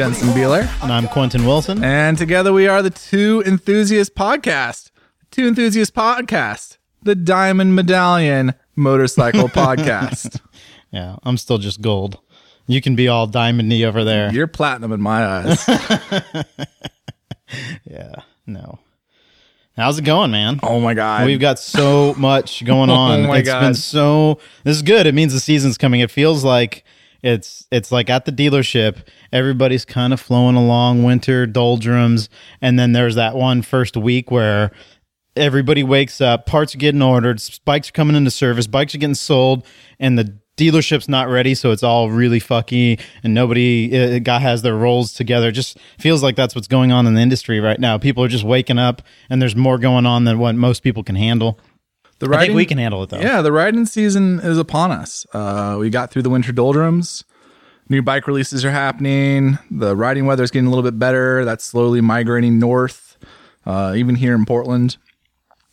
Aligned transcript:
Jensen 0.00 0.28
Beeler, 0.28 0.66
And 0.82 0.90
I'm 0.90 1.06
Quentin 1.08 1.44
Wilson. 1.44 1.84
and 1.84 2.16
together 2.16 2.54
we 2.54 2.66
are 2.66 2.80
the 2.80 2.88
Two 2.88 3.42
Enthusiast 3.44 4.14
Podcast. 4.14 4.90
Two 5.30 5.46
Enthusiast 5.46 5.94
Podcast, 5.94 6.78
the 7.02 7.14
Diamond 7.14 7.74
Medallion 7.74 8.54
Motorcycle 8.74 9.48
Podcast. 9.50 10.40
Yeah, 10.90 11.16
I'm 11.22 11.36
still 11.36 11.58
just 11.58 11.82
gold. 11.82 12.18
You 12.66 12.80
can 12.80 12.96
be 12.96 13.08
all 13.08 13.28
diamondy 13.28 13.84
over 13.84 14.02
there. 14.02 14.32
You're 14.32 14.46
platinum 14.46 14.92
in 14.92 15.02
my 15.02 15.22
eyes. 15.22 15.68
Yeah, 17.84 18.14
no. 18.46 18.78
How's 19.76 19.98
it 19.98 20.06
going, 20.06 20.30
man? 20.30 20.60
Oh 20.62 20.80
my 20.80 20.94
god, 20.94 21.26
We've 21.26 21.38
got 21.38 21.58
so 21.58 22.14
much 22.18 22.64
going 22.64 22.88
oh 22.88 22.94
on. 22.94 23.24
Oh 23.24 23.28
my 23.28 23.38
It's 23.40 23.48
God. 23.50 23.60
been 23.60 23.74
so. 23.74 24.38
This 24.64 24.76
is 24.76 24.82
good. 24.82 25.06
It 25.06 25.14
means 25.14 25.34
the 25.34 25.40
season's 25.40 25.76
coming. 25.76 26.00
It 26.00 26.10
feels 26.10 26.42
like 26.42 26.84
it's 27.22 27.66
it's 27.70 27.92
like 27.92 28.08
at 28.08 28.24
the 28.24 28.32
dealership, 28.32 29.02
everybody's 29.32 29.84
kind 29.84 30.12
of 30.12 30.20
flowing 30.20 30.56
along, 30.56 31.04
winter 31.04 31.46
doldrums, 31.46 32.28
and 32.60 32.78
then 32.78 32.92
there's 32.92 33.14
that 33.14 33.34
one 33.34 33.62
first 33.62 33.96
week 33.96 34.30
where 34.30 34.70
everybody 35.36 35.82
wakes 35.82 36.20
up, 36.20 36.46
parts 36.46 36.74
are 36.74 36.78
getting 36.78 37.02
ordered, 37.02 37.42
bikes 37.64 37.88
are 37.88 37.92
coming 37.92 38.16
into 38.16 38.30
service, 38.30 38.66
bikes 38.66 38.94
are 38.94 38.98
getting 38.98 39.14
sold, 39.14 39.66
and 39.98 40.18
the 40.18 40.36
dealership's 40.56 41.08
not 41.08 41.28
ready, 41.28 41.54
so 41.54 41.70
it's 41.70 41.82
all 41.82 42.10
really 42.10 42.40
fucky, 42.40 43.00
and 43.24 43.32
nobody 43.32 44.16
uh, 44.16 44.18
guy 44.18 44.38
has 44.38 44.62
their 44.62 44.76
roles 44.76 45.12
together. 45.12 45.48
It 45.48 45.52
just 45.52 45.78
feels 45.98 46.22
like 46.22 46.36
that's 46.36 46.54
what's 46.54 46.68
going 46.68 46.92
on 46.92 47.06
in 47.06 47.14
the 47.14 47.20
industry 47.20 47.60
right 47.60 47.80
now. 47.80 47.96
People 47.98 48.22
are 48.24 48.28
just 48.28 48.44
waking 48.44 48.78
up, 48.78 49.02
and 49.30 49.40
there's 49.40 49.56
more 49.56 49.78
going 49.78 50.06
on 50.06 50.24
than 50.24 50.38
what 50.38 50.54
most 50.54 50.82
people 50.82 51.02
can 51.02 51.16
handle. 51.16 51.58
the 52.18 52.28
I 52.30 52.46
think 52.46 52.54
we 52.54 52.66
can 52.66 52.78
handle 52.78 53.02
it 53.02 53.10
though. 53.10 53.20
Yeah, 53.20 53.40
the 53.40 53.52
riding 53.52 53.86
season 53.86 54.40
is 54.40 54.58
upon 54.58 54.92
us. 54.92 55.26
Uh, 55.32 55.76
we 55.80 55.88
got 55.88 56.10
through 56.10 56.22
the 56.22 56.30
winter 56.30 56.52
doldrums. 56.52 57.24
New 57.90 58.00
bike 58.02 58.26
releases 58.26 58.64
are 58.64 58.70
happening. 58.70 59.58
The 59.70 59.94
riding 59.96 60.24
weather 60.24 60.42
is 60.44 60.50
getting 60.50 60.66
a 60.66 60.70
little 60.70 60.84
bit 60.84 60.98
better. 60.98 61.44
That's 61.44 61.64
slowly 61.64 62.00
migrating 62.00 62.58
north, 62.58 63.18
uh, 63.66 63.94
even 63.96 64.14
here 64.14 64.34
in 64.34 64.46
Portland. 64.46 64.96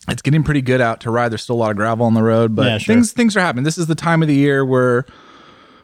It's 0.09 0.21
getting 0.21 0.43
pretty 0.43 0.61
good 0.61 0.81
out 0.81 0.99
to 1.01 1.11
ride. 1.11 1.29
There's 1.29 1.43
still 1.43 1.55
a 1.55 1.57
lot 1.57 1.71
of 1.71 1.77
gravel 1.77 2.05
on 2.05 2.13
the 2.15 2.23
road, 2.23 2.55
but 2.55 2.65
Yeah, 2.65 2.77
sure. 2.79 2.95
things 2.95 3.11
things 3.11 3.37
are 3.37 3.39
happening. 3.41 3.65
This 3.65 3.77
is 3.77 3.85
the 3.87 3.95
time 3.95 4.21
of 4.23 4.27
the 4.27 4.35
year 4.35 4.65
where 4.65 5.05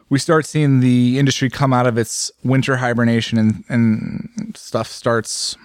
we 0.08 0.18
start 0.18 0.44
seeing 0.44 0.80
the 0.80 1.18
industry 1.18 1.48
come 1.48 1.72
out 1.72 1.86
of 1.86 1.96
its 1.98 2.30
winter 2.42 2.76
hibernation 2.78 3.38
and, 3.38 3.64
and 3.68 4.54
stuff 4.56 4.88
starts 4.88 5.56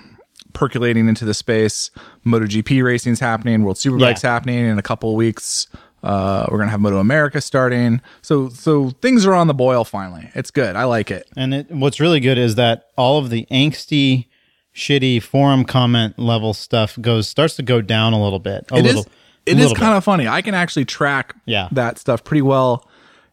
percolating 0.54 1.08
into 1.08 1.26
the 1.26 1.34
space. 1.34 1.90
MotoGP 2.26 2.84
racing's 2.84 3.20
happening, 3.20 3.64
World 3.64 3.78
Superbike's 3.78 4.24
Yeah. 4.24 4.32
happening 4.34 4.66
in 4.66 4.78
a 4.78 4.82
couple 4.84 5.10
of 5.10 5.16
weeks. 5.16 5.68
Uh, 6.04 6.46
we're 6.50 6.58
gonna 6.60 6.72
have 6.72 6.80
Moto 6.80 7.00
America 7.00 7.42
starting, 7.42 8.02
so 8.22 8.50
so 8.50 8.92
things 9.02 9.26
are 9.26 9.34
on 9.34 9.48
the 9.48 9.54
boil 9.54 9.84
finally. 9.84 10.30
It's 10.36 10.52
good. 10.52 10.76
I 10.76 10.86
like 10.86 11.12
it. 11.12 11.28
And 11.36 11.54
it, 11.54 11.72
what's 11.72 12.00
really 12.00 12.20
good 12.20 12.38
is 12.38 12.56
that 12.56 12.86
all 12.98 13.18
of 13.20 13.30
the 13.30 13.46
angsty, 13.52 14.28
shitty 14.76 15.22
forum 15.22 15.66
comment 15.66 16.18
level 16.18 16.54
stuff 16.54 16.98
goes 17.02 17.28
starts 17.28 17.56
to 17.58 17.64
go 17.64 17.82
down 17.82 18.14
a 18.14 18.22
little 18.24 18.40
bit. 18.40 18.66
A 18.72 18.78
It 18.78 18.86
is 18.86 18.96
little. 18.96 19.12
it 19.46 19.60
is 19.60 19.74
kind 19.74 19.96
of 19.98 20.04
funny. 20.04 20.28
I 20.28 20.42
can 20.42 20.54
actually 20.56 20.86
track 20.86 21.36
Yeah. 21.46 21.68
that 21.72 21.98
stuff 21.98 22.24
pretty 22.24 22.44
well 22.44 22.88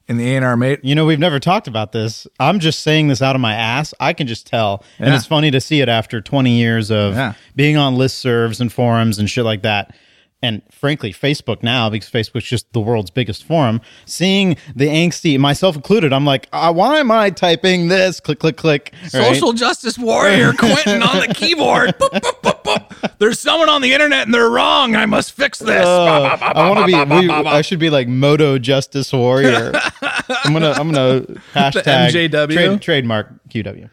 in 0.08 0.16
the 0.18 0.34
A&R 0.36 0.56
mate. 0.56 0.80
You 0.84 0.94
know, 0.94 1.04
we've 1.04 1.18
never 1.18 1.38
talked 1.40 1.66
about 1.68 1.92
this. 1.92 2.26
I'm 2.38 2.60
just 2.60 2.80
saying 2.82 3.08
this 3.08 3.20
out 3.22 3.34
of 3.34 3.40
my 3.40 3.54
ass. 3.54 3.92
I 4.00 4.12
can 4.12 4.26
just 4.28 4.46
tell. 4.46 4.84
And 5.00 5.12
it's 5.14 5.26
funny 5.26 5.50
to 5.50 5.60
see 5.60 5.80
it 5.80 5.88
after 5.88 6.20
20 6.20 6.50
years 6.56 6.90
of 6.90 7.14
Yeah. 7.14 7.34
being 7.56 7.76
on 7.76 7.96
listservs 7.96 8.60
and 8.60 8.72
forums 8.72 9.18
and 9.18 9.28
shit 9.28 9.44
like 9.44 9.62
that. 9.62 9.94
And 10.42 10.62
frankly, 10.70 11.12
Facebook 11.14 11.62
now, 11.62 11.88
because 11.88 12.10
Facebook's 12.10 12.44
just 12.44 12.70
the 12.74 12.80
world's 12.80 13.10
biggest 13.10 13.42
forum, 13.44 13.80
seeing 14.04 14.58
the 14.74 14.86
angsty, 14.86 15.38
myself 15.38 15.76
included, 15.76 16.12
I'm 16.12 16.26
like, 16.26 16.46
uh, 16.52 16.72
why 16.74 16.98
am 16.98 17.10
I 17.10 17.30
typing 17.30 17.88
this? 17.88 18.20
Click, 18.20 18.38
click, 18.38 18.56
click. 18.56 18.92
right? 19.02 19.10
Social 19.10 19.54
justice 19.54 19.98
warrior 19.98 20.52
Quentin 20.58 21.02
on 21.02 21.20
the 21.20 21.34
keyboard. 21.34 21.96
Boop, 21.98 22.10
boop, 22.10 22.42
boop, 22.42 22.62
boop. 22.62 23.18
There's 23.18 23.40
someone 23.40 23.70
on 23.70 23.80
the 23.80 23.94
internet 23.94 24.26
and 24.26 24.34
they're 24.34 24.50
wrong. 24.50 24.94
I 24.94 25.06
must 25.06 25.32
fix 25.32 25.58
this. 25.58 25.86
Uh, 25.86 26.36
I 26.40 26.68
want 26.68 26.80
to 26.80 26.86
be. 26.86 27.26
We, 27.26 27.30
I 27.30 27.62
should 27.62 27.78
be 27.78 27.88
like 27.88 28.06
Moto 28.06 28.58
Justice 28.58 29.12
Warrior. 29.12 29.72
I'm 30.44 30.52
gonna. 30.52 30.72
I'm 30.72 30.92
gonna 30.92 31.20
hashtag 31.54 32.10
MJW? 32.10 32.52
trade, 32.52 32.82
trademark 32.82 33.48
QW. 33.48 33.88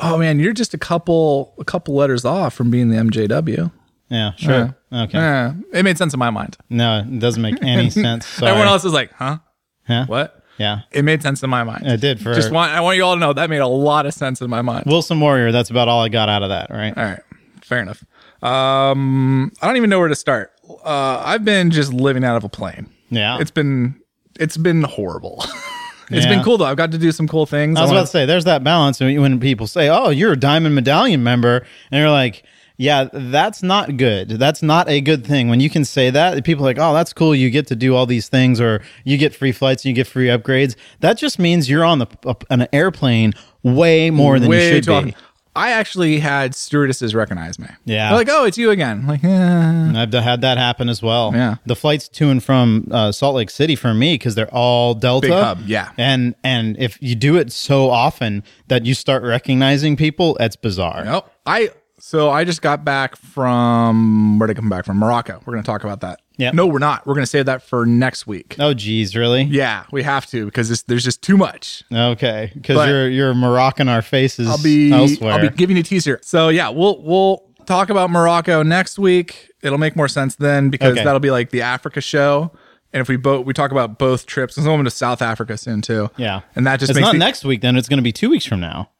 oh 0.00 0.18
man, 0.18 0.38
you're 0.38 0.52
just 0.52 0.74
a 0.74 0.78
couple 0.78 1.54
a 1.58 1.64
couple 1.64 1.94
letters 1.94 2.24
off 2.26 2.52
from 2.52 2.70
being 2.70 2.90
the 2.90 2.96
MJW. 2.96 3.72
Yeah, 4.10 4.32
sure. 4.36 4.76
Okay. 4.92 5.18
Yeah, 5.18 5.54
it 5.72 5.84
made 5.84 5.96
sense 5.98 6.12
in 6.12 6.18
my 6.18 6.30
mind. 6.30 6.56
No, 6.68 6.98
it 7.00 7.18
doesn't 7.18 7.40
make 7.42 7.62
any 7.62 7.88
sense. 8.04 8.26
Sorry. 8.26 8.50
Everyone 8.50 8.68
else 8.68 8.84
is 8.84 8.92
like, 8.92 9.10
huh? 9.12 9.38
Huh? 9.86 10.04
What? 10.06 10.38
Yeah. 10.58 10.80
It 10.92 11.02
made 11.04 11.22
sense 11.22 11.42
in 11.42 11.48
my 11.50 11.64
mind. 11.64 11.86
It 11.86 12.00
did 12.00 12.20
for 12.20 12.34
Just 12.34 12.50
want 12.52 12.72
I 12.72 12.80
want 12.80 12.96
you 12.98 13.04
all 13.04 13.14
to 13.14 13.20
know 13.20 13.32
that 13.32 13.48
made 13.50 13.58
a 13.60 13.66
lot 13.66 14.04
of 14.06 14.12
sense 14.14 14.40
in 14.42 14.50
my 14.50 14.60
mind. 14.62 14.84
Wilson 14.86 15.18
Warrior. 15.18 15.50
That's 15.50 15.70
about 15.70 15.88
all 15.88 16.02
I 16.02 16.08
got 16.10 16.28
out 16.28 16.42
of 16.42 16.50
that. 16.50 16.70
Right. 16.70 16.96
All 16.96 17.04
right, 17.04 17.20
fair 17.62 17.80
enough. 17.80 18.04
Um, 18.42 19.50
I 19.62 19.66
don't 19.66 19.76
even 19.76 19.90
know 19.90 19.98
where 19.98 20.08
to 20.08 20.14
start. 20.14 20.52
Uh, 20.84 21.22
I've 21.24 21.44
been 21.44 21.70
just 21.70 21.92
living 21.92 22.24
out 22.24 22.36
of 22.36 22.44
a 22.44 22.48
plane. 22.48 22.88
Yeah. 23.10 23.38
It's 23.40 23.50
been 23.50 24.00
it's 24.38 24.56
been 24.56 24.82
horrible. 24.82 25.36
it's 26.10 26.24
Yeah. 26.26 26.28
been 26.28 26.44
cool 26.44 26.58
though. 26.58 26.64
I've 26.66 26.76
got 26.76 26.92
to 26.92 26.98
do 26.98 27.12
some 27.12 27.26
cool 27.28 27.46
things. 27.46 27.78
I 27.78 27.82
was 27.82 27.88
wanna- 27.88 28.00
about 28.00 28.06
to 28.06 28.12
say, 28.12 28.26
there's 28.26 28.44
that 28.44 28.62
balance 28.62 29.00
when 29.00 29.20
when 29.20 29.40
people 29.40 29.66
say, 29.66 29.88
"Oh, 29.88 30.10
you're 30.10 30.32
a 30.32 30.36
Diamond 30.38 30.74
Medallion 30.74 31.22
member," 31.22 31.64
and 31.90 32.00
you're 32.00 32.10
like, 32.10 32.42
"Yeah, 32.82 33.08
that's 33.12 33.62
not 33.62 33.96
good. 33.96 34.30
That's 34.30 34.62
not 34.62 34.88
a 34.88 35.00
good 35.00 35.26
thing." 35.26 35.48
When 35.48 35.60
you 35.60 35.70
can 35.70 35.84
say 35.84 36.10
that, 36.10 36.44
people 36.44 36.64
are 36.64 36.68
like, 36.68 36.78
"Oh, 36.78 36.92
that's 36.92 37.12
cool. 37.12 37.34
You 37.34 37.50
get 37.50 37.66
to 37.68 37.76
do 37.76 37.94
all 37.94 38.06
these 38.06 38.28
things, 38.28 38.60
or 38.60 38.82
you 39.04 39.16
get 39.16 39.34
free 39.34 39.52
flights, 39.52 39.84
and 39.84 39.90
you 39.90 39.94
get 39.94 40.06
free 40.06 40.26
upgrades." 40.26 40.74
That 41.00 41.16
just 41.18 41.38
means 41.38 41.70
you're 41.70 41.84
on 41.84 41.98
the 41.98 42.36
an 42.50 42.66
airplane 42.72 43.32
way 43.62 44.10
more 44.10 44.38
than 44.38 44.48
way 44.48 44.68
you 44.68 44.74
should 44.74 44.88
often. 44.88 45.10
be. 45.10 45.16
I 45.54 45.72
actually 45.72 46.18
had 46.18 46.54
stewardesses 46.54 47.14
recognize 47.14 47.58
me. 47.58 47.68
Yeah. 47.84 48.08
They're 48.08 48.18
like, 48.18 48.28
oh, 48.30 48.44
it's 48.46 48.56
you 48.56 48.70
again. 48.70 49.00
I'm 49.00 49.06
like, 49.06 49.22
eh. 49.22 49.92
I've 50.00 50.12
had 50.12 50.40
that 50.40 50.56
happen 50.56 50.88
as 50.88 51.02
well. 51.02 51.32
Yeah. 51.34 51.56
the 51.66 51.76
flights 51.76 52.08
to 52.08 52.30
and 52.30 52.42
from 52.42 52.88
uh, 52.90 53.12
Salt 53.12 53.34
Lake 53.34 53.50
City 53.50 53.76
for 53.76 53.92
me 53.92 54.14
because 54.14 54.34
they're 54.34 54.52
all 54.52 54.94
Delta. 54.94 55.26
Big 55.26 55.32
hub, 55.32 55.60
yeah. 55.66 55.90
and 55.98 56.34
and 56.42 56.78
if 56.78 56.96
you 57.02 57.14
do 57.14 57.36
it 57.36 57.52
so 57.52 57.90
often 57.90 58.42
that 58.68 58.86
you 58.86 58.94
start 58.94 59.22
recognizing 59.22 59.94
people, 59.94 60.38
it's 60.40 60.56
bizarre. 60.56 61.04
Nope. 61.04 61.30
I 61.44 61.70
so 62.04 62.30
I 62.30 62.42
just 62.42 62.62
got 62.62 62.84
back 62.84 63.14
from 63.14 64.36
where 64.40 64.48
did 64.48 64.56
I 64.56 64.60
come 64.60 64.68
back 64.68 64.84
from? 64.84 64.96
Morocco. 64.96 65.40
We're 65.46 65.52
gonna 65.52 65.62
talk 65.62 65.84
about 65.84 66.00
that. 66.00 66.20
Yep. 66.36 66.54
No, 66.54 66.66
we're 66.66 66.80
not. 66.80 67.06
We're 67.06 67.14
gonna 67.14 67.26
save 67.26 67.46
that 67.46 67.62
for 67.62 67.86
next 67.86 68.26
week. 68.26 68.56
Oh, 68.58 68.74
geez, 68.74 69.14
really? 69.14 69.42
Yeah, 69.44 69.84
we 69.92 70.02
have 70.02 70.26
to 70.26 70.44
because 70.46 70.68
this, 70.68 70.82
there's 70.82 71.04
just 71.04 71.22
too 71.22 71.36
much. 71.36 71.84
Okay, 71.92 72.50
because 72.54 72.88
you're 72.88 73.08
you're 73.08 73.34
Moroccan 73.34 73.88
our 73.88 74.02
faces 74.02 74.48
I'll 74.48 74.60
be 74.60 74.92
elsewhere. 74.92 75.34
I'll 75.34 75.40
be 75.48 75.50
giving 75.50 75.76
you 75.76 75.82
a 75.82 75.84
teaser. 75.84 76.18
So 76.22 76.48
yeah, 76.48 76.70
we'll 76.70 77.00
we'll 77.04 77.48
talk 77.66 77.88
about 77.88 78.10
Morocco 78.10 78.64
next 78.64 78.98
week. 78.98 79.52
It'll 79.62 79.78
make 79.78 79.94
more 79.94 80.08
sense 80.08 80.34
then 80.34 80.70
because 80.70 80.94
Okay. 80.94 81.04
that'll 81.04 81.20
be 81.20 81.30
like 81.30 81.50
the 81.50 81.62
Africa 81.62 82.00
show. 82.00 82.50
And 82.92 83.00
if 83.00 83.08
we 83.08 83.14
both 83.14 83.46
we 83.46 83.52
talk 83.52 83.70
about 83.70 84.00
both 84.00 84.26
trips, 84.26 84.56
and 84.56 84.66
going 84.66 84.82
to 84.82 84.90
South 84.90 85.22
Africa 85.22 85.56
soon 85.56 85.82
too. 85.82 86.10
yeah, 86.16 86.40
and 86.56 86.66
that 86.66 86.80
just 86.80 86.90
it's 86.90 86.96
makes 86.96 87.06
not 87.06 87.12
the, 87.12 87.18
next 87.18 87.44
week. 87.44 87.60
Then 87.60 87.76
it's 87.76 87.88
going 87.88 87.98
to 87.98 88.02
be 88.02 88.12
two 88.12 88.28
weeks 88.28 88.44
from 88.44 88.58
now. 88.58 88.90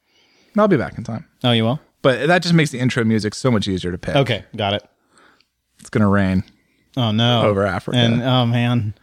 I'll 0.57 0.69
be 0.69 0.77
back 0.77 0.97
in 0.97 1.03
time. 1.03 1.25
Oh, 1.43 1.51
you 1.51 1.65
will. 1.65 1.81
But 2.03 2.27
that 2.27 2.43
just 2.43 2.53
makes 2.53 2.69
the 2.69 2.79
intro 2.79 3.03
music 3.03 3.33
so 3.33 3.49
much 3.49 3.67
easier 3.67 3.91
to 3.91 3.97
pick. 3.97 4.15
Okay, 4.15 4.45
got 4.55 4.73
it. 4.75 4.83
it's 5.79 5.89
gonna 5.89 6.07
rain. 6.07 6.43
Oh 6.95 7.09
no, 7.11 7.41
Over 7.47 7.65
Africa. 7.65 7.97
And 7.97 8.21
oh 8.21 8.45
man, 8.45 8.93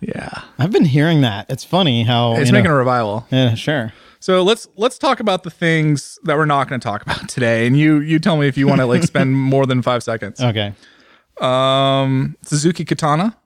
Yeah, 0.00 0.42
I've 0.58 0.70
been 0.72 0.84
hearing 0.84 1.22
that. 1.22 1.46
It's 1.48 1.64
funny 1.64 2.02
how 2.02 2.32
it's 2.34 2.46
you 2.48 2.52
know- 2.52 2.58
making 2.58 2.70
a 2.72 2.74
revival. 2.74 3.26
yeah, 3.30 3.54
sure. 3.54 3.92
So 4.20 4.42
let's 4.42 4.66
let's 4.76 4.98
talk 4.98 5.20
about 5.20 5.44
the 5.44 5.50
things 5.50 6.18
that 6.24 6.36
we're 6.36 6.46
not 6.46 6.68
going 6.68 6.80
to 6.80 6.84
talk 6.84 7.00
about 7.02 7.28
today, 7.28 7.66
and 7.66 7.78
you 7.78 8.00
you 8.00 8.18
tell 8.18 8.36
me 8.36 8.48
if 8.48 8.58
you 8.58 8.66
want 8.66 8.80
to 8.80 8.86
like 8.86 9.02
spend 9.14 9.34
more 9.36 9.64
than 9.66 9.80
five 9.82 10.02
seconds. 10.02 10.40
Okay. 10.40 10.74
Um, 11.40 12.36
Suzuki 12.42 12.84
Katana, 12.84 13.36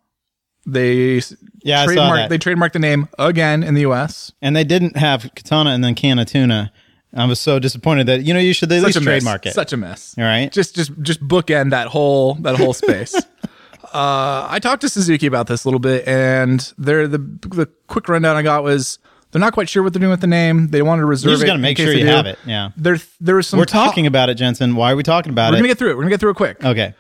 they 0.65 1.21
Yeah, 1.63 1.83
I 1.83 1.87
saw 1.87 1.87
trademark 1.87 2.17
that. 2.17 2.31
they 2.31 2.39
trademarked 2.39 2.73
the 2.73 2.79
name 2.79 3.09
again 3.19 3.63
in 3.63 3.75
the 3.75 3.83
U.S. 3.83 4.33
And 4.41 4.55
they 4.57 4.65
didn't 4.65 4.97
have 4.97 5.29
katana 5.35 5.71
and 5.71 5.83
then 5.85 5.95
can 5.95 6.19
of 6.19 6.27
tuna. 6.27 6.73
I 7.15 7.25
was 7.27 7.41
so 7.41 7.59
disappointed 7.59 8.07
that 8.07 8.23
you 8.23 8.33
know 8.35 8.41
you 8.41 8.53
should 8.53 8.71
at 8.71 8.83
Such 8.83 8.95
least 8.95 9.03
trademark 9.03 9.47
it. 9.47 9.53
Such 9.55 9.73
a 9.73 9.77
mess. 9.77 10.15
All 10.17 10.25
right. 10.25 10.51
Just 10.53 10.75
just 10.75 10.93
just 11.03 11.21
bookend 11.27 11.71
that 11.71 11.89
whole 11.89 12.35
that 12.37 12.57
whole 12.57 12.73
space. 12.73 13.15
uh, 13.95 14.47
I 14.49 14.59
talked 14.61 14.83
to 14.83 14.89
Suzuki 14.89 15.27
about 15.27 15.47
this 15.47 15.65
a 15.65 15.69
little 15.69 15.81
bit, 15.81 16.07
and 16.07 16.73
they're 16.79 17.09
the 17.09 17.19
the 17.19 17.69
quick 17.89 18.09
rundown 18.09 18.37
I 18.37 18.43
got 18.43 18.63
was 18.63 18.99
they're 19.33 19.41
not 19.41 19.53
quite 19.55 19.69
sure 19.69 19.83
what 19.83 19.93
they're 19.93 20.01
doing 20.01 20.11
with 20.11 20.21
the 20.21 20.27
name. 20.27 20.69
They 20.69 20.83
wanted 20.83 21.01
to 21.03 21.07
reserve 21.07 21.31
You 21.31 21.35
just 21.35 21.45
it 21.45 21.47
got 21.47 21.53
to 21.55 21.59
make 21.59 21.77
sure 21.79 21.87
they 21.87 22.01
you 22.01 22.07
have 22.07 22.27
it. 22.27 22.39
Yeah. 22.47 22.71
There 22.77 22.99
there 23.21 23.37
was 23.37 23.49
some 23.49 23.59
We're 23.59 23.65
talk- 23.65 23.89
talking 23.89 24.07
about 24.07 24.29
it, 24.29 24.35
Jensen. 24.35 24.77
Why 24.77 24.93
are 24.93 24.97
we 24.97 25.03
talking 25.03 25.33
about 25.33 25.49
it? 25.49 25.57
We're 25.57 25.59
gonna 25.59 25.69
get 25.69 25.79
through 25.79 25.91
it. 25.91 25.97
We're 25.97 26.03
gonna 26.03 26.11
get 26.11 26.21
through 26.21 26.31
it 26.31 26.37
quick. 26.37 26.65
okay. 26.65 26.95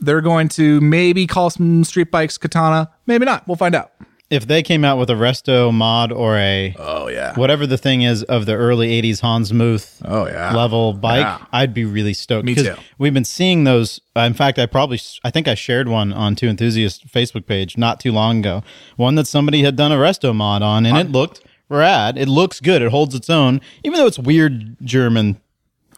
They're 0.00 0.20
going 0.20 0.48
to 0.50 0.80
maybe 0.80 1.26
call 1.26 1.50
some 1.50 1.82
street 1.84 2.10
bikes 2.10 2.36
katana. 2.36 2.90
Maybe 3.06 3.24
not. 3.24 3.46
We'll 3.48 3.56
find 3.56 3.74
out. 3.74 3.92
If 4.34 4.46
they 4.46 4.62
came 4.62 4.84
out 4.84 4.98
with 4.98 5.08
a 5.08 5.14
resto 5.14 5.72
mod 5.72 6.12
or 6.12 6.36
a 6.36 6.74
Oh 6.78 7.08
yeah. 7.08 7.34
whatever 7.34 7.66
the 7.66 7.78
thing 7.78 8.02
is 8.02 8.22
of 8.24 8.46
the 8.46 8.54
early 8.54 8.88
80s 9.00 9.20
Hans 9.20 9.52
Muth 9.52 10.02
Oh 10.04 10.26
yeah. 10.26 10.54
level 10.54 10.92
bike, 10.92 11.20
Yeah. 11.20 11.38
I'd 11.52 11.72
be 11.72 11.84
really 11.84 12.12
stoked. 12.14 12.44
Me 12.44 12.54
too. 12.54 12.74
We've 12.98 13.14
been 13.14 13.24
seeing 13.24 13.64
those. 13.64 14.00
Uh, 14.16 14.20
in 14.20 14.34
fact, 14.34 14.58
I 14.58 14.66
probably, 14.66 15.00
I 15.24 15.30
think 15.30 15.48
I 15.48 15.54
shared 15.54 15.88
one 15.88 16.12
on 16.12 16.34
Two 16.36 16.48
Enthusiast 16.48 17.06
Facebook 17.08 17.46
page 17.46 17.78
not 17.78 18.00
too 18.00 18.12
long 18.12 18.40
ago. 18.40 18.62
One 18.96 19.14
that 19.14 19.26
somebody 19.26 19.62
had 19.62 19.76
done 19.76 19.92
a 19.92 19.96
resto 19.96 20.34
mod 20.34 20.62
on, 20.62 20.84
and 20.86 20.96
it 20.98 21.10
looked 21.10 21.40
rad. 21.68 22.18
It 22.18 22.28
looks 22.28 22.60
good. 22.60 22.82
It 22.82 22.90
holds 22.90 23.14
its 23.14 23.30
own, 23.30 23.60
even 23.82 23.98
though 23.98 24.06
it's 24.06 24.18
weird 24.18 24.76
German 24.82 25.40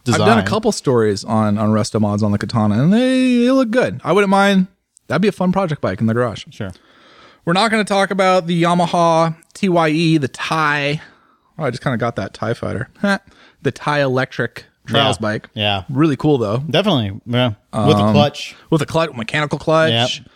design. 0.04 0.20
I've 0.22 0.26
done 0.28 0.38
a 0.38 0.46
couple 0.46 0.72
stories 0.72 1.24
on 1.24 1.58
on 1.58 1.70
resto 1.70 2.00
mods 2.00 2.22
on 2.22 2.32
the 2.32 2.38
Katana, 2.38 2.82
and 2.82 2.92
they, 2.92 3.38
they 3.44 3.50
look 3.50 3.70
good. 3.70 4.00
I 4.04 4.12
wouldn't 4.12 4.30
mind. 4.30 4.68
That'd 5.08 5.22
be 5.22 5.28
a 5.28 5.32
fun 5.32 5.52
project 5.52 5.80
bike 5.80 6.00
in 6.00 6.06
the 6.06 6.14
garage. 6.14 6.44
Sure. 6.50 6.72
We're 7.46 7.52
not 7.54 7.70
going 7.70 7.82
to 7.82 7.88
talk 7.88 8.10
about 8.10 8.46
the 8.46 8.62
Yamaha 8.62 9.36
TY-E, 9.54 10.18
the 10.18 10.28
Tie. 10.28 11.00
Oh, 11.58 11.64
I 11.64 11.70
just 11.70 11.82
kind 11.82 11.94
of 11.94 12.00
got 12.00 12.16
that 12.16 12.34
Tie 12.34 12.52
Fighter. 12.54 12.88
the 13.62 13.70
Tie 13.70 14.00
Electric 14.02 14.64
Trials 14.86 15.16
Yeah. 15.16 15.22
bike. 15.22 15.48
Yeah. 15.54 15.84
Really 15.88 16.16
cool 16.16 16.38
though. 16.38 16.58
Definitely. 16.58 17.20
Yeah. 17.26 17.54
With 17.72 17.96
a 17.96 18.12
clutch. 18.12 18.54
With 18.70 18.82
a 18.82 18.86
clutch, 18.86 19.14
mechanical 19.14 19.58
clutch. 19.58 20.18
Yep. 20.20 20.28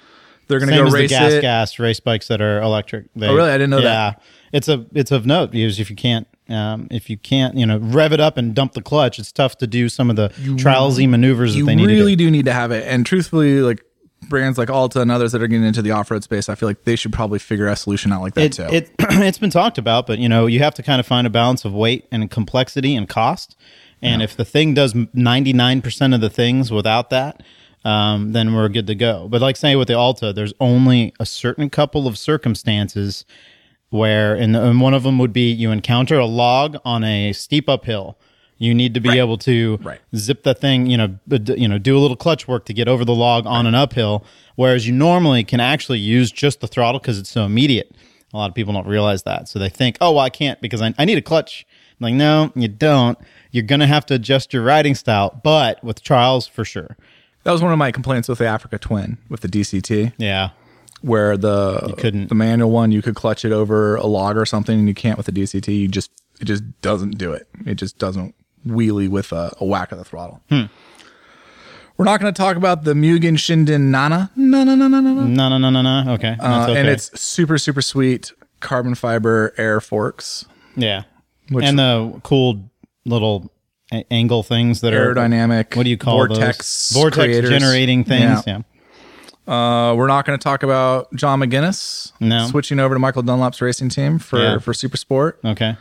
They're 0.49 0.59
going 0.59 0.71
to 0.71 0.77
go 0.77 0.87
as 0.87 0.93
the 0.93 0.99
race 0.99 1.11
gas 1.11 1.33
it. 1.35 1.41
gas 1.43 1.79
race 1.79 2.01
bikes 2.01 2.27
that 2.29 2.41
are 2.41 2.61
electric. 2.61 3.07
They, 3.15 3.29
Oh, 3.29 3.35
really? 3.37 3.51
I 3.51 3.55
didn't 3.55 3.71
know 3.71 3.83
that. 3.83 4.17
yeah. 4.17 4.23
It's 4.53 4.69
a 4.69 4.85
it's 4.95 5.13
of 5.13 5.27
note 5.27 5.53
because 5.53 5.79
if 5.79 5.91
you 5.91 5.95
can't 5.97 6.27
um, 6.49 6.89
if 6.91 7.09
you 7.09 7.17
can't 7.17 7.55
you 7.57 7.65
know 7.67 7.79
rev 7.79 8.13
it 8.13 8.19
up 8.19 8.37
and 8.37 8.53
dump 8.55 8.73
the 8.73 8.83
clutch, 8.83 9.21
it's 9.21 9.31
tough 9.31 9.59
to 9.59 9.67
do 9.69 9.89
some 9.89 10.11
of 10.11 10.17
the 10.17 10.31
trialsy 10.57 11.09
maneuvers 11.09 11.55
You 11.55 11.63
that 11.65 11.67
they 11.71 11.77
need 11.77 11.87
really 11.87 12.17
do 12.17 12.29
need 12.33 12.47
to 12.47 12.53
have 12.53 12.73
it. 12.73 12.85
And 12.89 13.07
truthfully, 13.07 13.61
like 13.61 13.85
brands 14.29 14.59
like 14.59 14.71
Alta 14.71 15.01
and 15.01 15.11
others 15.11 15.33
that 15.33 15.43
are 15.43 15.47
getting 15.49 15.67
into 15.67 15.83
the 15.83 15.91
off 15.91 16.11
road 16.11 16.23
space, 16.23 16.49
I 16.49 16.55
feel 16.55 16.69
like 16.69 16.85
they 16.85 16.97
should 16.97 17.13
probably 17.13 17.39
figure 17.39 17.67
a 17.67 17.77
solution 17.77 18.13
out 18.13 18.21
like 18.23 18.35
that 18.35 18.45
It, 18.45 18.53
too. 18.53 18.75
it 18.75 18.91
it's 18.99 19.39
been 19.39 19.51
talked 19.51 19.79
about, 19.79 20.07
but 20.07 20.19
you 20.19 20.29
know 20.29 20.47
you 20.47 20.59
have 20.61 20.75
to 20.75 20.83
kind 20.83 21.01
of 21.01 21.07
find 21.07 21.27
a 21.27 21.31
balance 21.31 21.65
of 21.65 21.73
weight 21.73 22.07
and 22.13 22.31
complexity 22.31 22.95
and 22.95 23.09
cost. 23.09 23.57
And 24.03 24.23
if 24.23 24.35
the 24.35 24.47
thing 24.47 24.73
does 24.73 24.95
ninety 25.13 25.53
nine 25.53 25.83
percent 25.83 26.15
of 26.15 26.21
the 26.23 26.31
things 26.31 26.71
without 26.73 27.11
that, 27.11 27.43
um, 27.85 28.33
then 28.33 28.55
we're 28.55 28.69
good 28.71 28.87
to 28.87 28.95
go. 28.95 29.29
But 29.29 29.43
like 29.43 29.57
say 29.57 29.77
with 29.77 29.89
the 29.89 29.95
Alta, 29.95 30.33
there's 30.33 30.55
only 30.59 31.13
a 31.21 31.27
certain 31.27 31.69
couple 31.69 32.07
of 32.07 32.17
circumstances 32.17 33.25
where, 33.91 34.35
and, 34.35 34.57
and 34.57 34.81
one 34.81 34.95
of 34.95 35.03
them 35.03 35.19
would 35.19 35.33
be 35.33 35.51
you 35.51 35.71
encounter 35.71 36.19
a 36.19 36.25
log 36.27 36.79
on 36.85 37.05
a 37.05 37.33
steep 37.33 37.69
uphill. 37.69 38.19
You 38.61 38.75
need 38.75 38.95
to 38.95 39.01
be 39.01 39.19
able 39.19 39.39
to 39.39 39.79
Right. 39.83 39.99
zip 40.15 40.43
the 40.45 40.55
thing, 40.55 40.87
you 40.87 40.97
know, 40.99 41.19
you 41.57 41.67
know, 41.67 41.79
do 41.79 41.97
a 41.97 42.01
little 42.01 42.17
clutch 42.17 42.47
work 42.47 42.67
to 42.67 42.75
get 42.75 42.87
over 42.89 43.05
the 43.05 43.15
log 43.15 43.47
on 43.47 43.67
an 43.67 43.75
uphill. 43.75 44.23
Whereas 44.55 44.87
you 44.87 44.93
normally 44.93 45.43
can 45.45 45.61
actually 45.61 45.99
use 45.99 46.31
just 46.31 46.61
the 46.61 46.67
throttle 46.69 47.01
because 47.01 47.19
it's 47.19 47.31
so 47.31 47.45
immediate. 47.45 47.91
A 48.33 48.37
lot 48.37 48.49
of 48.51 48.55
people 48.55 48.73
don't 48.75 48.87
realize 48.87 49.23
that, 49.25 49.49
so 49.49 49.59
they 49.59 49.69
think, 49.71 49.97
"Oh, 50.01 50.13
well, 50.13 50.21
I 50.25 50.31
can't 50.31 50.61
because 50.61 50.81
I, 50.83 50.95
I 50.99 51.05
need 51.05 51.19
a 51.19 51.23
clutch." 51.23 51.67
I'm 51.99 52.05
like, 52.05 52.15
no, 52.15 52.53
you 52.55 52.69
don't. 52.69 53.19
You're 53.51 53.65
gonna 53.65 53.87
have 53.89 54.07
to 54.07 54.15
adjust 54.15 54.53
your 54.53 54.63
riding 54.63 54.95
style, 54.95 55.41
but 55.43 55.83
with 55.83 56.03
trials 56.03 56.47
for 56.47 56.65
sure. 56.65 56.97
that 57.45 57.51
was 57.53 57.63
one 57.63 57.73
of 57.73 57.79
my 57.79 57.91
complaints 57.91 58.29
with 58.29 58.39
the 58.39 58.47
Africa 58.47 58.79
Twin 58.79 59.17
with 59.31 59.41
the 59.41 59.49
DCT. 59.49 60.13
Yeah, 60.19 60.51
where 61.01 61.37
the 61.39 61.83
you 61.89 61.95
couldn't. 61.95 62.29
the 62.29 62.35
manual 62.35 62.71
one 62.71 62.93
you 62.93 63.01
could 63.03 63.15
clutch 63.15 63.45
it 63.47 63.53
over 63.53 63.97
a 63.97 64.07
log 64.07 64.37
or 64.37 64.45
something 64.45 64.79
and 64.79 64.87
you 64.87 64.95
can't 64.95 65.17
with 65.17 65.25
the 65.27 65.33
DCT 65.33 65.69
you 65.81 65.89
just 65.89 66.11
it 66.41 66.45
just 66.45 66.63
doesn't 66.83 67.17
do 67.17 67.33
it 67.33 67.49
it 67.67 67.77
just 67.77 67.99
doesn't 67.99 68.35
wheelie 68.67 69.09
with 69.09 69.33
a, 69.33 69.53
a 69.61 69.65
whack 69.65 69.93
of 69.93 69.99
the 69.99 70.05
throttle 70.05 70.41
Hmm. 70.49 70.65
we're 71.97 72.05
not 72.05 72.21
going 72.21 72.33
to 72.33 72.37
talk 72.39 72.57
about 72.57 72.85
the 72.85 72.95
Mugen 72.95 73.35
Shinden 73.37 73.83
Nana 73.91 74.31
no 74.37 74.65
no 74.65 74.75
no 74.75 74.89
no 74.89 75.01
no 75.01 75.13
no 75.13 75.25
no, 75.25 75.49
no, 75.49 75.59
no, 75.59 75.71
no, 75.83 76.03
no. 76.05 76.13
Okay, 76.15 76.37
uh, 76.41 76.65
okay. 76.71 76.79
and 76.81 76.89
it's 76.89 77.19
super 77.21 77.59
super 77.59 77.83
sweet 77.83 78.33
carbon 78.61 78.95
fiber 78.95 79.55
air 79.57 79.81
forks 79.81 80.45
yeah, 80.77 81.03
which- 81.51 81.65
and 81.65 81.79
the 81.79 82.21
cool 82.23 82.71
little 83.05 83.51
a- 83.93 84.05
angle 84.13 84.43
things 84.43 84.81
that 84.83 84.93
are 84.95 85.15
aerodynamic 85.15 85.75
What 85.77 85.83
do 85.85 85.91
you 85.91 85.97
call 85.99 86.19
vortex 86.27 86.91
those? 86.91 86.97
Vortex 87.01 87.25
creators. 87.25 87.51
generating 87.51 88.05
things. 88.05 88.43
Yeah. 88.47 88.59
Yeah. 88.59 88.63
Uh, 89.91 89.95
we're 89.97 90.07
not 90.07 90.25
going 90.27 90.39
to 90.39 90.43
talk 90.43 90.63
about 90.63 91.13
John 91.17 91.41
McGuinness 91.41 92.13
No. 92.21 92.47
switching 92.47 92.79
over 92.79 92.95
to 92.95 92.99
Michael 93.01 93.23
Dunlop's 93.23 93.61
racing 93.61 93.89
team 93.89 94.21
for 94.21 94.39
Yeah. 94.39 94.59
for 94.59 94.73
Super 94.73 94.97
Sport 94.97 95.41
Okay. 95.45 95.77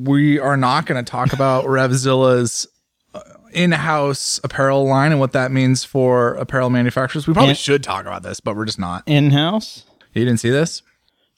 We 0.00 0.38
are 0.38 0.56
not 0.56 0.86
going 0.86 1.02
to 1.04 1.10
talk 1.10 1.32
about 1.32 1.64
Revzilla's 1.64 2.66
uh, 3.14 3.20
in-house 3.52 4.40
apparel 4.44 4.86
line 4.86 5.10
and 5.10 5.18
what 5.20 5.32
that 5.32 5.50
means 5.50 5.82
for 5.84 6.34
apparel 6.34 6.70
manufacturers. 6.70 7.26
We 7.26 7.34
probably 7.34 7.50
And- 7.50 7.58
should 7.58 7.82
talk 7.82 8.02
about 8.02 8.22
this, 8.22 8.38
but 8.40 8.54
we're 8.54 8.64
just 8.66 8.78
not. 8.78 9.02
In 9.06 9.30
house. 9.30 9.84
You 10.14 10.24
didn't 10.24 10.38
see 10.40 10.50
this? 10.50 10.82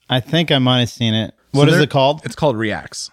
I 0.08 0.20
think 0.20 0.50
I 0.50 0.58
might 0.58 0.80
have 0.80 0.90
seen 0.90 1.14
it. 1.14 1.34
What 1.52 1.68
So 1.68 1.74
is 1.74 1.80
it 1.80 1.90
called? 1.90 2.20
It's 2.24 2.34
called 2.36 2.56
REAX. 2.56 3.10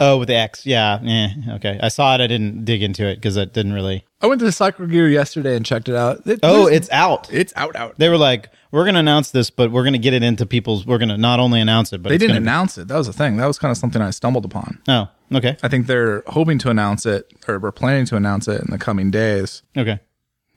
Oh, 0.00 0.18
with 0.18 0.28
the 0.28 0.34
X. 0.36 0.64
Yeah. 0.64 0.98
Yeah. 1.02 1.28
Okay. 1.56 1.78
I 1.82 1.88
saw 1.88 2.14
it. 2.14 2.20
I 2.22 2.26
didn't 2.26 2.64
dig 2.64 2.82
into 2.82 3.06
it 3.06 3.16
because 3.16 3.36
it 3.36 3.52
didn't 3.52 3.74
really. 3.74 4.04
I 4.22 4.26
went 4.26 4.38
to 4.38 4.44
the 4.44 4.52
Cycle 4.52 4.86
Gear 4.86 5.08
yesterday 5.08 5.54
and 5.56 5.64
checked 5.64 5.88
it 5.88 5.94
out. 5.94 6.26
It- 6.26 6.40
Oh, 6.42 6.66
it's 6.66 6.90
out. 6.90 7.32
it's 7.32 7.52
out 7.56 7.76
out. 7.76 7.98
They 7.98 8.08
were 8.08 8.16
like, 8.18 8.48
"We're 8.70 8.84
going 8.84 8.94
to 8.94 9.00
announce 9.00 9.30
this, 9.30 9.50
but 9.50 9.70
we're 9.70 9.82
going 9.82 9.92
to 9.94 9.98
get 9.98 10.12
it 10.14 10.22
into 10.22 10.44
people's. 10.46 10.84
We're 10.86 10.98
going 10.98 11.08
to 11.10 11.16
not 11.18 11.38
only 11.40 11.60
announce 11.60 11.92
it, 11.92 12.02
but 12.02 12.08
They 12.10 12.18
didn't 12.18 12.36
gonna 12.36 12.40
announce 12.50 12.78
it. 12.78 12.88
That 12.88 12.96
was 12.96 13.06
the 13.06 13.12
thing. 13.12 13.36
That 13.36 13.46
was 13.46 13.58
kind 13.58 13.70
of 13.70 13.76
something 13.78 14.00
I 14.02 14.10
stumbled 14.10 14.44
upon. 14.44 14.80
Oh, 14.88 15.08
okay, 15.34 15.56
I 15.62 15.68
think 15.68 15.86
they're 15.86 16.22
hoping 16.26 16.58
to 16.60 16.70
announce 16.70 17.04
it, 17.06 17.30
or 17.48 17.58
we're 17.58 17.72
planning 17.72 18.04
to 18.06 18.16
announce 18.16 18.48
it 18.48 18.60
in 18.62 18.70
the 18.70 18.78
coming 18.78 19.10
days. 19.10 19.62
okay. 19.76 20.00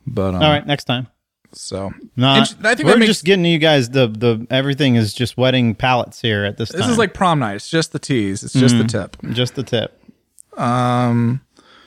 But 0.05 0.35
um, 0.35 0.43
All 0.43 0.49
right, 0.51 0.65
next 0.67 0.83
time. 0.83 1.07
So 1.55 1.91
No, 2.15 2.29
I 2.29 2.45
think 2.45 2.87
we're 2.87 2.97
makes, 2.97 3.07
just 3.07 3.25
getting 3.25 3.45
you 3.45 3.59
guys 3.59 3.89
the 3.89 4.07
the 4.07 4.45
everything 4.49 4.95
is 4.95 5.13
just 5.13 5.37
wetting 5.37 5.75
palettes 5.75 6.21
here 6.21 6.45
at 6.45 6.57
this 6.57 6.69
time. 6.69 6.81
this 6.81 6.89
is 6.89 6.97
like 6.97 7.13
prom 7.13 7.39
night. 7.39 7.55
It's 7.55 7.69
just 7.69 7.91
the 7.91 7.99
tease. 7.99 8.43
It's 8.43 8.53
just 8.53 8.75
Mm. 8.75 8.81
the 8.83 8.87
tip. 8.87 9.17
just 9.33 9.55
the 9.55 9.63
tip. 9.63 9.99
Um, 10.57 11.41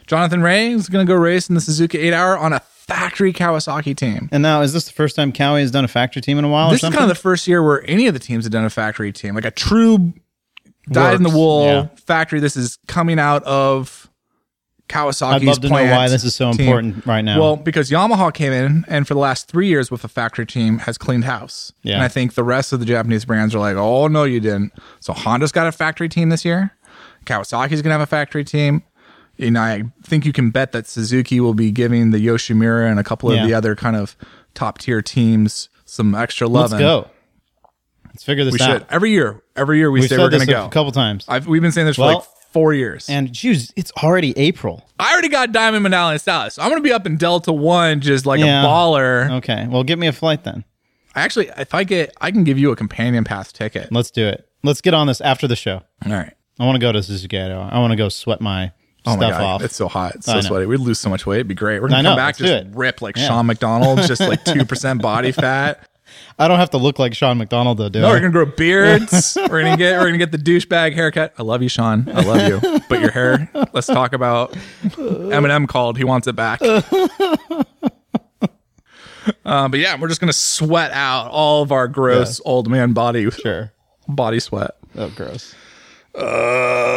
Jonathan 0.07 0.43
Rea 0.43 0.73
is 0.73 0.89
going 0.89 1.07
to 1.07 1.11
go 1.13 1.19
race 1.19 1.49
in 1.49 1.55
the 1.55 1.61
Suzuka 1.61 1.99
8 1.99 2.13
Hour 2.13 2.39
on 2.39 2.53
a 2.53 2.61
factory 2.61 3.33
Kawasaki 3.33 3.97
team. 3.97 4.29
And 4.31 4.43
now, 4.43 4.61
is 4.63 4.73
this 4.73 4.85
the 4.87 4.93
first 4.93 5.17
time 5.17 5.33
Kawi 5.33 5.61
has 5.61 5.71
done 5.71 5.85
a 5.85 5.89
factory 5.89 6.23
team 6.23 6.39
in 6.39 6.45
a 6.45 6.49
while? 6.49 6.71
This 6.71 6.83
is 6.83 6.91
kind 6.91 7.03
of 7.03 7.09
the 7.09 7.15
first 7.15 7.49
year 7.49 7.63
where 7.63 7.89
any 7.89 8.07
of 8.07 8.15
the 8.15 8.21
teams 8.21 8.45
have 8.45 8.53
done 8.53 8.65
a 8.65 8.71
factory 8.71 9.13
team, 9.13 9.35
like 9.35 9.45
a 9.45 9.51
true 9.51 10.15
dyed 10.91 11.15
in 11.17 11.23
the 11.25 11.31
wool 11.31 11.65
yeah. 11.65 11.89
factory. 11.97 12.39
This 12.41 12.57
is 12.57 12.79
coming 12.87 13.19
out 13.19 13.43
of 13.45 14.09
Kawasaki's 14.89 15.23
I'd 15.23 15.43
love 15.45 15.61
to 15.63 15.69
know 15.69 15.75
why 15.75 16.09
this 16.09 16.23
is 16.23 16.35
so 16.35 16.53
team. 16.53 16.67
important 16.69 17.07
right 17.07 17.23
now. 17.23 17.41
Well, 17.41 17.57
because 17.57 17.91
Yamaha 17.91 18.33
came 18.33 18.53
in 18.53 18.85
and 18.89 19.07
for 19.09 19.15
the 19.15 19.21
last 19.21 19.49
three 19.49 19.67
years 19.67 19.91
with 19.91 20.05
a 20.05 20.09
factory 20.09 20.47
team 20.47 20.79
has 20.79 20.97
cleaned 20.97 21.25
house. 21.25 21.73
Yeah. 21.83 21.95
And 21.95 22.03
I 22.05 22.09
think 22.09 22.35
the 22.35 22.45
rest 22.45 22.73
of 22.73 22.79
the 22.81 22.87
Japanese 22.87 23.25
brands 23.25 23.55
are 23.55 23.59
like, 23.59 23.75
oh, 23.77 24.07
no, 24.07 24.23
you 24.25 24.39
didn't. 24.39 24.73
So 25.01 25.13
Honda's 25.13 25.51
got 25.53 25.67
a 25.67 25.73
factory 25.73 26.09
team 26.09 26.29
this 26.29 26.45
year. 26.45 26.71
Kawasaki's 27.25 27.83
going 27.83 27.91
to 27.91 27.91
have 27.99 28.01
a 28.01 28.07
factory 28.07 28.45
team. 28.45 28.85
You 29.37 29.51
know, 29.51 29.61
I 29.61 29.83
think 30.05 30.25
you 30.25 30.33
can 30.33 30.51
bet 30.51 30.71
that 30.73 30.87
Suzuki 30.87 31.41
will 31.41 31.53
be 31.55 31.71
giving 31.73 32.11
the 32.11 32.25
Yoshimura 32.25 32.89
and 32.91 32.99
a 33.01 33.05
couple 33.05 33.29
of 33.31 33.37
Yeah. 33.37 33.47
the 33.47 33.55
other 33.55 33.75
kind 33.75 33.97
of 33.97 34.17
top 34.55 34.79
tier 34.79 35.03
teams 35.03 35.69
some 35.85 36.15
extra 36.15 36.47
love. 36.47 36.71
let's 36.71 36.81
go. 36.81 37.11
Let's 38.07 38.25
figure 38.25 38.45
this 38.45 38.55
We 38.55 38.61
out. 38.63 38.67
should. 38.79 38.87
Every 38.89 39.11
year, 39.11 39.43
every 39.57 39.79
year 39.79 39.91
we 39.91 40.01
We've 40.01 40.09
say 40.09 40.17
we're 40.17 40.31
going 40.31 40.41
to 40.47 40.47
go. 40.47 40.65
a 40.65 40.71
couple 40.71 40.91
times. 40.93 41.25
I've, 41.29 41.47
we've 41.47 41.61
been 41.61 41.73
saying 41.73 41.87
this 41.87 41.97
for 41.97 42.03
Well, 42.03 42.15
like 42.19 42.25
four 42.57 42.73
years. 42.75 43.09
and 43.09 43.33
geez, 43.33 43.73
it's 43.77 43.93
already 44.03 44.37
April. 44.39 44.83
I 44.99 45.13
already 45.13 45.29
got 45.29 45.53
Diamond 45.53 45.83
Medallion 45.83 46.19
status. 46.19 46.55
So 46.55 46.63
I'm 46.63 46.71
going 46.71 46.81
to 46.83 46.87
be 46.87 46.93
up 46.93 47.05
in 47.07 47.17
Delta 47.17 47.53
1 47.53 48.01
just 48.01 48.25
like 48.27 48.41
Yeah. 48.41 48.63
a 48.63 48.67
baller. 48.67 49.31
Okay, 49.39 49.67
well, 49.69 49.85
get 49.85 49.99
me 49.99 50.07
a 50.07 50.13
flight 50.13 50.45
then. 50.45 50.65
I 51.15 51.23
actually, 51.23 51.51
if 51.57 51.75
I 51.75 51.85
get, 51.85 52.13
I 52.21 52.31
can 52.31 52.45
give 52.45 52.59
you 52.59 52.71
a 52.73 52.77
companion 52.77 53.25
pass 53.25 53.53
ticket. 53.53 53.93
Let's 53.93 54.11
do 54.11 54.27
it. 54.27 54.49
Let's 54.63 54.81
get 54.81 54.95
on 54.95 55.07
this 55.07 55.21
after 55.21 55.47
the 55.47 55.57
show. 55.57 55.83
All 56.05 56.13
right. 56.13 56.33
I 56.59 56.65
want 56.65 56.77
to 56.77 56.81
go 56.81 56.93
to 56.93 56.99
Suzuka. 57.01 57.71
I 57.73 57.79
want 57.79 57.91
to 57.93 57.97
go 57.97 58.09
sweat 58.09 58.41
my 58.41 58.73
Oh 59.09 59.13
stuff 59.13 59.21
my 59.21 59.31
god, 59.31 59.41
off. 59.43 59.63
it's 59.63 59.77
so 59.77 59.87
hot. 59.89 60.17
It's 60.17 60.27
so 60.27 60.35
know. 60.35 60.41
sweaty. 60.41 60.67
We'd 60.67 60.81
lose 60.81 60.99
so 60.99 61.09
much 61.09 61.27
weight. 61.27 61.37
It'd 61.37 61.47
be 61.49 61.55
great. 61.55 61.81
We're 61.81 61.89
gonna 61.89 62.03
know, 62.03 62.11
come 62.11 62.17
back 62.17 62.41
let's 62.41 62.51
just 62.65 62.75
rip 62.77 63.01
like 63.03 63.17
Yeah. 63.17 63.29
Sean 63.29 63.47
McDonald, 63.47 63.99
just 64.03 64.21
like 64.21 64.45
two 64.47 64.65
percent 64.65 65.01
body 65.01 65.31
fat. 65.31 65.89
I 66.39 66.49
don't 66.49 66.59
have 66.59 66.71
to 66.71 66.77
look 66.79 66.99
like 66.99 67.15
Sean 67.15 67.39
McDonald 67.39 67.79
though, 67.79 67.89
do 67.89 68.01
No, 68.01 68.09
I? 68.09 68.11
we're 68.11 68.21
gonna 68.21 68.33
grow 68.33 68.45
beards. 68.57 69.37
we're 69.49 69.63
gonna 69.63 69.77
get 69.77 69.99
we're 69.99 70.07
gonna 70.07 70.19
get 70.19 70.33
the 70.33 70.39
douchebag 70.39 70.93
haircut. 70.95 71.33
I 71.39 71.43
love 71.43 71.63
you, 71.63 71.69
Sean. 71.71 72.09
I 72.13 72.21
love 72.23 72.47
you. 72.63 72.81
But 72.89 73.01
your 73.01 73.11
hair. 73.11 73.49
Let's 73.73 73.87
talk 73.87 74.13
about 74.13 74.53
Eminem 74.83 75.67
called. 75.67 75.97
He 75.97 76.05
wants 76.05 76.27
it 76.27 76.35
back. 76.37 76.61
Uh, 79.45 79.67
but 79.69 79.81
yeah, 79.81 79.99
we're 80.01 80.07
just 80.07 80.21
gonna 80.21 80.33
sweat 80.33 80.93
out 80.93 81.29
all 81.33 81.61
of 81.63 81.73
our 81.73 81.89
gross 81.89 82.41
old 82.45 82.69
man 82.71 82.93
body 82.93 83.29
Sure. 83.31 83.73
body 84.07 84.39
sweat. 84.39 84.71
Oh, 84.97 85.09
gross. 85.11 85.53
Uh, 86.17 86.21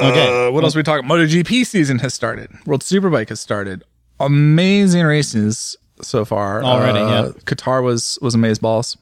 Okay. 0.03 0.49
what 0.51 0.63
else 0.63 0.75
are 0.75 0.79
we 0.79 0.83
talking? 0.83 1.09
MotoGP 1.09 1.65
season 1.65 1.97
has 1.99 2.13
started. 2.13 2.51
World 2.67 2.81
Superbike 2.83 3.29
has 3.29 3.39
started. 3.39 3.83
Amazing 4.19 5.05
races 5.05 5.75
so 6.01 6.23
far 6.23 6.63
Already, 6.63 6.99
Uh, 6.99 7.09
yeah. 7.25 7.31
Qatar 7.45 7.81
was 7.83 8.19
was 8.21 8.35
amaze 8.35 8.59
balls. 8.59 8.95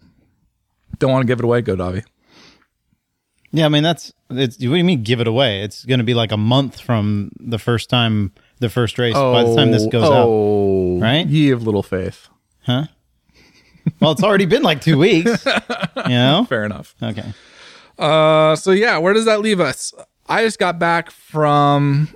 Don't 0.99 1.11
want 1.11 1.23
to 1.23 1.27
give 1.27 1.39
it 1.39 1.45
away. 1.45 1.61
Go 1.61 1.75
Dovi. 1.75 2.03
Yeah, 3.51 3.65
I 3.65 3.69
mean 3.69 3.83
that's 3.83 4.13
it's. 4.29 4.55
What 4.57 4.59
do 4.59 4.75
you 4.75 4.83
mean? 4.83 5.03
Give 5.03 5.21
it 5.21 5.27
away? 5.27 5.61
It's 5.61 5.85
going 5.85 5.99
to 5.99 6.03
be 6.03 6.13
like 6.13 6.31
a 6.31 6.37
month 6.37 6.79
from 6.79 7.31
the 7.39 7.57
first 7.57 7.89
time, 7.89 8.33
the 8.59 8.69
first 8.69 8.99
race. 8.99 9.13
by 9.13 9.43
the 9.43 9.55
time 9.55 9.71
this 9.71 9.85
goes 9.87 10.03
out, 10.03 10.27
oh, 10.27 10.99
right? 10.99 11.25
Ye 11.25 11.51
of 11.51 11.63
little 11.63 11.83
faith. 11.83 12.27
huh? 12.65 12.87
Well, 14.01 14.11
it's 14.11 14.23
already 14.23 14.45
been 14.45 14.63
like 14.63 14.81
two 14.81 14.97
weeks. 14.97 15.45
You 15.97 16.13
know? 16.13 16.45
Fair 16.47 16.63
enough. 16.63 16.95
Okay. 17.01 17.33
Uh, 17.97 18.55
so 18.55 18.71
yeah, 18.71 18.97
where 18.99 19.13
does 19.13 19.25
that 19.25 19.41
leave 19.41 19.59
us? 19.59 19.93
I 20.27 20.43
just 20.43 20.59
got 20.59 20.77
back 20.79 21.09
from 21.11 22.09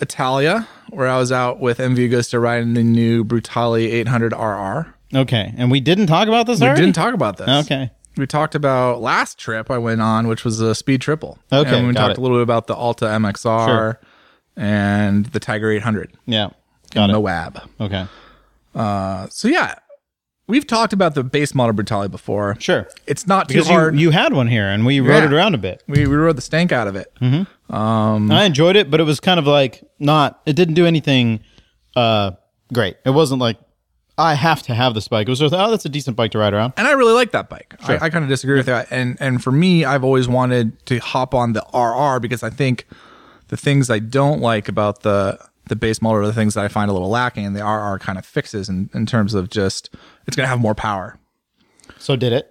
Italia, 0.00 0.68
where 0.90 1.08
I 1.08 1.18
was 1.18 1.32
out 1.32 1.60
with 1.60 1.78
MV 1.78 1.96
Agusta 2.10 2.40
riding 2.40 2.74
the 2.74 2.84
new 2.84 3.24
Brutale 3.24 3.78
800 3.84 4.32
RR. 4.32 4.93
Okay. 5.14 5.54
And 5.56 5.70
we 5.70 5.80
didn't 5.80 6.06
talk 6.06 6.28
about 6.28 6.46
this 6.46 6.60
We 6.60 6.66
already? 6.66 6.82
didn't 6.82 6.94
talk 6.96 7.14
about 7.14 7.36
this. 7.36 7.48
Okay. 7.66 7.90
We 8.16 8.26
talked 8.26 8.54
about 8.54 9.00
last 9.02 9.38
trip 9.38 9.70
I 9.70 9.78
went 9.78 10.00
on, 10.00 10.28
which 10.28 10.44
was 10.44 10.60
a 10.60 10.74
speed 10.74 11.00
triple. 11.00 11.38
Okay, 11.52 11.78
and 11.78 11.88
we 11.88 11.94
talked 11.94 12.12
it. 12.12 12.18
a 12.18 12.20
little 12.20 12.36
bit 12.38 12.42
about 12.42 12.66
the 12.68 12.74
Alta 12.74 13.06
MXR 13.06 13.66
Sure. 13.66 14.00
and 14.56 15.26
the 15.26 15.40
Tiger 15.40 15.70
800. 15.70 16.12
Yeah. 16.26 16.50
Got 16.92 17.10
it. 17.10 17.12
Moab. 17.14 17.60
Okay. 17.80 18.06
Uh, 18.74 19.26
so 19.30 19.48
yeah, 19.48 19.74
we've 20.46 20.66
talked 20.66 20.92
about 20.92 21.14
the 21.14 21.24
base 21.24 21.54
model 21.54 21.74
Brutale 21.74 22.08
before. 22.10 22.56
Sure. 22.60 22.86
It's 23.06 23.26
not 23.26 23.48
too 23.48 23.54
Because 23.54 23.68
you, 23.68 23.74
hard. 23.74 23.98
you 23.98 24.10
had 24.10 24.32
one 24.32 24.46
here 24.46 24.68
and 24.68 24.86
we 24.86 25.00
rode 25.00 25.24
it 25.24 25.32
around 25.32 25.54
a 25.54 25.58
bit. 25.58 25.82
we, 25.88 26.06
we 26.06 26.14
rode 26.14 26.36
the 26.36 26.42
stank 26.42 26.70
out 26.70 26.86
of 26.86 26.94
it. 26.96 27.12
I 27.70 28.44
enjoyed 28.44 28.76
it, 28.76 28.90
but 28.90 29.00
it 29.00 29.04
was 29.04 29.18
kind 29.20 29.40
of 29.40 29.46
like 29.46 29.82
not. 29.98 30.40
It 30.46 30.54
didn't 30.54 30.74
do 30.74 30.86
anything 30.86 31.40
uh, 31.96 32.32
great. 32.72 32.96
It 33.04 33.10
wasn't 33.10 33.40
like 33.40 33.58
I 34.16 34.34
have 34.34 34.62
to 34.64 34.74
have 34.74 34.94
this 34.94 35.08
bike. 35.08 35.26
It 35.26 35.30
was 35.30 35.40
just 35.40 35.54
oh, 35.54 35.70
that's 35.70 35.84
a 35.84 35.88
decent 35.88 36.16
bike 36.16 36.30
to 36.32 36.38
ride 36.38 36.54
around. 36.54 36.74
and 36.76 36.86
I 36.86 36.92
really 36.92 37.14
like 37.14 37.32
that 37.32 37.48
bike. 37.48 37.74
Sure. 37.84 38.00
I, 38.00 38.06
I 38.06 38.10
kind 38.10 38.24
of 38.24 38.28
disagree 38.28 38.56
with 38.56 38.66
that. 38.66 38.88
And 38.90 39.16
and 39.20 39.42
for 39.42 39.50
me, 39.50 39.84
I've 39.84 40.04
always 40.04 40.28
wanted 40.28 40.84
to 40.86 40.98
hop 40.98 41.34
on 41.34 41.52
the 41.52 41.64
RR 41.74 42.20
because 42.20 42.42
I 42.42 42.50
think 42.50 42.86
the 43.48 43.56
things 43.56 43.90
I 43.90 43.98
don't 43.98 44.40
like 44.40 44.68
about 44.68 45.02
the 45.02 45.38
the 45.66 45.76
base 45.76 46.00
model 46.02 46.22
are 46.22 46.26
the 46.26 46.32
things 46.32 46.54
that 46.54 46.64
I 46.64 46.68
find 46.68 46.90
a 46.90 46.92
little 46.92 47.08
lacking, 47.08 47.44
and 47.46 47.56
the 47.56 47.64
RR 47.64 47.98
kind 47.98 48.18
of 48.18 48.26
fixes 48.26 48.68
in, 48.68 48.90
in 48.94 49.06
terms 49.06 49.34
of 49.34 49.48
just 49.50 49.90
it's 50.26 50.36
going 50.36 50.44
to 50.44 50.48
have 50.50 50.60
more 50.60 50.74
power. 50.74 51.18
So 51.98 52.16
did 52.16 52.32
it? 52.32 52.50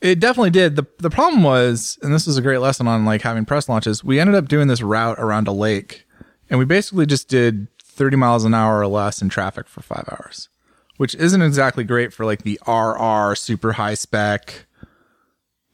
It 0.00 0.18
definitely 0.18 0.50
did. 0.50 0.76
the 0.76 0.86
The 0.98 1.10
problem 1.10 1.42
was, 1.42 1.98
and 2.02 2.12
this 2.14 2.26
is 2.26 2.36
a 2.38 2.42
great 2.42 2.58
lesson 2.58 2.88
on 2.88 3.04
like 3.04 3.22
having 3.22 3.44
press 3.44 3.68
launches. 3.68 4.02
We 4.02 4.18
ended 4.18 4.34
up 4.36 4.48
doing 4.48 4.68
this 4.68 4.80
route 4.80 5.18
around 5.18 5.46
a 5.48 5.52
lake, 5.52 6.06
and 6.48 6.58
we 6.58 6.64
basically 6.64 7.04
just 7.06 7.28
did 7.28 7.68
thirty 7.82 8.16
miles 8.16 8.44
an 8.44 8.54
hour 8.54 8.78
or 8.80 8.86
less 8.86 9.20
in 9.22 9.28
traffic 9.28 9.68
for 9.68 9.82
five 9.82 10.08
hours, 10.10 10.48
which 10.96 11.14
isn't 11.14 11.42
exactly 11.42 11.84
great 11.84 12.12
for 12.12 12.24
like 12.24 12.42
the 12.42 12.58
RR 12.66 13.34
super 13.34 13.72
high 13.72 13.94
spec, 13.94 14.66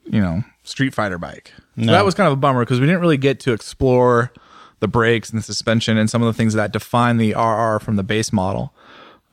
you 0.05 0.19
know, 0.21 0.43
Street 0.63 0.93
Fighter 0.93 1.17
bike. 1.17 1.53
So 1.77 1.85
that 1.85 2.05
was 2.05 2.13
kind 2.15 2.27
of 2.27 2.33
a 2.33 2.37
bummer 2.37 2.61
because 2.61 2.79
we 2.79 2.85
didn't 2.85 3.01
really 3.01 3.17
get 3.17 3.39
to 3.41 3.53
explore 3.53 4.31
the 4.79 4.87
brakes 4.87 5.29
and 5.29 5.39
the 5.39 5.43
suspension 5.43 5.97
and 5.97 6.09
some 6.09 6.21
of 6.21 6.27
the 6.27 6.33
things 6.33 6.53
that 6.53 6.71
define 6.71 7.17
the 7.17 7.33
RR 7.33 7.79
from 7.79 7.95
the 7.95 8.03
base 8.03 8.33
model. 8.33 8.73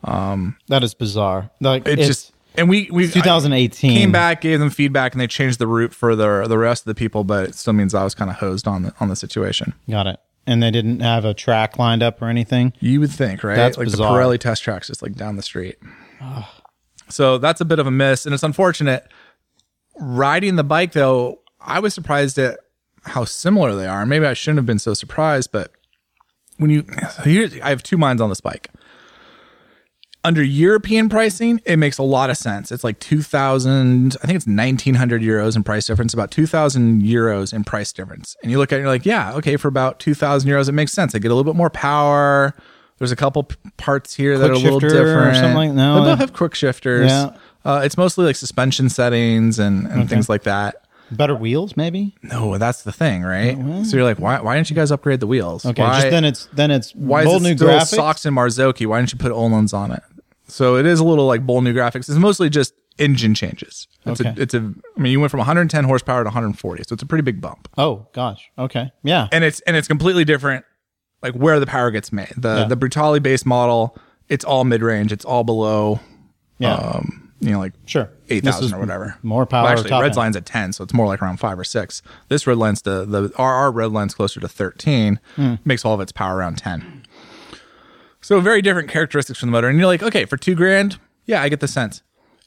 Um, 0.04 0.56
that 0.68 0.84
is 0.84 0.94
bizarre. 0.94 1.50
Like 1.60 1.86
It 1.88 1.96
just 1.96 2.32
and 2.56 2.68
we 2.68 2.88
we 2.90 3.08
2018 3.08 3.92
came 3.92 4.12
back, 4.12 4.40
gave 4.40 4.60
them 4.60 4.70
feedback, 4.70 5.12
and 5.12 5.20
they 5.20 5.26
changed 5.26 5.58
the 5.58 5.66
route 5.66 5.92
for 5.92 6.16
the 6.16 6.46
the 6.48 6.58
rest 6.58 6.82
of 6.82 6.86
the 6.86 6.94
people. 6.94 7.24
But 7.24 7.50
it 7.50 7.54
still 7.54 7.72
means 7.72 7.94
I 7.94 8.04
was 8.04 8.14
kind 8.14 8.30
of 8.30 8.36
hosed 8.36 8.66
on 8.66 8.82
the 8.82 8.94
on 9.00 9.08
the 9.08 9.16
situation. 9.16 9.74
Got 9.88 10.06
it. 10.06 10.20
And 10.46 10.62
they 10.62 10.70
didn't 10.70 11.00
have 11.00 11.24
a 11.24 11.34
track 11.34 11.78
lined 11.78 12.02
up 12.02 12.22
or 12.22 12.28
anything. 12.28 12.72
You 12.78 13.00
would 13.00 13.10
think, 13.10 13.42
right? 13.42 13.56
That's 13.56 13.76
like 13.76 13.86
bizarre. 13.86 14.12
the 14.12 14.18
Pirelli 14.18 14.38
test 14.38 14.62
track's 14.62 14.86
just 14.86 15.02
like 15.02 15.14
down 15.14 15.36
the 15.36 15.42
street. 15.42 15.76
so 17.08 17.38
that's 17.38 17.60
a 17.60 17.64
bit 17.64 17.78
of 17.78 17.86
a 17.86 17.90
miss, 17.90 18.26
and 18.26 18.32
it's 18.34 18.42
unfortunate. 18.44 19.08
Riding 19.98 20.56
the 20.56 20.64
bike 20.64 20.92
though, 20.92 21.40
I 21.60 21.80
was 21.80 21.94
surprised 21.94 22.38
at 22.38 22.60
how 23.04 23.24
similar 23.24 23.74
they 23.74 23.86
are. 23.86 24.04
Maybe 24.06 24.26
I 24.26 24.34
shouldn't 24.34 24.58
have 24.58 24.66
been 24.66 24.78
so 24.78 24.94
surprised, 24.94 25.50
but 25.52 25.72
when 26.58 26.70
you 26.70 26.84
here, 27.24 27.48
I 27.62 27.70
have 27.70 27.82
two 27.82 27.98
minds 27.98 28.22
on 28.22 28.28
this 28.28 28.40
bike. 28.40 28.70
Under 30.26 30.42
European 30.42 31.08
pricing, 31.08 31.60
it 31.64 31.76
makes 31.76 31.98
a 31.98 32.02
lot 32.02 32.30
of 32.30 32.36
sense. 32.36 32.72
It's 32.72 32.82
like 32.82 32.98
2000, 32.98 34.16
I 34.22 34.26
think 34.26 34.34
it's 34.36 34.46
1900 34.46 35.22
euros 35.22 35.54
in 35.54 35.62
price 35.62 35.86
difference, 35.86 36.12
about 36.12 36.30
2000 36.32 37.02
euros 37.02 37.52
in 37.54 37.62
price 37.62 37.92
difference. 37.92 38.36
And 38.42 38.50
you 38.50 38.58
look 38.58 38.72
at 38.72 38.76
it, 38.76 38.78
and 38.78 38.84
you're 38.86 38.92
like, 38.92 39.06
yeah, 39.06 39.34
okay, 39.34 39.56
for 39.56 39.68
about 39.68 40.00
2000 40.00 40.50
euros, 40.50 40.68
it 40.68 40.72
makes 40.72 40.92
sense. 40.92 41.14
I 41.14 41.18
get 41.20 41.30
a 41.30 41.34
little 41.34 41.50
bit 41.50 41.56
more 41.56 41.70
power. 41.70 42.54
There's 42.98 43.12
a 43.12 43.16
couple 43.16 43.48
parts 43.76 44.14
here 44.14 44.36
that 44.36 44.50
are 44.50 44.54
a 44.54 44.58
little 44.58 44.80
shifter 44.80 44.96
or 45.00 45.04
different. 45.04 45.36
something 45.36 45.54
like- 45.56 45.72
no, 45.72 46.02
they 46.04 46.10
both 46.10 46.18
have 46.18 46.32
quick 46.32 46.54
shifters. 46.56 47.08
Yeah. 47.08 47.36
Uh, 47.64 47.82
it's 47.84 47.96
mostly 47.96 48.24
like 48.24 48.34
suspension 48.36 48.88
settings 48.88 49.58
and, 49.60 49.86
and 49.86 50.08
things 50.08 50.28
like 50.28 50.42
that. 50.42 50.76
Better 51.10 51.36
wheels, 51.36 51.76
maybe. 51.76 52.16
No, 52.22 52.58
that's 52.58 52.82
the 52.82 52.90
thing, 52.90 53.22
right? 53.22 53.56
So 53.86 53.96
you're 53.96 54.04
like, 54.04 54.18
why, 54.18 54.40
why 54.40 54.56
didn't 54.56 54.70
you 54.70 54.76
guys 54.76 54.90
upgrade 54.90 55.20
the 55.20 55.26
wheels? 55.28 55.64
Okay, 55.64 55.80
why, 55.82 56.00
just 56.00 56.10
then 56.10 56.24
it's 56.24 56.48
then 56.52 56.72
it's 56.72 56.92
why 56.96 57.22
is 57.22 57.26
it 57.32 57.42
new 57.42 57.54
graphics. 57.54 57.86
Sachs 57.94 58.24
and 58.26 58.36
Marzocchi? 58.36 58.86
Why 58.86 58.98
didn't 58.98 59.12
you 59.12 59.18
put 59.18 59.30
Öhlins 59.30 59.72
on 59.72 59.92
it? 59.92 60.02
So 60.46 60.76
it 60.76 60.86
is 60.86 61.00
a 61.00 61.04
little 61.04 61.26
like 61.26 61.44
bold 61.46 61.64
new 61.64 61.74
graphics. 61.74 62.08
It's 62.08 62.10
mostly 62.10 62.48
just 62.50 62.74
engine 62.98 63.34
changes. 63.34 63.88
It's 64.06 64.20
Okay. 64.20 64.30
a, 64.30 64.42
it's 64.42 64.54
a. 64.54 64.72
I 64.96 65.00
mean, 65.00 65.12
you 65.12 65.20
went 65.20 65.30
from 65.30 65.38
110 65.38 65.84
horsepower 65.84 66.22
to 66.22 66.28
140, 66.28 66.84
so 66.86 66.94
it's 66.94 67.02
a 67.02 67.06
pretty 67.06 67.22
big 67.22 67.40
bump. 67.40 67.68
Oh 67.76 68.06
gosh. 68.12 68.50
Okay. 68.58 68.90
Yeah. 69.02 69.28
And 69.32 69.42
it's 69.44 69.60
and 69.60 69.76
it's 69.76 69.88
completely 69.88 70.24
different, 70.24 70.64
like 71.22 71.34
where 71.34 71.58
the 71.60 71.66
power 71.66 71.90
gets 71.90 72.12
made. 72.12 72.32
The 72.36 72.60
Yeah. 72.60 72.64
the 72.64 72.76
Brutale 72.76 73.22
base 73.22 73.44
model, 73.44 73.96
it's 74.28 74.44
all 74.44 74.64
mid 74.64 74.82
range. 74.82 75.12
It's 75.12 75.24
all 75.24 75.44
below, 75.44 76.00
yeah. 76.58 76.74
um, 76.74 77.32
you 77.40 77.50
know, 77.50 77.58
like 77.58 77.72
sure. 77.84 78.08
eight 78.30 78.42
This 78.44 78.54
is 78.54 78.60
thousand 78.62 78.76
or 78.78 78.80
whatever. 78.80 79.18
More 79.22 79.44
power. 79.46 79.64
Well, 79.64 79.72
actually, 79.72 79.90
red 79.90 80.04
end. 80.04 80.16
line's 80.16 80.36
at 80.36 80.46
ten, 80.46 80.72
so 80.72 80.82
it's 80.84 80.94
more 80.94 81.06
like 81.06 81.20
around 81.20 81.38
five 81.38 81.58
or 81.58 81.64
six. 81.64 82.00
This 82.28 82.46
red 82.46 82.56
line's 82.56 82.80
to 82.82 83.04
the 83.04 83.30
RR 83.38 83.70
red 83.72 83.90
line's 83.92 84.14
closer 84.14 84.40
to 84.40 84.48
thirteen. 84.48 85.20
Hmm. 85.34 85.56
Makes 85.64 85.84
all 85.84 85.92
of 85.94 86.00
its 86.00 86.12
power 86.12 86.36
around 86.36 86.56
ten. 86.58 87.02
So 88.26 88.40
very 88.40 88.60
different 88.60 88.88
characteristics 88.90 89.38
from 89.38 89.50
the 89.50 89.52
motor, 89.52 89.68
and 89.68 89.78
you're 89.78 89.86
like, 89.86 90.02
okay, 90.02 90.24
for 90.24 90.36
two 90.36 90.56
grand, 90.56 90.98
yeah, 91.26 91.40
I 91.42 91.48
get 91.48 91.60
the 91.60 91.68
sense. 91.68 92.02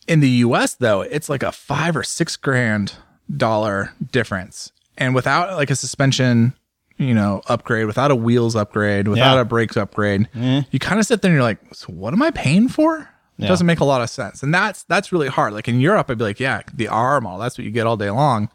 In 0.10 0.20
the 0.20 0.28
U.S. 0.44 0.74
though, 0.74 1.00
it's 1.00 1.30
like 1.30 1.42
a 1.42 1.54
five 1.54 1.96
or 1.96 2.04
six 2.04 2.36
grand 2.36 2.96
dollar 3.34 3.94
difference, 4.12 4.74
and 4.98 5.16
without 5.16 5.56
like 5.56 5.70
a 5.70 5.76
suspension. 5.78 6.54
You 6.98 7.14
know, 7.14 7.42
upgrade 7.48 7.86
without 7.88 8.12
a 8.12 8.16
wheels 8.16 8.58
upgrade, 8.58 9.08
without 9.08 9.36
Yeah. 9.36 9.40
a 9.40 9.46
brakes 9.46 9.78
upgrade, 9.78 10.28
mm-hmm. 10.36 10.68
you 10.70 10.80
kind 10.80 11.00
of 11.00 11.06
sit 11.06 11.22
there 11.22 11.30
and 11.32 11.36
you're 11.38 11.44
like, 11.44 11.60
"So 11.74 11.94
what 11.94 12.14
am 12.14 12.22
I 12.22 12.30
paying 12.32 12.68
for?" 12.68 12.98
It 12.98 13.44
Yeah. 13.44 13.48
doesn't 13.48 13.66
make 13.66 13.80
a 13.80 13.86
lot 13.86 14.02
of 14.02 14.10
sense. 14.10 14.44
And 14.44 14.54
that's 14.54 14.84
that's 14.84 15.14
really 15.14 15.30
hard. 15.30 15.54
Like 15.54 15.70
in 15.70 15.80
Europe, 15.80 16.10
I'd 16.12 16.18
be 16.18 16.26
like, 16.26 16.42
yeah, 16.42 16.62
the 16.74 16.88
RR 16.90 17.22
model, 17.22 17.40
that's 17.40 17.58
what 17.58 17.64
you 17.64 17.72
get 17.72 17.88
all 17.88 17.96
day 17.96 18.10
long. 18.10 18.50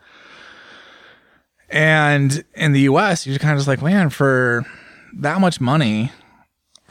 And 1.70 2.44
in 2.54 2.72
the 2.72 2.80
US, 2.80 3.26
you're 3.26 3.38
kind 3.38 3.54
of 3.54 3.60
just 3.60 3.68
like, 3.68 3.80
man, 3.80 4.10
for 4.10 4.66
that 5.14 5.40
much 5.40 5.58
money, 5.58 6.12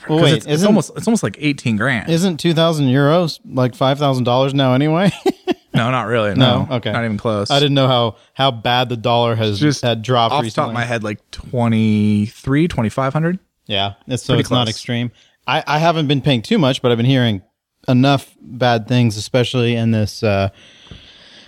Well, 0.10 0.24
wait, 0.24 0.34
it's, 0.36 0.46
it's 0.46 0.64
almost 0.64 0.92
it's 0.96 1.08
almost 1.08 1.24
like 1.24 1.38
18 1.40 1.78
grand. 1.78 2.10
isn't 2.10 2.38
two 2.38 2.54
thousand 2.54 2.88
euros 2.88 3.40
like 3.46 3.76
five 3.76 4.00
thousand 4.00 4.24
dollars 4.24 4.54
now 4.54 4.74
anyway? 4.74 5.12
no, 5.74 5.92
not 5.92 6.04
really. 6.08 6.36
No, 6.36 6.66
No? 6.66 6.76
Okay. 6.78 6.92
Not 6.92 7.06
even 7.06 7.18
close. 7.18 7.50
I 7.50 7.60
didn't 7.60 7.76
know 7.76 7.88
how 7.88 8.16
how 8.34 8.52
bad 8.52 8.90
the 8.90 8.98
dollar 8.98 9.36
has 9.36 9.60
just 9.60 9.82
had 9.82 10.02
dropped 10.02 10.34
off 10.34 10.42
the 10.42 10.46
recently. 10.46 10.66
top 10.66 10.70
of 10.70 10.74
my 10.74 10.86
head, 10.86 11.04
like 11.04 11.20
23, 11.32 12.68
2500. 12.68 13.40
Yeah, 13.66 13.94
it's, 14.08 14.24
so 14.24 14.34
Pretty 14.34 14.42
it's 14.42 14.52
not 14.52 14.68
extreme. 14.68 15.12
I, 15.48 15.64
I 15.66 15.80
haven't 15.80 16.08
been 16.08 16.22
paying 16.22 16.42
too 16.42 16.58
much, 16.58 16.82
but 16.82 16.92
I've 16.92 16.98
been 16.98 17.06
hearing 17.06 17.42
enough 17.88 18.36
bad 18.42 18.88
things, 18.88 19.18
especially 19.18 19.76
in 19.76 19.92
this. 19.92 20.24
Uh, 20.24 20.50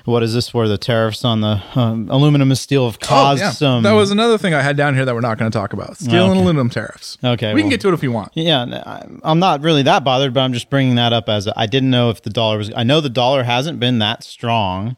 what 0.06 0.24
is 0.24 0.34
this 0.34 0.50
for? 0.50 0.68
The 0.68 0.78
tariffs 0.78 1.26
on 1.26 1.42
the 1.42 1.62
um, 1.76 2.08
aluminum 2.10 2.50
and 2.52 2.58
steel 2.58 2.86
have 2.90 3.00
caused 3.00 3.42
Oh, 3.42 3.46
yeah. 3.46 3.52
some. 3.52 3.84
that 3.84 3.94
was 3.94 4.12
another 4.12 4.38
thing 4.38 4.54
I 4.54 4.62
had 4.62 4.78
down 4.78 4.96
here 4.96 5.04
that 5.06 5.14
we're 5.16 5.22
not 5.22 5.38
going 5.38 5.52
to 5.52 5.58
talk 5.58 5.74
about. 5.74 5.98
Steel 5.98 6.30
and 6.32 6.40
aluminum 6.40 6.70
tariffs. 6.70 7.18
Okay, 7.24 7.54
We 7.54 7.62
can 7.62 7.70
get 7.70 7.82
to 7.82 7.90
it 7.90 7.94
if 7.94 8.04
you 8.04 8.12
want. 8.12 8.32
Yeah, 8.36 9.02
I'm 9.24 9.40
not 9.40 9.62
really 9.62 9.84
that 9.84 10.04
bothered, 10.04 10.34
but 10.34 10.42
I'm 10.42 10.54
just 10.54 10.70
bringing 10.70 10.96
that 10.96 11.12
up 11.14 11.28
as 11.30 11.48
a, 11.48 11.54
I 11.60 11.66
didn't 11.66 11.90
know 11.90 12.10
if 12.10 12.22
the 12.22 12.30
dollar 12.30 12.58
was. 12.58 12.72
I 12.76 12.84
know 12.84 13.02
the 13.02 13.10
dollar 13.10 13.44
hasn't 13.44 13.80
been 13.80 14.00
that 14.00 14.24
strong, 14.24 14.96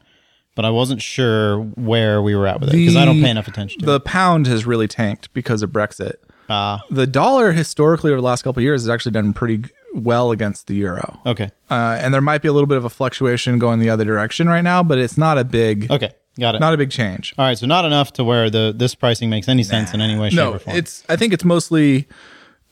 but 0.54 0.64
I 0.64 0.70
wasn't 0.70 1.00
sure 1.02 1.60
where 1.60 2.20
we 2.22 2.34
were 2.34 2.46
at 2.46 2.60
with 2.60 2.70
it 2.70 2.72
because 2.72 2.96
I 2.96 3.04
don't 3.04 3.22
pay 3.22 3.30
enough 3.30 3.48
attention 3.48 3.80
to 3.80 3.86
The 3.86 3.96
it. 3.96 4.04
pound 4.04 4.46
has 4.46 4.66
really 4.66 4.88
tanked 4.88 5.32
because 5.32 5.62
of 5.62 5.70
Brexit. 5.70 6.14
Ah, 6.50 6.82
the 6.90 7.06
dollar 7.06 7.52
historically 7.52 8.10
over 8.10 8.20
the 8.20 8.26
last 8.26 8.42
couple 8.42 8.60
of 8.60 8.64
years 8.64 8.82
has 8.82 8.88
actually 8.88 9.12
done 9.12 9.32
pretty 9.34 9.64
well 9.94 10.30
against 10.30 10.66
the 10.66 10.74
euro. 10.74 11.20
okay, 11.26 11.50
Uh, 11.70 11.98
and 12.00 12.12
there 12.12 12.20
might 12.20 12.42
be 12.42 12.48
a 12.48 12.52
little 12.52 12.66
bit 12.66 12.76
of 12.78 12.84
a 12.84 12.90
fluctuation 12.90 13.58
going 13.58 13.78
the 13.80 13.90
other 13.90 14.04
direction 14.04 14.48
right 14.48 14.62
now, 14.62 14.82
but 14.82 14.98
it's 14.98 15.16
not 15.18 15.38
a 15.38 15.44
big, 15.44 15.90
okay, 15.90 16.12
got 16.38 16.54
it. 16.54 16.60
not 16.60 16.74
a 16.74 16.76
big 16.76 16.90
change. 16.90 17.34
All 17.38 17.44
right, 17.46 17.56
so 17.58 17.66
not 17.66 17.84
enough 17.84 18.12
to 18.14 18.24
where 18.24 18.50
the 18.50 18.74
this 18.76 18.94
pricing 18.94 19.30
makes 19.30 19.48
any 19.48 19.62
sense 19.62 19.94
in 19.94 20.00
any 20.00 20.18
way, 20.18 20.30
shape, 20.30 20.36
No, 20.36 20.52
or 20.54 20.58
form. 20.58 20.76
it's. 20.76 21.04
I 21.08 21.16
think 21.16 21.32
it's 21.32 21.44
mostly 21.44 22.06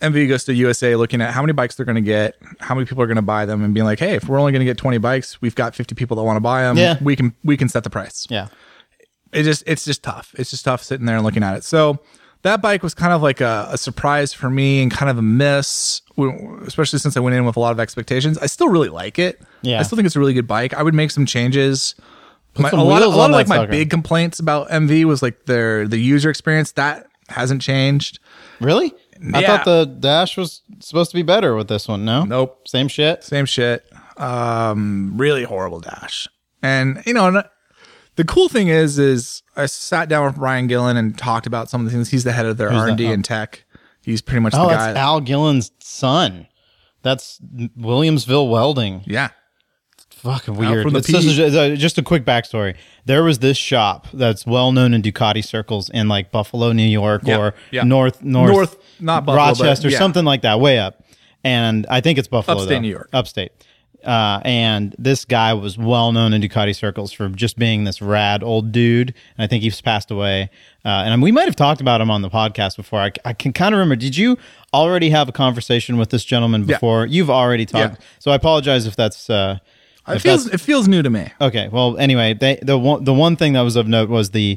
MV 0.02 0.28
Agusta 0.28 0.54
USA 0.54 0.94
looking 0.94 1.22
at 1.22 1.32
how 1.32 1.40
many 1.40 1.52
bikes 1.54 1.74
they're 1.76 1.86
going 1.86 1.96
to 1.96 2.02
get, 2.02 2.34
how 2.60 2.74
many 2.74 2.86
people 2.86 3.02
are 3.02 3.06
going 3.06 3.16
to 3.16 3.22
buy 3.22 3.46
them, 3.46 3.64
and 3.64 3.72
being 3.72 3.86
like, 3.86 3.98
hey, 3.98 4.14
if 4.14 4.28
we're 4.28 4.38
only 4.38 4.52
going 4.52 4.60
to 4.60 4.66
get 4.66 4.76
twenty 4.76 4.98
bikes, 4.98 5.40
we've 5.40 5.54
got 5.54 5.74
fifty 5.74 5.94
people 5.94 6.16
that 6.18 6.22
want 6.22 6.36
to 6.36 6.40
buy 6.42 6.62
them. 6.62 6.76
Yeah. 6.76 6.98
we 7.00 7.16
can 7.16 7.34
we 7.44 7.56
can 7.56 7.68
set 7.70 7.82
the 7.82 7.90
price. 7.90 8.26
yeah. 8.28 8.48
it 9.32 9.42
just 9.44 9.62
it's 9.66 9.84
just 9.86 10.02
tough. 10.02 10.34
It's 10.38 10.50
just 10.50 10.64
tough 10.66 10.82
sitting 10.82 11.06
there 11.06 11.16
and 11.16 11.24
looking 11.24 11.42
at 11.42 11.56
it. 11.56 11.64
So 11.64 11.98
that 12.46 12.62
bike 12.62 12.82
was 12.82 12.94
kind 12.94 13.12
of 13.12 13.22
like 13.22 13.40
a, 13.40 13.68
a 13.70 13.78
surprise 13.78 14.32
for 14.32 14.48
me 14.48 14.82
and 14.82 14.90
kind 14.90 15.10
of 15.10 15.18
a 15.18 15.22
miss, 15.22 16.00
especially 16.64 16.98
since 17.00 17.16
I 17.16 17.20
went 17.20 17.36
in 17.36 17.44
with 17.44 17.56
a 17.56 17.60
lot 17.60 17.72
of 17.72 17.80
expectations. 17.80 18.38
I 18.38 18.46
still 18.46 18.68
really 18.68 18.88
like 18.88 19.18
it. 19.18 19.40
Yeah. 19.62 19.80
I 19.80 19.82
still 19.82 19.96
think 19.96 20.06
it's 20.06 20.16
a 20.16 20.20
really 20.20 20.34
good 20.34 20.46
bike. 20.46 20.72
I 20.72 20.82
would 20.82 20.94
make 20.94 21.10
some 21.10 21.26
changes. 21.26 21.94
My, 22.56 22.70
some 22.70 22.78
a 22.78 22.84
lot, 22.84 23.02
of, 23.02 23.12
a 23.12 23.16
lot 23.16 23.30
of 23.30 23.34
like 23.34 23.48
my 23.48 23.56
sucker. 23.56 23.70
big 23.70 23.90
complaints 23.90 24.38
about 24.38 24.68
MV 24.70 25.04
was 25.04 25.22
like 25.22 25.44
their 25.46 25.86
the 25.86 25.98
user 25.98 26.30
experience 26.30 26.72
that 26.72 27.06
hasn't 27.28 27.60
changed. 27.62 28.20
Really? 28.60 28.94
I 29.34 29.44
thought 29.44 29.64
the 29.64 29.84
dash 29.84 30.36
was 30.36 30.62
supposed 30.78 31.10
to 31.10 31.16
be 31.16 31.22
better 31.22 31.54
with 31.54 31.68
this 31.68 31.88
one. 31.88 32.04
No. 32.04 32.24
Nope. 32.24 32.68
Same 32.68 32.88
shit. 32.88 33.24
Same 33.24 33.44
shit. 33.44 33.84
um, 34.16 35.12
really 35.16 35.42
horrible 35.42 35.80
dash. 35.80 36.28
And 36.62 37.02
you 37.06 37.12
know, 37.12 37.42
the 38.16 38.24
cool 38.24 38.48
thing 38.48 38.68
is, 38.68 38.98
is 38.98 39.42
I 39.56 39.66
sat 39.66 40.08
down 40.08 40.26
with 40.26 40.36
Brian 40.36 40.66
Gillen 40.66 40.96
and 40.96 41.16
talked 41.16 41.46
about 41.46 41.70
some 41.70 41.80
of 41.80 41.86
the 41.86 41.90
things. 41.92 42.10
He's 42.10 42.24
the 42.24 42.32
head 42.32 42.46
of 42.46 42.56
their 42.56 42.70
R 42.70 42.88
and 42.88 42.98
D 42.98 43.06
and 43.06 43.24
tech. 43.24 43.64
He's 44.02 44.20
pretty 44.22 44.40
much 44.40 44.54
Oh, 44.54 44.64
the 44.68 44.74
guy. 44.74 44.86
that's 44.86 44.98
Al 44.98 45.20
Gillen's 45.20 45.72
son. 45.80 46.46
That's 47.02 47.40
Williamsville 47.78 48.50
Welding. 48.50 49.02
yeah, 49.06 49.28
It's 49.94 50.06
Fucking 50.20 50.54
weird. 50.56 50.86
It's 50.94 51.08
just, 51.08 51.56
uh, 51.56 51.74
just 51.76 51.98
a 51.98 52.02
quick 52.02 52.24
backstory. 52.24 52.76
There 53.04 53.22
was 53.22 53.38
this 53.38 53.56
shop 53.56 54.08
that's 54.12 54.44
well 54.46 54.72
known 54.72 54.92
in 54.94 55.02
Ducati 55.02 55.44
circles 55.44 55.88
in 55.90 56.08
like 56.08 56.30
Buffalo, 56.32 56.72
New 56.72 56.82
York, 56.86 57.22
or. 57.28 57.54
North, 57.72 58.22
North, 58.22 58.22
North, 58.22 59.00
not 59.00 59.24
Buffalo, 59.24 59.44
but 59.52 59.58
Rochester, 59.60 59.88
yeah. 59.88 59.98
something 59.98 60.24
like 60.24 60.42
that, 60.42 60.58
way 60.60 60.78
up. 60.78 61.04
And 61.44 61.86
I 61.88 62.00
think 62.00 62.18
it's 62.18 62.26
Buffalo, 62.28 62.56
Upstate 62.58 62.76
though. 62.76 62.80
New 62.80 62.88
York. 62.88 63.08
upstate. 63.12 63.52
Uh, 64.06 64.40
and 64.44 64.94
this 64.98 65.24
guy 65.24 65.52
was 65.52 65.76
well 65.76 66.12
known 66.12 66.32
in 66.32 66.40
Ducati 66.40 66.74
circles 66.76 67.10
for 67.12 67.28
just 67.28 67.58
being 67.58 67.84
this 67.84 68.00
rad 68.00 68.42
old 68.44 68.70
dude. 68.70 69.08
And 69.36 69.44
I 69.44 69.46
think 69.48 69.62
he's 69.64 69.80
passed 69.80 70.10
away. 70.10 70.48
Uh, 70.84 70.88
and 71.04 71.20
we 71.20 71.32
might 71.32 71.46
have 71.46 71.56
talked 71.56 71.80
about 71.80 72.00
him 72.00 72.10
on 72.10 72.22
the 72.22 72.30
podcast 72.30 72.76
before. 72.76 73.00
I, 73.00 73.10
I 73.24 73.32
can 73.32 73.52
kind 73.52 73.74
of 73.74 73.78
remember. 73.80 73.96
Did 73.96 74.16
you 74.16 74.38
already 74.72 75.10
have 75.10 75.28
a 75.28 75.32
conversation 75.32 75.96
with 75.98 76.10
this 76.10 76.24
gentleman 76.24 76.62
Yeah. 76.62 76.76
before? 76.76 77.06
You've 77.06 77.30
already 77.30 77.66
talked. 77.66 77.94
Yeah. 78.00 78.06
So 78.20 78.30
I 78.30 78.36
apologize 78.36 78.86
if 78.86 78.94
that's. 78.94 79.28
Uh, 79.28 79.58
it 80.08 80.20
feels 80.20 80.46
it 80.46 80.60
feels 80.60 80.86
new 80.86 81.02
to 81.02 81.10
me. 81.10 81.32
Okay. 81.40 81.66
Well, 81.66 81.98
anyway, 81.98 82.34
they, 82.34 82.60
the 82.62 82.78
one 82.78 83.02
the 83.02 83.12
one 83.12 83.34
thing 83.34 83.54
that 83.54 83.62
was 83.62 83.74
of 83.74 83.88
note 83.88 84.08
was 84.08 84.30
the 84.30 84.56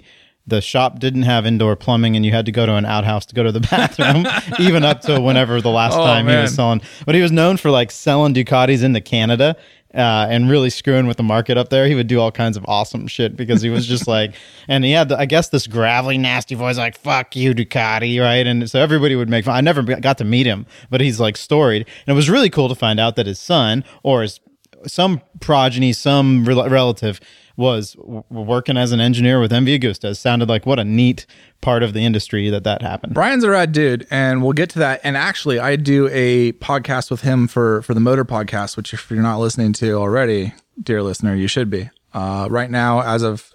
the 0.49 0.61
shop 0.61 0.99
didn't 0.99 1.23
have 1.23 1.45
indoor 1.45 1.75
plumbing, 1.75 2.15
and 2.15 2.25
you 2.25 2.31
had 2.31 2.45
to 2.47 2.51
go 2.51 2.65
to 2.65 2.75
an 2.75 2.85
outhouse 2.85 3.25
to 3.27 3.35
go 3.35 3.43
to 3.43 3.51
the 3.51 3.59
bathroom, 3.71 4.25
even 4.59 4.83
up 4.83 5.01
to 5.01 5.19
whenever 5.21 5.61
the 5.61 5.69
last 5.69 5.95
Oh, 5.95 6.03
time 6.03 6.27
he 6.27 6.35
was 6.35 6.53
selling. 6.55 6.81
But 7.05 7.15
he 7.15 7.21
was 7.21 7.31
known 7.31 7.57
for 7.57 7.71
like 7.71 7.91
selling 7.91 8.33
Ducatis 8.33 8.83
into 8.83 9.01
Canada. 9.01 9.55
Uh, 9.91 10.27
and 10.29 10.51
really 10.51 10.69
screwing 10.69 11.07
with 11.07 11.17
the 11.17 11.23
market 11.23 11.57
up 11.57 11.69
there. 11.69 11.87
He 11.87 11.95
would 11.95 12.05
do 12.05 12.19
all 12.19 12.31
kinds 12.31 12.57
of 12.57 12.63
awesome 12.67 13.07
shit 13.07 13.35
because 13.35 13.63
he 13.63 13.71
was 13.71 13.87
just 13.87 14.07
like, 14.17 14.35
and 14.67 14.83
he 14.85 14.91
had, 14.91 15.09
the, 15.09 15.17
I 15.17 15.25
guess, 15.25 15.49
this 15.49 15.65
gravelly, 15.65 16.19
nasty 16.19 16.53
voice, 16.53 16.77
like 16.77 16.95
"fuck 16.95 17.35
you, 17.35 17.55
Ducati," 17.55 18.21
right? 18.21 18.45
And 18.45 18.69
so 18.69 18.79
everybody 18.79 19.15
would 19.15 19.29
make 19.29 19.45
fun. 19.45 19.55
I 19.55 19.61
never 19.61 19.81
got 19.81 20.19
to 20.19 20.23
meet 20.25 20.45
him, 20.45 20.67
but 20.91 21.01
he's 21.01 21.19
like 21.19 21.37
storied, 21.37 21.87
and 22.05 22.13
it 22.13 22.15
was 22.15 22.29
really 22.29 22.51
cool 22.51 22.69
to 22.69 22.75
find 22.75 22.99
out 22.99 23.15
that 23.15 23.25
his 23.25 23.39
son 23.39 23.83
or 24.03 24.21
his 24.21 24.39
some 24.85 25.21
progeny, 25.39 25.91
some 25.91 26.45
rel- 26.45 26.69
relative 26.69 27.19
was 27.59 27.93
w- 27.95 28.23
working 28.29 28.77
as 28.77 28.93
an 28.93 29.01
engineer 29.01 29.39
with 29.41 29.51
MV 29.51 29.79
Agusta. 29.79 30.11
It 30.11 30.15
sounded 30.15 30.47
like 30.47 30.65
what 30.65 30.79
a 30.79 30.85
neat 30.85 31.25
part 31.59 31.83
of 31.83 31.91
the 31.93 32.05
industry 32.05 32.49
that 32.49 32.63
that 32.63 32.81
happened. 32.81 33.13
Brian's 33.13 33.43
a 33.43 33.49
rad 33.49 33.73
dude, 33.73 34.07
and 34.09 34.41
we'll 34.41 34.53
get 34.53 34.69
to 34.71 34.79
that. 34.79 35.01
And 35.03 35.17
actually, 35.17 35.59
I 35.59 35.75
do 35.75 36.07
a 36.11 36.53
podcast 36.53 37.11
with 37.11 37.21
him 37.21 37.47
for 37.47 37.81
for 37.81 37.93
the 37.93 37.99
Motor 37.99 38.23
Podcast, 38.23 38.77
which 38.77 38.93
if 38.93 39.11
you're 39.11 39.21
not 39.21 39.39
listening 39.39 39.73
to 39.73 39.93
already, 39.95 40.53
dear 40.81 41.03
listener, 41.03 41.35
you 41.35 41.47
should 41.47 41.69
be. 41.69 41.89
Uh, 42.13 42.47
right 42.49 42.71
now, 42.71 43.01
as 43.01 43.21
of 43.23 43.53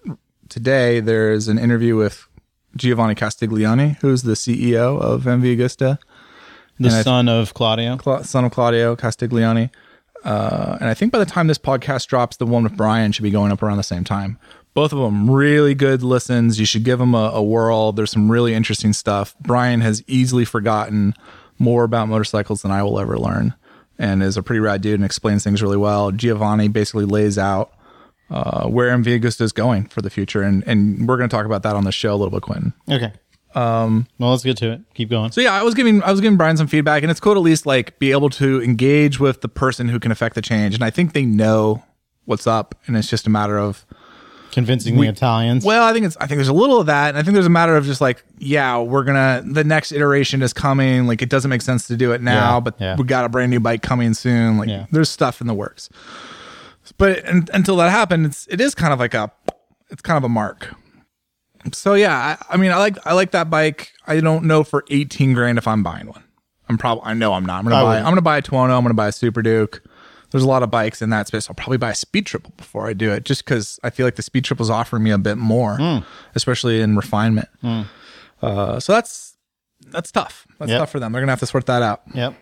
today, 0.50 1.00
there's 1.00 1.48
an 1.48 1.58
interview 1.58 1.96
with 1.96 2.28
Giovanni 2.76 3.14
Castiglioni, 3.14 3.96
who's 4.00 4.22
the 4.22 4.34
CEO 4.34 5.00
of 5.00 5.22
MV 5.24 5.56
Agusta, 5.56 5.98
The 6.78 6.90
son 6.90 7.28
of 7.28 7.54
Claudio. 7.54 7.96
Cla- 7.96 8.24
son 8.24 8.44
of 8.44 8.52
Claudio 8.52 8.96
Castiglioni. 8.96 9.70
Uh, 10.24 10.78
and 10.80 10.88
I 10.88 10.94
think 10.94 11.12
by 11.12 11.18
the 11.18 11.26
time 11.26 11.46
this 11.46 11.58
podcast 11.58 12.06
drops, 12.06 12.38
the 12.38 12.46
one 12.46 12.64
with 12.64 12.76
Brian 12.76 13.12
should 13.12 13.22
be 13.22 13.30
going 13.30 13.52
up 13.52 13.62
around 13.62 13.76
the 13.76 13.82
same 13.82 14.04
time. 14.04 14.38
Both 14.72 14.92
of 14.92 14.98
them 14.98 15.30
really 15.30 15.74
good 15.74 16.02
listens. 16.02 16.58
You 16.58 16.66
should 16.66 16.82
give 16.82 16.98
them 16.98 17.14
a, 17.14 17.30
a 17.34 17.42
whirl. 17.42 17.92
There's 17.92 18.10
some 18.10 18.30
really 18.30 18.54
interesting 18.54 18.92
stuff. 18.92 19.34
Brian 19.40 19.82
has 19.82 20.02
easily 20.06 20.44
forgotten 20.44 21.14
more 21.58 21.84
about 21.84 22.08
motorcycles 22.08 22.62
than 22.62 22.70
I 22.72 22.82
will 22.82 22.98
ever 22.98 23.16
learn 23.18 23.54
and 23.98 24.22
is 24.22 24.36
a 24.36 24.42
pretty 24.42 24.60
rad 24.60 24.80
dude 24.80 24.94
and 24.94 25.04
explains 25.04 25.44
things 25.44 25.62
really 25.62 25.76
well. 25.76 26.10
Giovanni 26.10 26.68
basically 26.68 27.04
lays 27.04 27.38
out 27.38 27.72
uh, 28.30 28.66
where 28.66 28.90
MV 28.96 29.20
Agusta 29.20 29.42
is 29.42 29.52
going 29.52 29.86
for 29.86 30.02
the 30.02 30.10
future. 30.10 30.42
And, 30.42 30.64
and 30.66 31.06
we're 31.06 31.16
going 31.16 31.28
to 31.28 31.36
talk 31.36 31.46
about 31.46 31.62
that 31.62 31.76
on 31.76 31.84
the 31.84 31.92
show 31.92 32.12
a 32.12 32.16
little 32.16 32.30
bit, 32.30 32.42
Quentin. 32.42 32.72
Okay. 32.90 33.12
Um. 33.54 34.06
Well, 34.18 34.30
let's 34.30 34.42
get 34.44 34.56
to 34.58 34.72
it. 34.72 34.80
Keep 34.94 35.10
going. 35.10 35.30
So 35.32 35.40
yeah, 35.40 35.52
I 35.52 35.62
was 35.62 35.74
giving 35.74 36.02
I 36.02 36.10
was 36.10 36.20
giving 36.20 36.36
Brian 36.36 36.56
some 36.56 36.66
feedback, 36.66 37.02
and 37.02 37.10
it's 37.10 37.20
cool 37.20 37.34
to 37.34 37.38
at 37.40 37.44
least 37.44 37.66
like 37.66 37.98
be 37.98 38.10
able 38.12 38.30
to 38.30 38.62
engage 38.62 39.20
with 39.20 39.40
the 39.42 39.48
person 39.48 39.88
who 39.88 40.00
can 40.00 40.10
affect 40.10 40.34
the 40.34 40.42
change. 40.42 40.74
And 40.74 40.82
I 40.82 40.90
think 40.90 41.12
they 41.12 41.24
know 41.24 41.82
what's 42.24 42.46
up, 42.46 42.74
and 42.86 42.96
it's 42.96 43.08
just 43.08 43.26
a 43.26 43.30
matter 43.30 43.58
of 43.58 43.84
Convincing 44.50 44.96
the 45.00 45.08
Italians. 45.08 45.64
well, 45.64 45.82
I 45.84 45.92
think 45.92 46.06
it's 46.06 46.16
I 46.20 46.26
think 46.28 46.38
there's 46.38 46.46
a 46.48 46.52
little 46.52 46.78
of 46.80 46.86
that, 46.86 47.08
and 47.08 47.18
I 47.18 47.22
think 47.22 47.34
there's 47.34 47.44
a 47.46 47.50
matter 47.50 47.76
of 47.76 47.84
just 47.84 48.00
like 48.00 48.24
yeah, 48.38 48.78
we're 48.78 49.02
gonna 49.02 49.42
the 49.44 49.64
next 49.64 49.90
iteration 49.92 50.42
is 50.42 50.52
coming. 50.52 51.06
Like 51.08 51.22
it 51.22 51.28
doesn't 51.28 51.48
make 51.48 51.60
sense 51.62 51.88
to 51.88 51.96
do 51.96 52.12
it 52.12 52.22
now, 52.22 52.54
Yeah, 52.54 52.60
but 52.60 52.74
yeah. 52.80 52.96
we 52.96 53.02
got 53.04 53.24
a 53.24 53.28
brand 53.28 53.50
new 53.50 53.58
bike 53.60 53.82
coming 53.82 54.14
soon. 54.14 54.58
Like 54.58 54.68
Yeah. 54.68 54.86
there's 54.92 55.10
stuff 55.10 55.40
in 55.40 55.48
the 55.48 55.54
works, 55.54 55.90
but 56.98 57.26
un 57.28 57.48
until 57.52 57.76
that 57.76 57.90
happens, 57.90 58.26
it's 58.26 58.46
it 58.48 58.60
is 58.60 58.74
kind 58.76 58.92
of 58.92 58.98
like 59.00 59.14
a 59.14 59.30
it's 59.90 60.02
kind 60.02 60.16
of 60.16 60.22
a 60.24 60.28
mark. 60.28 60.72
So 61.72 61.94
yeah, 61.94 62.36
I, 62.50 62.54
I 62.54 62.56
mean, 62.56 62.70
I 62.72 62.76
like 62.76 62.98
I 63.06 63.12
like 63.14 63.30
that 63.32 63.48
bike. 63.50 63.92
I 64.06 64.20
don't 64.20 64.44
know 64.44 64.64
for 64.64 64.84
eighteen 64.90 65.32
grand 65.34 65.58
if 65.58 65.66
I'm 65.66 65.82
buying 65.82 66.06
one. 66.06 66.22
I'm 66.68 66.78
probably 66.78 67.04
I 67.04 67.14
know 67.14 67.32
I'm 67.34 67.44
not. 67.46 67.58
I'm 67.58 67.64
gonna 67.64 67.76
I 67.76 67.82
buy. 67.82 67.88
wouldn't. 67.88 68.06
I'm 68.06 68.10
gonna 68.12 68.22
buy 68.22 68.38
a 68.38 68.42
Tuono. 68.42 68.76
I'm 68.76 68.82
gonna 68.82 68.94
buy 68.94 69.08
a 69.08 69.12
Super 69.12 69.42
Duke. 69.42 69.82
There's 70.30 70.42
a 70.42 70.48
lot 70.48 70.62
of 70.62 70.70
bikes 70.70 71.00
in 71.00 71.10
that 71.10 71.26
space. 71.28 71.48
I'll 71.48 71.54
probably 71.54 71.76
buy 71.78 71.90
a 71.90 71.94
Speed 71.94 72.26
Triple 72.26 72.52
before 72.56 72.88
I 72.88 72.92
do 72.92 73.12
it, 73.12 73.24
just 73.24 73.44
because 73.44 73.78
I 73.84 73.90
feel 73.90 74.04
like 74.06 74.16
the 74.16 74.22
Speed 74.22 74.44
Triple's 74.44 74.68
offering 74.70 75.02
me 75.04 75.10
a 75.10 75.18
bit 75.18 75.38
more, 75.38 75.76
Hmm. 75.76 75.98
especially 76.34 76.80
in 76.80 76.96
refinement. 76.96 77.48
Uh, 78.42 78.80
so 78.80 78.92
that's 78.92 79.36
that's 79.90 80.10
tough. 80.10 80.46
That's 80.58 80.70
Yep. 80.70 80.78
tough 80.80 80.90
for 80.90 80.98
them. 81.00 81.12
They're 81.12 81.22
gonna 81.22 81.32
have 81.32 81.40
to 81.40 81.46
sort 81.46 81.66
that 81.66 81.82
out. 81.82 82.02
Yep. 82.14 82.34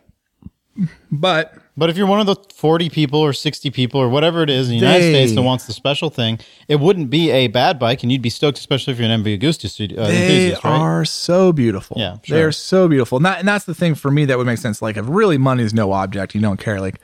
But 1.11 1.55
But 1.75 1.89
if 1.89 1.97
you're 1.97 2.07
one 2.07 2.21
of 2.21 2.27
the 2.27 2.37
40 2.55 2.91
people 2.91 3.21
or 3.21 3.33
60 3.33 3.71
people 3.71 3.99
or 3.99 4.09
whatever 4.11 4.43
it 4.43 4.51
is 4.51 4.69
in 4.69 4.73
the 4.73 4.81
United 4.81 5.05
They- 5.05 5.13
States 5.13 5.35
that 5.35 5.43
wants 5.43 5.67
the 5.67 5.73
special 5.73 6.11
thing, 6.11 6.39
it 6.69 6.81
wouldn't 6.81 7.09
be 7.09 7.31
a 7.31 7.47
bad 7.47 7.79
bike, 7.79 8.03
and 8.03 8.13
you'd 8.13 8.21
be 8.21 8.29
stoked, 8.31 8.59
especially 8.59 8.93
if 8.93 9.01
you're 9.01 9.09
an 9.09 9.23
MV 9.23 9.71
studio, 9.71 10.03
uh, 10.03 10.07
they 10.07 10.51
right? 10.51 10.65
are 10.65 11.05
so 11.07 11.51
beautiful. 11.53 11.97
Yeah, 11.99 12.17
they 12.29 12.43
are 12.43 12.53
so 12.53 12.89
beautiful. 12.89 13.17
And, 13.17 13.25
that, 13.25 13.39
and 13.39 13.49
that's 13.49 13.65
the 13.65 13.75
thing 13.75 13.95
for 13.95 14.11
me 14.11 14.27
that 14.27 14.37
would 14.37 14.47
make 14.47 14.59
sense. 14.59 14.83
Like, 14.83 14.99
if 14.99 15.07
really 15.09 15.39
money 15.39 15.63
is 15.63 15.73
no 15.73 15.93
object, 15.93 16.35
you 16.35 16.43
don't 16.43 16.61
care. 16.61 16.79
Like, 16.79 17.01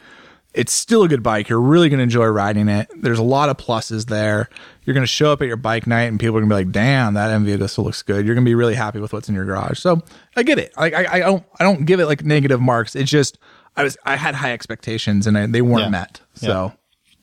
it's 0.55 0.73
still 0.73 1.03
a 1.03 1.09
good 1.09 1.23
bike. 1.23 1.49
You're 1.49 1.61
really 1.61 1.89
going 1.89 1.99
to 1.99 2.03
enjoy 2.05 2.27
riding 2.27 2.69
it. 2.69 2.89
There's 2.97 3.19
a 3.19 3.23
lot 3.23 3.49
of 3.49 3.57
pluses 3.57 4.07
there. 4.07 4.49
You're 4.85 4.95
going 4.95 5.03
to 5.05 5.07
show 5.07 5.33
up 5.33 5.41
at 5.41 5.47
your 5.49 5.57
bike 5.57 5.87
night, 5.87 6.05
and 6.05 6.19
people 6.19 6.37
are 6.37 6.41
going 6.41 6.49
to 6.49 6.55
be 6.55 6.65
like, 6.65 6.73
"Damn, 6.73 7.15
that 7.15 7.31
MV 7.31 7.59
Agusta 7.59 7.85
looks 7.85 8.03
good." 8.03 8.27
You're 8.27 8.35
going 8.35 8.45
to 8.45 8.49
be 8.49 8.55
really 8.55 8.75
happy 8.75 8.99
with 8.99 9.13
what's 9.13 9.29
in 9.29 9.35
your 9.35 9.45
garage. 9.45 9.79
So 9.79 10.03
I 10.37 10.43
get 10.43 10.59
it. 10.59 10.73
Like, 10.77 10.95
I, 10.95 11.17
I 11.17 11.19
don't, 11.21 11.45
I 11.61 11.65
don't 11.65 11.85
give 11.85 12.01
it 12.01 12.07
like 12.07 12.25
negative 12.25 12.61
marks. 12.61 12.97
It's 12.97 13.11
just 13.11 13.39
I 13.79 13.83
was, 13.85 13.97
I 14.05 14.17
had 14.17 14.35
high 14.35 14.53
expectations, 14.53 15.27
and 15.27 15.39
I, 15.39 15.47
they 15.47 15.63
weren't 15.63 15.85
Yeah. 15.85 15.89
met. 15.91 16.21
So 16.35 16.73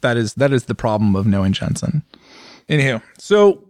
that 0.01 0.17
is 0.17 0.33
that 0.35 0.51
is 0.53 0.65
the 0.65 0.75
problem 0.75 1.15
of 1.15 1.25
knowing 1.27 1.53
Jensen. 1.53 2.03
Anywho, 2.69 3.01
so 3.17 3.61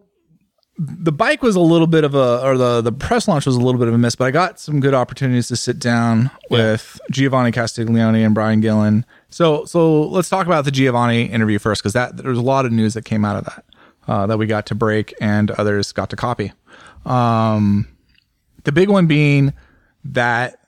the 0.78 1.12
bike 1.12 1.42
was 1.42 1.56
a 1.56 1.62
little 1.62 1.88
bit 1.88 2.04
of 2.04 2.16
a 2.16 2.42
or 2.44 2.58
the 2.58 2.82
the 2.82 2.92
press 2.92 3.28
launch 3.28 3.46
was 3.46 3.56
a 3.56 3.62
little 3.62 3.80
bit 3.80 3.88
of 3.88 3.94
a 3.94 3.98
miss 3.98 4.14
but 4.14 4.26
i 4.26 4.32
got 4.32 4.60
some 4.60 4.82
good 4.82 4.94
opportunities 4.94 5.48
to 5.48 5.56
sit 5.56 5.80
down 5.80 6.30
with 6.50 7.00
giovanni 7.10 7.50
castiglioni 7.50 8.26
and 8.26 8.36
brian 8.36 8.60
gillen 8.60 9.06
so 9.30 9.64
so 9.64 10.02
let's 10.10 10.28
talk 10.28 10.46
about 10.48 10.66
the 10.66 10.72
giovanni 10.72 11.24
interview 11.28 11.58
first 11.60 11.82
because 11.82 11.94
that 11.94 12.18
there 12.18 12.30
was 12.30 12.38
a 12.38 12.42
lot 12.42 12.66
of 12.66 12.74
news 12.74 12.94
that 12.94 13.06
came 13.06 13.24
out 13.24 13.38
of 13.38 13.46
that 13.46 13.64
uh, 14.10 14.28
that 14.28 14.38
we 14.38 14.46
got 14.46 14.66
to 14.66 14.76
break 14.76 15.14
and 15.22 15.50
others 15.52 15.94
got 15.94 16.10
to 16.10 16.18
copy 16.18 16.52
um 17.06 17.88
the 18.66 18.72
big 18.74 18.90
one 18.90 19.08
being 19.08 19.54
that 20.04 20.60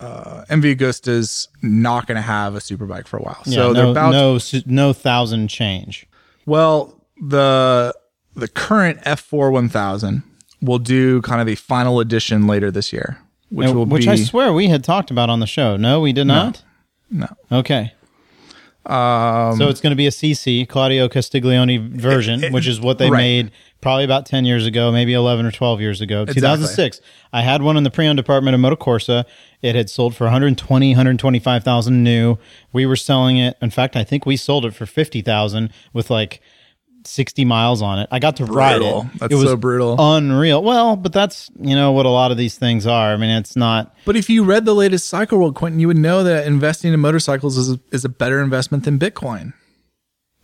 uh, 0.00 0.44
MV 0.48 0.76
Agusta's 0.76 1.48
not 1.62 2.06
going 2.06 2.16
to 2.16 2.22
have 2.22 2.54
a 2.54 2.58
superbike 2.58 3.06
for 3.06 3.18
a 3.18 3.22
while. 3.22 3.42
Yeah, 3.44 3.54
so 3.54 3.66
no, 3.68 3.72
they're 3.74 3.90
about 3.90 4.12
no, 4.12 4.38
no 4.66 4.92
thousand 4.92 5.48
change. 5.48 6.06
well, 6.46 6.96
the 7.22 7.94
the 8.34 8.48
current 8.48 9.00
F4 9.02 9.52
1000 9.52 10.22
will 10.62 10.78
do 10.78 11.20
kind 11.22 11.40
of 11.40 11.48
a 11.48 11.54
final 11.54 12.00
edition 12.00 12.46
later 12.46 12.70
this 12.70 12.92
year, 12.92 13.18
which 13.50 13.70
will 13.70 13.84
which 13.86 14.04
be 14.04 14.10
I 14.10 14.16
swear 14.16 14.52
we 14.52 14.68
had 14.68 14.82
talked 14.84 15.10
about 15.10 15.28
on 15.30 15.40
the 15.40 15.46
show. 15.46 15.76
No, 15.76 16.00
we 16.00 16.12
did 16.12 16.26
not. 16.26 16.62
no. 17.10 17.28
Okay. 17.52 17.92
Um, 18.86 19.58
so 19.58 19.68
it's 19.68 19.80
going 19.80 19.90
to 19.90 19.96
be 19.96 20.06
a 20.06 20.10
CC 20.10 20.66
Claudio 20.66 21.08
Castiglioni 21.08 21.78
version, 21.90 22.52
which 22.52 22.66
is 22.66 22.80
what 22.80 22.98
they 22.98 23.10
right. 23.10 23.18
made 23.18 23.50
probably 23.80 24.04
about 24.04 24.26
10 24.26 24.44
years 24.44 24.66
ago, 24.66 24.90
maybe 24.90 25.12
11 25.12 25.44
or 25.44 25.50
12 25.50 25.80
years 25.80 26.00
ago. 26.00 26.22
Exactly. 26.22 26.40
2006. 26.40 27.00
I 27.32 27.42
had 27.42 27.62
one 27.62 27.76
in 27.76 27.82
the 27.82 27.90
pre-owned 27.90 28.16
department 28.16 28.54
of 28.54 28.60
Moto 28.60 28.76
Corsa. 28.76 29.24
It 29.62 29.74
had 29.74 29.90
sold 29.90 30.16
for 30.16 30.24
120, 30.24 30.90
125,000 30.90 32.02
new. 32.02 32.38
We 32.72 32.86
were 32.86 32.96
selling 32.96 33.36
it. 33.36 33.56
In 33.60 33.70
fact, 33.70 33.96
I 33.96 34.04
think 34.04 34.24
we 34.24 34.36
sold 34.36 34.64
it 34.64 34.74
for 34.74 34.86
50,000 34.86 35.70
with 35.92 36.10
like 36.10 36.40
60 37.04 37.44
miles 37.44 37.82
on 37.82 37.98
it. 38.00 38.08
I 38.10 38.18
got 38.18 38.36
to 38.36 38.44
ride 38.44 38.78
Brutal. 38.78 39.02
it. 39.14 39.18
That's 39.18 39.32
it 39.32 39.36
was 39.36 39.44
so 39.46 39.56
brutal. 39.56 39.96
Unreal. 39.98 40.62
Well, 40.62 40.96
but 40.96 41.12
that's, 41.12 41.50
you 41.60 41.74
know, 41.74 41.92
what 41.92 42.06
a 42.06 42.10
lot 42.10 42.30
of 42.30 42.36
these 42.36 42.56
things 42.58 42.86
are. 42.86 43.12
I 43.12 43.16
mean, 43.16 43.30
it's 43.30 43.56
not 43.56 43.94
But 44.04 44.16
if 44.16 44.28
you 44.30 44.44
read 44.44 44.64
the 44.64 44.74
latest 44.74 45.08
Cycle 45.08 45.38
World, 45.38 45.54
Quentin, 45.54 45.80
you 45.80 45.88
would 45.88 45.96
know 45.98 46.22
that 46.24 46.46
investing 46.46 46.92
in 46.92 47.00
motorcycles 47.00 47.56
is 47.56 47.70
a, 47.72 47.80
is 47.92 48.04
a 48.04 48.08
better 48.08 48.40
investment 48.42 48.84
than 48.84 48.98
Bitcoin. 48.98 49.52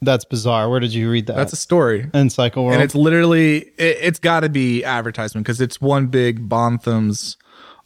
that's 0.02 0.24
bizarre. 0.24 0.68
Where 0.70 0.80
did 0.80 0.92
you 0.94 1.10
read 1.10 1.26
that? 1.26 1.36
That's 1.36 1.52
a 1.52 1.56
story. 1.56 2.10
in 2.14 2.30
Cycle 2.30 2.64
World. 2.64 2.74
And 2.74 2.82
it's 2.82 2.94
literally, 2.94 3.58
it, 3.78 3.98
it's 4.00 4.18
got 4.18 4.40
to 4.40 4.48
be 4.48 4.84
advertisement 4.84 5.44
because 5.46 5.60
it's 5.60 5.80
one 5.80 6.06
big 6.08 6.48
Bonhams 6.48 7.36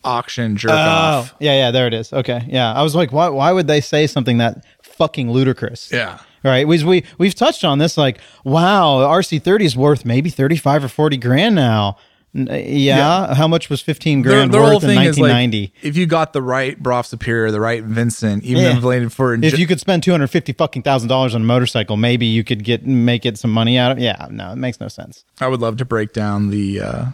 auction 0.05 0.57
jerk 0.57 0.71
Oh, 0.71 0.75
off. 0.75 1.35
yeah, 1.41 1.53
yeah, 1.55 1.71
there 1.71 1.87
it 1.87 1.93
is. 1.95 2.13
Okay, 2.13 2.43
yeah. 2.49 2.73
I 2.73 2.83
was 2.83 2.95
like, 2.95 3.13
why? 3.13 3.29
Why 3.29 3.53
would 3.53 3.67
they 3.67 3.81
say 3.81 4.07
something 4.07 4.39
that 4.39 4.65
fucking 4.83 5.31
ludicrous. 5.31 5.91
Yeah. 5.93 6.19
Right. 6.43 6.67
We, 6.67 6.83
we, 6.85 7.05
we've 7.19 7.35
touched 7.35 7.65
on 7.65 7.79
this 7.79 7.99
like, 7.99 8.19
wow, 8.45 8.99
RC30 9.01 9.61
is 9.63 9.77
worth 9.77 10.05
maybe 10.05 10.31
35 10.31 10.85
or 10.85 10.89
40 10.89 11.17
grand 11.19 11.55
now. 11.55 11.99
Uh, 12.35 12.55
Yeah. 12.55 13.35
How 13.35 13.49
much 13.49 13.69
was 13.69 13.81
15 13.81 14.23
grand 14.23 14.53
their 14.55 14.61
whole 14.63 14.75
worth 14.75 14.85
in 14.85 14.91
thing 14.91 14.99
is 15.01 15.19
1990? 15.19 15.61
like 15.63 15.73
if 15.85 15.97
you 15.97 16.07
got 16.07 16.33
the 16.33 16.41
right 16.41 16.81
Brough 16.81 17.03
Superior, 17.03 17.51
the 17.51 17.61
right 17.61 17.83
Vincent, 17.83 18.45
even 18.45 18.63
Yeah. 18.63 18.71
inflated 18.71 19.13
for 19.13 19.35
if 19.35 19.59
you 19.59 19.67
could 19.67 19.81
spend 19.81 20.05
250 20.05 20.53
fucking 20.53 20.83
thousand 20.83 21.09
dollars 21.09 21.35
on 21.35 21.43
a 21.43 21.45
motorcycle, 21.45 21.97
maybe 21.97 22.27
you 22.27 22.45
could 22.45 22.63
get, 22.63 22.87
make 22.87 23.27
it 23.27 23.37
some 23.37 23.51
money 23.51 23.77
out 23.77 23.91
of 23.93 23.99
Yeah. 23.99 24.29
No, 24.31 24.53
it 24.53 24.57
makes 24.57 24.79
no 24.81 24.87
sense. 24.87 25.25
I 25.41 25.49
would 25.49 25.61
love 25.61 25.77
to 25.79 25.85
break 25.85 26.13
down 26.13 26.51
the 26.51 26.81
uh 26.81 27.05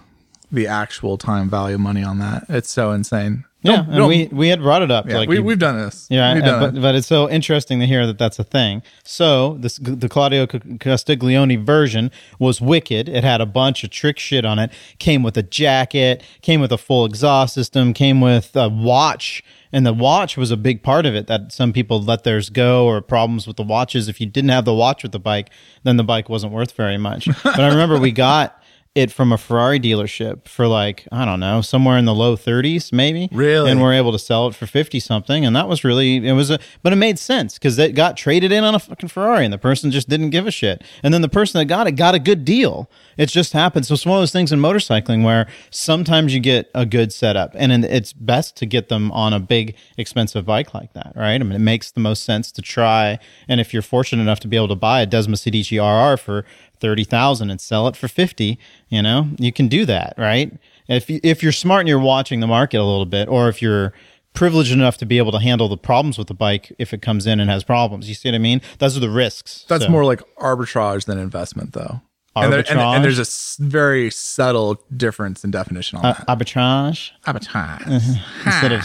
the 0.52 0.66
actual 0.68 1.16
time 1.18 1.48
value 1.50 1.78
money 1.78 2.04
on 2.04 2.18
that. 2.20 2.44
It's 2.50 2.70
so 2.70 2.92
insane. 2.92 3.45
Yeah. 3.62 3.76
Don't- 3.76 3.86
and 3.86 3.96
don't- 3.96 4.08
we, 4.08 4.26
we 4.30 4.48
had 4.48 4.60
brought 4.60 4.82
it 4.82 4.90
up. 4.90 5.08
yeah, 5.08 5.18
like 5.18 5.28
we, 5.28 5.38
we've 5.40 5.58
done 5.58 5.76
this. 5.76 6.06
Yeah, 6.08 6.34
we've 6.34 6.42
uh, 6.42 6.46
done 6.46 6.60
but, 6.60 6.78
it. 6.78 6.80
but 6.82 6.94
it's 6.94 7.06
so 7.06 7.28
interesting 7.28 7.80
to 7.80 7.86
hear 7.86 8.06
that 8.06 8.18
that's 8.18 8.38
a 8.38 8.44
thing. 8.44 8.82
So 9.02 9.54
this 9.54 9.78
the 9.78 10.08
Claudio 10.08 10.46
Castiglioni 10.46 11.64
version 11.64 12.10
was 12.38 12.60
wicked. 12.60 13.08
It 13.08 13.24
had 13.24 13.40
a 13.40 13.46
bunch 13.46 13.82
of 13.82 13.90
trick 13.90 14.18
shit 14.18 14.44
on 14.44 14.58
it. 14.58 14.70
Came 14.98 15.22
with 15.22 15.36
a 15.36 15.42
jacket. 15.42 16.22
Came 16.42 16.60
with 16.60 16.70
a 16.72 16.78
full 16.78 17.04
exhaust 17.04 17.54
system. 17.54 17.92
Came 17.92 18.20
with 18.20 18.54
a 18.54 18.68
watch. 18.68 19.42
And 19.72 19.84
the 19.84 19.92
watch 19.92 20.36
was 20.36 20.50
a 20.50 20.56
big 20.56 20.82
part 20.82 21.04
of 21.04 21.14
it 21.14 21.26
that 21.26 21.52
some 21.52 21.72
people 21.72 22.00
let 22.00 22.22
theirs 22.24 22.50
go 22.50 22.86
or 22.86 23.00
problems 23.02 23.46
with 23.46 23.56
the 23.56 23.62
watches. 23.64 24.08
If 24.08 24.20
you 24.20 24.26
didn't 24.26 24.50
have 24.50 24.64
the 24.64 24.72
watch 24.72 25.02
with 25.02 25.12
the 25.12 25.18
bike, 25.18 25.50
then 25.82 25.96
the 25.96 26.04
bike 26.04 26.28
wasn't 26.28 26.52
worth 26.52 26.72
very 26.72 26.96
much. 26.96 27.28
But 27.42 27.58
I 27.60 27.68
remember 27.68 27.98
we 27.98 28.12
got 28.12 28.62
it 28.96 29.12
from 29.12 29.30
a 29.30 29.36
Ferrari 29.36 29.78
dealership 29.78 30.48
for 30.48 30.66
like, 30.66 31.06
I 31.12 31.26
don't 31.26 31.38
know, 31.38 31.60
somewhere 31.60 31.98
in 31.98 32.06
the 32.06 32.14
low 32.14 32.34
30s 32.34 32.94
maybe. 32.94 33.28
Really? 33.30 33.70
And 33.70 33.82
we're 33.82 33.92
able 33.92 34.10
to 34.12 34.18
sell 34.18 34.48
it 34.48 34.54
for 34.54 34.66
50 34.66 34.98
something 35.00 35.44
and 35.44 35.54
that 35.54 35.68
was 35.68 35.84
really 35.84 36.26
it 36.26 36.32
was 36.32 36.50
a 36.50 36.58
but 36.82 36.94
it 36.94 36.96
made 36.96 37.18
sense 37.18 37.58
cuz 37.58 37.78
it 37.78 37.94
got 37.94 38.16
traded 38.16 38.52
in 38.52 38.64
on 38.64 38.74
a 38.74 38.78
fucking 38.78 39.10
Ferrari 39.10 39.44
and 39.44 39.52
the 39.52 39.58
person 39.58 39.90
just 39.90 40.08
didn't 40.08 40.30
give 40.30 40.46
a 40.46 40.50
shit. 40.50 40.82
And 41.02 41.12
then 41.12 41.20
the 41.20 41.28
person 41.28 41.58
that 41.58 41.66
got 41.66 41.86
it 41.86 41.92
got 41.92 42.14
a 42.14 42.18
good 42.18 42.44
deal. 42.44 42.90
It 43.18 43.28
just 43.28 43.52
happened. 43.52 43.84
So 43.84 43.94
it's 43.94 44.06
one 44.06 44.16
of 44.16 44.22
those 44.22 44.32
things 44.32 44.50
in 44.50 44.60
motorcycling 44.60 45.22
where 45.22 45.46
sometimes 45.70 46.32
you 46.32 46.40
get 46.40 46.70
a 46.74 46.86
good 46.86 47.12
setup 47.12 47.52
and 47.54 47.84
it's 47.84 48.14
best 48.14 48.56
to 48.56 48.66
get 48.66 48.88
them 48.88 49.12
on 49.12 49.34
a 49.34 49.40
big 49.40 49.76
expensive 49.98 50.46
bike 50.46 50.72
like 50.72 50.94
that, 50.94 51.12
right? 51.14 51.38
I 51.38 51.44
mean 51.44 51.52
it 51.52 51.58
makes 51.58 51.90
the 51.90 52.00
most 52.00 52.24
sense 52.24 52.50
to 52.52 52.62
try 52.62 53.18
and 53.46 53.60
if 53.60 53.74
you're 53.74 53.82
fortunate 53.82 54.22
enough 54.22 54.40
to 54.40 54.48
be 54.48 54.56
able 54.56 54.68
to 54.68 54.74
buy 54.74 55.02
a 55.02 55.06
Desmosedici 55.06 55.76
RR 55.78 56.16
for 56.16 56.46
30,000 56.80 57.50
and 57.50 57.60
sell 57.60 57.88
it 57.88 57.96
for 57.96 58.08
50, 58.08 58.58
you 58.88 59.02
know, 59.02 59.28
you 59.38 59.52
can 59.52 59.68
do 59.68 59.84
that, 59.86 60.14
right? 60.16 60.52
If 60.88 61.10
you, 61.10 61.20
if 61.22 61.42
you're 61.42 61.52
smart 61.52 61.80
and 61.80 61.88
you're 61.88 61.98
watching 61.98 62.40
the 62.40 62.46
market 62.46 62.78
a 62.78 62.84
little 62.84 63.06
bit, 63.06 63.28
or 63.28 63.48
if 63.48 63.60
you're 63.60 63.92
privileged 64.34 64.70
enough 64.72 64.98
to 64.98 65.06
be 65.06 65.18
able 65.18 65.32
to 65.32 65.38
handle 65.38 65.68
the 65.68 65.76
problems 65.78 66.18
with 66.18 66.28
the 66.28 66.34
bike 66.34 66.70
if 66.78 66.92
it 66.92 67.00
comes 67.02 67.26
in 67.26 67.40
and 67.40 67.48
has 67.50 67.64
problems, 67.64 68.08
you 68.08 68.14
see 68.14 68.28
what 68.28 68.34
I 68.34 68.38
mean? 68.38 68.60
Those 68.78 68.96
are 68.96 69.00
the 69.00 69.10
risks. 69.10 69.64
That's 69.68 69.84
So- 69.84 69.90
more 69.90 70.04
like 70.04 70.20
arbitrage 70.38 71.06
than 71.06 71.18
investment, 71.18 71.72
though. 71.72 72.02
And, 72.36 72.52
there- 72.52 72.58
and- 72.60 72.68
Arbitrage? 72.78 72.94
and 72.96 73.04
there's 73.04 73.58
a 73.58 73.62
very 73.64 74.10
subtle 74.10 74.82
difference 74.94 75.42
in 75.42 75.50
definition 75.50 75.98
on 75.98 76.04
uh, 76.04 76.12
that. 76.12 76.26
arbitrage 76.28 77.10
Arbitrage. 77.26 77.86
instead 78.44 78.72
of 78.72 78.82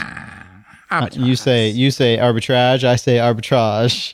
uh, 0.89 1.07
you 1.13 1.35
say 1.35 1.69
you 1.69 1.91
say 1.91 2.17
arbitrage, 2.17 2.83
I 2.85 2.95
say 2.95 3.17
arbitrage. 3.17 4.13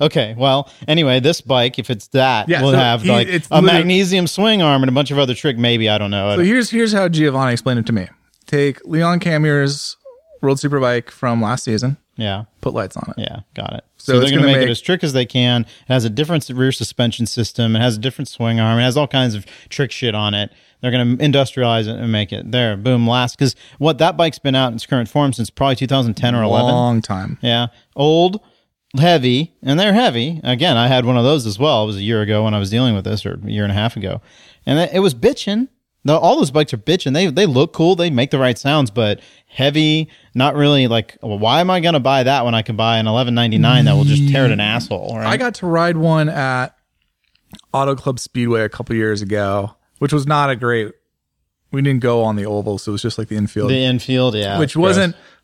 Okay, 0.00 0.34
well, 0.36 0.70
anyway, 0.88 1.20
this 1.20 1.40
bike, 1.40 1.78
if 1.78 1.90
it's 1.90 2.08
that, 2.08 2.48
Yeah, 2.48 2.62
will 2.62 2.72
so 2.72 2.76
have 2.78 3.02
he- 3.02 3.10
like 3.10 3.28
a 3.50 3.62
magnesium 3.62 4.26
swing 4.26 4.62
arm 4.62 4.82
and 4.82 4.88
a 4.90 4.92
bunch 4.92 5.10
of 5.10 5.18
other 5.18 5.34
trick. 5.34 5.56
Maybe 5.58 5.88
I 5.88 5.98
don't 5.98 6.10
know. 6.10 6.36
So 6.36 6.42
here's 6.42 6.70
here's 6.70 6.92
how 6.92 7.08
Giovanni 7.08 7.52
explained 7.52 7.78
it 7.80 7.86
to 7.86 7.92
me. 7.92 8.08
Take 8.46 8.84
Leon 8.84 9.20
Camier's 9.20 9.96
World 10.42 10.58
Superbike 10.58 11.10
from 11.10 11.40
last 11.42 11.64
season, 11.64 11.96
yeah, 12.16 12.44
put 12.62 12.74
lights 12.74 12.96
on 12.96 13.12
it. 13.16 13.20
Yeah, 13.20 13.40
got 13.54 13.74
it. 13.74 13.84
So 13.96 14.14
So, 14.14 14.20
they're 14.20 14.30
going 14.30 14.40
to 14.40 14.46
make, 14.46 14.56
make- 14.58 14.68
it 14.68 14.70
as 14.70 14.80
trick 14.80 15.04
as 15.04 15.12
they 15.12 15.26
can. 15.26 15.62
It 15.62 15.68
has 15.92 16.04
a 16.06 16.10
different 16.10 16.48
rear 16.48 16.72
suspension 16.72 17.26
system. 17.26 17.76
It 17.76 17.80
has 17.80 17.96
a 17.96 18.00
different 18.00 18.28
swing 18.28 18.58
arm. 18.58 18.78
It 18.78 18.82
has 18.82 18.96
all 18.96 19.06
kinds 19.06 19.34
of 19.34 19.44
trick 19.68 19.92
shit 19.92 20.14
on 20.14 20.32
it. 20.34 20.50
They're 20.80 20.90
going 20.90 21.18
to 21.18 21.22
industrialize 21.22 21.82
it 21.82 21.96
and 22.00 22.10
make 22.10 22.32
it 22.32 22.50
there. 22.50 22.74
Boom, 22.78 23.06
last. 23.06 23.36
Because 23.38 23.54
what 23.76 23.98
that 23.98 24.16
bike's 24.16 24.38
been 24.38 24.54
out 24.54 24.68
in 24.68 24.74
its 24.76 24.86
current 24.86 25.10
form 25.10 25.34
since 25.34 25.50
probably 25.50 25.76
2010 25.76 26.34
or 26.34 26.42
11. 26.42 26.70
Long 26.72 27.02
time. 27.02 27.36
Yeah, 27.42 27.66
old, 27.94 28.40
heavy, 28.98 29.54
and 29.62 29.78
they're 29.78 29.94
heavy. 29.94 30.40
Again, 30.42 30.76
I 30.76 30.88
had 30.88 31.04
one 31.04 31.16
of 31.16 31.24
those 31.24 31.46
as 31.46 31.58
well. 31.58 31.84
It 31.84 31.86
was 31.86 31.96
a 31.96 32.02
year 32.02 32.22
ago 32.22 32.44
when 32.44 32.54
I 32.54 32.58
was 32.58 32.70
dealing 32.70 32.94
with 32.94 33.04
this, 33.04 33.24
or 33.24 33.40
a 33.44 33.50
year 33.50 33.62
and 33.62 33.72
a 33.72 33.74
half 33.74 33.96
ago, 33.96 34.20
and 34.66 34.78
it 34.92 35.00
was 35.00 35.14
bitching. 35.14 35.68
All 36.08 36.38
those 36.38 36.50
bikes 36.50 36.72
are 36.72 36.78
bitching. 36.78 37.12
They 37.12 37.26
they 37.26 37.46
look 37.46 37.72
cool. 37.74 37.94
They 37.94 38.08
make 38.08 38.30
the 38.30 38.38
right 38.38 38.56
sounds, 38.56 38.90
but 38.90 39.20
heavy. 39.46 40.08
Not 40.34 40.54
really 40.54 40.88
like. 40.88 41.18
Well, 41.22 41.38
why 41.38 41.60
am 41.60 41.70
I 41.70 41.80
going 41.80 41.92
to 41.94 42.00
buy 42.00 42.22
that 42.22 42.44
when 42.44 42.54
I 42.54 42.62
can 42.62 42.74
buy 42.74 42.98
an 42.98 43.06
eleven 43.06 43.34
ninety 43.34 43.58
nine 43.58 43.84
that 43.84 43.94
will 43.94 44.04
just 44.04 44.28
tear 44.30 44.46
it 44.46 44.50
an 44.50 44.60
asshole? 44.60 45.16
Right? 45.16 45.26
I 45.26 45.36
got 45.36 45.56
to 45.56 45.66
ride 45.66 45.98
one 45.98 46.30
at 46.30 46.74
Auto 47.72 47.94
Club 47.96 48.18
Speedway 48.18 48.62
a 48.62 48.68
couple 48.70 48.96
years 48.96 49.20
ago, 49.20 49.76
which 49.98 50.12
was 50.12 50.26
not 50.26 50.48
a 50.48 50.56
great. 50.56 50.92
We 51.70 51.82
didn't 51.82 52.00
go 52.00 52.24
on 52.24 52.34
the 52.34 52.46
oval, 52.46 52.78
so 52.78 52.90
it 52.90 52.94
was 52.94 53.02
just 53.02 53.18
like 53.18 53.28
the 53.28 53.36
infield, 53.36 53.70
the 53.70 53.84
infield, 53.84 54.34
yeah, 54.34 54.58
which 54.58 54.74
gross. 54.74 54.96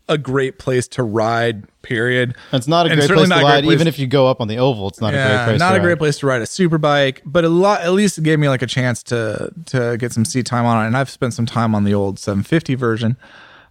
A 0.08 0.16
great 0.18 0.58
place 0.58 0.86
to 0.88 1.02
ride. 1.02 1.64
Period. 1.82 2.34
It's 2.52 2.66
not 2.66 2.86
a 2.86 2.90
and 2.90 2.98
great 2.98 3.08
place 3.10 3.28
to 3.28 3.34
ride. 3.36 3.62
place- 3.64 3.72
Even 3.74 3.86
if 3.86 3.98
you 3.98 4.06
go 4.08 4.26
up 4.28 4.40
on 4.40 4.48
the 4.48 4.58
oval, 4.58 4.88
it's 4.88 5.00
not 5.00 5.08
a 5.14 5.16
great 5.16 5.22
Yeah, 5.22 5.44
place. 5.46 5.58
not 5.60 5.70
to 5.70 5.76
a 5.76 5.80
great 5.80 5.90
ride. 5.90 5.98
place 5.98 6.18
to 6.18 6.26
ride 6.26 6.42
a 6.42 6.46
super 6.46 6.78
bike, 6.78 7.22
but 7.24 7.44
a 7.44 7.48
lot 7.48 7.82
at 7.82 7.92
least 7.92 8.18
it 8.18 8.24
gave 8.24 8.38
me 8.40 8.48
like 8.48 8.62
a 8.62 8.66
chance 8.66 9.02
to 9.04 9.52
to 9.66 9.96
get 9.96 10.10
some 10.12 10.24
seat 10.24 10.46
time 10.46 10.64
on 10.66 10.82
it. 10.82 10.88
And 10.88 10.96
I've 10.96 11.10
spent 11.10 11.32
some 11.34 11.46
time 11.46 11.74
on 11.76 11.84
the 11.84 11.94
old 11.94 12.18
750 12.18 12.74
version. 12.74 13.16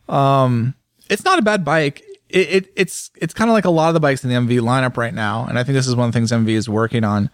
Um, 0.08 0.76
it's 1.10 1.24
not 1.26 1.40
a 1.40 1.42
bad 1.42 1.64
bike. 1.66 2.04
It, 2.30 2.50
it 2.50 2.74
it's 2.76 3.12
it's 3.18 3.34
kind 3.34 3.50
of 3.50 3.54
like 3.54 3.66
a 3.66 3.70
lot 3.70 3.90
of 3.90 3.94
the 3.94 4.00
bikes 4.00 4.24
in 4.24 4.30
the 4.30 4.36
MV 4.36 4.60
lineup 4.62 4.98
right 4.98 5.14
now, 5.14 5.46
and 5.46 5.60
I 5.60 5.64
think 5.64 5.76
this 5.76 5.88
is 5.88 5.96
one 5.96 6.08
of 6.08 6.14
the 6.14 6.18
things 6.18 6.32
MV 6.32 6.50
is 6.50 6.68
working 6.68 7.04
on, 7.04 7.30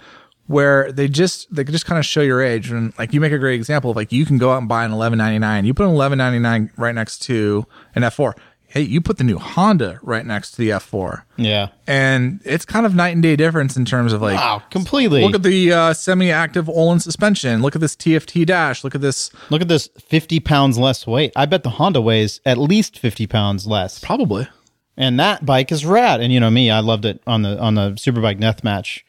where 0.47 0.91
they 0.91 1.07
just 1.07 1.53
they 1.53 1.63
just 1.63 1.85
kind 1.85 1.97
of 1.99 2.05
show 2.05 2.21
your 2.21 2.41
age. 2.41 2.71
And 2.71 2.93
like 2.99 3.13
you 3.13 3.21
make 3.21 3.31
a 3.31 3.39
great 3.39 3.55
example 3.55 3.91
of 3.91 3.95
like 3.95 4.11
you 4.11 4.25
can 4.25 4.37
go 4.37 4.51
out 4.51 4.57
and 4.57 4.67
buy 4.67 4.83
an 4.83 4.91
1199. 4.91 5.65
You 5.65 5.73
put 5.73 5.83
an 5.85 5.93
1199 5.93 6.71
right 6.77 6.93
next 6.95 7.19
to 7.23 7.65
an 7.95 8.01
F4. 8.03 8.33
Hey, 8.71 8.81
you 8.83 9.01
put 9.01 9.17
the 9.17 9.25
new 9.25 9.37
Honda 9.37 9.99
right 10.01 10.25
next 10.25 10.51
to 10.51 10.57
the 10.57 10.69
F4 10.69 11.23
Yeah. 11.35 11.67
and 11.87 12.39
it's 12.45 12.63
kind 12.63 12.85
of 12.85 12.95
night 12.95 13.09
and 13.09 13.21
day 13.21 13.35
difference 13.35 13.75
in 13.75 13.83
terms 13.83 14.13
of 14.13 14.21
like 14.21 14.37
Wow, 14.37 14.63
completely. 14.71 15.21
look 15.23 15.35
at 15.35 15.43
the 15.43 15.73
uh, 15.73 15.93
semi-active 15.93 16.69
Olin 16.69 17.01
suspension 17.01 17.61
look 17.61 17.75
at 17.75 17.81
this 17.81 17.97
TFT 17.97 18.45
dash 18.45 18.83
look 18.85 18.95
at 18.95 19.01
this 19.01 19.29
Look 19.49 19.61
at 19.61 19.67
this 19.67 19.89
50 19.99 20.39
pounds 20.39 20.77
less 20.77 21.05
weight. 21.05 21.33
I 21.35 21.45
bet 21.47 21.63
the 21.63 21.71
Honda 21.71 21.99
weighs 21.99 22.39
at 22.45 22.57
least 22.57 22.97
50 22.97 23.27
pounds 23.27 23.67
less. 23.67 23.99
probably 23.99 24.47
And 24.95 25.19
that 25.19 25.45
bike 25.45 25.71
is 25.71 25.85
rad. 25.85 26.21
And 26.21 26.31
you 26.31 26.39
know 26.39 26.49
me, 26.51 26.69
I 26.71 26.79
loved 26.79 27.03
it 27.05 27.21
on 27.27 27.41
the 27.41 27.59
on 27.59 27.75
the 27.75 27.91
Superbike 27.91 28.39
Death 28.39 28.63
match. 28.63 29.05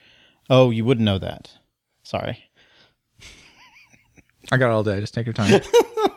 Oh, 0.50 0.70
you 0.70 0.84
wouldn't 0.84 1.04
know 1.04 1.18
that. 1.18 1.50
Sorry. 2.02 2.44
I 4.50 4.56
got 4.56 4.70
it 4.70 4.72
all 4.72 4.82
day 4.82 5.00
just 5.00 5.14
take 5.14 5.26
your 5.26 5.32
time 5.32 5.60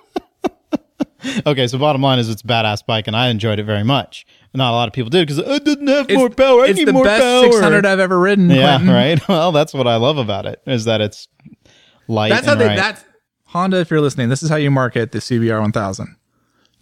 Okay, 1.45 1.67
so 1.67 1.77
bottom 1.77 2.01
line 2.01 2.19
is 2.19 2.29
it's 2.29 2.41
a 2.41 2.45
badass 2.45 2.85
bike 2.85 3.07
and 3.07 3.15
I 3.15 3.27
enjoyed 3.27 3.59
it 3.59 3.63
very 3.63 3.83
much. 3.83 4.25
Not 4.53 4.71
a 4.71 4.75
lot 4.75 4.87
of 4.87 4.93
people 4.93 5.09
did 5.09 5.27
because 5.27 5.37
it 5.39 5.65
didn't 5.65 5.87
have 5.87 6.09
it's, 6.09 6.17
more 6.17 6.29
power. 6.29 6.61
I 6.61 6.67
it's 6.67 6.79
need 6.79 6.87
the 6.87 6.93
more 6.93 7.03
best 7.03 7.21
power. 7.21 7.51
600 7.51 7.85
I've 7.85 7.99
ever 7.99 8.19
ridden 8.19 8.49
yeah, 8.49 8.85
right. 8.91 9.19
Well, 9.29 9.51
that's 9.51 9.73
what 9.73 9.87
I 9.87 9.97
love 9.97 10.17
about 10.17 10.45
it 10.45 10.61
is 10.65 10.85
that 10.85 11.01
it's 11.01 11.27
light. 12.07 12.29
that's 12.29 12.45
how 12.45 12.55
they 12.55 12.67
right. 12.67 12.77
that's 12.77 13.03
Honda 13.45 13.77
if 13.77 13.89
you're 13.89 14.01
listening 14.01 14.29
this 14.29 14.43
is 14.43 14.49
how 14.49 14.55
you 14.55 14.71
market 14.71 15.11
the 15.11 15.19
CBR 15.19 15.59
1000 15.61 16.15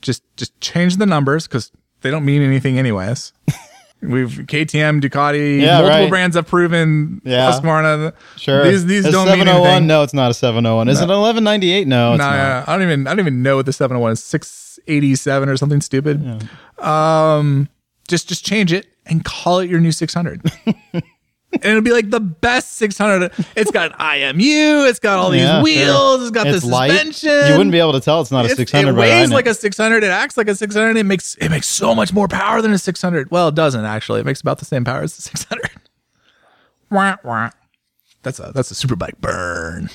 just 0.01 0.23
just 0.38 0.60
change 0.60 0.97
the 0.97 1.06
numbers 1.06 1.47
because 1.47 1.71
they 2.01 2.12
don't 2.12 2.25
mean 2.25 2.41
anything 2.41 2.77
anyways 2.77 3.34
We've 4.03 4.29
KTM, 4.29 5.01
Ducati, 5.01 5.61
Yeah, 5.61 5.79
multiple 5.79 5.89
right. 6.01 6.09
brands 6.09 6.35
have 6.35 6.47
proven 6.47 7.21
Yeah. 7.23 7.49
Husqvarna. 7.51 8.13
Sure. 8.37 8.63
These 8.69 8.85
these 8.85 9.05
A 9.05 9.11
don't 9.11 9.25
mean 9.27 9.37
701? 9.39 9.67
anything. 9.71 9.87
No, 9.87 10.03
it's 10.03 10.13
not 10.13 10.31
a 10.31 10.33
701. 10.33 10.89
Is 10.89 10.99
it 10.99 11.03
1198? 11.07 11.87
No, 11.87 12.13
it's 12.13 12.19
No, 12.19 12.29
not. 12.29 12.67
I 12.67 12.73
don't 12.73 12.83
even 12.83 13.07
I 13.07 13.11
don't 13.11 13.19
even 13.19 13.41
know 13.43 13.55
what 13.55 13.65
the 13.65 13.73
701 13.73 14.11
is. 14.13 14.23
687 14.23 15.49
or 15.49 15.57
something 15.57 15.81
stupid. 15.81 16.47
Um 16.79 17.69
just 18.07 18.27
just 18.27 18.45
change 18.45 18.73
it 18.73 18.87
and 19.05 19.23
call 19.23 19.59
it 19.59 19.69
your 19.69 19.79
new 19.79 19.91
600. 19.91 20.41
and 21.53 21.65
it'll 21.65 21.81
be 21.81 21.91
like 21.91 22.09
the 22.09 22.19
best 22.19 22.73
600. 22.73 23.31
It's 23.55 23.71
got 23.71 23.97
IMU, 23.99 24.89
it's 24.89 24.99
got 24.99 25.19
all 25.19 25.27
oh, 25.27 25.31
these 25.31 25.41
Yeah, 25.41 25.55
sure. 25.55 25.63
wheels, 25.63 26.21
it's 26.21 26.31
got 26.31 26.47
It's 26.47 26.63
the 26.63 26.69
light. 26.69 26.91
suspension. 26.91 27.47
You 27.47 27.53
wouldn't 27.53 27.71
be 27.71 27.79
able 27.79 27.93
to 27.93 28.01
tell 28.01 28.21
it's 28.21 28.31
not 28.31 28.45
a 28.45 28.49
600. 28.49 28.89
It 28.89 28.93
weighs 28.93 29.31
it. 29.31 29.33
like 29.33 29.47
a 29.47 29.53
600. 29.53 30.03
It 30.03 30.07
acts 30.07 30.37
like 30.37 30.47
a 30.47 30.55
600. 30.55 30.97
It 30.97 31.03
makes 31.03 31.35
it 31.35 31.49
makes 31.49 31.67
so 31.67 31.93
much 31.95 32.13
more 32.13 32.27
power 32.27 32.61
than 32.61 32.73
a 32.73 32.77
600. 32.77 33.31
Well, 33.31 33.49
it 33.49 33.55
doesn't 33.55 33.85
actually. 33.85 34.21
It 34.21 34.25
makes 34.25 34.41
about 34.41 34.59
the 34.59 34.65
same 34.65 34.83
power 34.83 35.01
as 35.01 35.15
the 35.15 35.21
600. 35.21 35.69
Wah, 36.89 37.17
wah. 37.23 37.49
That's 38.21 38.39
a 38.39 38.51
that's 38.53 38.71
a 38.71 38.75
super 38.75 38.95
bike 38.95 39.19
burn. 39.19 39.89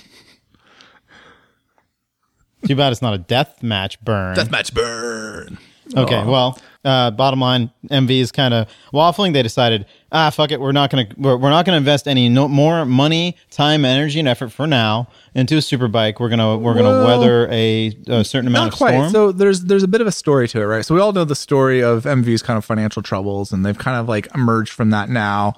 Too 2.66 2.74
bad 2.76 2.92
it's 2.92 3.02
not 3.02 3.14
a 3.14 3.18
death 3.18 3.62
match 3.62 4.00
burn. 4.00 4.34
Death 4.34 4.50
match 4.50 4.74
burn. 4.74 5.58
Okay, 5.96 6.16
oh. 6.16 6.30
well, 6.30 6.58
uh, 6.84 7.10
bottom 7.10 7.40
line, 7.40 7.70
MV 7.90 8.10
is 8.20 8.32
kind 8.32 8.54
of 8.54 8.68
waffling. 8.92 9.32
They 9.32 9.42
decided, 9.42 9.86
ah, 10.12 10.30
fuck 10.30 10.50
it, 10.52 10.60
we're 10.60 10.72
not 10.72 10.90
gonna 10.90 11.06
we're, 11.16 11.36
we're 11.36 11.50
not 11.50 11.64
gonna 11.66 11.76
invest 11.78 12.06
any 12.06 12.28
no, 12.28 12.46
more 12.48 12.84
money, 12.84 13.36
time, 13.50 13.84
energy, 13.84 14.18
and 14.20 14.28
effort 14.28 14.50
for 14.50 14.66
now 14.66 15.08
into 15.34 15.56
a 15.56 15.62
super 15.62 15.88
bike. 15.88 16.20
We're 16.20 16.28
gonna 16.28 16.56
we're 16.56 16.74
gonna 16.74 16.88
Well, 16.90 17.18
weather 17.18 17.48
a, 17.50 17.96
a 18.06 18.24
certain 18.24 18.46
amount 18.46 18.66
Not 18.66 18.72
of 18.74 18.78
quite. 18.78 18.92
storm. 18.92 19.10
So 19.10 19.32
there's 19.32 19.62
there's 19.64 19.82
a 19.82 19.88
bit 19.88 20.00
of 20.00 20.06
a 20.06 20.12
story 20.12 20.46
to 20.48 20.60
it, 20.60 20.64
right? 20.66 20.84
So 20.84 20.94
we 20.94 21.00
all 21.00 21.12
know 21.12 21.24
the 21.24 21.34
story 21.36 21.82
of 21.82 22.04
MV's 22.04 22.42
kind 22.42 22.56
of 22.56 22.64
financial 22.64 23.02
troubles, 23.02 23.52
and 23.52 23.66
they've 23.66 23.76
kind 23.78 23.96
of 23.98 24.08
like 24.08 24.28
emerged 24.34 24.72
from 24.72 24.90
that 24.90 25.08
now. 25.08 25.54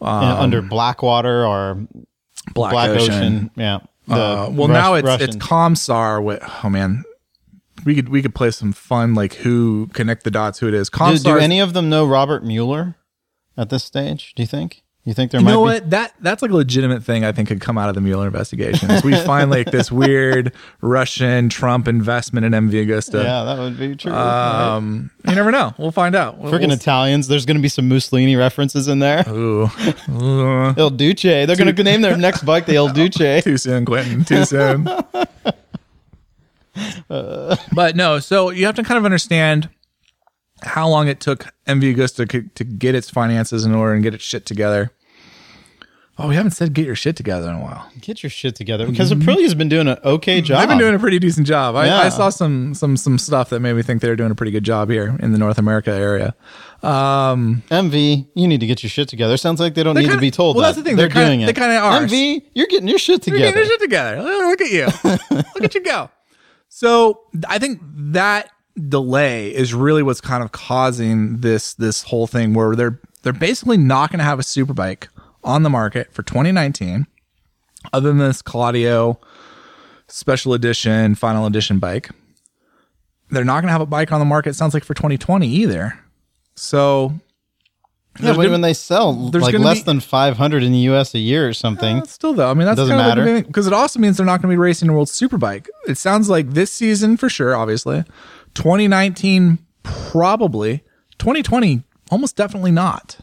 You 0.00 0.06
know, 0.06 0.36
under 0.38 0.62
Blackwater 0.62 1.44
or 1.44 1.70
um, 1.72 1.88
Black, 2.54 2.72
Black 2.72 2.90
Ocean. 2.90 3.12
Ocean. 3.14 3.50
Yeah. 3.56 3.78
The 4.06 4.14
Uh, 4.14 4.48
well, 4.52 4.68
Rus- 4.68 4.74
now 4.74 4.94
it's 4.94 5.06
Russians. 5.06 5.36
it's 5.36 5.44
Comstar. 5.44 6.22
With 6.22 6.42
oh 6.64 6.68
man, 6.70 7.04
we 7.84 7.94
could 7.94 8.08
we 8.08 8.22
could 8.22 8.34
play 8.34 8.50
some 8.50 8.72
fun 8.72 9.14
like 9.14 9.34
who 9.34 9.88
connect 9.92 10.24
the 10.24 10.30
dots. 10.30 10.58
Who 10.58 10.68
it 10.68 10.74
is? 10.74 10.88
do, 10.90 11.16
do 11.18 11.38
any 11.38 11.60
of 11.60 11.72
them 11.72 11.88
know 11.88 12.06
Robert 12.06 12.44
Mueller 12.44 12.96
at 13.56 13.70
this 13.70 13.84
stage? 13.84 14.34
Do 14.34 14.42
you 14.42 14.46
think? 14.46 14.82
You 15.04 15.14
think 15.14 15.30
there 15.30 15.40
you 15.40 15.44
might 15.46 15.52
know 15.52 15.60
be? 15.60 15.70
what? 15.70 15.88
That 15.88 16.12
that's 16.20 16.42
like 16.42 16.50
a 16.50 16.54
legitimate 16.54 17.02
thing. 17.02 17.24
I 17.24 17.32
think 17.32 17.48
could 17.48 17.62
come 17.62 17.78
out 17.78 17.88
of 17.88 17.94
the 17.94 18.02
Mueller 18.02 18.26
investigation. 18.26 18.90
is 18.90 19.02
we 19.02 19.14
find 19.24 19.48
like 19.50 19.70
this 19.70 19.90
weird 19.90 20.52
Russian 20.82 21.48
Trump 21.48 21.88
investment 21.88 22.44
in 22.44 22.52
MV 22.52 22.86
Agusta. 22.86 23.24
Yeah, 23.24 23.44
that 23.44 23.58
would 23.58 23.78
be 23.78 23.96
true. 23.96 24.12
right? 24.12 24.74
Um, 24.74 25.10
you 25.26 25.34
never 25.34 25.50
know. 25.50 25.72
We'll 25.78 25.92
find 25.92 26.14
out. 26.14 26.38
Freaking 26.42 26.66
we'll- 26.68 26.72
Italians. 26.72 27.26
There's 27.26 27.46
going 27.46 27.56
to 27.56 27.62
be 27.62 27.70
some 27.70 27.88
Mussolini 27.88 28.36
references 28.36 28.86
in 28.86 28.98
there. 28.98 29.24
Ooh. 29.30 29.70
Ooh. 30.10 30.74
Il 30.76 30.90
Duce. 30.90 31.22
They're 31.22 31.56
going 31.56 31.74
to 31.74 31.82
name 31.82 32.02
their 32.02 32.18
next 32.18 32.42
bike 32.44 32.66
the 32.66 32.74
Il 32.74 32.88
Duce. 32.92 33.44
Too 33.44 33.56
soon, 33.56 33.86
Quentin. 33.86 34.26
Too 34.26 34.44
soon. 34.44 34.86
But 37.08 37.96
no, 37.96 38.18
so 38.18 38.50
you 38.50 38.66
have 38.66 38.74
to 38.76 38.82
kind 38.82 38.98
of 38.98 39.04
understand 39.04 39.68
how 40.62 40.88
long 40.88 41.06
it 41.08 41.20
took 41.20 41.46
MV 41.66 41.94
Agusta 41.96 42.28
to, 42.30 42.42
to 42.54 42.64
get 42.64 42.94
its 42.94 43.08
finances 43.10 43.64
in 43.64 43.74
order 43.74 43.94
and 43.94 44.02
get 44.02 44.14
its 44.14 44.24
shit 44.24 44.44
together. 44.46 44.90
Oh, 46.20 46.26
we 46.26 46.34
haven't 46.34 46.50
said 46.50 46.72
get 46.74 46.84
your 46.84 46.96
shit 46.96 47.14
together 47.14 47.48
in 47.48 47.54
a 47.54 47.60
while. 47.60 47.88
Get 48.00 48.24
your 48.24 48.30
shit 48.30 48.56
together 48.56 48.88
because 48.88 49.12
Aprilia's 49.12 49.54
been 49.54 49.68
doing 49.68 49.86
an 49.86 49.98
okay 50.04 50.40
job. 50.40 50.58
They've 50.58 50.68
been 50.68 50.78
doing 50.78 50.96
a 50.96 50.98
pretty 50.98 51.20
decent 51.20 51.46
job. 51.46 51.76
I, 51.76 51.86
Yeah. 51.86 51.98
I 52.00 52.08
saw 52.08 52.28
some 52.28 52.74
some 52.74 52.96
some 52.96 53.18
stuff 53.18 53.50
that 53.50 53.60
made 53.60 53.74
me 53.74 53.82
think 53.82 54.02
they 54.02 54.08
were 54.08 54.16
doing 54.16 54.32
a 54.32 54.34
pretty 54.34 54.50
good 54.50 54.64
job 54.64 54.90
here 54.90 55.16
in 55.20 55.30
the 55.30 55.38
North 55.38 55.58
America 55.58 55.92
area. 55.92 56.34
Um, 56.82 57.62
MV, 57.70 58.26
you 58.34 58.48
need 58.48 58.58
to 58.58 58.66
get 58.66 58.82
your 58.82 58.90
shit 58.90 59.08
together. 59.08 59.36
Sounds 59.36 59.60
like 59.60 59.74
they 59.74 59.84
don't 59.84 59.94
need 59.94 60.02
to 60.02 60.08
kinda- 60.08 60.20
be 60.20 60.32
told. 60.32 60.56
well, 60.56 60.62
that. 60.64 60.70
that's 60.70 60.78
the 60.78 60.82
thing. 60.82 60.96
They're, 60.96 61.06
They're 61.06 61.14
kinda- 61.14 61.28
doing 61.28 61.40
it. 61.42 61.46
they 61.46 61.52
kinda 61.52 61.76
are. 61.76 62.00
MV, 62.00 62.42
you're 62.52 62.66
getting 62.66 62.88
your 62.88 62.98
shit 62.98 63.24
You're 63.24 63.36
together. 63.36 63.52
getting 63.52 63.58
your 63.58 63.66
shit 63.66 63.80
together. 63.80 64.20
Look 64.22 64.60
at 64.60 64.70
you. 64.72 64.86
Look 65.54 65.64
at 65.64 65.74
you 65.76 65.82
go. 65.84 66.10
So 66.68 67.20
I 67.48 67.58
think 67.58 67.80
that 67.84 68.50
delay 68.88 69.54
is 69.54 69.74
really 69.74 70.02
what's 70.02 70.20
kind 70.20 70.42
of 70.42 70.52
causing 70.52 71.38
this 71.38 71.74
this 71.74 72.04
whole 72.04 72.26
thing 72.26 72.54
where 72.54 72.76
they're 72.76 73.00
they're 73.22 73.32
basically 73.32 73.76
not 73.76 74.10
going 74.10 74.18
to 74.18 74.24
have 74.24 74.38
a 74.38 74.42
superbike 74.42 75.08
on 75.42 75.62
the 75.62 75.70
market 75.70 76.12
for 76.12 76.22
2019 76.22 77.06
other 77.92 78.08
than 78.08 78.18
this 78.18 78.42
Claudio 78.42 79.18
special 80.06 80.54
edition 80.54 81.14
final 81.14 81.46
edition 81.46 81.78
bike. 81.78 82.10
They're 83.30 83.44
not 83.44 83.60
going 83.60 83.68
to 83.68 83.72
have 83.72 83.80
a 83.80 83.86
bike 83.86 84.12
on 84.12 84.20
the 84.20 84.24
market 84.24 84.54
sounds 84.54 84.72
like 84.72 84.84
for 84.84 84.94
2020 84.94 85.46
either. 85.46 85.98
So 86.54 87.18
Yeah, 88.20 88.34
but 88.34 88.50
when 88.50 88.60
they 88.60 88.74
sell 88.74 89.14
like 89.14 89.54
less 89.58 89.78
be- 89.78 89.84
than 89.84 90.00
500 90.00 90.62
in 90.62 90.72
the 90.72 90.78
U.S. 90.90 91.14
a 91.14 91.18
year 91.18 91.48
or 91.48 91.52
something, 91.52 91.98
Uh, 92.02 92.06
still 92.06 92.34
though, 92.34 92.50
I 92.50 92.54
mean 92.54 92.66
that's 92.66 92.76
Doesn't 92.76 92.96
kind 92.96 93.18
of 93.18 93.24
matter. 93.24 93.42
because 93.46 93.66
it 93.66 93.72
also 93.72 93.98
means 94.00 94.16
they're 94.16 94.26
not 94.26 94.42
going 94.42 94.50
to 94.50 94.54
be 94.54 94.56
racing 94.56 94.88
a 94.88 94.92
World 94.92 95.08
Superbike. 95.08 95.66
It 95.86 95.98
sounds 95.98 96.28
like 96.28 96.50
this 96.50 96.70
season 96.72 97.16
for 97.16 97.28
sure, 97.28 97.54
obviously. 97.56 98.04
2019 98.54 99.58
probably. 99.82 100.78
2020 101.18 101.82
almost 102.10 102.36
definitely 102.36 102.70
not. 102.70 103.18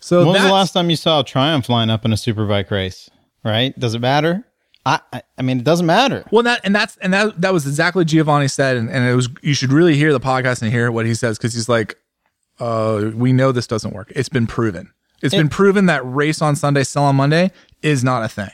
So 0.00 0.18
when 0.24 0.34
was 0.34 0.42
the 0.42 0.52
last 0.52 0.72
time 0.72 0.90
you 0.90 0.96
saw 0.96 1.20
a 1.20 1.24
Triumph 1.24 1.68
line 1.68 1.90
up 1.90 2.04
in 2.04 2.12
a 2.12 2.16
superbike 2.16 2.70
race? 2.70 3.08
Right? 3.44 3.78
Does 3.78 3.94
it 3.94 4.00
matter? 4.00 4.44
I, 4.84 4.98
I, 5.12 5.22
I 5.38 5.42
mean, 5.42 5.58
it 5.58 5.64
doesn't 5.64 5.86
matter. 5.86 6.24
well 6.32 6.42
that 6.42 6.60
and 6.64 6.74
that's 6.74 6.96
and 6.98 7.14
that 7.14 7.40
that 7.40 7.52
was 7.52 7.66
exactly 7.66 8.04
Giovanni 8.04 8.48
said, 8.48 8.76
and, 8.76 8.90
and 8.90 9.08
it 9.08 9.14
was 9.14 9.28
you 9.40 9.54
should 9.54 9.72
really 9.72 9.94
hear 9.96 10.12
the 10.12 10.18
podcast 10.20 10.60
and 10.62 10.72
hear 10.72 10.90
what 10.90 11.06
he 11.06 11.14
says 11.14 11.38
because 11.38 11.54
he's 11.54 11.68
like, 11.68 11.96
uh, 12.62 13.10
we 13.14 13.32
know 13.32 13.50
this 13.50 13.66
doesn't 13.66 13.92
work. 13.92 14.12
It's 14.14 14.28
been 14.28 14.46
proven. 14.46 14.92
It's 15.20 15.34
been 15.34 15.48
proven 15.48 15.86
that 15.86 16.02
race 16.04 16.40
on 16.42 16.56
Sunday, 16.56 16.84
sell 16.84 17.04
on 17.04 17.16
Monday 17.16 17.52
is 17.82 18.02
not 18.02 18.24
a 18.24 18.28
thing. 18.28 18.50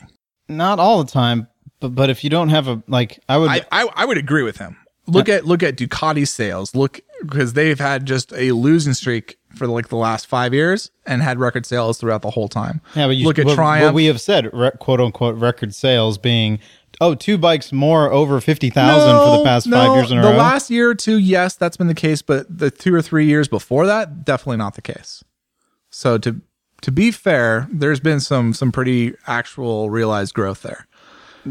Not 0.49 0.79
all 0.79 1.05
the 1.05 1.11
time, 1.11 1.47
but 1.81 1.95
but 1.95 2.11
if 2.11 2.25
you 2.25 2.31
don't 2.31 2.49
have 2.49 2.69
a 2.69 2.83
like, 2.89 3.23
I 3.29 3.37
would. 3.37 3.51
I, 3.51 3.63
I 3.71 3.87
I 3.95 4.05
would 4.05 4.19
agree 4.19 4.43
with 4.43 4.57
him. 4.57 4.77
Look 5.07 5.29
at 5.29 5.47
look 5.47 5.63
at 5.63 5.77
Ducati's 5.77 6.31
sales. 6.31 6.75
Look 6.75 7.01
because 7.23 7.55
they've 7.55 7.79
had 7.79 8.07
just 8.07 8.33
a 8.35 8.53
losing 8.53 8.95
streak 8.95 9.39
for 9.55 9.67
like 9.67 9.89
the 9.89 9.97
last 9.97 10.27
five 10.27 10.53
years 10.55 10.91
and 11.07 11.23
had 11.23 11.39
record 11.39 11.67
sales 11.67 11.99
throughout 11.99 12.23
the 12.23 12.31
whole 12.31 12.49
time. 12.49 12.81
yeah, 12.95 13.07
but 13.07 13.17
you 13.17 13.25
look 13.27 13.39
at 13.39 13.47
what, 13.47 13.55
Triumph. 13.55 13.87
What 13.87 13.95
we 13.95 14.07
have 14.07 14.21
said, 14.21 14.51
re- 14.53 14.71
quote 14.79 15.01
unquote, 15.01 15.37
record 15.37 15.75
sales 15.75 16.19
being 16.19 16.59
oh, 17.01 17.15
two 17.15 17.39
bikes 17.39 17.73
more 17.73 18.11
over 18.13 18.41
fifty 18.41 18.71
thousand 18.71 19.17
for 19.17 19.39
the 19.39 19.45
past 19.45 19.71
five 19.71 19.97
years 19.97 20.11
in 20.11 20.19
a 20.19 20.23
the 20.23 20.27
row. 20.29 20.33
The 20.33 20.39
last 20.39 20.71
year 20.71 20.91
or 20.91 20.95
two, 20.95 21.19
yes, 21.19 21.57
that's 21.57 21.77
been 21.77 21.87
the 21.87 21.95
case, 21.95 22.23
but 22.23 22.47
the 22.59 22.71
two 22.71 22.95
or 22.95 23.03
three 23.03 23.27
years 23.27 23.49
before 23.49 23.87
that, 23.87 24.25
definitely 24.25 24.59
not 24.59 24.75
the 24.75 24.83
case. 24.83 25.23
So 25.91 26.19
to 26.19 26.41
to 26.83 26.93
be 26.93 27.11
fair, 27.11 27.69
there's 27.73 28.01
been 28.01 28.21
some 28.21 28.53
some 28.55 28.73
pretty 28.73 29.15
actual 29.27 29.91
realized 29.91 30.35
growth 30.35 30.63
there. 30.63 30.87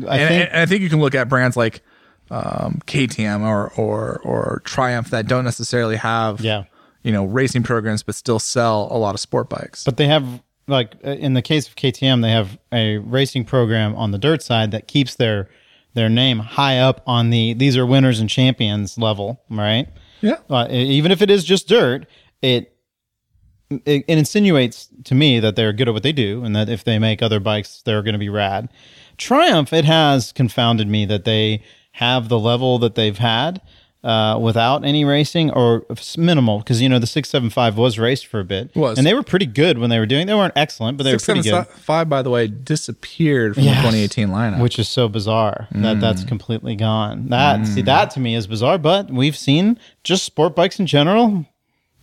I 0.07 0.17
and, 0.19 0.27
think 0.29 0.49
and 0.51 0.61
I 0.61 0.65
think 0.65 0.81
you 0.81 0.89
can 0.89 0.99
look 0.99 1.15
at 1.15 1.27
brands 1.29 1.57
like 1.57 1.81
um, 2.29 2.81
KTM 2.85 3.41
or 3.41 3.71
or 3.73 4.21
or 4.23 4.61
Triumph 4.65 5.09
that 5.11 5.27
don't 5.27 5.43
necessarily 5.45 5.95
have 5.95 6.41
Yeah. 6.41 6.65
you 7.03 7.11
know 7.11 7.25
racing 7.25 7.63
programs 7.63 8.03
but 8.03 8.15
still 8.15 8.39
sell 8.39 8.87
a 8.91 8.97
lot 8.97 9.15
of 9.15 9.19
sport 9.19 9.49
bikes. 9.49 9.83
But 9.83 9.97
they 9.97 10.07
have 10.07 10.25
like 10.67 10.95
uh, 11.05 11.11
in 11.11 11.33
the 11.33 11.41
case 11.41 11.67
of 11.67 11.75
KTM, 11.75 12.21
they 12.21 12.31
have 12.31 12.57
a 12.71 12.97
racing 12.97 13.45
program 13.45 13.95
on 13.95 14.11
the 14.11 14.17
dirt 14.17 14.41
side 14.43 14.71
that 14.71 14.87
keeps 14.87 15.15
their 15.15 15.49
their 15.93 16.09
name 16.09 16.39
high 16.39 16.77
up 16.79 17.01
on 17.07 17.29
the 17.29 17.53
these 17.53 17.75
are 17.77 17.85
winners 17.85 18.19
and 18.19 18.29
champions 18.29 18.97
level, 18.97 19.41
right? 19.49 19.87
yeah, 20.21 20.37
Uh, 20.49 20.67
even 20.69 21.11
if 21.11 21.21
it 21.21 21.29
is 21.29 21.43
just 21.43 21.67
dirt, 21.67 22.05
it, 22.41 22.73
it 23.69 24.05
it 24.07 24.17
insinuates 24.17 24.89
to 25.05 25.15
me 25.15 25.39
that 25.39 25.55
they're 25.55 25.73
good 25.73 25.87
at 25.87 25.93
what 25.93 26.03
they 26.03 26.11
do, 26.11 26.43
and 26.43 26.55
that 26.55 26.69
if 26.69 26.83
they 26.83 26.99
make 26.99 27.21
other 27.21 27.39
bikes, 27.39 27.81
they're 27.85 28.03
going 28.03 28.13
to 28.13 28.19
be 28.19 28.29
rad. 28.29 28.69
Triumph, 29.17 29.73
it 29.73 29.85
has 29.85 30.31
confounded 30.31 30.87
me 30.87 31.05
that 31.05 31.25
they 31.25 31.63
have 31.93 32.29
the 32.29 32.37
level 32.39 32.77
that 32.79 32.93
they've 32.93 33.17
had 33.17 33.59
uh, 34.03 34.37
without 34.39 34.85
any 34.85 35.03
racing 35.03 35.51
or 35.51 35.85
minimal, 36.17 36.59
because 36.59 36.81
you 36.81 36.87
know 36.87 36.99
the 36.99 37.07
six 37.07 37.29
seven 37.29 37.49
five 37.49 37.77
was 37.77 37.97
raced 37.99 38.27
for 38.27 38.39
a 38.39 38.43
bit, 38.45 38.73
Was. 38.75 38.97
and 38.97 39.05
they 39.05 39.13
were 39.13 39.23
pretty 39.23 39.45
good 39.47 39.77
when 39.79 39.89
they 39.89 39.99
were 39.99 40.05
doing. 40.05 40.27
They 40.27 40.33
weren't 40.35 40.53
excellent, 40.55 40.97
but 40.97 41.03
they 41.03 41.13
were 41.13 41.19
pretty 41.19 41.41
good. 41.41 41.65
five 41.67 42.07
by 42.07 42.21
the 42.21 42.29
way 42.29 42.47
disappeared 42.47 43.55
from 43.55 43.63
Yes. 43.63 43.77
the 43.77 43.81
2018 43.89 44.29
lineup. 44.29 44.59
Which 44.61 44.79
is 44.79 44.87
so 44.87 45.09
bizarre 45.09 45.67
that 45.71 45.99
that's 45.99 46.23
Mm. 46.23 46.27
completely 46.27 46.75
gone. 46.75 47.27
That 47.29 47.65
see 47.67 47.81
that 47.81 48.11
to 48.11 48.19
me 48.19 48.35
is 48.35 48.47
bizarre, 48.47 48.77
but 48.77 49.09
we've 49.11 49.35
seen 49.37 49.77
just 50.03 50.23
sport 50.23 50.55
bikes 50.55 50.79
in 50.79 50.85
general 50.85 51.45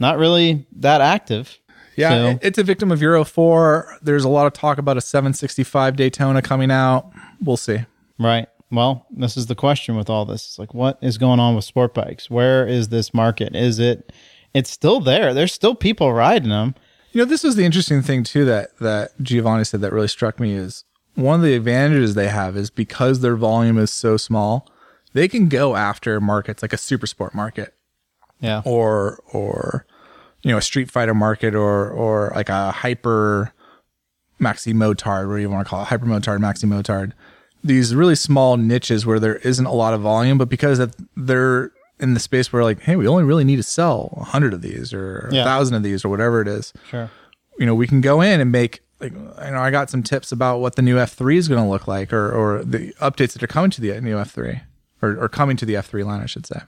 not 0.00 0.18
really 0.18 0.66
that 0.76 1.00
active. 1.00 1.58
yeah, 1.96 2.08
So- 2.10 2.38
it's 2.42 2.58
a 2.58 2.64
victim 2.64 2.90
of 2.90 3.00
Euro 3.00 3.24
four. 3.24 3.86
There's 4.02 4.24
a 4.24 4.28
lot 4.28 4.46
of 4.48 4.52
talk 4.52 4.78
about 4.78 4.96
a 4.96 5.00
765 5.00 5.94
Daytona 5.94 6.42
coming 6.42 6.72
out. 6.72 7.06
We'll 7.40 7.56
see. 7.56 7.78
Right. 8.18 8.48
Well, 8.74 9.06
this 9.10 9.36
is 9.36 9.46
the 9.46 9.54
question 9.54 9.96
with 9.96 10.10
all 10.10 10.24
this. 10.24 10.44
It's 10.46 10.58
like, 10.58 10.74
what 10.74 10.98
is 11.00 11.18
going 11.18 11.40
on 11.40 11.54
with 11.54 11.64
sport 11.64 11.94
bikes? 11.94 12.28
Where 12.30 12.66
is 12.66 12.88
this 12.88 13.14
market? 13.14 13.54
Is 13.54 13.78
it? 13.78 14.12
It's 14.52 14.70
still 14.70 15.00
there. 15.00 15.32
There's 15.34 15.52
still 15.52 15.74
people 15.74 16.12
riding 16.12 16.48
them. 16.50 16.74
You 17.12 17.20
know, 17.20 17.24
this 17.24 17.44
was 17.44 17.56
the 17.56 17.64
interesting 17.64 18.02
thing 18.02 18.24
too 18.24 18.44
that 18.46 18.76
that 18.78 19.12
Giovanni 19.22 19.64
said 19.64 19.80
that 19.82 19.92
really 19.92 20.08
struck 20.08 20.40
me 20.40 20.52
is 20.54 20.84
one 21.14 21.36
of 21.40 21.42
the 21.46 21.54
advantages 21.54 22.14
they 22.14 22.28
have 22.28 22.56
is 22.56 22.70
because 22.70 23.20
their 23.20 23.36
volume 23.36 23.78
is 23.78 23.92
so 23.92 24.16
small, 24.16 24.68
they 25.12 25.28
can 25.28 25.48
go 25.48 25.76
after 25.76 26.20
markets 26.20 26.60
like 26.62 26.72
a 26.72 26.76
super 26.76 27.06
sport 27.06 27.34
market 27.34 27.74
Yeah. 28.40 28.62
or 28.64 29.20
or 29.32 29.86
you 30.42 30.50
know 30.50 30.58
a 30.58 30.62
street 30.62 30.90
fighter 30.90 31.14
market 31.14 31.54
or 31.54 31.88
or 31.90 32.32
like 32.34 32.48
a 32.48 32.72
hyper 32.72 33.52
maxi 34.40 34.74
motard 34.74 35.26
whatever 35.26 35.38
you 35.38 35.48
want 35.50 35.64
to 35.66 35.70
call 35.70 35.82
it 35.82 35.86
hyper 35.86 36.06
motard 36.06 36.38
maxi 36.40 36.64
motard 36.64 37.12
these 37.64 37.94
really 37.94 38.14
small 38.14 38.56
niches 38.56 39.04
where 39.06 39.18
there 39.18 39.36
isn't 39.36 39.66
a 39.66 39.72
lot 39.72 39.94
of 39.94 40.00
volume 40.02 40.36
but 40.38 40.48
because 40.48 40.78
that 40.78 40.94
they're 41.16 41.72
in 41.98 42.12
the 42.14 42.20
space 42.20 42.52
where 42.52 42.62
like 42.62 42.80
hey 42.80 42.94
we 42.96 43.08
only 43.08 43.24
really 43.24 43.44
need 43.44 43.56
to 43.56 43.62
sell 43.62 44.12
a 44.20 44.24
hundred 44.24 44.52
of 44.52 44.60
these 44.62 44.92
or 44.92 45.28
a 45.30 45.34
Yeah. 45.34 45.44
thousand 45.44 45.74
of 45.74 45.82
these 45.82 46.04
or 46.04 46.08
whatever 46.10 46.40
it 46.42 46.48
is 46.48 46.72
Sure. 46.90 47.10
you 47.58 47.66
know 47.66 47.74
we 47.74 47.86
can 47.86 48.00
go 48.00 48.20
in 48.20 48.40
and 48.40 48.52
make 48.52 48.82
like 49.00 49.12
you 49.12 49.18
know 49.18 49.58
I 49.60 49.70
got 49.70 49.90
some 49.90 50.02
tips 50.02 50.30
about 50.30 50.58
what 50.60 50.76
the 50.76 50.82
new 50.82 50.96
F3 50.96 51.36
is 51.36 51.48
going 51.48 51.62
to 51.62 51.68
look 51.68 51.88
like 51.88 52.12
or 52.12 52.30
or 52.32 52.64
the 52.64 52.92
updates 53.00 53.32
that 53.32 53.42
are 53.42 53.46
coming 53.48 53.70
to 53.72 53.80
the 53.80 54.00
new 54.00 54.16
F3 54.16 54.60
or, 55.02 55.16
or 55.24 55.28
coming 55.28 55.56
to 55.56 55.64
the 55.66 55.74
F3 55.74 56.04
line 56.04 56.20
I 56.20 56.26
should 56.26 56.46
say 56.46 56.60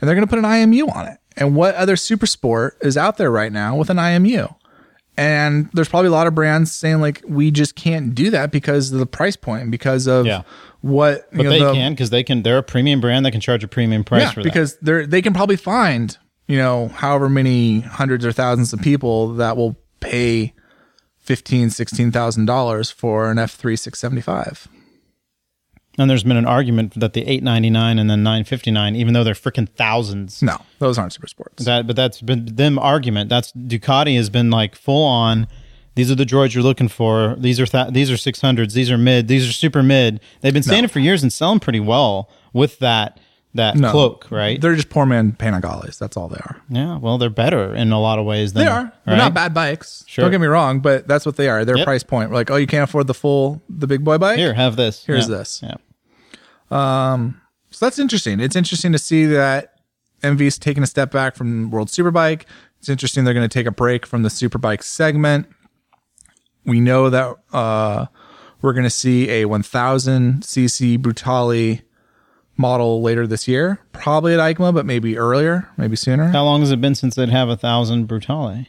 and 0.00 0.06
they're 0.08 0.14
going 0.14 0.26
to 0.26 0.30
put 0.30 0.38
an 0.38 0.44
IMU 0.44 0.94
on 0.94 1.06
it 1.08 1.18
and 1.36 1.56
what 1.56 1.74
other 1.74 1.96
super 1.96 2.26
sport 2.26 2.76
is 2.82 2.96
out 2.96 3.16
there 3.16 3.30
right 3.30 3.52
now 3.52 3.74
with 3.76 3.90
an 3.90 3.96
IMU 3.96 4.54
And 5.16 5.70
there's 5.72 5.88
probably 5.88 6.08
a 6.08 6.12
lot 6.12 6.26
of 6.26 6.34
brands 6.34 6.72
saying 6.72 7.00
like 7.00 7.22
we 7.26 7.50
just 7.50 7.74
can't 7.74 8.14
do 8.14 8.30
that 8.30 8.50
because 8.52 8.92
of 8.92 8.98
the 8.98 9.06
price 9.06 9.36
point 9.36 9.62
and 9.62 9.70
because 9.70 10.06
of 10.06 10.26
Yeah. 10.26 10.42
what 10.82 11.26
you 11.32 11.38
But 11.38 11.42
know, 11.44 11.50
they 11.50 11.58
the- 11.60 11.72
can 11.72 11.92
because 11.92 12.10
they 12.10 12.22
can. 12.22 12.42
They're 12.42 12.58
a 12.58 12.62
premium 12.62 13.00
brand. 13.00 13.24
They 13.24 13.30
can 13.30 13.40
charge 13.40 13.64
a 13.64 13.68
premium 13.68 14.04
price 14.04 14.22
yeah, 14.22 14.30
for 14.32 14.42
that. 14.42 14.44
because 14.44 14.76
they're 14.82 15.06
they 15.06 15.22
can 15.22 15.32
probably 15.32 15.56
find 15.56 16.16
you 16.48 16.58
know 16.58 16.88
however 16.88 17.28
many 17.30 17.80
hundreds 17.80 18.26
or 18.26 18.32
thousands 18.32 18.72
of 18.72 18.80
people 18.82 19.34
that 19.34 19.56
will 19.56 19.76
pay 20.00 20.52
fifteen 21.18 21.70
sixteen 21.70 22.12
thousand 22.12 22.44
dollars 22.46 22.90
for 22.90 23.30
an 23.30 23.38
F 23.38 23.52
three 23.54 23.76
six 23.76 23.98
seventy 23.98 24.20
five. 24.22 24.68
And 25.98 26.10
there's 26.10 26.24
been 26.24 26.36
an 26.36 26.44
argument 26.46 26.98
that 27.00 27.14
the 27.14 27.22
899 27.22 27.98
and 27.98 28.10
then 28.10 28.22
959, 28.22 28.96
even 28.96 29.14
though 29.14 29.24
they're 29.24 29.34
freaking 29.34 29.68
thousands. 29.68 30.42
No, 30.42 30.58
those 30.78 30.98
aren't 30.98 31.12
super 31.14 31.26
sports. 31.26 31.64
That, 31.64 31.86
but 31.86 31.96
that's 31.96 32.20
been 32.20 32.44
them 32.56 32.78
argument. 32.78 33.30
That's 33.30 33.50
Ducati 33.52 34.16
has 34.16 34.28
been 34.28 34.50
like 34.50 34.74
full 34.76 35.04
on. 35.04 35.46
These 35.94 36.10
are 36.10 36.14
the 36.14 36.24
droids 36.26 36.52
you're 36.54 36.62
looking 36.62 36.88
for. 36.88 37.34
These 37.38 37.58
are 37.58 37.66
th- 37.66 37.94
these 37.94 38.10
are 38.10 38.16
600s. 38.16 38.74
These 38.74 38.90
are 38.90 38.98
mid. 38.98 39.28
These 39.28 39.48
are 39.48 39.52
super 39.52 39.82
mid. 39.82 40.20
They've 40.42 40.52
been 40.52 40.62
saying 40.62 40.84
it 40.84 40.90
for 40.90 40.98
years 41.00 41.22
and 41.22 41.32
selling 41.32 41.60
pretty 41.60 41.80
well 41.80 42.28
with 42.52 42.78
that 42.80 43.18
that 43.54 43.74
No. 43.74 43.90
cloak, 43.90 44.26
right? 44.30 44.60
They're 44.60 44.74
just 44.74 44.90
poor 44.90 45.06
man 45.06 45.32
Panigales. 45.32 45.98
That's 45.98 46.14
all 46.18 46.28
they 46.28 46.36
are. 46.36 46.60
yeah. 46.68 46.98
Well, 46.98 47.16
they're 47.16 47.30
better 47.30 47.74
in 47.74 47.90
a 47.90 47.98
lot 47.98 48.18
of 48.18 48.26
ways. 48.26 48.52
Than, 48.52 48.66
They 48.66 48.70
are. 48.70 48.92
They're 49.06 49.14
right? 49.14 49.16
not 49.16 49.32
bad 49.32 49.54
bikes. 49.54 50.04
Sure. 50.06 50.24
Don't 50.24 50.30
get 50.32 50.42
me 50.42 50.46
wrong, 50.46 50.80
but 50.80 51.08
that's 51.08 51.24
what 51.24 51.36
they 51.36 51.48
are. 51.48 51.64
Their 51.64 51.78
Yep. 51.78 51.86
price 51.86 52.02
point. 52.02 52.28
We're 52.28 52.36
like, 52.36 52.50
oh, 52.50 52.56
you 52.56 52.66
can't 52.66 52.84
afford 52.84 53.06
the 53.06 53.14
full 53.14 53.62
the 53.70 53.86
big 53.86 54.04
boy 54.04 54.18
bike. 54.18 54.36
Here, 54.36 54.52
have 54.52 54.76
this. 54.76 55.02
Here's 55.06 55.30
Yeah. 55.30 55.36
this. 55.38 55.60
Yeah. 55.62 55.74
So 56.70 57.84
that's 57.84 57.98
interesting. 57.98 58.40
It's 58.40 58.56
interesting 58.56 58.92
to 58.92 58.98
see 58.98 59.26
that 59.26 59.74
MV's 60.22 60.58
taking 60.58 60.82
a 60.82 60.86
step 60.86 61.10
back 61.10 61.36
from 61.36 61.70
World 61.70 61.88
Superbike. 61.88 62.42
It's 62.78 62.88
interesting 62.88 63.24
they're 63.24 63.34
going 63.34 63.48
to 63.48 63.52
take 63.52 63.66
a 63.66 63.72
break 63.72 64.06
from 64.06 64.22
the 64.22 64.28
Superbike 64.28 64.82
segment. 64.82 65.46
We 66.64 66.80
know 66.80 67.10
that 67.10 67.36
uh, 67.52 68.06
we're 68.62 68.72
going 68.72 68.84
to 68.84 68.90
see 68.90 69.28
a 69.30 69.44
1000 69.44 70.42
cc 70.42 70.98
Brutale 70.98 71.82
model 72.56 73.02
later 73.02 73.26
this 73.26 73.46
year, 73.46 73.80
probably 73.92 74.34
at 74.34 74.40
EICMA, 74.40 74.74
but 74.74 74.86
maybe 74.86 75.18
earlier, 75.18 75.68
maybe 75.76 75.96
sooner. 75.96 76.28
How 76.28 76.44
long 76.44 76.60
has 76.60 76.70
it 76.70 76.80
been 76.80 76.94
since 76.94 77.14
they'd 77.14 77.28
have 77.28 77.48
a 77.48 77.56
thousand 77.56 78.08
Brutale? 78.08 78.66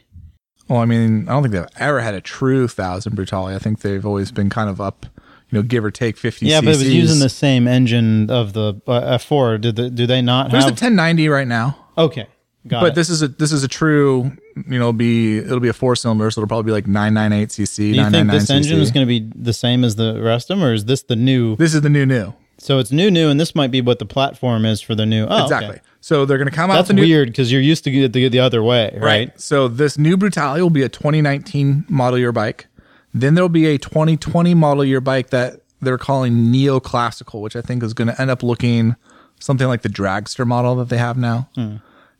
Well, 0.68 0.80
I 0.80 0.84
mean, 0.84 1.28
I 1.28 1.32
don't 1.32 1.42
think 1.42 1.54
they've 1.54 1.66
ever 1.78 2.00
had 2.00 2.14
a 2.14 2.20
true 2.20 2.62
1000 2.62 3.16
Brutale. 3.16 3.54
I 3.54 3.58
think 3.58 3.80
they've 3.80 4.04
always 4.04 4.30
been 4.30 4.50
kind 4.50 4.68
of 4.68 4.80
up, 4.80 5.06
you 5.50 5.58
know, 5.58 5.62
give 5.62 5.84
or 5.84 5.90
take 5.90 6.16
50 6.16 6.46
Yeah, 6.46 6.60
but 6.60 6.68
it 6.74 6.78
was 6.78 6.94
using 6.94 7.20
the 7.20 7.28
same 7.28 7.66
engine 7.66 8.30
of 8.30 8.52
the 8.52 8.80
uh, 8.86 9.18
F4. 9.18 9.60
Did 9.60 9.76
the, 9.76 9.90
do 9.90 10.06
they 10.06 10.20
not 10.20 10.50
There's 10.50 10.64
a 10.64 10.68
1090 10.68 11.28
right 11.28 11.48
now. 11.48 11.86
okay, 11.96 12.26
got 12.66 12.80
but 12.80 12.92
it. 12.92 12.94
this 12.94 13.08
is 13.08 13.22
a 13.22 13.28
this 13.28 13.52
is 13.52 13.64
a 13.64 13.68
true 13.68 14.32
you 14.68 14.78
know 14.78 14.92
be 14.92 15.38
it'll 15.38 15.60
be 15.60 15.68
a 15.68 15.72
four 15.72 15.96
cylinder 15.96 16.30
so 16.30 16.40
it'll 16.40 16.48
probably 16.48 16.68
be 16.68 16.72
like 16.72 16.86
998 16.86 17.48
cc 17.48 17.76
Do 17.76 17.84
you 17.84 17.94
think 17.94 18.12
999 18.12 18.38
this 18.38 18.50
engine 18.50 18.80
is 18.80 18.90
going 18.90 19.06
to 19.06 19.08
be 19.08 19.30
the 19.34 19.52
same 19.52 19.84
as 19.84 19.96
the 19.96 20.20
rest 20.20 20.50
of 20.50 20.58
them, 20.58 20.66
or 20.66 20.74
is 20.74 20.84
this 20.84 21.02
the 21.02 21.16
new? 21.16 21.56
this 21.56 21.74
is 21.74 21.80
the 21.80 21.88
new 21.88 22.04
new 22.04 22.34
So 22.58 22.78
it's 22.78 22.90
new, 22.90 23.10
new, 23.10 23.28
and 23.30 23.38
this 23.38 23.54
might 23.54 23.70
be 23.70 23.80
what 23.80 23.98
the 24.00 24.06
platform 24.06 24.64
is 24.64 24.80
for 24.80 24.94
the 24.94 25.06
new. 25.06 25.24
Oh, 25.24 25.34
okay. 25.34 25.42
exactly 25.44 25.80
so 26.00 26.24
they're 26.24 26.38
going 26.38 26.48
to 26.48 26.54
come 26.54 26.70
out 26.70 26.76
That's 26.76 26.92
new 26.92 27.02
weird 27.02 27.28
because 27.28 27.50
you're 27.50 27.60
used 27.60 27.84
to 27.84 27.90
get 27.90 28.12
the, 28.12 28.28
the 28.28 28.38
other 28.38 28.62
way, 28.62 28.90
right? 28.94 29.02
right 29.02 29.40
so 29.40 29.66
this 29.68 29.98
new 29.98 30.16
brutale 30.16 30.60
will 30.60 30.70
be 30.70 30.82
a 30.82 30.88
2019 30.88 31.86
model 31.88 32.18
year 32.18 32.32
bike 32.32 32.66
then 33.14 33.34
there'll 33.34 33.48
be 33.48 33.66
a 33.66 33.78
2020 33.78 34.54
model 34.54 34.84
year 34.84 35.00
bike 35.00 35.30
that 35.30 35.60
they're 35.80 35.98
calling 35.98 36.52
neoclassical 36.52 37.40
which 37.40 37.56
i 37.56 37.60
think 37.60 37.82
is 37.82 37.94
going 37.94 38.08
to 38.08 38.20
end 38.20 38.30
up 38.30 38.42
looking 38.42 38.96
something 39.40 39.66
like 39.68 39.82
the 39.82 39.88
dragster 39.88 40.46
model 40.46 40.74
that 40.76 40.88
they 40.88 40.98
have 40.98 41.16
now 41.16 41.48
Hmm. 41.54 41.76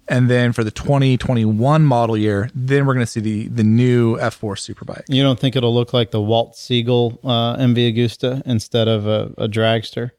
and 0.08 0.30
then 0.30 0.52
for 0.52 0.62
the 0.64 0.70
2021 0.70 1.84
model 1.84 2.16
year 2.16 2.50
then 2.54 2.86
we're 2.86 2.94
going 2.94 3.04
to 3.06 3.10
see 3.10 3.20
the 3.20 3.48
the 3.48 3.64
new 3.64 4.16
f4 4.18 4.54
superbike 4.56 5.02
You 5.08 5.22
don't 5.22 5.38
think 5.38 5.56
it'll 5.56 5.74
look 5.74 5.92
like 5.92 6.10
the 6.12 6.20
Walt 6.22 6.54
Siegl 6.54 7.18
uh, 7.24 7.56
MV 7.56 7.94
Agusta 7.94 8.42
instead 8.46 8.88
of 8.88 9.06
a, 9.06 9.32
a 9.36 9.48
dragster? 9.48 10.10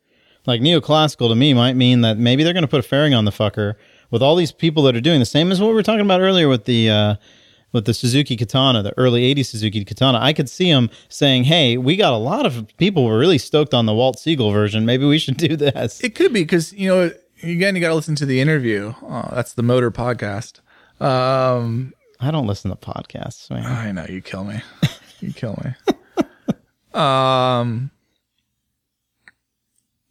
Like 0.46 0.62
neoclassical 0.62 1.30
to 1.30 1.36
me 1.36 1.54
might 1.54 1.76
mean 1.76 2.02
that 2.02 2.18
maybe 2.18 2.44
they're 2.44 2.54
going 2.54 2.64
to 2.64 2.68
put 2.70 2.80
a 2.80 2.88
fairing 2.88 3.14
on 3.14 3.26
the 3.26 3.32
fucker 3.32 3.76
with 4.10 4.22
all 4.24 4.36
these 4.36 4.52
people 4.52 4.82
that 4.84 4.96
are 4.96 5.02
doing 5.02 5.20
the 5.20 5.26
same 5.26 5.52
as 5.52 5.60
what 5.62 5.68
we 5.68 5.74
were 5.74 5.84
talking 5.84 6.02
about 6.06 6.22
earlier 6.22 6.48
with 6.50 6.66
the 6.66 6.90
uh, 6.90 7.16
with 7.72 7.86
the 7.86 7.94
Suzuki 7.94 8.36
Katana, 8.36 8.82
the 8.84 8.98
early 8.98 9.34
'80s 9.36 9.46
Suzuki 9.48 9.84
Katana. 9.86 10.20
I 10.20 10.34
could 10.34 10.50
see 10.50 10.72
them 10.72 10.90
saying, 11.10 11.44
"Hey, 11.46 11.78
we 11.78 11.96
got 11.96 12.14
a 12.14 12.18
lot 12.18 12.46
of 12.46 12.66
people 12.78 13.08
who 13.08 13.14
are 13.14 13.20
really 13.20 13.38
stoked 13.38 13.74
on 13.74 13.86
the 13.86 13.94
Walt 13.94 14.18
Siegl 14.18 14.52
version. 14.52 14.86
Maybe 14.86 15.06
we 15.06 15.20
should 15.20 15.38
do 15.50 15.56
this." 15.56 16.02
It 16.04 16.16
could 16.16 16.34
be 16.34 16.42
because 16.44 16.74
you 16.74 16.90
know 16.90 17.12
again 17.44 17.76
you 17.76 17.82
got 17.82 17.90
to 17.90 17.96
listen 17.96 18.16
to 18.16 18.26
the 18.26 18.40
interview. 18.42 18.94
Uh, 19.08 19.34
that's 19.36 19.54
the 19.54 19.64
Motor 19.64 19.92
Podcast. 19.92 20.60
Um, 21.02 21.94
I 22.20 22.32
don't 22.32 22.48
listen 22.48 22.70
to 22.72 22.76
podcasts. 22.78 23.50
Man. 23.50 23.66
I 23.66 23.92
know 23.92 24.06
you 24.10 24.22
kill 24.22 24.44
me. 24.44 24.62
You 25.22 25.34
kill 25.34 25.62
me. 25.66 27.00
um, 27.00 27.92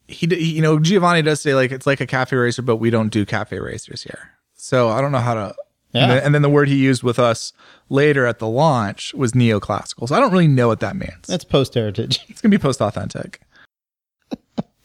he- 0.06 0.26
you 0.54 0.62
know, 0.62 0.78
Giovanni 0.78 1.22
does 1.22 1.40
say 1.40 1.54
like 1.54 1.70
it's 1.72 1.86
like 1.86 2.00
a 2.00 2.06
cafe 2.06 2.36
racer, 2.36 2.62
but 2.62 2.76
we 2.76 2.90
don't 2.90 3.08
do 3.08 3.24
cafe 3.26 3.58
racers 3.58 4.02
here. 4.02 4.30
So 4.54 4.88
I 4.88 5.00
don't 5.00 5.12
know 5.12 5.18
how 5.18 5.34
to. 5.34 5.54
Yeah. 5.92 6.02
And, 6.02 6.10
then, 6.10 6.22
and 6.24 6.34
then 6.34 6.42
the 6.42 6.50
word 6.50 6.68
he 6.68 6.76
used 6.76 7.02
with 7.02 7.18
us 7.18 7.52
later 7.88 8.26
at 8.26 8.38
the 8.38 8.46
launch 8.48 9.14
was 9.14 9.32
neoclassical. 9.32 10.08
So 10.08 10.14
I 10.14 10.20
don't 10.20 10.30
really 10.32 10.46
know 10.48 10.68
what 10.68 10.80
that 10.80 10.96
means. 10.96 11.26
That's 11.26 11.44
post 11.44 11.74
heritage. 11.74 12.20
It's 12.28 12.40
gonna 12.42 12.50
be 12.50 12.58
post 12.58 12.80
authentic. 12.82 13.40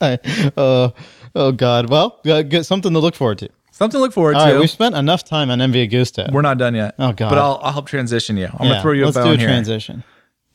uh, 0.00 0.90
oh 1.34 1.52
God. 1.52 1.90
Well, 1.90 2.20
uh, 2.26 2.42
good, 2.42 2.64
something 2.66 2.92
to 2.92 2.98
look 2.98 3.14
forward 3.14 3.38
to. 3.38 3.48
Something 3.70 3.98
to 3.98 4.02
look 4.02 4.12
forward 4.12 4.36
All 4.36 4.46
to. 4.46 4.52
right, 4.52 4.60
we've 4.60 4.70
spent 4.70 4.94
enough 4.94 5.24
time 5.24 5.50
on 5.50 5.58
MV 5.58 5.90
Agusta. 5.90 6.32
We're 6.32 6.42
not 6.42 6.58
done 6.58 6.74
yet. 6.74 6.94
Oh, 6.98 7.12
God. 7.12 7.28
But 7.30 7.38
I'll 7.38 7.58
I'll 7.62 7.72
help 7.72 7.86
transition 7.86 8.36
you. 8.36 8.46
I'm 8.46 8.66
Yeah, 8.66 8.68
gonna 8.70 8.82
throw 8.82 8.92
you 8.92 9.06
a 9.06 9.12
bow. 9.12 9.20
let's 9.24 9.38
do 9.38 9.44
a 9.44 9.46
transition. 9.46 10.04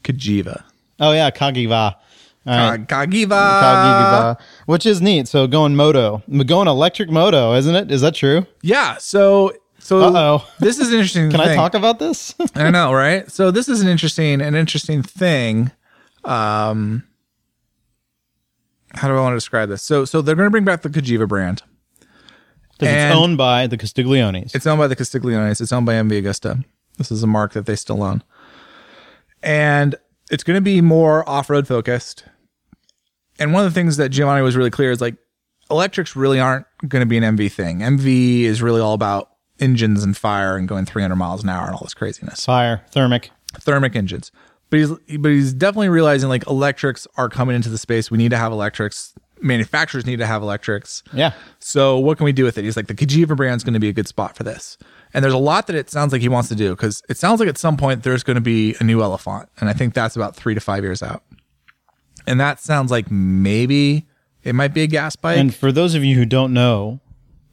Cagiva. 0.03 0.63
Oh 0.99 1.11
yeah, 1.11 1.29
Cagiva. 1.29 1.95
All 2.45 2.69
right. 2.71 2.87
Cagiva. 2.87 3.27
Cagiva, 3.29 4.39
which 4.65 4.85
is 4.85 5.01
neat. 5.01 5.27
So 5.27 5.45
going 5.47 5.75
moto, 5.75 6.23
going 6.45 6.67
electric 6.67 7.09
moto, 7.11 7.53
isn't 7.55 7.75
it? 7.75 7.91
Is 7.91 8.01
that 8.01 8.15
true? 8.15 8.45
Yeah. 8.61 8.97
So 8.97 9.53
so 9.79 10.01
Uh-oh. 10.01 10.47
this 10.59 10.79
is 10.79 10.89
an 10.89 10.95
interesting. 10.95 11.31
Can 11.31 11.41
I 11.41 11.55
talk 11.55 11.73
about 11.73 11.99
this? 11.99 12.35
I 12.55 12.69
know, 12.69 12.93
right? 12.93 13.29
So 13.31 13.51
this 13.51 13.67
is 13.67 13.81
an 13.81 13.87
interesting 13.87 14.41
an 14.41 14.55
interesting 14.55 15.01
thing. 15.01 15.71
Um, 16.23 17.03
how 18.93 19.07
do 19.07 19.15
I 19.15 19.21
want 19.21 19.33
to 19.33 19.37
describe 19.37 19.69
this? 19.69 19.81
So 19.81 20.05
so 20.05 20.21
they're 20.21 20.35
going 20.35 20.47
to 20.47 20.51
bring 20.51 20.65
back 20.65 20.81
the 20.81 20.89
Cagiva 20.89 21.27
brand. 21.27 21.63
Because 22.77 22.93
it's 22.93 23.15
owned 23.15 23.37
by 23.37 23.67
the 23.67 23.77
Castiglionis. 23.77 24.55
It's 24.55 24.65
owned 24.65 24.79
by 24.79 24.87
the 24.87 24.95
Castiglionis. 24.95 25.59
It's 25.59 25.73
owned 25.73 25.85
by 25.85 25.95
MV 25.95 26.23
Agusta. 26.23 26.63
This 26.97 27.11
is 27.11 27.23
a 27.23 27.27
mark 27.27 27.51
that 27.51 27.65
they 27.65 27.75
still 27.75 28.01
own. 28.01 28.23
And 29.43 29.95
it's 30.31 30.43
going 30.43 30.55
to 30.55 30.61
be 30.61 30.79
more 30.79 31.27
off-road 31.27 31.67
focused. 31.67 32.23
And 33.37 33.51
one 33.51 33.65
of 33.65 33.71
the 33.71 33.73
things 33.77 33.97
that 33.97 34.09
Giovanni 34.09 34.41
was 34.41 34.55
really 34.55 34.69
clear 34.69 34.91
is 34.91 35.01
like 35.01 35.15
electrics 35.69 36.15
really 36.15 36.39
aren't 36.39 36.65
going 36.87 37.01
to 37.01 37.05
be 37.05 37.17
an 37.17 37.23
MV 37.35 37.51
thing. 37.51 37.79
MV 37.79 38.41
is 38.43 38.61
really 38.61 38.81
all 38.81 38.93
about 38.93 39.28
engines 39.59 40.03
and 40.03 40.15
fire 40.15 40.57
and 40.57 40.67
going 40.67 40.85
300 40.85 41.15
miles 41.15 41.43
an 41.43 41.49
hour 41.49 41.65
and 41.65 41.73
all 41.75 41.81
this 41.83 41.93
craziness. 41.93 42.45
Fire, 42.45 42.83
thermic. 42.91 43.31
Thermic 43.59 43.95
engines. 43.95 44.31
But 44.69 44.79
he's 44.79 44.91
but 45.17 45.29
he's 45.29 45.53
definitely 45.53 45.89
realizing 45.89 46.29
like 46.29 46.45
electrics 46.47 47.07
are 47.17 47.29
coming 47.29 47.55
into 47.55 47.69
the 47.69 47.77
space. 47.77 48.11
We 48.11 48.17
need 48.17 48.29
to 48.29 48.37
have 48.37 48.51
electrics. 48.51 49.13
Manufacturers 49.41 50.05
need 50.05 50.17
to 50.17 50.25
have 50.25 50.41
electrics. 50.41 51.01
Yeah. 51.13 51.33
So 51.59 51.97
what 51.97 52.17
can 52.17 52.25
we 52.25 52.33
do 52.33 52.43
with 52.43 52.57
it? 52.57 52.65
He's 52.65 52.75
like, 52.75 52.87
the 52.87 52.93
Cagiva 52.93 53.35
brand's 53.35 53.63
going 53.63 53.73
to 53.73 53.79
be 53.79 53.87
a 53.87 53.93
good 53.93 54.07
spot 54.07 54.35
for 54.35 54.43
this. 54.43 54.77
And 55.13 55.23
there's 55.23 55.33
a 55.33 55.39
lot 55.39 55.67
that 55.67 55.75
it 55.75 55.89
sounds 55.89 56.11
like 56.11 56.21
he 56.21 56.29
wants 56.29 56.49
to 56.49 56.55
do 56.55 56.75
because 56.75 57.01
it 57.09 57.17
sounds 57.17 57.39
like 57.39 57.49
at 57.49 57.57
some 57.57 57.77
point 57.77 58.03
there's 58.03 58.21
going 58.21 58.35
to 58.35 58.41
be 58.41 58.75
a 58.79 58.83
new 58.83 59.01
Elephant, 59.01 59.49
and 59.59 59.69
I 59.69 59.73
think 59.73 59.93
that's 59.93 60.15
about 60.15 60.35
three 60.35 60.53
to 60.53 60.61
five 60.61 60.83
years 60.83 61.01
out. 61.01 61.23
And 62.27 62.39
that 62.39 62.59
sounds 62.59 62.91
like 62.91 63.09
maybe 63.09 64.07
it 64.43 64.53
might 64.53 64.73
be 64.73 64.83
a 64.83 64.87
gas 64.87 65.15
bike. 65.15 65.37
And 65.37 65.55
for 65.55 65.71
those 65.71 65.95
of 65.95 66.03
you 66.03 66.15
who 66.15 66.25
don't 66.25 66.53
know, 66.53 66.99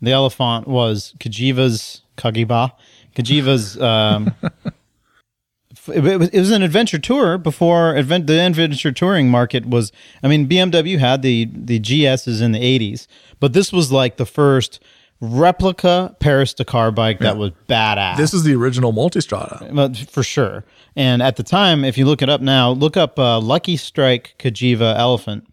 the 0.00 0.12
elephant 0.12 0.66
was 0.68 1.14
Cagiva's 1.18 2.02
Cagiva. 2.16 2.72
Cagiva's. 3.14 3.80
Um, 3.80 4.34
it, 5.88 6.18
was, 6.18 6.28
it 6.28 6.38
was 6.38 6.50
an 6.50 6.62
adventure 6.62 6.98
tour 6.98 7.38
before 7.38 7.96
advent, 7.96 8.26
the 8.26 8.40
adventure 8.40 8.92
touring 8.92 9.30
market 9.30 9.66
was. 9.66 9.92
I 10.22 10.28
mean, 10.28 10.48
BMW 10.48 10.98
had 10.98 11.22
the 11.22 11.48
the 11.52 11.80
GSs 11.80 12.42
in 12.42 12.52
the 12.52 12.60
'80s, 12.60 13.06
but 13.40 13.52
this 13.52 13.72
was 13.72 13.92
like 13.92 14.16
the 14.16 14.26
first 14.26 14.80
replica 15.20 16.14
Paris 16.20 16.52
Dakar 16.52 16.90
bike 16.90 17.20
that 17.20 17.38
was 17.38 17.52
badass. 17.68 18.18
this 18.18 18.34
is 18.34 18.44
the 18.44 18.54
original 18.54 18.92
Multistrada. 18.92 20.10
For 20.10 20.22
sure. 20.22 20.64
And 20.94 21.22
at 21.22 21.36
the 21.36 21.42
time, 21.42 21.84
if 21.84 21.96
you 21.96 22.04
look 22.04 22.22
it 22.22 22.28
up 22.28 22.40
now, 22.40 22.70
look 22.70 22.96
up 22.96 23.18
uh, 23.18 23.40
Lucky 23.40 23.76
Strike 23.76 24.34
Cagiva 24.38 24.96
Elephant, 24.96 25.46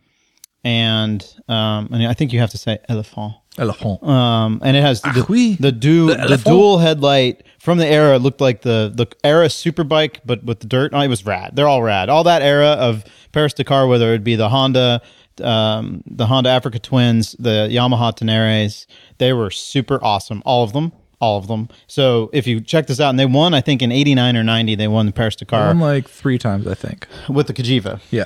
and 0.63 1.21
um, 1.47 1.89
mean, 1.91 2.08
I 2.08 2.13
think 2.13 2.34
you 2.34 2.39
have 2.39 2.51
to 2.51 2.58
say 2.58 2.79
elephant. 2.89 3.36
Elephant. 3.57 4.01
Um, 4.03 4.59
and 4.63 4.75
it 4.75 4.81
has 4.81 5.01
the, 5.01 5.25
oui. 5.29 5.55
the, 5.59 5.71
du- 5.71 6.07
The 6.07 6.37
the, 6.37 6.37
dual 6.37 6.79
headlight 6.79 7.43
from 7.59 7.77
the 7.77 7.85
era. 7.87 8.15
It 8.15 8.19
looked 8.19 8.41
like 8.41 8.61
the 8.61 8.91
the 8.93 9.05
era 9.23 9.47
superbike, 9.47 10.17
but 10.25 10.43
with 10.43 10.59
the 10.61 10.67
dirt. 10.67 10.91
Oh, 10.93 10.99
it 11.01 11.07
was 11.07 11.25
rad. 11.25 11.56
They're 11.56 11.67
all 11.67 11.83
rad. 11.83 12.10
All 12.10 12.23
that 12.23 12.41
era 12.41 12.69
of 12.69 13.04
Paris 13.31 13.54
Dakar, 13.54 13.85
whether 13.87 14.13
it 14.13 14.23
be 14.23 14.35
the 14.35 14.49
Honda, 14.49 15.01
um, 15.41 16.04
the 16.08 16.25
Honda 16.25 16.49
Africa 16.49 16.79
Twins, 16.79 17.33
the 17.39 17.67
Yamaha 17.71 18.15
Teneres, 18.17 18.85
they 19.17 19.33
were 19.33 19.49
super 19.51 20.04
awesome. 20.04 20.41
All 20.45 20.63
of 20.63 20.73
them, 20.73 20.91
all 21.19 21.37
of 21.37 21.47
them. 21.47 21.69
So 21.87 22.29
if 22.33 22.47
you 22.47 22.60
check 22.60 22.87
this 22.87 22.99
out, 22.99 23.10
and 23.12 23.19
they 23.19 23.25
won, 23.27 23.54
I 23.54 23.62
think 23.62 23.81
in 23.81 23.91
'89 23.91 24.35
or 24.37 24.43
'90, 24.43 24.75
they 24.75 24.87
won 24.87 25.06
the 25.06 25.12
Paris 25.12 25.35
Dakar 25.35 25.67
Won 25.67 25.79
like 25.79 26.10
three 26.10 26.37
times, 26.39 26.65
I 26.67 26.73
think. 26.73 27.08
with 27.29 27.47
the 27.47 27.54
Cagiva 27.54 27.99
Yeah. 28.10 28.25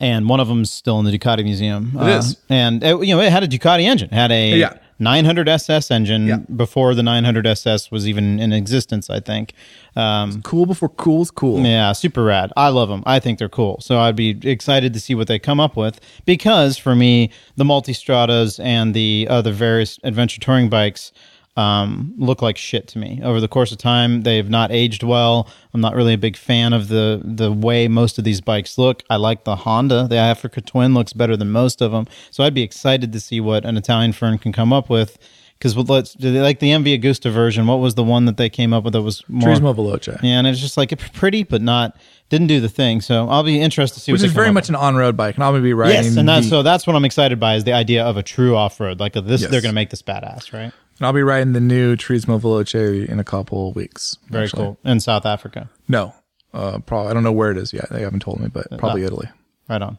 And 0.00 0.28
one 0.28 0.40
of 0.40 0.48
them's 0.48 0.70
still 0.70 0.98
in 0.98 1.04
the 1.04 1.16
Ducati 1.16 1.44
museum. 1.44 1.92
It 2.00 2.08
is. 2.08 2.36
and 2.48 2.82
it, 2.82 3.04
you 3.06 3.14
know 3.14 3.20
it 3.20 3.30
had 3.30 3.42
a 3.42 3.48
Ducati 3.48 3.82
engine, 3.82 4.08
it 4.10 4.14
had 4.14 4.32
a 4.32 4.50
Yeah. 4.58 4.74
900 5.02 5.48
SS 5.48 5.90
engine 5.90 6.26
Yeah. 6.26 6.36
before 6.54 6.94
the 6.94 7.02
900 7.02 7.46
SS 7.46 7.90
was 7.90 8.06
even 8.06 8.38
in 8.38 8.52
existence. 8.52 9.08
I 9.08 9.18
think. 9.20 9.54
Um, 9.96 10.42
Cool 10.42 10.66
before 10.66 10.90
cool 10.90 11.22
is 11.22 11.30
cool. 11.30 11.60
yeah, 11.64 11.92
super 11.92 12.22
rad. 12.22 12.52
I 12.56 12.68
love 12.68 12.90
them. 12.90 13.02
I 13.06 13.18
think 13.18 13.38
they're 13.38 13.48
cool. 13.48 13.78
So 13.80 13.98
I'd 13.98 14.14
be 14.16 14.36
excited 14.42 14.92
to 14.92 15.00
see 15.00 15.14
what 15.14 15.26
they 15.26 15.38
come 15.38 15.58
up 15.58 15.74
with 15.76 16.00
because 16.26 16.76
for 16.76 16.94
me, 16.94 17.30
the 17.56 17.64
Multistradas 17.64 18.62
and 18.62 18.92
the 18.94 19.26
other 19.30 19.52
various 19.52 19.98
adventure 20.04 20.38
touring 20.40 20.68
bikes 20.68 21.12
um, 21.56 22.14
look 22.16 22.42
like 22.42 22.56
shit 22.56 22.88
to 22.88 22.98
me. 22.98 23.20
Over 23.22 23.40
the 23.40 23.48
course 23.48 23.72
of 23.72 23.78
time, 23.78 24.22
they've 24.22 24.48
not 24.48 24.70
aged 24.70 25.02
well. 25.02 25.48
I'm 25.74 25.80
not 25.80 25.94
really 25.94 26.14
a 26.14 26.18
big 26.18 26.36
fan 26.36 26.72
of 26.72 26.88
the 26.88 27.20
the 27.24 27.52
way 27.52 27.88
most 27.88 28.18
of 28.18 28.24
these 28.24 28.40
bikes 28.40 28.78
look. 28.78 29.02
I 29.10 29.16
like 29.16 29.44
the 29.44 29.56
Honda. 29.56 30.06
The 30.08 30.16
Africa 30.16 30.60
Twin 30.60 30.94
looks 30.94 31.12
better 31.12 31.36
than 31.36 31.50
most 31.50 31.82
of 31.82 31.92
them. 31.92 32.06
So 32.30 32.44
I'd 32.44 32.54
be 32.54 32.62
excited 32.62 33.12
to 33.12 33.20
see 33.20 33.40
what 33.40 33.64
an 33.64 33.76
Italian 33.76 34.12
firm 34.12 34.38
can 34.38 34.52
come 34.52 34.72
up 34.72 34.88
with. 34.88 35.18
Because 35.58 35.76
let's 35.76 36.16
like 36.18 36.58
the 36.60 36.70
MV 36.70 37.02
Agusta 37.02 37.30
version? 37.30 37.66
What 37.66 37.80
was 37.80 37.94
the 37.94 38.02
one 38.04 38.24
that 38.24 38.38
they 38.38 38.48
came 38.48 38.72
up 38.72 38.82
with 38.82 38.94
that 38.94 39.02
was 39.02 39.22
more 39.28 39.50
Turismo 39.50 39.74
Veloce. 39.76 40.18
yeah, 40.22 40.38
and 40.38 40.46
it's 40.46 40.58
just 40.58 40.78
like 40.78 40.90
it's 40.90 41.06
pretty, 41.10 41.42
but 41.42 41.60
not 41.60 41.98
didn't 42.30 42.46
do 42.46 42.60
the 42.60 42.68
thing. 42.70 43.02
So 43.02 43.28
I'll 43.28 43.42
be 43.42 43.60
interested 43.60 43.96
to 43.96 44.00
see 44.00 44.12
Which 44.12 44.22
what 44.22 44.26
is 44.28 44.32
they 44.32 44.36
very 44.40 44.52
much 44.52 44.70
an 44.70 44.74
on-road 44.74 45.18
bike, 45.18 45.34
and 45.34 45.44
I'm 45.44 45.52
gonna 45.52 45.62
be 45.62 45.74
with. 45.74 45.88
riding. 45.88 46.04
yes, 46.04 46.16
and 46.16 46.26
that's 46.26 46.46
the- 46.46 46.50
so 46.50 46.62
that's 46.62 46.86
what 46.86 46.96
I'm 46.96 47.04
excited 47.04 47.38
by 47.38 47.56
is 47.56 47.64
the 47.64 47.74
idea 47.74 48.04
of 48.06 48.16
a 48.16 48.22
true 48.22 48.56
off 48.56 48.80
road. 48.80 49.00
Like 49.00 49.12
this, 49.12 49.42
Yes. 49.42 49.50
they're 49.50 49.60
going 49.60 49.72
to 49.72 49.74
make 49.74 49.90
this 49.90 50.00
badass, 50.00 50.50
right? 50.54 50.72
And 51.00 51.06
I'll 51.06 51.14
be 51.14 51.22
riding 51.22 51.54
the 51.54 51.60
new 51.60 51.96
Turismo 51.96 52.38
Veloce 52.38 53.08
in 53.08 53.18
a 53.18 53.24
couple 53.24 53.70
of 53.70 53.74
weeks. 53.74 54.18
Very 54.28 54.44
actually. 54.44 54.64
cool 54.64 54.78
in 54.84 55.00
South 55.00 55.24
Africa. 55.24 55.70
No, 55.88 56.14
uh, 56.52 56.78
probably 56.80 57.10
I 57.10 57.14
don't 57.14 57.22
know 57.22 57.32
where 57.32 57.50
it 57.50 57.56
is 57.56 57.72
yet. 57.72 57.88
They 57.90 58.02
haven't 58.02 58.20
told 58.20 58.38
me, 58.38 58.48
but 58.48 58.66
probably 58.78 59.04
Italy. 59.04 59.28
Right 59.66 59.80
on. 59.80 59.98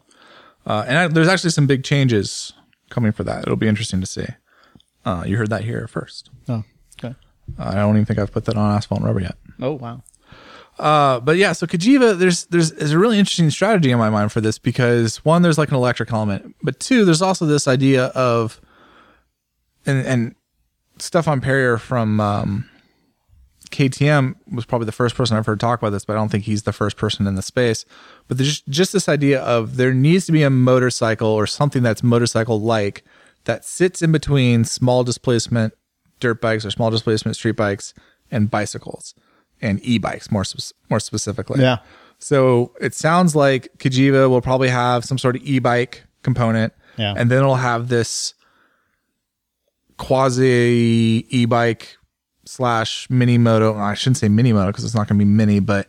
Uh, 0.64 0.84
and 0.86 0.96
I, 0.96 1.08
there's 1.08 1.26
actually 1.26 1.50
some 1.50 1.66
big 1.66 1.82
changes 1.82 2.52
coming 2.88 3.10
for 3.10 3.24
that. 3.24 3.42
It'll 3.42 3.56
be 3.56 3.66
interesting 3.66 4.00
to 4.00 4.06
see. 4.06 4.26
Uh, 5.04 5.24
you 5.26 5.36
heard 5.36 5.50
that 5.50 5.64
here 5.64 5.88
first. 5.88 6.30
Oh, 6.48 6.62
okay. 7.02 7.16
Uh, 7.58 7.64
I 7.64 7.74
don't 7.74 7.96
even 7.96 8.04
think 8.04 8.20
I've 8.20 8.32
put 8.32 8.44
that 8.44 8.56
on 8.56 8.76
asphalt 8.76 9.00
and 9.00 9.08
rubber 9.08 9.22
yet. 9.22 9.36
Oh 9.60 9.72
wow. 9.72 10.04
Uh, 10.78 11.18
but 11.18 11.36
yeah, 11.36 11.52
so 11.52 11.66
Cagiva, 11.66 12.16
there's 12.16 12.44
there's 12.46 12.70
is 12.70 12.92
a 12.92 12.98
really 12.98 13.18
interesting 13.18 13.50
strategy 13.50 13.90
in 13.90 13.98
my 13.98 14.08
mind 14.08 14.30
for 14.30 14.40
this 14.40 14.58
because 14.58 15.16
one, 15.24 15.42
there's 15.42 15.58
like 15.58 15.70
an 15.70 15.74
electric 15.74 16.12
element, 16.12 16.54
but 16.62 16.78
two, 16.78 17.04
there's 17.04 17.22
also 17.22 17.44
this 17.44 17.66
idea 17.66 18.06
of 18.06 18.60
and 19.84 20.06
and 20.06 20.34
Stefan 21.02 21.40
Pierer 21.40 21.80
from 21.80 22.20
um, 22.20 22.68
KTM 23.70 24.34
was 24.52 24.64
probably 24.64 24.86
the 24.86 24.92
first 24.92 25.14
person 25.14 25.36
I've 25.36 25.46
heard 25.46 25.58
talk 25.60 25.80
about 25.80 25.90
this, 25.90 26.04
but 26.04 26.12
I 26.14 26.16
don't 26.16 26.28
think 26.30 26.44
he's 26.44 26.62
the 26.62 26.72
first 26.72 26.96
person 26.96 27.26
in 27.26 27.34
the 27.34 27.42
space. 27.42 27.84
But 28.28 28.36
there's 28.38 28.48
just, 28.50 28.68
just 28.68 28.92
this 28.92 29.08
idea 29.08 29.40
of 29.42 29.76
there 29.76 29.94
needs 29.94 30.26
to 30.26 30.32
be 30.32 30.42
a 30.42 30.50
motorcycle 30.50 31.28
or 31.28 31.46
something 31.46 31.82
that's 31.82 32.02
motorcycle 32.02 32.60
like 32.60 33.02
that 33.44 33.64
sits 33.64 34.02
in 34.02 34.12
between 34.12 34.64
small 34.64 35.02
displacement 35.04 35.74
dirt 36.20 36.40
bikes 36.40 36.64
or 36.64 36.70
small 36.70 36.90
displacement 36.90 37.36
street 37.36 37.56
bikes 37.56 37.94
and 38.30 38.50
bicycles 38.50 39.14
and 39.60 39.80
e-bikes 39.82 40.30
more 40.30 40.44
sp- 40.46 40.74
more 40.88 41.00
specifically. 41.00 41.60
Yeah. 41.60 41.78
So 42.20 42.72
it 42.80 42.94
sounds 42.94 43.34
like 43.34 43.68
Cagiva 43.78 44.30
will 44.30 44.40
probably 44.40 44.68
have 44.68 45.04
some 45.04 45.18
sort 45.18 45.34
of 45.34 45.42
e-bike 45.42 46.04
component, 46.22 46.72
Yeah. 46.96 47.14
and 47.16 47.28
then 47.30 47.38
it'll 47.38 47.56
have 47.56 47.88
this 47.88 48.34
quasi 50.02 51.24
e-bike 51.30 51.96
slash 52.44 53.08
mini 53.08 53.38
moto. 53.38 53.78
I 53.78 53.94
shouldn't 53.94 54.16
say 54.16 54.28
mini 54.28 54.52
moto 54.52 54.70
because 54.70 54.84
it's 54.84 54.96
not 54.96 55.06
going 55.06 55.16
to 55.18 55.24
be 55.24 55.30
mini, 55.30 55.60
but 55.60 55.88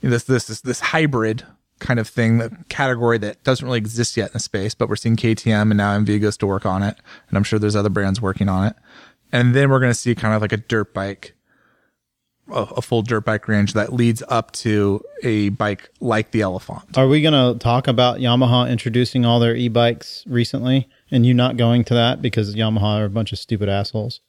this 0.00 0.24
this 0.24 0.46
this 0.46 0.62
this 0.62 0.80
hybrid 0.80 1.44
kind 1.78 2.00
of 2.00 2.08
thing, 2.08 2.38
the 2.38 2.56
category 2.70 3.18
that 3.18 3.44
doesn't 3.44 3.64
really 3.64 3.78
exist 3.78 4.16
yet 4.16 4.30
in 4.30 4.32
the 4.32 4.38
space. 4.38 4.74
But 4.74 4.88
we're 4.88 4.96
seeing 4.96 5.16
KTM 5.16 5.62
and 5.70 5.76
now 5.76 5.98
MV 5.98 6.22
goes 6.22 6.38
to 6.38 6.46
work 6.46 6.64
on 6.64 6.82
it, 6.82 6.96
and 7.28 7.36
I'm 7.36 7.44
sure 7.44 7.58
there's 7.58 7.76
other 7.76 7.90
brands 7.90 8.20
working 8.20 8.48
on 8.48 8.66
it. 8.66 8.76
And 9.30 9.54
then 9.54 9.68
we're 9.68 9.78
going 9.78 9.92
to 9.92 9.98
see 9.98 10.14
kind 10.14 10.34
of 10.34 10.40
like 10.40 10.52
a 10.52 10.56
dirt 10.56 10.94
bike 10.94 11.34
a, 12.52 12.62
a 12.76 12.82
full 12.82 13.02
dirt 13.02 13.24
bike 13.24 13.48
range 13.48 13.72
that 13.74 13.92
leads 13.92 14.22
up 14.28 14.52
to 14.52 15.02
a 15.22 15.48
bike 15.50 15.90
like 16.00 16.30
the 16.32 16.40
Elephant. 16.42 16.96
Are 16.98 17.08
we 17.08 17.22
going 17.22 17.34
to 17.34 17.58
talk 17.58 17.86
about 17.88 18.18
Yamaha 18.18 18.70
introducing 18.70 19.24
all 19.24 19.40
their 19.40 19.54
e-bikes 19.54 20.24
recently, 20.26 20.88
and 21.10 21.24
you 21.26 21.34
not 21.34 21.56
going 21.56 21.84
to 21.84 21.94
that 21.94 22.20
because 22.22 22.54
Yamaha 22.54 23.00
are 23.00 23.04
a 23.04 23.10
bunch 23.10 23.32
of 23.32 23.38
stupid 23.38 23.68
assholes? 23.68 24.20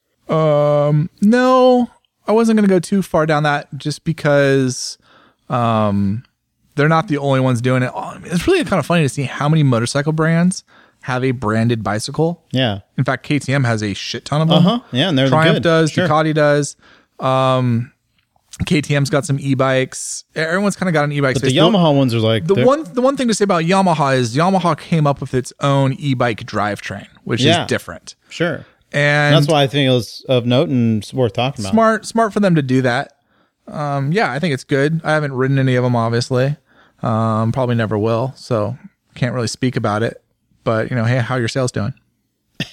No, 1.22 1.90
I 2.28 2.32
wasn't 2.32 2.58
going 2.58 2.68
to 2.68 2.74
go 2.74 2.80
too 2.80 3.02
far 3.02 3.26
down 3.26 3.44
that 3.44 3.68
just 3.78 4.04
because 4.04 4.98
um, 5.50 6.24
they're 6.76 6.90
not 6.90 7.08
the 7.08 7.18
only 7.18 7.40
ones 7.40 7.62
doing 7.62 7.84
it. 7.84 7.92
It's 8.26 8.48
really 8.48 8.64
kind 8.64 8.80
of 8.80 8.86
funny 8.86 9.04
to 9.04 9.10
see 9.10 9.24
how 9.24 9.50
many 9.50 9.64
motorcycle 9.64 10.14
brands 10.14 10.64
have 11.02 11.24
a 11.24 11.32
branded 11.32 11.84
bicycle. 11.84 12.44
Yeah. 12.52 12.82
In 12.98 13.04
fact, 13.04 13.28
KTM 13.28 13.66
has 13.66 13.82
a 13.82 13.94
shit 13.94 14.24
ton 14.26 14.42
of 14.42 14.48
them. 14.48 14.58
Uh 14.60 14.62
huh. 14.62 14.80
Yeah, 14.92 15.10
and 15.10 15.18
they're 15.18 15.28
Triumph 15.30 15.56
good. 15.58 15.64
does, 15.64 15.92
Sure. 15.92 16.08
Ducati 16.08 16.34
does. 16.34 16.76
Um, 17.20 17.92
KTM's 18.60 19.10
got 19.10 19.26
some 19.26 19.40
e-bikes. 19.40 20.24
Everyone's 20.36 20.76
kind 20.76 20.88
of 20.90 20.94
got 20.94 21.04
an 21.06 21.12
e-bike. 21.12 21.36
But 21.36 21.42
the 21.44 21.50
space. 21.50 21.60
Yamaha 21.60 21.96
ones 21.96 22.14
are 22.14 22.20
like 22.20 22.46
The 22.46 22.64
one 22.66 22.84
the 22.94 23.02
one 23.02 23.18
thing 23.18 23.28
to 23.30 23.34
say 23.34 23.44
about 23.44 23.64
Yamaha 23.64 24.16
is 24.18 24.36
Yamaha 24.36 24.78
came 24.78 25.08
up 25.08 25.20
with 25.22 25.34
its 25.34 25.52
own 25.62 25.94
e-bike 25.94 26.44
drivetrain, 26.44 27.08
which 27.24 27.42
Yeah. 27.42 27.62
is 27.64 27.68
different. 27.68 28.16
Sure. 28.30 28.66
And 28.92 29.34
That's 29.36 29.48
why 29.48 29.64
I 29.64 29.68
think 29.68 29.88
it 29.88 29.92
was 29.94 30.26
of 30.28 30.46
note 30.46 30.68
and 30.70 31.10
worth 31.14 31.34
talking 31.34 31.64
about. 31.64 31.72
smart 31.74 32.06
smart 32.06 32.34
for 32.34 32.40
them 32.42 32.56
to 32.56 32.62
do 32.62 32.82
that. 32.84 33.14
Um, 33.68 34.12
yeah, 34.12 34.32
I 34.32 34.38
think 34.40 34.54
it's 34.54 34.66
good. 34.66 35.00
I 35.04 35.14
haven't 35.14 35.32
ridden 35.34 35.58
any 35.58 35.76
of 35.76 35.84
them, 35.84 35.96
obviously. 35.96 36.58
Um, 37.02 37.52
probably 37.54 37.76
never 37.76 37.98
will, 37.98 38.34
so 38.36 38.78
can't 39.16 39.34
really 39.34 39.48
speak 39.48 39.76
about 39.78 40.04
it. 40.04 40.22
But 40.66 40.90
you 40.92 40.96
know, 40.98 41.06
hey, 41.06 41.18
how 41.20 41.38
your 41.38 41.48
sales 41.48 41.72
doing? 41.72 41.94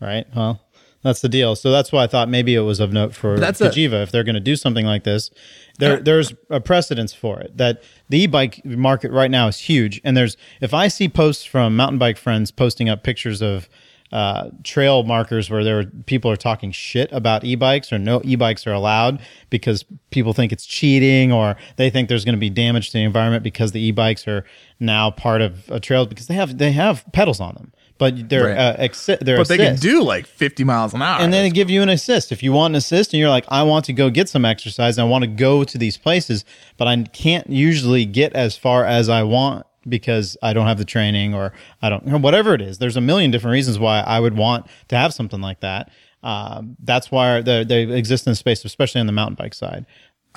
Right. 0.00 0.26
Well, 0.34 0.60
that's 1.04 1.20
the 1.20 1.28
deal. 1.28 1.54
So 1.54 1.70
that's 1.70 1.92
why 1.92 2.02
I 2.02 2.06
thought 2.08 2.28
maybe 2.28 2.54
it 2.54 2.60
was 2.60 2.80
of 2.80 2.92
note 2.92 3.14
for 3.14 3.38
That's 3.38 3.60
a- 3.60 3.68
Cagiva 3.68 4.02
if 4.02 4.10
they're 4.10 4.24
going 4.24 4.34
to 4.34 4.40
do 4.40 4.56
something 4.56 4.86
like 4.86 5.04
this. 5.04 5.30
There, 5.78 6.00
there's 6.00 6.32
a 6.50 6.60
precedence 6.60 7.12
for 7.12 7.38
it. 7.40 7.56
That 7.56 7.82
the 8.08 8.22
e-bike 8.22 8.64
market 8.64 9.12
right 9.12 9.30
now 9.30 9.46
is 9.48 9.58
huge, 9.58 10.00
and 10.02 10.16
there's 10.16 10.36
if 10.60 10.72
I 10.72 10.88
see 10.88 11.08
posts 11.08 11.44
from 11.44 11.76
mountain 11.76 11.98
bike 11.98 12.16
friends 12.16 12.50
posting 12.50 12.88
up 12.88 13.04
pictures 13.04 13.42
of 13.42 13.68
uh, 14.12 14.50
trail 14.62 15.02
markers 15.02 15.50
where 15.50 15.64
there 15.64 15.80
are, 15.80 15.84
people 16.06 16.30
are 16.30 16.36
talking 16.36 16.70
shit 16.70 17.10
about 17.10 17.42
e-bikes 17.42 17.92
or 17.92 17.98
no 17.98 18.20
e-bikes 18.22 18.64
are 18.64 18.72
allowed 18.72 19.20
because 19.50 19.84
people 20.10 20.32
think 20.32 20.52
it's 20.52 20.64
cheating 20.64 21.32
or 21.32 21.56
they 21.76 21.90
think 21.90 22.08
there's 22.08 22.24
going 22.24 22.36
to 22.36 22.40
be 22.40 22.48
damage 22.50 22.90
to 22.90 22.92
the 22.98 23.02
environment 23.02 23.42
because 23.42 23.72
the 23.72 23.80
e-bikes 23.80 24.28
are 24.28 24.44
now 24.78 25.10
part 25.10 25.42
of 25.42 25.68
a 25.68 25.80
trail 25.80 26.06
because 26.06 26.28
they 26.28 26.34
have 26.34 26.58
they 26.58 26.70
have 26.70 27.04
pedals 27.12 27.40
on 27.40 27.54
them, 27.56 27.72
but 27.98 28.28
they're 28.28 28.46
Right. 28.46 28.56
uh, 28.58 28.76
exi- 28.76 29.18
they're 29.20 29.36
But 29.36 29.48
they 29.48 29.56
can 29.56 29.76
do 29.76 30.02
like 30.02 30.26
50 30.26 30.64
miles 30.64 30.94
an 30.94 31.02
hour. 31.02 31.20
And 31.20 31.32
then 31.32 31.44
they 31.44 31.50
give 31.50 31.70
you 31.70 31.80
an 31.82 31.88
assist. 31.88 32.32
If 32.32 32.42
you 32.42 32.52
want 32.52 32.72
an 32.72 32.76
assist 32.76 33.12
and 33.12 33.20
you're 33.20 33.28
like, 33.28 33.44
I 33.48 33.62
want 33.62 33.84
to 33.86 33.92
go 33.92 34.10
get 34.10 34.28
some 34.28 34.44
exercise, 34.44 34.98
and 34.98 35.06
I 35.06 35.08
want 35.08 35.22
to 35.22 35.28
go 35.28 35.64
to 35.64 35.78
these 35.78 35.96
places, 35.96 36.44
but 36.76 36.88
I 36.88 37.02
can't 37.04 37.48
usually 37.48 38.04
get 38.04 38.32
as 38.32 38.56
far 38.56 38.84
as 38.84 39.08
I 39.08 39.22
want 39.22 39.66
because 39.88 40.36
I 40.42 40.54
don't 40.54 40.66
have 40.66 40.78
the 40.78 40.84
training 40.84 41.34
or 41.34 41.52
I 41.82 41.90
don't, 41.90 42.06
know 42.06 42.18
whatever 42.18 42.54
it 42.54 42.60
is. 42.62 42.78
There's 42.78 42.96
a 42.96 43.00
million 43.02 43.30
different 43.30 43.52
reasons 43.52 43.78
why 43.78 44.00
I 44.00 44.18
would 44.18 44.36
want 44.36 44.66
to 44.88 44.96
have 44.96 45.12
something 45.12 45.40
like 45.40 45.60
that. 45.60 45.90
Um, 46.22 46.76
that's 46.82 47.10
why 47.10 47.42
they, 47.42 47.64
they 47.64 47.82
exist 47.92 48.26
in 48.26 48.30
the 48.32 48.36
space, 48.36 48.64
especially 48.64 49.00
on 49.02 49.06
the 49.06 49.12
mountain 49.12 49.34
bike 49.34 49.52
side. 49.54 49.84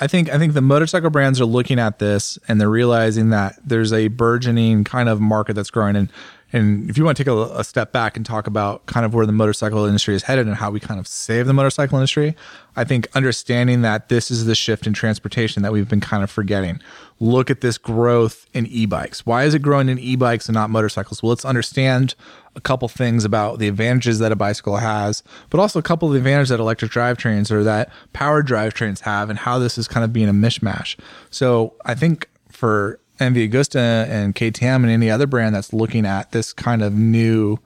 I 0.00 0.06
think 0.06 0.30
I 0.30 0.38
think 0.38 0.52
the 0.52 0.60
motorcycle 0.60 1.10
brands 1.10 1.40
are 1.40 1.44
looking 1.46 1.80
at 1.80 1.98
this 1.98 2.38
and 2.46 2.60
they're 2.60 2.70
realizing 2.70 3.30
that 3.30 3.56
there's 3.64 3.92
a 3.92 4.06
burgeoning 4.08 4.84
kind 4.84 5.08
of 5.08 5.20
market 5.20 5.54
that's 5.54 5.70
growing. 5.70 5.96
And 5.96 6.08
and 6.52 6.88
if 6.88 6.96
you 6.96 7.04
want 7.04 7.16
to 7.16 7.24
take 7.24 7.30
a, 7.30 7.58
a 7.58 7.64
step 7.64 7.92
back 7.92 8.16
and 8.16 8.24
talk 8.24 8.46
about 8.46 8.86
kind 8.86 9.04
of 9.04 9.12
where 9.12 9.26
the 9.26 9.32
motorcycle 9.32 9.84
industry 9.84 10.14
is 10.14 10.22
headed 10.22 10.46
and 10.46 10.56
how 10.56 10.70
we 10.70 10.80
kind 10.80 10.98
of 10.98 11.06
save 11.06 11.46
the 11.46 11.52
motorcycle 11.52 11.98
industry, 11.98 12.34
I 12.74 12.84
think 12.84 13.08
understanding 13.14 13.82
that 13.82 14.08
this 14.08 14.30
is 14.30 14.46
the 14.46 14.54
shift 14.54 14.86
in 14.86 14.94
transportation 14.94 15.62
that 15.62 15.72
we've 15.72 15.88
been 15.88 16.00
kind 16.00 16.22
of 16.22 16.30
forgetting. 16.30 16.80
Look 17.20 17.50
at 17.50 17.60
this 17.60 17.76
growth 17.76 18.46
in 18.54 18.66
e-bikes. 18.66 19.26
Why 19.26 19.44
is 19.44 19.52
it 19.52 19.60
growing 19.60 19.90
in 19.90 19.98
e-bikes 19.98 20.48
and 20.48 20.54
not 20.54 20.70
motorcycles? 20.70 21.22
Well, 21.22 21.30
let's 21.30 21.44
understand 21.44 22.14
a 22.56 22.60
couple 22.60 22.88
things 22.88 23.24
about 23.26 23.58
the 23.58 23.68
advantages 23.68 24.18
that 24.20 24.32
a 24.32 24.36
bicycle 24.36 24.78
has, 24.78 25.22
but 25.50 25.60
also 25.60 25.78
a 25.78 25.82
couple 25.82 26.08
of 26.08 26.14
the 26.14 26.18
advantages 26.18 26.48
that 26.48 26.60
electric 26.60 26.90
drivetrains 26.90 27.50
or 27.50 27.62
that 27.62 27.90
power 28.14 28.42
drivetrains 28.42 29.00
have 29.00 29.28
and 29.28 29.40
how 29.40 29.58
this 29.58 29.76
is 29.76 29.86
kind 29.86 30.02
of 30.02 30.12
being 30.14 30.28
a 30.28 30.32
mishmash. 30.32 30.96
So 31.30 31.74
I 31.84 31.94
think 31.94 32.28
for 32.50 33.00
MV 33.18 33.50
Agusta 33.50 34.08
and 34.08 34.34
KTM 34.34 34.76
and 34.76 34.90
any 34.90 35.10
other 35.10 35.26
brand 35.26 35.54
that's 35.54 35.72
looking 35.72 36.06
at 36.06 36.32
this 36.32 36.52
kind 36.52 36.82
of 36.82 36.94
new, 36.94 37.58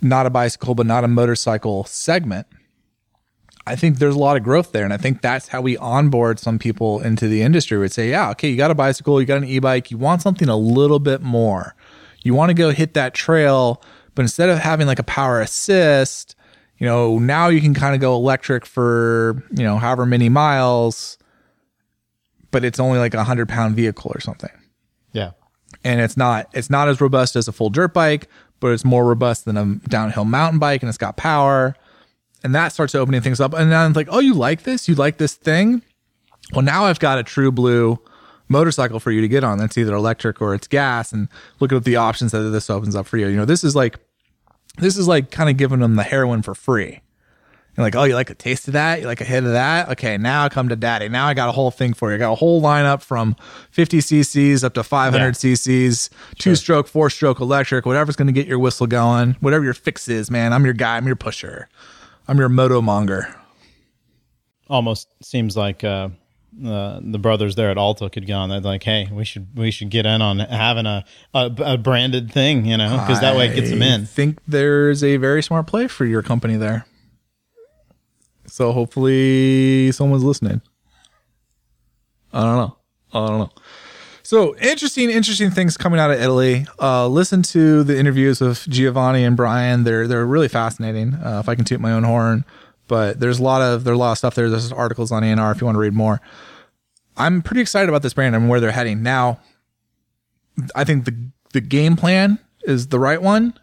not 0.00 0.26
a 0.26 0.30
bicycle, 0.30 0.74
but 0.74 0.86
not 0.86 1.04
a 1.04 1.08
motorcycle 1.08 1.84
segment, 1.84 2.46
I 3.68 3.76
think 3.76 3.98
there's 3.98 4.14
a 4.14 4.18
lot 4.18 4.38
of 4.38 4.42
growth 4.42 4.72
there. 4.72 4.84
And 4.84 4.94
I 4.94 4.96
think 4.96 5.20
that's 5.20 5.48
how 5.48 5.60
we 5.60 5.76
onboard 5.76 6.38
some 6.38 6.58
people 6.58 7.00
into 7.00 7.28
the 7.28 7.42
industry. 7.42 7.76
We'd 7.76 7.92
say, 7.92 8.08
yeah, 8.08 8.30
okay, 8.30 8.48
you 8.48 8.56
got 8.56 8.70
a 8.70 8.74
bicycle, 8.74 9.20
you 9.20 9.26
got 9.26 9.38
an 9.38 9.44
e 9.44 9.58
bike, 9.58 9.90
you 9.90 9.98
want 9.98 10.22
something 10.22 10.48
a 10.48 10.56
little 10.56 10.98
bit 10.98 11.20
more. 11.20 11.74
You 12.22 12.32
want 12.34 12.48
to 12.48 12.54
go 12.54 12.70
hit 12.70 12.94
that 12.94 13.12
trail, 13.12 13.82
but 14.14 14.22
instead 14.22 14.48
of 14.48 14.58
having 14.58 14.86
like 14.86 14.98
a 14.98 15.04
power 15.04 15.40
assist, 15.40 16.34
you 16.78 16.86
know, 16.86 17.18
now 17.18 17.48
you 17.48 17.60
can 17.60 17.74
kind 17.74 17.94
of 17.94 18.00
go 18.00 18.14
electric 18.14 18.64
for, 18.64 19.44
you 19.50 19.64
know, 19.64 19.76
however 19.76 20.06
many 20.06 20.30
miles, 20.30 21.18
but 22.50 22.64
it's 22.64 22.80
only 22.80 22.98
like 22.98 23.14
a 23.14 23.24
hundred 23.24 23.48
pound 23.48 23.76
vehicle 23.76 24.10
or 24.14 24.20
something. 24.20 24.50
Yeah. 25.12 25.32
And 25.84 26.00
it's 26.00 26.16
not, 26.16 26.48
it's 26.54 26.70
not 26.70 26.88
as 26.88 27.00
robust 27.00 27.36
as 27.36 27.48
a 27.48 27.52
full 27.52 27.70
dirt 27.70 27.92
bike, 27.94 28.28
but 28.60 28.72
it's 28.72 28.84
more 28.84 29.04
robust 29.04 29.44
than 29.44 29.56
a 29.56 29.76
downhill 29.88 30.24
mountain 30.24 30.58
bike 30.58 30.82
and 30.82 30.88
it's 30.88 30.98
got 30.98 31.16
power. 31.16 31.76
And 32.42 32.54
that 32.54 32.72
starts 32.72 32.94
opening 32.94 33.20
things 33.20 33.40
up. 33.40 33.52
And 33.52 33.70
then 33.70 33.90
it's 33.90 33.96
like, 33.96 34.08
oh, 34.10 34.20
you 34.20 34.34
like 34.34 34.62
this? 34.62 34.88
You 34.88 34.94
like 34.94 35.18
this 35.18 35.34
thing? 35.34 35.82
Well, 36.52 36.62
now 36.62 36.84
I've 36.84 37.00
got 37.00 37.18
a 37.18 37.22
true 37.22 37.50
blue 37.52 37.98
motorcycle 38.48 39.00
for 39.00 39.10
you 39.10 39.20
to 39.20 39.28
get 39.28 39.44
on. 39.44 39.58
That's 39.58 39.76
either 39.76 39.94
electric 39.94 40.40
or 40.40 40.54
it's 40.54 40.66
gas. 40.66 41.12
And 41.12 41.28
look 41.60 41.72
at 41.72 41.84
the 41.84 41.96
options 41.96 42.32
that 42.32 42.40
this 42.40 42.70
opens 42.70 42.94
up 42.94 43.06
for 43.06 43.18
you. 43.18 43.26
You 43.26 43.36
know, 43.36 43.44
this 43.44 43.64
is 43.64 43.76
like, 43.76 43.98
this 44.78 44.96
is 44.96 45.08
like 45.08 45.30
kind 45.30 45.50
of 45.50 45.56
giving 45.56 45.80
them 45.80 45.96
the 45.96 46.04
heroin 46.04 46.42
for 46.42 46.54
free. 46.54 47.00
You're 47.78 47.84
like, 47.86 47.94
oh, 47.94 48.02
you 48.02 48.14
like 48.16 48.28
a 48.28 48.34
taste 48.34 48.66
of 48.66 48.72
that? 48.72 49.00
You 49.00 49.06
like 49.06 49.20
a 49.20 49.24
hit 49.24 49.44
of 49.44 49.52
that? 49.52 49.88
Okay, 49.90 50.18
now 50.18 50.42
I 50.42 50.48
come 50.48 50.68
to 50.68 50.74
daddy. 50.74 51.08
Now 51.08 51.28
I 51.28 51.34
got 51.34 51.48
a 51.48 51.52
whole 51.52 51.70
thing 51.70 51.94
for 51.94 52.10
you. 52.10 52.16
I 52.16 52.18
got 52.18 52.32
a 52.32 52.34
whole 52.34 52.60
lineup 52.60 53.02
from 53.02 53.36
50 53.70 53.98
cc's 53.98 54.64
up 54.64 54.74
to 54.74 54.82
500 54.82 55.24
Yeah. 55.24 55.30
cc's, 55.30 56.10
two 56.38 56.56
stroke, 56.56 56.88
four 56.88 57.08
stroke 57.08 57.38
electric, 57.38 57.86
whatever's 57.86 58.16
going 58.16 58.26
to 58.26 58.32
get 58.32 58.48
your 58.48 58.58
whistle 58.58 58.88
going, 58.88 59.36
whatever 59.38 59.64
your 59.64 59.74
fix 59.74 60.08
is, 60.08 60.28
man. 60.28 60.52
I'm 60.52 60.64
your 60.64 60.74
guy. 60.74 60.96
I'm 60.96 61.06
your 61.06 61.14
pusher. 61.14 61.68
I'm 62.26 62.36
your 62.38 62.48
moto 62.48 62.82
monger. 62.82 63.32
Almost 64.68 65.08
seems 65.22 65.56
like 65.56 65.84
uh, 65.84 66.08
uh, 66.66 66.98
the 67.00 67.18
brothers 67.20 67.54
there 67.54 67.70
at 67.70 67.78
Alta 67.78 68.10
could 68.10 68.26
get 68.26 68.34
on 68.34 68.48
that. 68.48 68.64
Like, 68.64 68.82
hey, 68.82 69.08
we 69.10 69.24
should 69.24 69.56
we 69.56 69.70
should 69.70 69.88
get 69.88 70.04
in 70.04 70.20
on 70.20 70.40
having 70.40 70.84
a 70.86 71.04
a, 71.32 71.50
a 71.58 71.78
branded 71.78 72.32
thing, 72.32 72.66
you 72.66 72.76
know, 72.76 72.98
because 72.98 73.20
that 73.20 73.36
way 73.36 73.48
it 73.48 73.54
gets 73.54 73.70
them 73.70 73.82
in. 73.82 73.92
I 73.92 73.94
in. 73.94 74.06
think 74.06 74.40
there's 74.48 75.02
a 75.04 75.16
very 75.16 75.42
smart 75.44 75.68
play 75.68 75.86
for 75.86 76.04
your 76.04 76.22
company 76.22 76.56
there. 76.56 76.84
So 78.48 78.72
hopefully 78.72 79.92
someone's 79.92 80.24
listening. 80.24 80.60
I 82.32 82.42
don't 82.42 82.56
know. 82.56 82.76
I 83.12 83.26
don't 83.26 83.38
know. 83.38 83.50
So 84.22 84.54
interesting, 84.58 85.08
interesting 85.08 85.50
things 85.50 85.78
coming 85.78 85.98
out 85.98 86.10
of 86.10 86.20
Italy. 86.20 86.66
Uh, 86.78 87.08
listen 87.08 87.42
to 87.44 87.82
the 87.82 87.98
interviews 87.98 88.40
with 88.40 88.68
Giovanni 88.68 89.24
and 89.24 89.36
Brian. 89.36 89.84
They're 89.84 90.06
they're 90.06 90.26
really 90.26 90.48
fascinating. 90.48 91.14
Uh, 91.14 91.40
if 91.42 91.48
I 91.48 91.54
can 91.54 91.64
toot 91.64 91.80
my 91.80 91.92
own 91.92 92.04
horn, 92.04 92.44
but 92.88 93.20
there's 93.20 93.38
a 93.38 93.42
lot 93.42 93.62
of 93.62 93.84
there's 93.84 93.94
a 93.94 93.98
lot 93.98 94.12
of 94.12 94.18
stuff 94.18 94.34
there. 94.34 94.50
There's 94.50 94.70
articles 94.70 95.10
on 95.12 95.22
ANR 95.22 95.52
if 95.54 95.60
you 95.60 95.64
want 95.64 95.76
to 95.76 95.80
read 95.80 95.94
more. 95.94 96.20
I'm 97.16 97.40
pretty 97.40 97.62
excited 97.62 97.88
about 97.88 98.02
this 98.02 98.12
brand 98.12 98.36
and 98.36 98.50
where 98.50 98.60
they're 98.60 98.70
heading 98.70 99.02
now. 99.02 99.40
I 100.74 100.84
think 100.84 101.06
the 101.06 101.30
the 101.54 101.62
game 101.62 101.96
plan 101.96 102.38
is 102.64 102.88
the 102.88 102.98
right 102.98 103.22
one. 103.22 103.54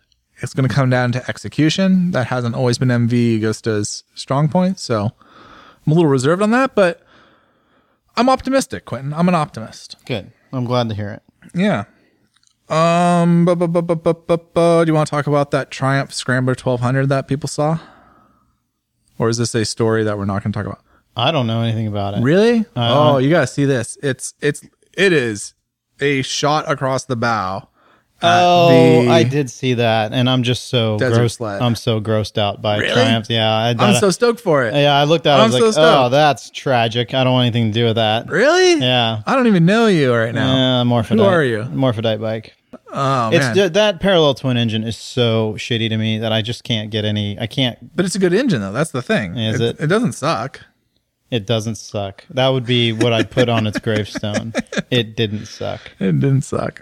It's 0.42 0.54
going 0.54 0.68
to 0.68 0.74
come 0.74 0.90
down 0.90 1.12
to 1.14 1.30
execution. 1.30 2.12
That 2.12 2.28
hasn't 2.28 2.56
always 2.56 2.78
been 2.78 2.90
MV 2.90 3.40
Agusta's 3.40 4.04
strong 4.16 4.50
point, 4.50 4.80
so 4.80 5.12
I'm 5.86 5.92
a 5.92 5.96
little 5.96 6.10
reserved 6.10 6.42
on 6.42 6.52
that, 6.52 6.76
but 6.76 7.02
I'm 8.18 8.30
optimistic, 8.30 8.86
Quentin. 8.86 9.14
I'm 9.14 9.28
an 9.30 9.36
optimist. 9.36 9.96
Good. 10.06 10.32
I'm 10.52 10.66
glad 10.66 10.90
to 10.90 10.96
hear 10.96 11.10
it. 11.12 11.24
Yeah. 11.54 11.86
Um. 12.68 13.46
Bu- 13.46 13.56
bu- 13.56 13.68
bu- 13.68 13.82
bu- 13.84 13.96
bu- 13.96 14.14
bu- 14.14 14.38
bu- 14.38 14.86
do 14.86 14.90
you 14.90 14.94
want 14.96 15.08
to 15.08 15.12
talk 15.12 15.28
about 15.28 15.52
that 15.52 15.70
Triumph 15.70 16.12
Scrambler 16.14 16.56
1200 16.56 17.10
that 17.10 17.28
people 17.28 17.48
saw, 17.48 17.78
or 19.20 19.30
is 19.30 19.38
this 19.38 19.54
a 19.54 19.64
story 19.66 20.04
that 20.04 20.18
we're 20.18 20.26
not 20.26 20.42
going 20.44 20.52
to 20.52 20.58
talk 20.58 20.66
about? 20.66 20.82
I 21.16 21.32
don't 21.32 21.46
know 21.48 21.62
anything 21.62 21.86
about 21.88 22.16
it. 22.16 22.22
Really? 22.24 22.62
Uh, 22.76 23.14
oh, 23.14 23.18
you 23.20 23.30
gotta 23.30 23.46
see 23.48 23.66
this. 23.66 23.98
It's 24.02 24.34
it's 24.42 24.64
it 24.98 25.14
is 25.14 25.54
a 26.00 26.24
shot 26.24 26.70
across 26.70 27.06
the 27.06 27.16
bow. 27.16 27.70
Uh, 28.24 28.28
at 28.28 28.42
Oh, 28.44 29.04
the- 29.04 29.10
I 29.12 29.24
did 29.24 29.50
see 29.50 29.74
that, 29.76 30.14
and 30.14 30.30
I'm 30.30 30.44
just 30.44 30.70
so 30.70 30.98
Desert 30.98 31.22
grossed. 31.22 31.32
sled. 31.38 31.62
I'm 31.62 31.76
so 31.76 32.00
grossed 32.00 32.38
out 32.38 32.62
by 32.62 32.78
Really? 32.78 32.94
Triumph. 32.94 33.26
Yeah, 33.30 33.52
I, 33.52 33.76
I'm 33.78 33.96
so 33.96 34.10
stoked 34.10 34.40
for 34.40 34.64
it. 34.66 34.74
yeah. 34.74 34.96
I 34.96 35.04
looked 35.04 35.28
at. 35.28 35.36
it, 35.38 35.42
I 35.42 35.44
I'm 35.44 35.52
was 35.52 35.56
so 35.58 35.66
like, 35.66 35.68
oh, 35.68 35.72
stoked. 35.72 36.06
oh, 36.06 36.10
that's 36.10 36.50
tragic. 36.50 37.14
I 37.14 37.24
don't 37.26 37.34
want 37.34 37.46
anything 37.48 37.72
to 37.72 37.80
do 37.80 37.86
with 37.86 37.96
that. 37.98 38.30
Really? 38.30 38.80
Yeah. 38.80 39.22
I 39.26 39.36
don't 39.36 39.48
even 39.48 39.66
know 39.66 39.88
you 39.88 40.14
right 40.14 40.34
now. 40.34 40.54
Yeah, 40.84 40.84
morphodite. 40.90 41.18
Who 41.18 41.24
are 41.24 41.44
you? 41.44 41.64
Morphodite 41.64 42.22
bike. 42.22 42.54
Oh 42.98 43.30
It's 43.30 43.40
man. 43.46 43.56
ju- 43.56 43.70
that 43.70 44.00
parallel 44.00 44.34
twin 44.36 44.56
engine 44.58 44.84
is 44.86 44.96
so 44.96 45.54
shitty 45.58 45.90
to 45.90 45.98
me 45.98 46.18
that 46.20 46.32
I 46.32 46.42
just 46.42 46.64
can't 46.64 46.90
get 46.92 47.04
any. 47.04 47.38
I 47.38 47.48
can't. 47.48 47.94
but 47.96 48.06
it's 48.06 48.16
a 48.16 48.20
good 48.20 48.34
engine 48.34 48.62
though. 48.62 48.72
That's 48.72 48.92
the 48.92 49.02
thing. 49.02 49.36
Is 49.38 49.60
it? 49.60 49.80
It 49.80 49.88
doesn't 49.88 50.14
suck. 50.14 50.62
It 51.32 51.46
doesn't 51.46 51.76
suck. 51.76 52.24
That 52.30 52.50
would 52.50 52.66
be 52.66 52.94
what 52.94 53.12
I'd 53.12 53.30
put 53.32 53.50
on 53.50 53.68
its 53.68 53.80
gravestone. 53.86 54.54
It 54.90 55.18
didn't 55.18 55.48
suck. 55.48 55.82
It 56.00 56.20
didn't 56.20 56.44
suck. 56.44 56.82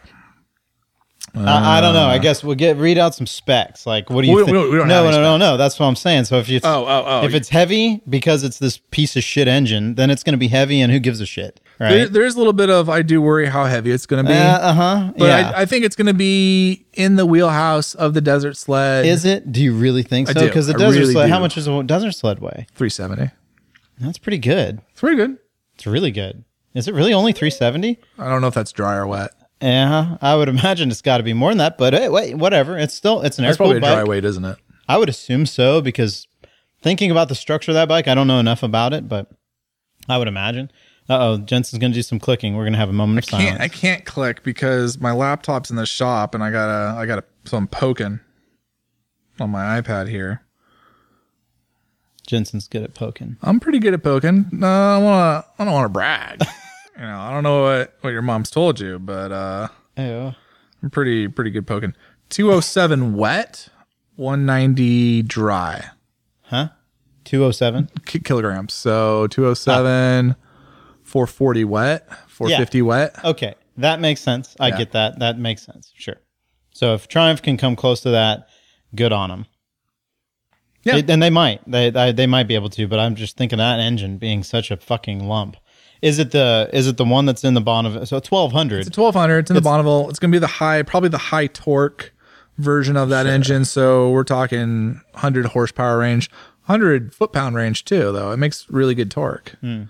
I, 1.36 1.80
I 1.80 1.82
don't 1.82 1.94
know. 1.96 2.06
I 2.06 2.20
guess 2.20 2.44
we'll 2.44 2.56
get 2.56 2.78
read 2.78 2.98
out 3.00 3.16
some 3.16 3.26
specs. 3.26 3.88
Like, 3.88 4.10
what 4.12 4.22
do 4.22 4.28
you 4.28 4.36
We- 4.36 4.44
think? 4.46 4.56
we- 4.58 4.70
we 4.70 4.78
don't 4.78 4.88
no, 4.88 5.04
no, 5.04 5.08
any 5.10 5.18
no, 5.18 5.38
no. 5.38 5.58
That's 5.58 5.80
what 5.80 5.88
I'm 5.88 5.96
saying. 5.96 6.26
So 6.26 6.38
if 6.38 6.48
you, 6.48 6.60
Oh, 6.64 6.86
oh, 6.86 7.04
oh. 7.08 7.26
if 7.26 7.34
it's 7.34 7.50
heavy 7.50 8.02
because 8.08 8.44
it's 8.44 8.60
this 8.60 8.78
piece 8.92 9.16
of 9.16 9.24
shit 9.24 9.48
engine, 9.48 9.96
then 9.96 10.12
it's 10.12 10.24
going 10.24 10.34
to 10.34 10.38
be 10.38 10.50
heavy, 10.50 10.80
and 10.80 10.92
who 10.92 11.00
gives 11.00 11.20
a 11.22 11.26
shit, 11.26 11.60
There, 11.80 12.08
there's 12.08 12.36
a 12.36 12.38
little 12.38 12.54
bit 12.54 12.70
of 12.70 12.88
I 12.88 13.02
do 13.02 13.20
worry 13.22 13.48
how 13.48 13.66
heavy 13.66 13.90
it's 13.92 14.06
going 14.06 14.24
to 14.26 14.32
be. 14.32 14.38
Uh 14.38 14.74
huh. 14.74 15.12
but 15.18 15.26
Yeah. 15.26 15.52
I, 15.56 15.62
I 15.62 15.66
think 15.66 15.86
it's 15.86 15.96
going 15.96 16.06
to 16.08 16.14
be 16.14 16.86
in 16.94 17.16
the 17.16 17.26
wheelhouse 17.26 17.96
of 17.96 18.14
the 18.14 18.22
desert 18.22 18.56
sled. 18.56 19.06
is 19.06 19.26
it? 19.26 19.52
Do 19.52 19.62
you 19.62 19.74
really 19.74 20.04
think 20.04 20.28
so? 20.28 20.40
Because 20.40 20.68
the 20.68 20.76
I 20.76 20.78
desert 20.78 21.00
really 21.00 21.14
sled. 21.14 21.30
How 21.30 21.40
much 21.40 21.58
is 21.58 21.68
a 21.68 21.84
desert 21.84 22.12
sled 22.14 22.40
weigh? 22.40 22.68
370? 22.76 23.32
That's 24.00 24.18
pretty 24.20 24.38
good. 24.38 24.82
It's 24.92 25.00
pretty 25.02 25.18
good. 25.18 25.38
It's 25.76 25.88
really 25.88 26.12
good. 26.12 26.44
Is 26.76 26.88
it 26.88 26.94
really 26.94 27.14
only 27.14 27.34
370? 27.34 28.00
I 28.20 28.30
don't 28.30 28.42
know 28.42 28.48
if 28.48 28.54
that's 28.54 28.72
dry 28.72 28.96
or 28.96 29.06
wet. 29.08 29.32
Yeah, 29.64 30.18
I 30.22 30.36
would 30.36 30.50
imagine 30.50 30.92
it's 30.92 31.02
got 31.02 31.18
to 31.18 31.24
be 31.24 31.32
more 31.32 31.50
than 31.52 31.60
that. 31.60 31.78
But 31.78 31.94
hey, 31.94 32.10
wait, 32.10 32.36
whatever. 32.36 32.78
It's 32.78 32.94
still 32.94 33.22
it's 33.22 33.40
an 33.40 33.46
That's 33.46 33.56
probably 33.56 33.76
air-cooled 33.76 33.92
a 33.92 33.96
dry 33.96 34.02
bike. 34.02 34.10
weight, 34.10 34.26
isn't 34.26 34.44
it? 34.44 34.58
I 34.90 34.98
would 34.98 35.08
assume 35.08 35.46
so 35.46 35.80
because 35.80 36.28
thinking 36.82 37.10
about 37.12 37.30
the 37.30 37.36
structure 37.36 37.72
of 37.72 37.76
that 37.76 37.88
bike, 37.88 38.10
I 38.10 38.14
don't 38.14 38.28
know 38.28 38.40
enough 38.40 38.62
about 38.62 38.92
it, 38.94 39.08
but 39.08 39.32
I 40.10 40.18
would 40.18 40.28
imagine. 40.28 40.70
Uh 41.10 41.18
oh, 41.20 41.38
Jensen's 41.38 41.80
going 41.80 41.94
to 41.94 41.98
do 41.98 42.02
some 42.04 42.20
clicking. 42.20 42.56
We're 42.58 42.64
going 42.64 42.74
to 42.74 42.80
have 42.80 42.90
a 42.90 42.94
moment 42.94 43.20
of 43.20 43.26
silence. 43.30 43.50
Can't 43.52 43.62
I 43.62 43.68
can't 43.70 44.06
click 44.06 44.44
because 44.44 45.00
my 45.00 45.14
laptop's 45.14 45.70
in 45.70 45.78
the 45.78 45.86
shop 45.86 46.36
and 46.36 46.44
I 46.44 46.52
gotta 46.52 46.98
I 47.00 47.06
gotta 47.06 47.24
so 47.46 47.56
I'm 47.56 47.68
poking 47.68 48.20
on 49.40 49.50
my 49.50 49.82
iPad 49.82 50.10
here. 50.10 50.42
Jensen's 52.28 52.68
good 52.68 52.84
at 52.84 52.94
poking. 52.94 53.38
I'm 53.42 53.60
pretty 53.62 53.80
good 53.80 53.94
at 53.94 54.04
poking. 54.04 54.46
No, 54.52 54.68
I 54.68 54.98
wanna 54.98 55.46
I 55.58 55.64
don't 55.64 55.74
wanna 55.74 55.90
brag. 55.90 56.42
you 56.98 57.02
know, 57.04 57.20
I 57.20 57.32
don't 57.34 57.44
know 57.44 57.64
what, 57.64 57.94
what 58.02 58.10
your 58.12 58.22
mom's 58.22 58.50
told 58.52 58.80
you, 58.80 59.00
but 59.00 59.32
uh 59.32 59.68
Oh, 59.98 60.34
I'm 60.82 60.90
pretty 60.90 61.28
pretty 61.28 61.52
good 61.52 61.68
poking. 61.68 61.94
207 62.30 63.16
wet, 63.16 63.70
190 64.16 65.22
dry 65.24 65.86
huh? 66.44 66.70
207? 67.26 67.90
ki- 68.06 68.20
kilograms. 68.20 68.74
So 68.74 69.28
207, 69.28 70.36
440 71.04 71.64
wet, 71.66 72.08
450 72.28 72.82
wet. 72.82 73.16
Okay, 73.24 73.54
that 73.78 74.00
makes 74.00 74.22
sense. 74.22 74.56
I 74.60 74.70
Yeah. 74.70 74.78
get 74.78 74.92
that. 74.94 75.20
That 75.20 75.38
makes 75.38 75.64
sense. 75.64 75.92
Sure. 75.96 76.18
So 76.74 76.94
if 76.96 77.08
Triumph 77.08 77.42
can 77.42 77.56
come 77.58 77.76
close 77.76 78.02
to 78.02 78.10
that, 78.12 78.48
good 78.96 79.12
on 79.14 79.30
them. 79.30 79.46
Yeah. 80.84 81.02
and 81.08 81.24
they 81.24 81.30
might. 81.30 81.62
They, 81.70 81.92
they 81.92 82.12
they 82.12 82.28
might 82.28 82.48
be 82.48 82.56
able 82.56 82.70
to, 82.72 82.88
but 82.88 83.00
I'm 83.00 83.16
just 83.16 83.38
thinking 83.38 83.58
that 83.60 83.80
engine 83.80 84.18
being 84.18 84.44
such 84.44 84.70
a 84.70 84.76
fucking 84.78 85.28
lump. 85.28 85.56
Is 86.04 86.20
it 86.20 86.32
the 86.32 86.70
is 86.74 86.88
it 86.88 86.98
the 86.98 87.06
one 87.06 87.26
that's 87.26 87.46
in 87.46 87.54
the 87.54 87.62
Bonneville? 87.62 88.06
So 88.06 88.18
1200. 88.18 88.88
It's 88.88 88.98
1200. 88.98 89.38
It's 89.40 89.50
in 89.50 89.56
the 89.56 89.62
Bonneville. 89.62 90.10
It's 90.10 90.20
going 90.20 90.32
to 90.32 90.36
be 90.36 90.40
the 90.40 90.48
high, 90.48 90.84
probably 90.84 91.08
the 91.08 91.18
high 91.18 91.48
torque 91.48 92.12
version 92.58 92.98
of 92.98 93.08
that 93.08 93.26
engine. 93.26 93.64
So 93.64 94.12
we're 94.12 94.26
talking 94.26 95.02
100 95.12 95.46
horsepower 95.46 96.00
range, 96.00 96.30
100 96.66 97.16
foot 97.16 97.32
pound 97.32 97.56
range 97.56 97.86
too, 97.86 98.12
though. 98.12 98.32
It 98.32 98.38
makes 98.38 98.70
really 98.70 98.96
good 98.96 99.12
torque. 99.12 99.56
Hmm. 99.62 99.84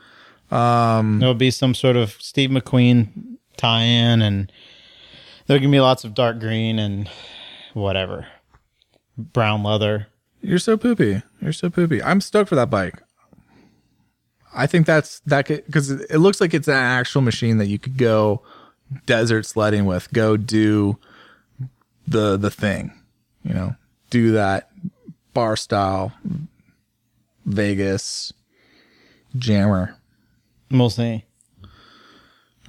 Um, 0.54 1.18
There'll 1.18 1.34
be 1.34 1.50
some 1.50 1.74
sort 1.74 1.96
of 1.96 2.12
Steve 2.22 2.52
McQueen 2.52 3.38
tie-in, 3.58 4.22
and 4.22 4.52
there 5.48 5.60
can 5.60 5.72
be 5.72 5.80
lots 5.80 6.04
of 6.04 6.14
dark 6.14 6.40
green 6.40 6.78
and 6.78 7.10
whatever, 7.74 8.28
brown 9.18 9.64
leather. 9.64 10.10
You're 10.42 10.60
so 10.60 10.78
poopy. 10.78 11.24
You're 11.42 11.54
so 11.54 11.72
poopy. 11.72 12.04
I'm 12.04 12.22
stoked 12.22 12.50
for 12.50 12.56
that 12.56 12.70
bike. 12.70 13.02
I 14.56 14.68
think 14.68 14.86
that's 14.86 15.20
that 15.22 15.46
could 15.46 15.66
because 15.66 15.90
it 15.90 16.18
looks 16.20 16.40
like 16.40 16.54
it's 16.54 16.68
an 16.68 16.76
actual 16.76 17.22
machine 17.22 17.58
that 17.58 17.68
you 17.68 17.80
could 17.80 17.98
go 17.98 18.42
desert 19.06 19.46
sledding 19.46 19.86
with. 19.86 20.12
Go 20.14 20.38
do 20.38 20.98
the 22.08 22.38
the 22.38 22.52
thing, 22.52 22.94
you 23.44 23.54
know, 23.54 23.76
do 24.10 24.32
that 24.34 24.70
bar 25.34 25.56
style 25.56 26.14
Vegas 27.46 28.34
jammer. 29.36 29.96
We'll 30.70 30.90
see. 30.90 31.26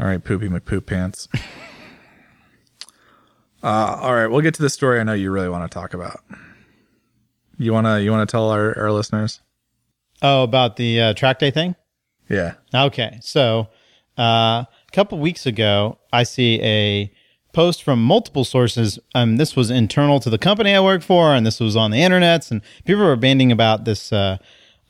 All 0.00 0.06
right, 0.06 0.22
poopy 0.22 0.48
McPoop 0.48 0.86
pants. 0.86 1.28
Uh, 3.64 3.98
all 4.02 4.14
right, 4.14 4.26
we'll 4.26 4.42
get 4.42 4.52
to 4.52 4.60
the 4.60 4.68
story. 4.68 5.00
I 5.00 5.04
know 5.04 5.14
you 5.14 5.30
really 5.30 5.48
want 5.48 5.70
to 5.70 5.74
talk 5.74 5.94
about. 5.94 6.20
You 7.56 7.72
wanna 7.72 7.98
you 8.00 8.10
wanna 8.10 8.26
tell 8.26 8.50
our, 8.50 8.78
our 8.78 8.92
listeners? 8.92 9.40
Oh, 10.26 10.42
about 10.42 10.76
the 10.76 10.98
uh, 10.98 11.12
track 11.12 11.38
day 11.38 11.50
thing. 11.50 11.76
Yeah. 12.30 12.54
Okay, 12.74 13.18
so 13.20 13.68
uh, 14.18 14.64
a 14.64 14.68
couple 14.90 15.18
weeks 15.18 15.44
ago, 15.44 15.98
I 16.14 16.22
see 16.22 16.62
a 16.62 17.12
post 17.52 17.82
from 17.82 18.02
multiple 18.02 18.42
sources. 18.42 18.98
Um, 19.14 19.36
this 19.36 19.54
was 19.54 19.70
internal 19.70 20.20
to 20.20 20.30
the 20.30 20.38
company 20.38 20.74
I 20.74 20.80
work 20.80 21.02
for, 21.02 21.34
and 21.34 21.44
this 21.44 21.60
was 21.60 21.76
on 21.76 21.90
the 21.90 21.98
internets, 21.98 22.50
and 22.50 22.62
people 22.86 23.04
were 23.04 23.16
banding 23.16 23.52
about 23.52 23.84
this 23.84 24.14
uh, 24.14 24.38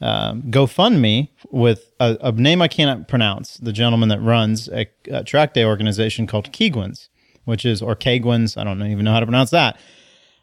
uh, 0.01 0.35
GoFundMe 0.35 1.30
with 1.51 1.91
a, 1.99 2.16
a 2.20 2.30
name 2.30 2.62
I 2.62 2.68
cannot 2.68 3.09
pronounce. 3.09 3.57
The 3.57 3.72
gentleman 3.72 4.11
that 4.11 4.20
runs 4.20 4.68
a, 4.68 4.87
a 5.11 5.24
track 5.24 5.53
day 5.53 5.64
organization 5.64 6.28
called 6.28 6.53
Keigwins, 6.53 7.09
which 7.45 7.64
is 7.64 7.82
or 7.82 7.97
Keigwins. 7.97 8.57
I 8.57 8.62
don't 8.62 8.80
even 8.87 9.05
know 9.05 9.12
how 9.12 9.18
to 9.18 9.26
pronounce 9.26 9.51
that. 9.51 9.80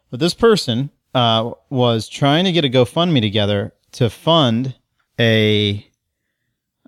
But 0.10 0.20
this 0.20 0.34
person 0.34 0.90
uh, 1.16 1.52
was 1.70 2.10
trying 2.10 2.44
to 2.44 2.52
get 2.52 2.66
a 2.66 2.70
GoFundMe 2.70 3.22
together 3.22 3.72
to 3.94 4.10
fund 4.10 4.76
a 5.20 5.88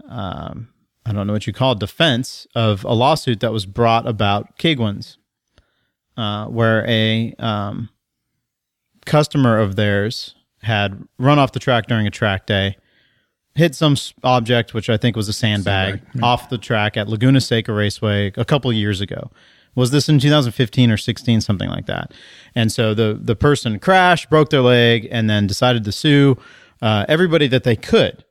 um, 0.08 0.70
I 1.06 1.12
don't 1.12 1.28
know 1.28 1.34
what 1.34 1.48
you 1.48 1.54
call 1.54 1.74
it, 1.74 1.80
defense 1.80 2.48
of 2.56 2.84
a 2.86 2.94
lawsuit 2.94 3.42
that 3.42 3.52
was 3.52 3.66
brought 3.66 4.08
about 4.08 4.58
Keigwins, 4.58 5.18
uh, 6.16 6.46
where 6.46 6.86
a 6.88 7.34
um, 7.40 7.90
customer 9.06 9.60
of 9.60 9.76
theirs 9.76 10.36
had 10.62 11.04
run 11.18 11.40
off 11.40 11.52
the 11.52 11.60
track 11.60 11.88
during 11.88 12.08
a 12.08 12.12
track 12.12 12.46
day, 12.46 12.78
hit 13.56 13.76
some 13.76 13.98
object, 14.24 14.74
which 14.74 14.90
I 14.90 14.98
think 14.98 15.16
was 15.16 15.28
a 15.28 15.34
sandbag, 15.34 16.02
off 16.22 16.50
the 16.50 16.58
track 16.58 16.96
at 16.96 17.10
Laguna 17.10 17.42
Seca 17.42 17.74
Raceway 17.74 18.32
a 18.38 18.46
couple 18.46 18.72
years 18.72 19.02
ago. 19.02 19.30
Was 19.76 19.92
this 19.92 20.08
in 20.08 20.20
2015 20.20 20.92
or 20.92 20.98
16, 20.98 21.42
something 21.42 21.70
like 21.70 21.88
that? 21.88 22.14
And 22.54 22.72
so 22.72 22.94
the 22.94 23.20
the 23.20 23.36
person 23.36 23.80
crashed, 23.80 24.30
broke 24.30 24.52
their 24.52 24.62
leg, 24.62 25.08
and 25.12 25.30
then 25.30 25.48
decided 25.48 25.84
to 25.84 25.92
sue 25.92 26.38
uh, 26.84 27.06
everybody 27.08 27.48
that 27.48 27.64
they 27.64 27.78
could. 27.78 28.26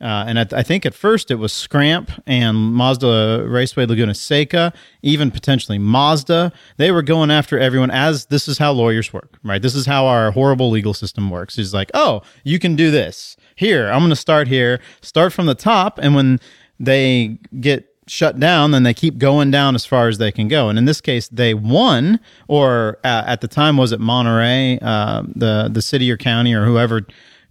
Uh, 0.00 0.24
and 0.26 0.36
at, 0.36 0.52
I 0.52 0.64
think 0.64 0.84
at 0.84 0.94
first 0.94 1.30
it 1.30 1.36
was 1.36 1.52
Scramp 1.52 2.10
and 2.26 2.56
Mazda 2.56 3.44
Raceway 3.46 3.86
Laguna 3.86 4.14
Seca, 4.14 4.72
even 5.00 5.30
potentially 5.30 5.78
Mazda. 5.78 6.52
They 6.76 6.90
were 6.90 7.02
going 7.02 7.30
after 7.30 7.56
everyone 7.56 7.92
as 7.92 8.26
this 8.26 8.48
is 8.48 8.58
how 8.58 8.72
lawyers 8.72 9.12
work, 9.12 9.38
right? 9.44 9.62
This 9.62 9.76
is 9.76 9.86
how 9.86 10.06
our 10.06 10.32
horrible 10.32 10.70
legal 10.70 10.92
system 10.92 11.30
works. 11.30 11.56
It's 11.56 11.72
like, 11.72 11.92
oh, 11.94 12.22
you 12.42 12.58
can 12.58 12.74
do 12.74 12.90
this. 12.90 13.36
Here, 13.54 13.88
I'm 13.88 14.00
going 14.00 14.10
to 14.10 14.16
start 14.16 14.48
here, 14.48 14.80
start 15.02 15.32
from 15.32 15.46
the 15.46 15.54
top. 15.54 16.00
And 16.02 16.16
when 16.16 16.40
they 16.80 17.38
get 17.60 17.88
shut 18.08 18.40
down, 18.40 18.72
then 18.72 18.82
they 18.82 18.94
keep 18.94 19.18
going 19.18 19.52
down 19.52 19.76
as 19.76 19.86
far 19.86 20.08
as 20.08 20.18
they 20.18 20.32
can 20.32 20.48
go. 20.48 20.68
And 20.68 20.76
in 20.76 20.86
this 20.86 21.00
case, 21.00 21.28
they 21.28 21.54
won, 21.54 22.18
or 22.48 22.98
uh, 23.04 23.22
at 23.24 23.40
the 23.40 23.46
time, 23.46 23.76
was 23.76 23.92
it 23.92 24.00
Monterey, 24.00 24.80
uh, 24.82 25.22
the, 25.36 25.70
the 25.72 25.80
city 25.80 26.10
or 26.10 26.16
county 26.16 26.52
or 26.52 26.64
whoever 26.64 27.06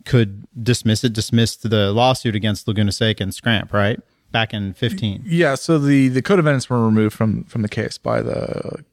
could 0.06 0.48
dismiss 0.62 1.04
it, 1.04 1.14
dismissed 1.14 1.70
the 1.70 1.92
lawsuit 1.92 2.36
against 2.36 2.68
Laguna 2.68 2.92
Seca 2.92 3.24
and 3.24 3.34
Scramp, 3.34 3.74
right? 3.74 4.00
Back 4.32 4.54
in 4.54 4.74
15. 4.74 5.24
Yeah, 5.26 5.56
so 5.56 5.78
the 5.78 6.08
the 6.08 6.22
code 6.22 6.40
of 6.40 6.46
evidence 6.48 6.70
were 6.70 6.84
removed 6.86 7.16
from 7.16 7.44
from 7.46 7.62
the 7.64 7.70
case 7.70 7.98
by 7.98 8.22
the 8.22 8.84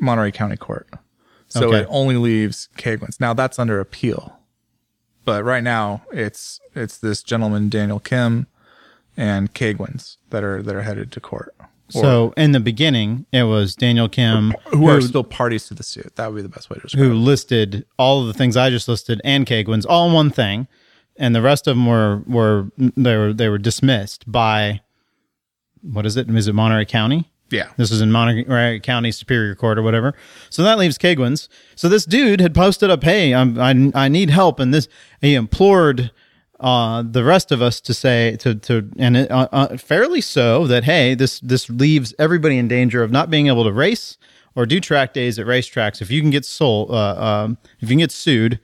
Monterey 0.00 0.32
County 0.32 0.56
Court. 0.56 0.88
So 1.48 1.68
Okay. 1.68 1.80
it 1.80 1.86
only 1.90 2.16
leaves 2.16 2.68
Keigwins. 2.76 3.20
Now 3.20 3.34
that's 3.34 3.58
under 3.58 3.80
appeal. 3.80 4.38
But 5.24 5.44
right 5.44 5.62
now 5.62 6.02
it's 6.12 6.58
it's 6.74 6.96
this 6.98 7.22
gentleman 7.22 7.68
Daniel 7.68 8.00
Kim 8.00 8.46
and 9.16 9.52
Keigwins 9.52 10.16
that 10.30 10.42
are 10.42 10.62
that 10.62 10.74
are 10.74 10.82
headed 10.82 11.12
to 11.12 11.20
court. 11.20 11.54
So 11.90 12.34
in 12.36 12.52
the 12.52 12.60
beginning, 12.60 13.26
it 13.32 13.44
was 13.44 13.74
Daniel 13.74 14.08
Kim 14.08 14.52
who 14.66 14.88
are 14.88 15.00
still 15.00 15.24
parties 15.24 15.66
to 15.68 15.74
the 15.74 15.82
suit. 15.82 16.16
That 16.16 16.28
would 16.28 16.36
be 16.36 16.42
the 16.42 16.48
best 16.48 16.68
way 16.70 16.76
to 16.76 16.82
describe 16.82 17.02
who 17.02 17.12
it. 17.12 17.14
listed 17.14 17.86
all 17.98 18.20
of 18.20 18.26
the 18.26 18.34
things 18.34 18.56
I 18.56 18.70
just 18.70 18.88
listed 18.88 19.20
and 19.24 19.46
Keigwins 19.46 19.86
all 19.88 20.08
in 20.08 20.12
one 20.12 20.30
thing, 20.30 20.68
and 21.16 21.34
the 21.34 21.42
rest 21.42 21.66
of 21.66 21.76
them 21.76 21.86
were 21.86 22.22
were 22.26 22.70
they 22.76 23.16
were 23.16 23.32
they 23.32 23.48
were 23.48 23.58
dismissed 23.58 24.30
by 24.30 24.80
what 25.82 26.06
is 26.06 26.16
it? 26.16 26.28
Is 26.30 26.48
it 26.48 26.54
Monterey 26.54 26.84
County? 26.84 27.30
Yeah. 27.50 27.70
This 27.78 27.90
is 27.90 28.02
in 28.02 28.12
Monterey 28.12 28.80
County 28.80 29.10
Superior 29.10 29.54
Court 29.54 29.78
or 29.78 29.82
whatever. 29.82 30.14
So 30.50 30.62
that 30.62 30.78
leaves 30.78 30.98
Keigwins. 30.98 31.48
So 31.76 31.88
this 31.88 32.04
dude 32.04 32.40
had 32.40 32.54
posted 32.54 32.90
up, 32.90 33.02
"Hey, 33.02 33.34
I'm, 33.34 33.58
I 33.58 33.90
I 33.94 34.08
need 34.08 34.30
help," 34.30 34.60
and 34.60 34.74
this 34.74 34.88
he 35.20 35.34
implored 35.34 36.10
uh, 36.60 37.02
the 37.08 37.22
rest 37.22 37.52
of 37.52 37.62
us 37.62 37.80
to 37.80 37.94
say 37.94 38.36
to 38.36 38.54
to 38.56 38.90
and 38.98 39.16
it, 39.16 39.30
uh, 39.30 39.48
uh, 39.52 39.76
fairly 39.76 40.20
so 40.20 40.66
that 40.66 40.84
hey, 40.84 41.14
this 41.14 41.40
this 41.40 41.70
leaves 41.70 42.14
everybody 42.18 42.58
in 42.58 42.66
danger 42.66 43.02
of 43.02 43.10
not 43.10 43.30
being 43.30 43.46
able 43.46 43.64
to 43.64 43.72
race 43.72 44.18
or 44.56 44.66
do 44.66 44.80
track 44.80 45.12
days 45.12 45.38
at 45.38 45.46
racetracks. 45.46 46.02
If 46.02 46.10
you 46.10 46.20
can 46.20 46.30
get 46.30 46.44
sold, 46.44 46.90
uh, 46.90 47.44
um, 47.44 47.58
if 47.80 47.82
you 47.82 47.88
can 47.88 47.98
get 47.98 48.10
sued 48.10 48.58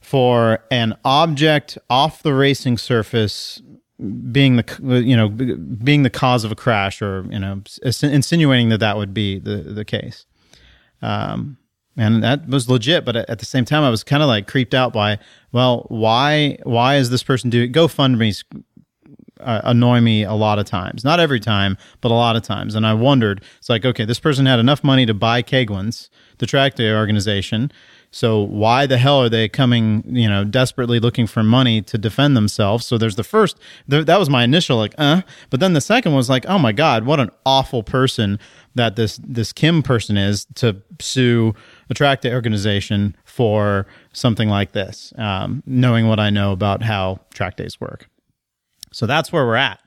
for 0.00 0.64
an 0.72 0.96
object 1.04 1.78
off 1.88 2.22
the 2.22 2.34
racing 2.34 2.78
surface 2.78 3.62
being 4.32 4.56
the 4.56 5.02
you 5.04 5.16
know 5.16 5.28
being 5.28 6.02
the 6.02 6.10
cause 6.10 6.42
of 6.42 6.50
a 6.50 6.56
crash 6.56 7.00
or 7.00 7.24
you 7.30 7.38
know 7.38 7.62
insinuating 8.02 8.70
that 8.70 8.80
that 8.80 8.96
would 8.96 9.14
be 9.14 9.38
the 9.38 9.56
the 9.56 9.84
case. 9.84 10.26
Um 11.00 11.58
and 11.96 12.22
that 12.22 12.48
was 12.48 12.68
legit 12.68 13.04
but 13.04 13.16
at 13.16 13.38
the 13.38 13.44
same 13.44 13.64
time 13.64 13.82
i 13.82 13.90
was 13.90 14.02
kind 14.02 14.22
of 14.22 14.28
like 14.28 14.46
creeped 14.46 14.74
out 14.74 14.92
by 14.92 15.18
well 15.52 15.84
why 15.88 16.56
why 16.62 16.96
is 16.96 17.10
this 17.10 17.22
person 17.22 17.50
doing 17.50 17.72
gofundme's 17.72 18.44
uh, 19.40 19.60
annoy 19.64 20.00
me 20.00 20.22
a 20.22 20.34
lot 20.34 20.60
of 20.60 20.66
times. 20.66 21.02
Not 21.02 21.18
every 21.18 21.40
time 21.40 21.76
but 22.00 22.12
a 22.12 22.14
lot 22.14 22.36
of 22.36 22.42
times. 22.42 22.74
And 22.74 22.86
i 22.86 22.94
wondered 22.94 23.42
it's 23.58 23.68
like 23.68 23.84
okay 23.84 24.04
this 24.04 24.20
person 24.20 24.46
had 24.46 24.58
enough 24.58 24.84
money 24.84 25.04
to 25.06 25.14
buy 25.14 25.42
keigwins 25.42 26.08
the 26.38 26.46
track 26.46 26.74
day 26.74 26.92
organization. 26.92 27.72
So 28.14 28.42
why 28.42 28.86
the 28.86 28.98
hell 28.98 29.22
are 29.22 29.30
they 29.30 29.48
coming, 29.48 30.04
you 30.06 30.28
know, 30.28 30.44
desperately 30.44 31.00
looking 31.00 31.26
for 31.26 31.42
money 31.42 31.80
to 31.82 31.96
defend 31.96 32.36
themselves? 32.36 32.84
So 32.84 32.98
there's 32.98 33.16
the 33.16 33.24
first, 33.24 33.58
th- 33.88 34.04
that 34.04 34.18
was 34.18 34.28
my 34.28 34.44
initial 34.44 34.76
like, 34.76 34.94
uh, 34.98 35.22
but 35.48 35.60
then 35.60 35.72
the 35.72 35.80
second 35.80 36.14
was 36.14 36.28
like, 36.28 36.44
oh 36.46 36.58
my 36.58 36.72
God, 36.72 37.06
what 37.06 37.20
an 37.20 37.30
awful 37.46 37.82
person 37.82 38.38
that 38.74 38.96
this, 38.96 39.18
this 39.24 39.54
Kim 39.54 39.82
person 39.82 40.18
is 40.18 40.46
to 40.56 40.82
sue 41.00 41.54
a 41.90 41.94
track 41.94 42.20
day 42.20 42.32
organization 42.32 43.16
for 43.24 43.86
something 44.12 44.48
like 44.48 44.72
this, 44.72 45.12
um, 45.18 45.62
knowing 45.66 46.08
what 46.08 46.20
I 46.20 46.30
know 46.30 46.52
about 46.52 46.82
how 46.82 47.20
track 47.34 47.56
days 47.56 47.80
work. 47.80 48.08
So 48.92 49.06
that's 49.06 49.32
where 49.32 49.46
we're 49.46 49.56
at. 49.56 49.80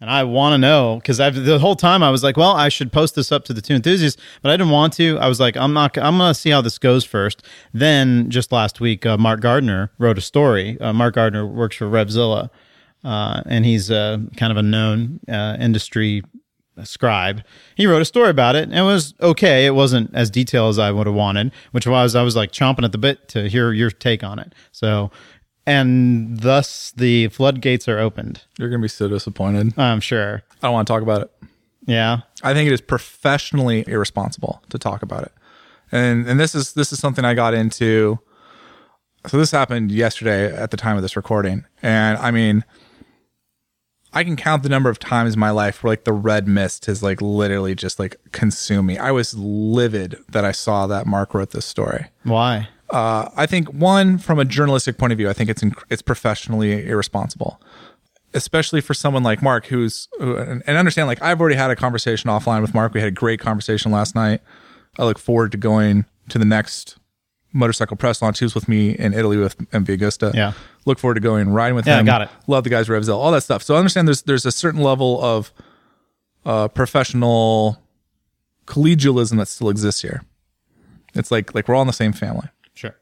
And 0.00 0.08
I 0.08 0.24
want 0.24 0.54
to 0.54 0.58
know 0.58 0.96
because 0.96 1.18
the 1.18 1.58
whole 1.60 1.76
time 1.76 2.02
I 2.02 2.10
was 2.10 2.22
like, 2.22 2.38
well, 2.38 2.52
I 2.52 2.70
should 2.70 2.90
post 2.90 3.14
this 3.14 3.30
up 3.30 3.44
to 3.44 3.52
the 3.52 3.60
two 3.60 3.74
enthusiasts, 3.74 4.20
but 4.40 4.50
I 4.50 4.56
didn't 4.56 4.70
want 4.70 4.94
to. 4.94 5.18
I 5.18 5.28
was 5.28 5.38
like, 5.38 5.58
I'm 5.58 5.74
not, 5.74 5.98
I'm 5.98 6.16
going 6.16 6.30
to 6.30 6.34
see 6.34 6.48
how 6.48 6.62
this 6.62 6.78
goes 6.78 7.04
first. 7.04 7.42
Then 7.74 8.30
just 8.30 8.50
last 8.50 8.80
week, 8.80 9.04
uh, 9.04 9.18
Mark 9.18 9.40
Gardner 9.40 9.92
wrote 9.98 10.16
a 10.16 10.22
story. 10.22 10.80
Uh, 10.80 10.94
Mark 10.94 11.16
Gardner 11.16 11.46
works 11.46 11.76
for 11.76 11.84
Revzilla, 11.84 12.48
uh, 13.04 13.42
and 13.44 13.66
he's 13.66 13.90
uh, 13.90 14.18
kind 14.38 14.50
of 14.50 14.56
a 14.56 14.62
known 14.62 15.20
uh, 15.28 15.58
industry 15.60 16.22
scribe. 16.84 17.42
He 17.74 17.86
wrote 17.86 18.02
a 18.02 18.04
story 18.04 18.30
about 18.30 18.56
it 18.56 18.64
and 18.64 18.74
it 18.74 18.82
was 18.82 19.14
okay. 19.20 19.66
It 19.66 19.74
wasn't 19.74 20.14
as 20.14 20.30
detailed 20.30 20.70
as 20.70 20.78
I 20.78 20.90
would 20.90 21.06
have 21.06 21.16
wanted, 21.16 21.52
which 21.72 21.86
was 21.86 22.14
I 22.14 22.22
was 22.22 22.36
like 22.36 22.52
chomping 22.52 22.84
at 22.84 22.92
the 22.92 22.98
bit 22.98 23.28
to 23.30 23.48
hear 23.48 23.72
your 23.72 23.90
take 23.90 24.22
on 24.24 24.38
it. 24.38 24.54
So, 24.72 25.10
and 25.66 26.40
thus 26.40 26.92
the 26.96 27.28
floodgates 27.28 27.88
are 27.88 27.98
opened. 27.98 28.42
You're 28.58 28.68
gonna 28.68 28.82
be 28.82 28.88
so 28.88 29.08
disappointed. 29.08 29.78
I'm 29.78 30.00
sure. 30.00 30.42
I 30.62 30.66
don't 30.66 30.72
want 30.72 30.86
to 30.88 30.92
talk 30.92 31.02
about 31.02 31.22
it. 31.22 31.30
Yeah. 31.86 32.20
I 32.42 32.54
think 32.54 32.66
it 32.66 32.72
is 32.72 32.80
professionally 32.80 33.84
irresponsible 33.86 34.62
to 34.68 34.78
talk 34.78 35.02
about 35.02 35.24
it. 35.24 35.32
And 35.92 36.26
and 36.26 36.38
this 36.38 36.54
is 36.54 36.74
this 36.74 36.92
is 36.92 36.98
something 36.98 37.24
I 37.24 37.34
got 37.34 37.54
into. 37.54 38.18
So 39.26 39.36
this 39.36 39.50
happened 39.50 39.92
yesterday 39.92 40.54
at 40.54 40.70
the 40.70 40.76
time 40.76 40.96
of 40.96 41.02
this 41.02 41.16
recording. 41.16 41.64
And 41.82 42.16
I 42.18 42.30
mean 42.30 42.64
I 44.12 44.24
can 44.24 44.36
count 44.36 44.62
the 44.62 44.68
number 44.68 44.90
of 44.90 44.98
times 44.98 45.34
in 45.34 45.40
my 45.40 45.50
life 45.50 45.82
where 45.82 45.92
like 45.92 46.04
the 46.04 46.12
red 46.12 46.48
mist 46.48 46.86
has 46.86 47.02
like 47.02 47.20
literally 47.22 47.74
just 47.74 47.98
like 47.98 48.16
consumed 48.32 48.88
me. 48.88 48.98
I 48.98 49.10
was 49.12 49.34
livid 49.36 50.16
that 50.28 50.44
I 50.44 50.52
saw 50.52 50.86
that 50.88 51.06
Mark 51.06 51.32
wrote 51.32 51.50
this 51.50 51.64
story. 51.64 52.06
Why? 52.24 52.68
Uh, 52.90 53.30
I 53.36 53.46
think 53.46 53.68
one 53.68 54.18
from 54.18 54.38
a 54.38 54.44
journalistic 54.44 54.98
point 54.98 55.12
of 55.12 55.16
view, 55.16 55.28
I 55.28 55.32
think 55.32 55.48
it's 55.48 55.62
inc- 55.62 55.82
it's 55.88 56.02
professionally 56.02 56.88
irresponsible, 56.88 57.60
especially 58.34 58.80
for 58.80 58.94
someone 58.94 59.22
like 59.22 59.42
Mark, 59.42 59.66
who's 59.66 60.08
who, 60.18 60.36
and, 60.36 60.62
and 60.66 60.76
understand 60.76 61.06
like 61.06 61.22
I've 61.22 61.40
already 61.40 61.56
had 61.56 61.70
a 61.70 61.76
conversation 61.76 62.30
offline 62.30 62.62
with 62.62 62.74
Mark. 62.74 62.92
We 62.92 63.00
had 63.00 63.08
a 63.08 63.12
great 63.12 63.38
conversation 63.38 63.92
last 63.92 64.16
night. 64.16 64.40
I 64.98 65.04
look 65.04 65.20
forward 65.20 65.52
to 65.52 65.58
going 65.58 66.04
to 66.30 66.38
the 66.38 66.44
next 66.44 66.96
motorcycle 67.52 67.96
press 67.96 68.22
launch. 68.22 68.40
He 68.40 68.44
was 68.44 68.54
with 68.56 68.68
me 68.68 68.90
in 68.90 69.14
Italy 69.14 69.36
with 69.36 69.56
MV 69.70 69.86
Agusta. 69.98 70.34
Yeah. 70.34 70.52
Look 70.86 70.98
forward 70.98 71.14
to 71.14 71.20
going 71.20 71.50
riding 71.50 71.76
with 71.76 71.84
him. 71.84 71.92
Yeah, 71.92 72.00
him. 72.00 72.06
got 72.06 72.22
it. 72.22 72.28
Love 72.46 72.64
the 72.64 72.70
guys 72.70 72.88
Revzilla, 72.88 73.16
all 73.16 73.30
that 73.32 73.42
stuff. 73.42 73.62
So 73.62 73.74
I 73.74 73.78
understand 73.78 74.08
there's 74.08 74.22
there's 74.22 74.46
a 74.46 74.52
certain 74.52 74.80
level 74.80 75.22
of 75.22 75.52
uh, 76.46 76.68
professional 76.68 77.82
collegialism 78.66 79.36
that 79.38 79.48
still 79.48 79.68
exists 79.68 80.02
here. 80.02 80.22
It's 81.14 81.30
like 81.30 81.54
like 81.54 81.68
we're 81.68 81.74
all 81.74 81.82
in 81.82 81.86
the 81.86 81.92
same 81.92 82.12
family 82.12 82.48
Sure. 82.74 82.96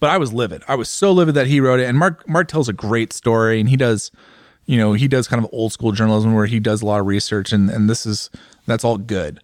but 0.00 0.10
I 0.10 0.18
was 0.18 0.32
livid. 0.32 0.62
I 0.68 0.74
was 0.74 0.88
so 0.88 1.12
livid 1.12 1.34
that 1.34 1.46
he 1.46 1.60
wrote 1.60 1.80
it. 1.80 1.86
And 1.88 1.98
Mark 1.98 2.28
Mark 2.28 2.48
tells 2.48 2.68
a 2.68 2.72
great 2.72 3.12
story, 3.12 3.58
and 3.58 3.68
he 3.68 3.76
does, 3.76 4.10
you 4.66 4.76
know, 4.78 4.92
he 4.92 5.08
does 5.08 5.26
kind 5.26 5.42
of 5.42 5.50
old 5.52 5.72
school 5.72 5.92
journalism 5.92 6.34
where 6.34 6.46
he 6.46 6.60
does 6.60 6.82
a 6.82 6.86
lot 6.86 7.00
of 7.00 7.06
research, 7.06 7.52
and 7.52 7.70
and 7.70 7.88
this 7.90 8.04
is 8.06 8.30
that's 8.66 8.84
all 8.84 8.98
good. 8.98 9.40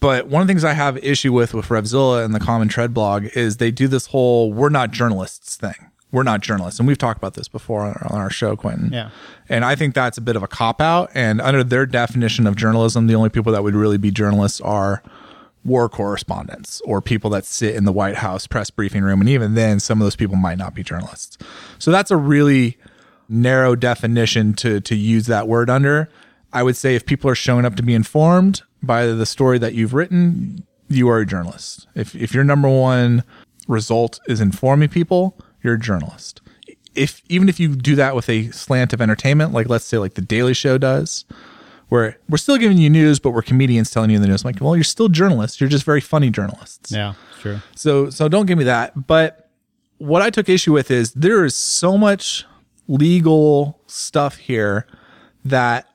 But 0.00 0.26
one 0.28 0.42
of 0.42 0.48
the 0.48 0.52
things 0.52 0.64
I 0.64 0.72
have 0.72 0.96
issue 0.98 1.32
with 1.32 1.54
with 1.54 1.66
Revzilla 1.66 2.24
and 2.24 2.34
the 2.34 2.40
Common 2.40 2.68
Tread 2.68 2.92
blog 2.92 3.26
is 3.34 3.58
they 3.58 3.70
do 3.70 3.86
this 3.88 4.06
whole 4.06 4.52
"we're 4.52 4.68
not 4.70 4.90
journalists" 4.90 5.56
thing, 5.56 5.90
we're 6.14 6.22
not 6.22 6.40
journalists. 6.40 6.78
And 6.78 6.86
we've 6.86 6.96
talked 6.96 7.18
about 7.18 7.34
this 7.34 7.48
before 7.48 7.82
on 7.82 7.94
our, 7.94 8.12
on 8.12 8.20
our 8.20 8.30
show, 8.30 8.54
Quentin. 8.54 8.92
Yeah. 8.92 9.10
And 9.48 9.64
I 9.64 9.74
think 9.74 9.94
that's 9.94 10.16
a 10.16 10.20
bit 10.20 10.36
of 10.36 10.44
a 10.44 10.48
cop 10.48 10.80
out. 10.80 11.10
And 11.12 11.40
under 11.40 11.64
their 11.64 11.86
definition 11.86 12.46
of 12.46 12.54
journalism, 12.54 13.08
the 13.08 13.16
only 13.16 13.30
people 13.30 13.52
that 13.52 13.64
would 13.64 13.74
really 13.74 13.98
be 13.98 14.12
journalists 14.12 14.60
are 14.60 15.02
war 15.64 15.88
correspondents 15.88 16.80
or 16.82 17.00
people 17.00 17.30
that 17.30 17.44
sit 17.44 17.74
in 17.74 17.84
the 17.84 17.92
White 17.92 18.16
House 18.16 18.46
press 18.46 18.70
briefing 18.70 19.02
room. 19.02 19.20
And 19.20 19.28
even 19.28 19.54
then, 19.54 19.80
some 19.80 20.00
of 20.00 20.06
those 20.06 20.14
people 20.14 20.36
might 20.36 20.56
not 20.56 20.72
be 20.72 20.84
journalists. 20.84 21.36
So 21.80 21.90
that's 21.90 22.12
a 22.12 22.16
really 22.16 22.78
narrow 23.28 23.74
definition 23.74 24.54
to 24.54 24.80
to 24.82 24.94
use 24.94 25.26
that 25.26 25.48
word 25.48 25.68
under. 25.68 26.08
I 26.52 26.62
would 26.62 26.76
say 26.76 26.94
if 26.94 27.04
people 27.04 27.28
are 27.28 27.34
showing 27.34 27.64
up 27.64 27.74
to 27.76 27.82
be 27.82 27.94
informed 27.94 28.62
by 28.82 29.06
the 29.06 29.26
story 29.26 29.58
that 29.58 29.74
you've 29.74 29.94
written, 29.94 30.64
you 30.88 31.08
are 31.08 31.18
a 31.18 31.26
journalist. 31.26 31.88
If 31.96 32.14
if 32.14 32.32
your 32.32 32.44
number 32.44 32.68
one 32.68 33.24
result 33.66 34.20
is 34.28 34.40
informing 34.40 34.90
people, 34.90 35.36
you're 35.64 35.74
a 35.74 35.78
journalist. 35.80 36.40
If 36.94 37.22
even 37.28 37.48
if 37.48 37.58
you 37.58 37.74
do 37.74 37.96
that 37.96 38.14
with 38.14 38.28
a 38.28 38.50
slant 38.52 38.92
of 38.92 39.00
entertainment, 39.00 39.52
like 39.52 39.68
let's 39.68 39.84
say 39.84 39.98
like 39.98 40.14
the 40.14 40.22
Daily 40.22 40.54
Show 40.54 40.78
does, 40.78 41.24
where 41.88 42.18
we're 42.28 42.36
still 42.38 42.56
giving 42.56 42.78
you 42.78 42.88
news, 42.90 43.18
but 43.18 43.30
we're 43.30 43.42
comedians 43.42 43.90
telling 43.90 44.10
you 44.10 44.18
the 44.20 44.28
news. 44.28 44.44
I'm 44.44 44.52
like, 44.52 44.60
well, 44.60 44.76
you're 44.76 44.84
still 44.84 45.08
journalists. 45.08 45.60
You're 45.60 45.70
just 45.70 45.84
very 45.84 46.00
funny 46.00 46.30
journalists. 46.30 46.92
Yeah, 46.92 47.14
true. 47.40 47.58
So 47.74 48.10
so 48.10 48.28
don't 48.28 48.46
give 48.46 48.58
me 48.58 48.64
that. 48.64 49.06
But 49.08 49.50
what 49.98 50.22
I 50.22 50.30
took 50.30 50.48
issue 50.48 50.72
with 50.72 50.90
is 50.90 51.12
there 51.12 51.44
is 51.44 51.56
so 51.56 51.98
much 51.98 52.44
legal 52.86 53.80
stuff 53.86 54.36
here 54.36 54.86
that 55.44 55.88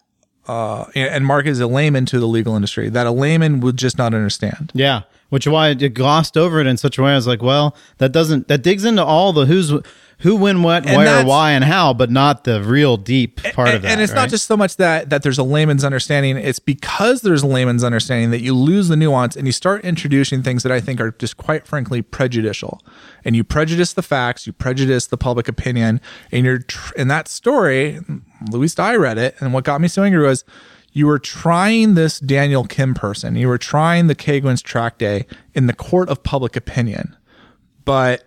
uh 0.47 0.85
and 0.95 1.25
Mark 1.25 1.45
is 1.45 1.59
a 1.59 1.67
layman 1.67 2.05
to 2.07 2.19
the 2.19 2.27
legal 2.27 2.55
industry 2.55 2.89
that 2.89 3.05
a 3.05 3.11
layman 3.11 3.59
would 3.59 3.77
just 3.77 3.97
not 3.97 4.13
understand. 4.13 4.71
Yeah, 4.73 5.03
which 5.29 5.47
is 5.47 5.51
why 5.51 5.69
it 5.69 5.93
glossed 5.93 6.37
over 6.37 6.59
it 6.59 6.67
in 6.67 6.77
such 6.77 6.97
a 6.97 7.03
way. 7.03 7.11
I 7.11 7.15
was 7.15 7.27
like, 7.27 7.41
well, 7.41 7.75
that 7.97 8.11
doesn't 8.11 8.47
that 8.47 8.61
digs 8.61 8.85
into 8.85 9.03
all 9.03 9.33
the 9.33 9.45
who's 9.45 9.73
who, 10.19 10.35
when, 10.35 10.63
what, 10.63 10.85
And 10.85 10.97
where, 10.97 11.25
why, 11.25 11.51
and 11.51 11.63
how, 11.63 11.93
but 11.93 12.11
not 12.11 12.43
the 12.43 12.61
real 12.61 12.97
deep 12.97 13.41
part 13.41 13.69
and, 13.69 13.77
of 13.77 13.81
that. 13.83 13.91
and 13.91 14.01
it's 14.01 14.11
not 14.11 14.27
just 14.27 14.47
so 14.47 14.57
much 14.57 14.75
that 14.75 15.09
that 15.09 15.23
there's 15.23 15.37
a 15.37 15.43
layman's 15.43 15.85
understanding. 15.85 16.35
It's 16.35 16.59
because 16.59 17.21
there's 17.21 17.41
a 17.41 17.47
layman's 17.47 17.85
understanding 17.85 18.31
that 18.31 18.41
you 18.41 18.53
lose 18.53 18.89
the 18.89 18.97
nuance 18.97 19.37
and 19.37 19.47
you 19.47 19.53
start 19.53 19.85
introducing 19.85 20.43
things 20.43 20.63
that 20.63 20.73
I 20.73 20.81
think 20.81 20.99
are 20.99 21.11
just 21.11 21.37
quite 21.37 21.65
frankly 21.65 22.01
prejudicial. 22.01 22.81
And 23.23 23.33
you 23.35 23.45
prejudice 23.45 23.93
the 23.93 24.01
facts, 24.01 24.45
you 24.45 24.51
prejudice 24.51 25.07
the 25.07 25.17
public 25.17 25.47
opinion, 25.47 26.01
and 26.33 26.45
you're 26.45 26.59
tr- 26.59 26.95
in 26.95 27.07
that 27.07 27.29
story. 27.29 27.99
At 28.41 28.53
least 28.53 28.79
I 28.79 28.95
read 28.95 29.17
it, 29.17 29.35
and 29.39 29.53
what 29.53 29.63
got 29.63 29.79
me 29.79 29.87
so 29.87 30.03
angry 30.03 30.25
was 30.25 30.43
you 30.93 31.07
were 31.07 31.19
trying 31.19 31.93
this 31.93 32.19
Daniel 32.19 32.65
Kim 32.65 32.93
person. 32.93 33.35
You 33.35 33.47
were 33.47 33.57
trying 33.57 34.07
the 34.07 34.15
Keigwins 34.15 34.63
track 34.63 34.97
day 34.97 35.25
in 35.53 35.67
the 35.67 35.73
court 35.73 36.09
of 36.09 36.23
public 36.23 36.55
opinion, 36.55 37.15
but 37.85 38.23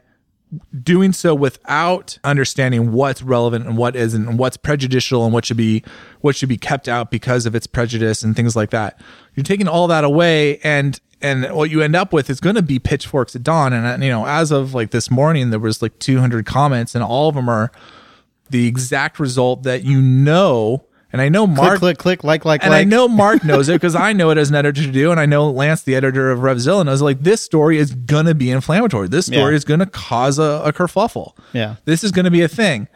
doing 0.82 1.12
so 1.12 1.34
without 1.34 2.18
understanding 2.24 2.92
what's 2.92 3.22
relevant 3.22 3.66
and 3.66 3.76
what 3.76 3.96
isn't 3.96 4.28
and 4.28 4.38
what's 4.38 4.56
prejudicial 4.56 5.24
and 5.24 5.32
what 5.32 5.46
should 5.46 5.56
be 5.56 5.82
what 6.20 6.36
should 6.36 6.48
be 6.48 6.58
kept 6.58 6.88
out 6.88 7.10
because 7.10 7.46
of 7.46 7.54
its 7.54 7.66
prejudice 7.66 8.22
and 8.22 8.36
things 8.36 8.54
like 8.54 8.68
that 8.68 9.00
you're 9.34 9.44
taking 9.44 9.66
all 9.66 9.86
that 9.86 10.04
away 10.04 10.58
and 10.58 11.00
and 11.22 11.50
what 11.54 11.70
you 11.70 11.80
end 11.80 11.96
up 11.96 12.12
with 12.12 12.28
is 12.28 12.38
going 12.38 12.56
to 12.56 12.62
be 12.62 12.78
pitchforks 12.78 13.34
at 13.34 13.42
dawn 13.42 13.72
and 13.72 14.04
you 14.04 14.10
know 14.10 14.26
as 14.26 14.50
of 14.50 14.74
like 14.74 14.90
this 14.90 15.10
morning 15.10 15.48
there 15.48 15.58
was 15.58 15.80
like 15.80 15.98
200 16.00 16.44
comments 16.44 16.94
and 16.94 17.02
all 17.02 17.30
of 17.30 17.34
them 17.34 17.48
are 17.48 17.72
the 18.50 18.66
exact 18.66 19.18
result 19.18 19.62
that 19.62 19.84
you 19.84 20.02
know 20.02 20.84
and 21.12 21.20
i 21.20 21.28
know 21.28 21.46
click, 21.46 21.56
mark 21.56 21.78
click, 21.78 21.98
click, 21.98 22.24
like, 22.24 22.44
like, 22.44 22.62
and 22.62 22.70
like. 22.70 22.80
I 22.80 22.84
know 22.84 23.06
Mark 23.22 23.44
knows 23.44 23.68
it 23.68 23.74
because 23.74 23.94
I 23.94 24.12
know 24.12 24.30
it 24.30 24.38
as 24.38 24.50
an 24.50 24.56
editor 24.56 24.82
to 24.82 24.90
do, 24.90 25.10
and 25.10 25.20
I 25.20 25.26
know 25.26 25.50
Lance, 25.50 25.82
the 25.82 25.94
editor 25.94 26.30
of 26.30 26.40
RevZilla, 26.40 26.84
knows 26.86 27.02
like 27.02 27.20
this 27.20 27.40
story 27.42 27.78
is 27.78 27.94
gonna 27.94 28.34
be 28.34 28.50
inflammatory. 28.50 29.08
This 29.08 29.26
story 29.26 29.52
Yeah. 29.52 29.56
is 29.56 29.64
gonna 29.64 29.86
cause 29.86 30.38
a, 30.38 30.62
a 30.64 30.72
kerfuffle. 30.72 31.32
Yeah. 31.52 31.76
this 31.84 32.02
is 32.02 32.10
gonna 32.12 32.30
be 32.30 32.42
a 32.42 32.48
thing. 32.48 32.88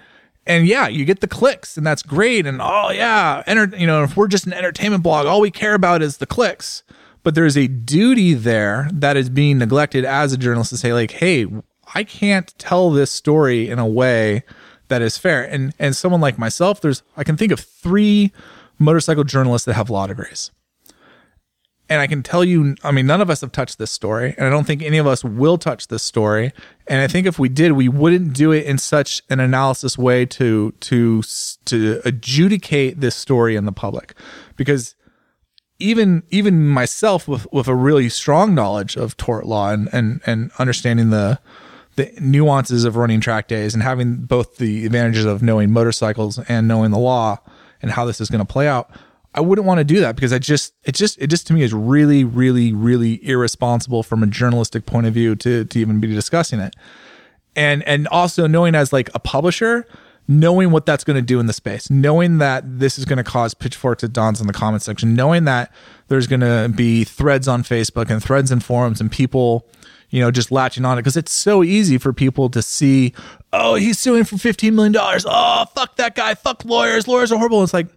And 0.49 0.67
yeah, 0.69 0.87
you 0.87 1.05
get 1.05 1.21
the 1.21 1.27
clicks, 1.27 1.77
and 1.77 1.85
that's 1.87 2.03
great. 2.05 2.47
And 2.47 2.61
oh 2.63 2.91
yeah, 2.91 3.43
enter, 3.47 3.77
you 3.77 3.87
know, 3.87 4.05
if 4.05 4.17
we're 4.17 4.29
just 4.29 4.47
an 4.47 4.53
entertainment 4.53 5.03
blog, 5.03 5.27
all 5.27 5.41
we 5.41 5.51
care 5.51 5.75
about 5.75 6.03
is 6.03 6.19
the 6.19 6.27
clicks. 6.27 6.83
But 7.25 7.35
there's 7.35 7.57
a 7.57 7.67
duty 7.67 8.35
there 8.35 8.89
that 8.93 9.17
is 9.17 9.29
being 9.29 9.59
neglected 9.59 10.05
as 10.05 10.33
a 10.33 10.37
journalist 10.37 10.71
to 10.71 10.77
say 10.77 10.93
like, 10.93 11.11
hey, 11.11 11.47
I 11.95 12.05
can't 12.05 12.57
tell 12.59 12.91
this 12.91 13.11
story 13.11 13.69
in 13.69 13.81
a 13.81 13.87
way 13.87 14.45
that 14.89 15.03
is 15.03 15.19
fair. 15.19 15.43
And 15.43 15.75
and 15.79 15.97
someone 15.97 16.21
like 16.21 16.39
myself, 16.39 16.81
there's 16.81 17.03
I 17.17 17.25
can 17.25 17.37
think 17.37 17.53
of 17.53 17.61
three 17.61 18.33
motorcycle 18.79 19.25
journalists 19.25 19.67
that 19.67 19.75
have 19.75 19.91
law 19.91 20.07
degrees. 20.07 20.51
And 21.89 22.01
I 22.01 22.09
can 22.09 22.25
tell 22.25 22.43
you, 22.43 22.75
I 22.83 22.91
mean, 22.91 23.07
none 23.07 23.21
of 23.21 23.31
us 23.31 23.43
have 23.43 23.53
touched 23.53 23.79
this 23.79 23.93
story, 23.93 24.35
and 24.37 24.45
I 24.45 24.51
don't 24.51 24.67
think 24.67 24.83
any 24.83 24.99
of 24.99 25.07
us 25.07 25.23
will 25.23 25.57
touch 25.57 25.87
this 25.87 26.03
story. 26.03 26.53
And 26.89 27.01
I 27.01 27.07
think 27.07 27.29
if 27.29 27.39
we 27.39 27.49
did, 27.49 27.73
we 27.73 27.89
wouldn't 27.89 28.33
do 28.33 28.51
it 28.51 28.67
in 28.67 28.77
such 28.79 29.23
an 29.31 29.39
analysis 29.39 29.97
way 29.97 30.27
to 30.27 30.73
to 30.73 31.23
to 31.67 32.01
adjudicate 32.05 33.01
this 33.01 33.15
story 33.15 33.55
in 33.55 33.67
the 33.67 33.73
public, 33.73 34.15
because 34.57 34.97
even 35.79 36.25
even 36.31 36.67
myself 36.67 37.29
with 37.29 37.47
with 37.53 37.69
a 37.69 37.75
really 37.75 38.09
strong 38.09 38.53
knowledge 38.53 38.97
of 38.97 39.17
tort 39.17 39.47
law 39.47 39.71
and 39.71 39.89
and 39.93 40.21
and 40.27 40.51
understanding 40.59 41.11
the 41.11 41.39
the 41.97 42.13
nuances 42.21 42.85
of 42.85 42.97
running 42.97 43.21
track 43.21 43.49
days 43.49 43.75
and 43.75 43.83
having 43.83 44.17
both 44.17 44.57
the 44.57 44.87
advantages 44.87 45.25
of 45.25 45.43
knowing 45.43 45.71
motorcycles 45.71 46.39
and 46.49 46.69
knowing 46.69 46.91
the 46.91 46.99
law 46.99 47.39
and 47.83 47.91
how 47.91 48.05
this 48.05 48.21
is 48.21 48.31
going 48.31 48.45
to 48.45 48.51
play 48.51 48.69
out 48.69 48.91
i 49.35 49.41
wouldn't 49.41 49.67
want 49.67 49.79
to 49.79 49.85
do 49.85 50.01
that 50.01 50.15
because 50.15 50.33
i 50.33 50.39
just 50.39 50.75
it 50.85 50.95
just 50.95 51.21
it 51.21 51.27
just 51.29 51.47
to 51.47 51.53
me 51.53 51.63
is 51.63 51.73
really 51.73 52.25
really 52.25 52.73
really 52.73 53.25
irresponsible 53.27 54.03
from 54.03 54.23
a 54.23 54.27
journalistic 54.27 54.87
point 54.87 55.07
of 55.07 55.15
view 55.15 55.35
to 55.35 55.65
to 55.65 55.79
even 55.79 56.01
be 56.01 56.09
discussing 56.09 56.61
it. 56.61 56.75
And 57.55 57.83
and 57.85 58.07
also 58.09 58.47
knowing 58.47 58.75
as 58.75 58.93
like 58.93 59.11
a 59.15 59.19
publisher 59.19 59.87
knowing 60.29 60.73
what 60.73 60.85
that's 60.85 61.05
going 61.05 61.15
to 61.15 61.23
do 61.23 61.39
in 61.39 61.47
the 61.47 61.53
space 61.53 61.89
knowing 61.89 62.39
that 62.39 62.79
this 62.81 62.99
is 62.99 63.05
going 63.05 63.17
to 63.17 63.25
cause 63.25 63.55
pitchforks 63.55 64.03
at 64.03 64.13
dawns 64.13 64.41
in 64.41 64.47
the 64.47 64.53
comment 64.53 64.83
section 64.83 65.15
knowing 65.15 65.45
that 65.45 65.73
there's 66.09 66.27
going 66.27 66.41
to 66.41 66.71
be 66.75 67.05
threads 67.05 67.47
on 67.47 67.63
facebook 67.63 68.11
and 68.11 68.23
threads 68.23 68.51
and 68.51 68.65
forums 68.65 69.01
and 69.01 69.13
people 69.13 69.65
you 70.11 70.21
know 70.21 70.31
just 70.31 70.51
latching 70.51 70.85
on 70.85 70.99
it 70.99 71.03
because 71.03 71.17
it's 71.17 71.33
so 71.33 71.63
easy 71.63 71.99
for 71.99 72.13
people 72.13 72.49
to 72.51 72.63
see 72.63 73.13
oh 73.53 73.75
he's 73.75 73.99
suing 73.99 74.25
for 74.25 74.39
15 74.39 74.75
million 74.75 74.93
dollars 74.93 75.27
oh 75.29 75.65
fuck 75.75 75.97
that 75.97 76.15
guy 76.15 76.35
fuck 76.35 76.65
lawyers 76.65 77.07
lawyers 77.09 77.33
are 77.33 77.37
horrible 77.39 77.63
it's 77.63 77.75
like 77.75 77.89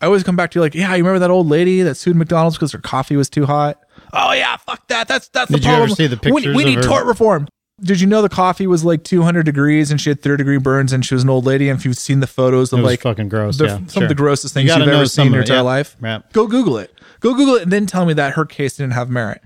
I 0.00 0.06
always 0.06 0.22
come 0.22 0.36
back 0.36 0.52
to 0.52 0.58
you 0.58 0.60
like, 0.60 0.74
yeah, 0.76 0.90
you 0.94 1.02
remember 1.02 1.18
that 1.18 1.30
old 1.30 1.48
lady 1.48 1.82
that 1.82 1.96
sued 1.96 2.14
McDonald's 2.14 2.56
because 2.56 2.70
her 2.72 2.78
coffee 2.78 3.16
was 3.16 3.28
too 3.28 3.46
hot? 3.46 3.80
Oh 4.12 4.32
yeah, 4.32 4.56
fuck 4.56 4.86
that. 4.88 5.08
That's 5.08 5.28
that's 5.30 5.50
Did 5.50 5.62
the 5.62 5.68
you 5.68 5.74
ever 5.74 5.88
see 5.88 6.06
the 6.06 6.16
we, 6.22 6.30
pictures 6.40 6.56
we 6.56 6.62
of 6.62 6.68
need 6.68 6.76
her- 6.76 6.82
tort 6.82 7.06
reform. 7.06 7.48
Did 7.80 8.00
you 8.00 8.06
know 8.06 8.22
the 8.22 8.28
coffee 8.28 8.66
was 8.66 8.84
like 8.84 9.04
200 9.04 9.44
degrees 9.44 9.90
and 9.90 10.00
she 10.00 10.10
had 10.10 10.20
third 10.20 10.38
degree 10.38 10.58
burns 10.58 10.92
and 10.92 11.04
she 11.04 11.14
was 11.14 11.22
an 11.22 11.30
old 11.30 11.46
lady? 11.46 11.68
And 11.68 11.78
if 11.78 11.84
you've 11.84 11.96
seen 11.98 12.20
the 12.20 12.26
photos 12.26 12.72
of 12.72 12.80
like 12.80 13.00
fucking 13.02 13.28
gross, 13.28 13.58
the- 13.58 13.66
yeah, 13.66 13.76
some 13.76 13.88
sure. 13.88 14.02
of 14.04 14.08
the 14.08 14.14
grossest 14.14 14.54
things 14.54 14.68
gotta 14.68 14.84
you've 14.84 14.94
ever 14.94 15.06
seen 15.06 15.26
in 15.28 15.32
your 15.32 15.42
entire 15.42 15.56
yeah. 15.58 15.62
life, 15.62 15.96
Yeah. 16.02 16.20
go 16.32 16.46
Google 16.46 16.78
it. 16.78 16.92
Go 17.20 17.34
Google 17.34 17.56
it 17.56 17.62
and 17.62 17.72
then 17.72 17.86
tell 17.86 18.04
me 18.06 18.14
that 18.14 18.34
her 18.34 18.44
case 18.44 18.76
didn't 18.76 18.92
have 18.92 19.10
merit. 19.10 19.42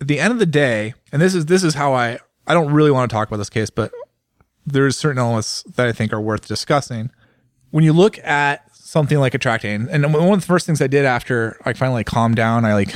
At 0.00 0.08
the 0.08 0.18
end 0.18 0.32
of 0.32 0.38
the 0.38 0.46
day, 0.46 0.94
and 1.12 1.22
this 1.22 1.34
is 1.34 1.46
this 1.46 1.62
is 1.62 1.74
how 1.74 1.94
I 1.94 2.18
I 2.46 2.54
don't 2.54 2.72
really 2.72 2.90
want 2.90 3.10
to 3.10 3.14
talk 3.14 3.28
about 3.28 3.38
this 3.38 3.50
case, 3.50 3.70
but 3.70 3.92
there's 4.66 4.96
certain 4.96 5.18
elements 5.18 5.62
that 5.76 5.86
I 5.86 5.92
think 5.92 6.12
are 6.12 6.20
worth 6.20 6.46
discussing. 6.48 7.10
When 7.70 7.84
you 7.84 7.92
look 7.92 8.18
at 8.18 8.64
something 8.74 9.18
like 9.18 9.34
a 9.34 9.38
track 9.38 9.62
day, 9.62 9.74
and 9.74 9.88
and 9.88 10.12
one 10.12 10.32
of 10.32 10.40
the 10.40 10.46
first 10.46 10.66
things 10.66 10.80
I 10.80 10.86
did 10.86 11.04
after 11.04 11.58
I 11.64 11.72
finally 11.72 12.04
calmed 12.04 12.36
down, 12.36 12.64
I 12.64 12.74
like 12.74 12.94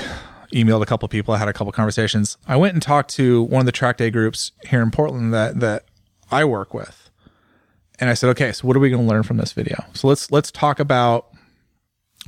emailed 0.52 0.82
a 0.82 0.86
couple 0.86 1.08
people, 1.08 1.34
I 1.34 1.38
had 1.38 1.48
a 1.48 1.52
couple 1.52 1.72
conversations. 1.72 2.38
I 2.46 2.56
went 2.56 2.74
and 2.74 2.82
talked 2.82 3.10
to 3.14 3.42
one 3.44 3.60
of 3.60 3.66
the 3.66 3.72
track 3.72 3.96
day 3.96 4.10
groups 4.10 4.52
here 4.66 4.82
in 4.82 4.90
Portland 4.90 5.32
that 5.34 5.60
that 5.60 5.84
I 6.30 6.44
work 6.44 6.74
with. 6.74 7.10
And 8.00 8.08
I 8.08 8.14
said, 8.14 8.30
okay, 8.30 8.52
so 8.52 8.66
what 8.66 8.76
are 8.76 8.80
we 8.80 8.90
going 8.90 9.02
to 9.02 9.08
learn 9.08 9.24
from 9.24 9.38
this 9.38 9.52
video? 9.52 9.84
So 9.92 10.08
let's 10.08 10.30
let's 10.30 10.50
talk 10.50 10.78
about 10.78 11.26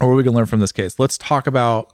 or 0.01 0.09
what 0.09 0.15
are 0.15 0.17
we 0.17 0.23
going 0.23 0.33
to 0.35 0.39
learn 0.39 0.47
from 0.47 0.61
this 0.61 0.73
case? 0.73 0.99
Let's 0.99 1.19
talk 1.19 1.47
about 1.47 1.93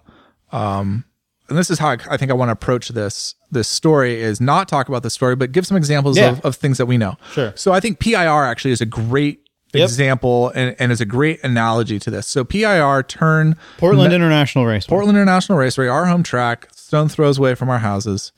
um 0.53 1.05
and 1.49 1.57
this 1.59 1.71
is 1.71 1.79
how 1.79 1.89
I, 1.91 1.99
I 2.11 2.17
think 2.17 2.31
I 2.31 2.35
want 2.35 2.49
to 2.49 2.53
approach 2.53 2.89
this 2.89 3.35
this 3.51 3.69
story 3.69 4.21
is 4.21 4.41
not 4.41 4.69
talk 4.69 4.89
about 4.89 5.03
the 5.03 5.11
story, 5.11 5.37
but 5.37 5.53
give 5.53 5.67
some 5.67 5.77
examples 5.77 6.17
Yeah. 6.19 6.31
of, 6.31 6.41
of 6.45 6.57
things 6.57 6.79
that 6.79 6.87
we 6.87 6.99
know. 6.99 7.17
Sure. 7.33 7.53
So 7.57 7.73
I 7.73 7.81
think 7.81 8.01
PIR 8.01 8.45
actually 8.45 8.73
is 8.73 8.81
a 8.81 8.87
great 8.87 9.43
Yep. 9.75 9.83
example 9.85 10.53
and, 10.55 10.75
and 10.79 10.91
is 10.91 11.03
a 11.03 11.05
great 11.05 11.43
analogy 11.45 11.99
to 11.99 12.11
this. 12.11 12.27
So 12.27 12.45
PIR 12.45 13.03
turn 13.03 13.57
Portland 13.77 14.13
International 14.15 14.65
Race. 14.65 14.87
Portland 14.87 15.19
International 15.19 15.59
Raceway, 15.59 15.87
our 15.89 16.07
home 16.07 16.23
track, 16.23 16.69
stone 16.75 17.09
throws 17.09 17.37
away 17.37 17.55
from 17.57 17.69
our 17.69 17.81
houses, 17.81 18.33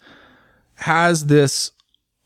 has 0.76 1.26
this 1.26 1.70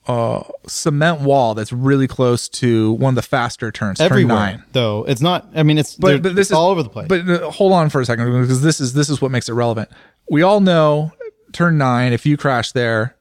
uh, 0.06 0.42
cement 0.66 1.20
wall 1.20 1.54
that's 1.54 1.72
really 1.72 2.08
close 2.08 2.48
to 2.48 2.92
one 2.92 3.10
of 3.10 3.14
the 3.16 3.22
faster 3.22 3.70
turns, 3.70 3.98
turn 3.98 4.06
everywhere 4.06 4.34
nine. 4.36 4.64
though. 4.72 5.04
It's 5.04 5.20
not. 5.20 5.48
I 5.54 5.62
mean, 5.62 5.78
it's 5.78 5.94
But, 5.96 6.22
but 6.22 6.34
this 6.34 6.48
is 6.48 6.52
all 6.52 6.70
over 6.70 6.82
the 6.82 6.88
place. 6.88 7.06
But 7.08 7.28
uh, 7.28 7.50
hold 7.50 7.72
on 7.72 7.88
for 7.90 8.00
a 8.00 8.04
second 8.06 8.40
because 8.40 8.62
this 8.62 8.80
is 8.80 8.94
this 8.94 9.08
is 9.10 9.20
what 9.20 9.30
makes 9.30 9.48
it 9.48 9.52
relevant. 9.52 9.90
We 10.32 10.40
all 10.40 10.60
know 10.60 11.12
turn 11.52 11.76
nine. 11.76 12.14
If 12.14 12.24
you 12.24 12.38
crash 12.38 12.72
there, 12.72 13.16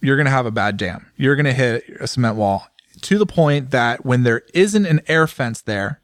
you're 0.00 0.16
gonna 0.16 0.28
have 0.28 0.44
a 0.44 0.50
bad 0.50 0.76
jam. 0.76 1.06
You're 1.16 1.36
gonna 1.36 1.52
hit 1.52 1.84
a 2.00 2.08
cement 2.08 2.34
wall 2.34 2.66
to 3.02 3.16
the 3.16 3.26
point 3.26 3.70
that 3.70 4.04
when 4.04 4.24
there 4.24 4.42
isn't 4.52 4.86
an 4.86 5.02
air 5.06 5.28
fence 5.28 5.62
there, 5.62 6.00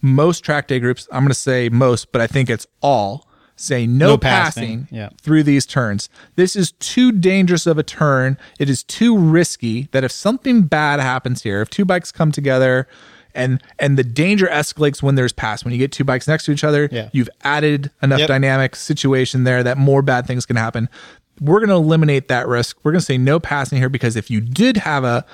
most 0.00 0.42
track 0.42 0.68
day 0.68 0.80
groups, 0.80 1.06
I'm 1.12 1.22
gonna 1.22 1.34
say 1.34 1.68
most, 1.68 2.12
but 2.12 2.22
I 2.22 2.26
think 2.26 2.48
it's 2.48 2.66
all, 2.80 3.28
say 3.54 3.86
no, 3.86 4.12
No 4.12 4.16
passing, 4.16 4.84
passing, 4.84 4.96
yeah. 4.96 5.10
through 5.20 5.42
these 5.42 5.66
turns. 5.66 6.08
This 6.34 6.56
is 6.56 6.72
too 6.72 7.12
dangerous 7.12 7.66
of 7.66 7.76
a 7.76 7.82
turn. 7.82 8.38
It 8.58 8.70
is 8.70 8.82
too 8.82 9.18
risky 9.18 9.90
that 9.92 10.02
if 10.02 10.12
something 10.12 10.62
bad 10.62 10.98
happens 10.98 11.42
here, 11.42 11.60
if 11.60 11.68
two 11.68 11.84
bikes 11.84 12.10
come 12.10 12.32
together 12.32 12.88
and 13.34 13.62
and 13.78 13.98
the 13.98 14.04
danger 14.04 14.46
escalates 14.46 15.02
when 15.02 15.14
there's 15.14 15.32
pass. 15.32 15.64
When 15.64 15.72
you 15.72 15.78
get 15.78 15.92
two 15.92 16.04
bikes 16.04 16.28
next 16.28 16.44
to 16.44 16.52
each 16.52 16.64
other, 16.64 16.88
Yeah. 16.92 17.08
you've 17.12 17.30
added 17.42 17.90
enough 18.02 18.20
Yep. 18.20 18.28
dynamic 18.28 18.76
situation 18.76 19.44
there 19.44 19.62
that 19.62 19.78
more 19.78 20.02
bad 20.02 20.26
things 20.26 20.46
can 20.46 20.56
happen. 20.56 20.88
We're 21.40 21.58
going 21.60 21.70
to 21.70 21.74
eliminate 21.76 22.28
that 22.28 22.46
risk. 22.46 22.76
We're 22.84 22.92
going 22.92 23.00
to 23.00 23.04
say 23.06 23.18
no 23.18 23.40
passing 23.40 23.78
here 23.78 23.88
because 23.88 24.16
if 24.16 24.30
you 24.30 24.40
did 24.40 24.76
have 24.78 25.02
a 25.04 25.24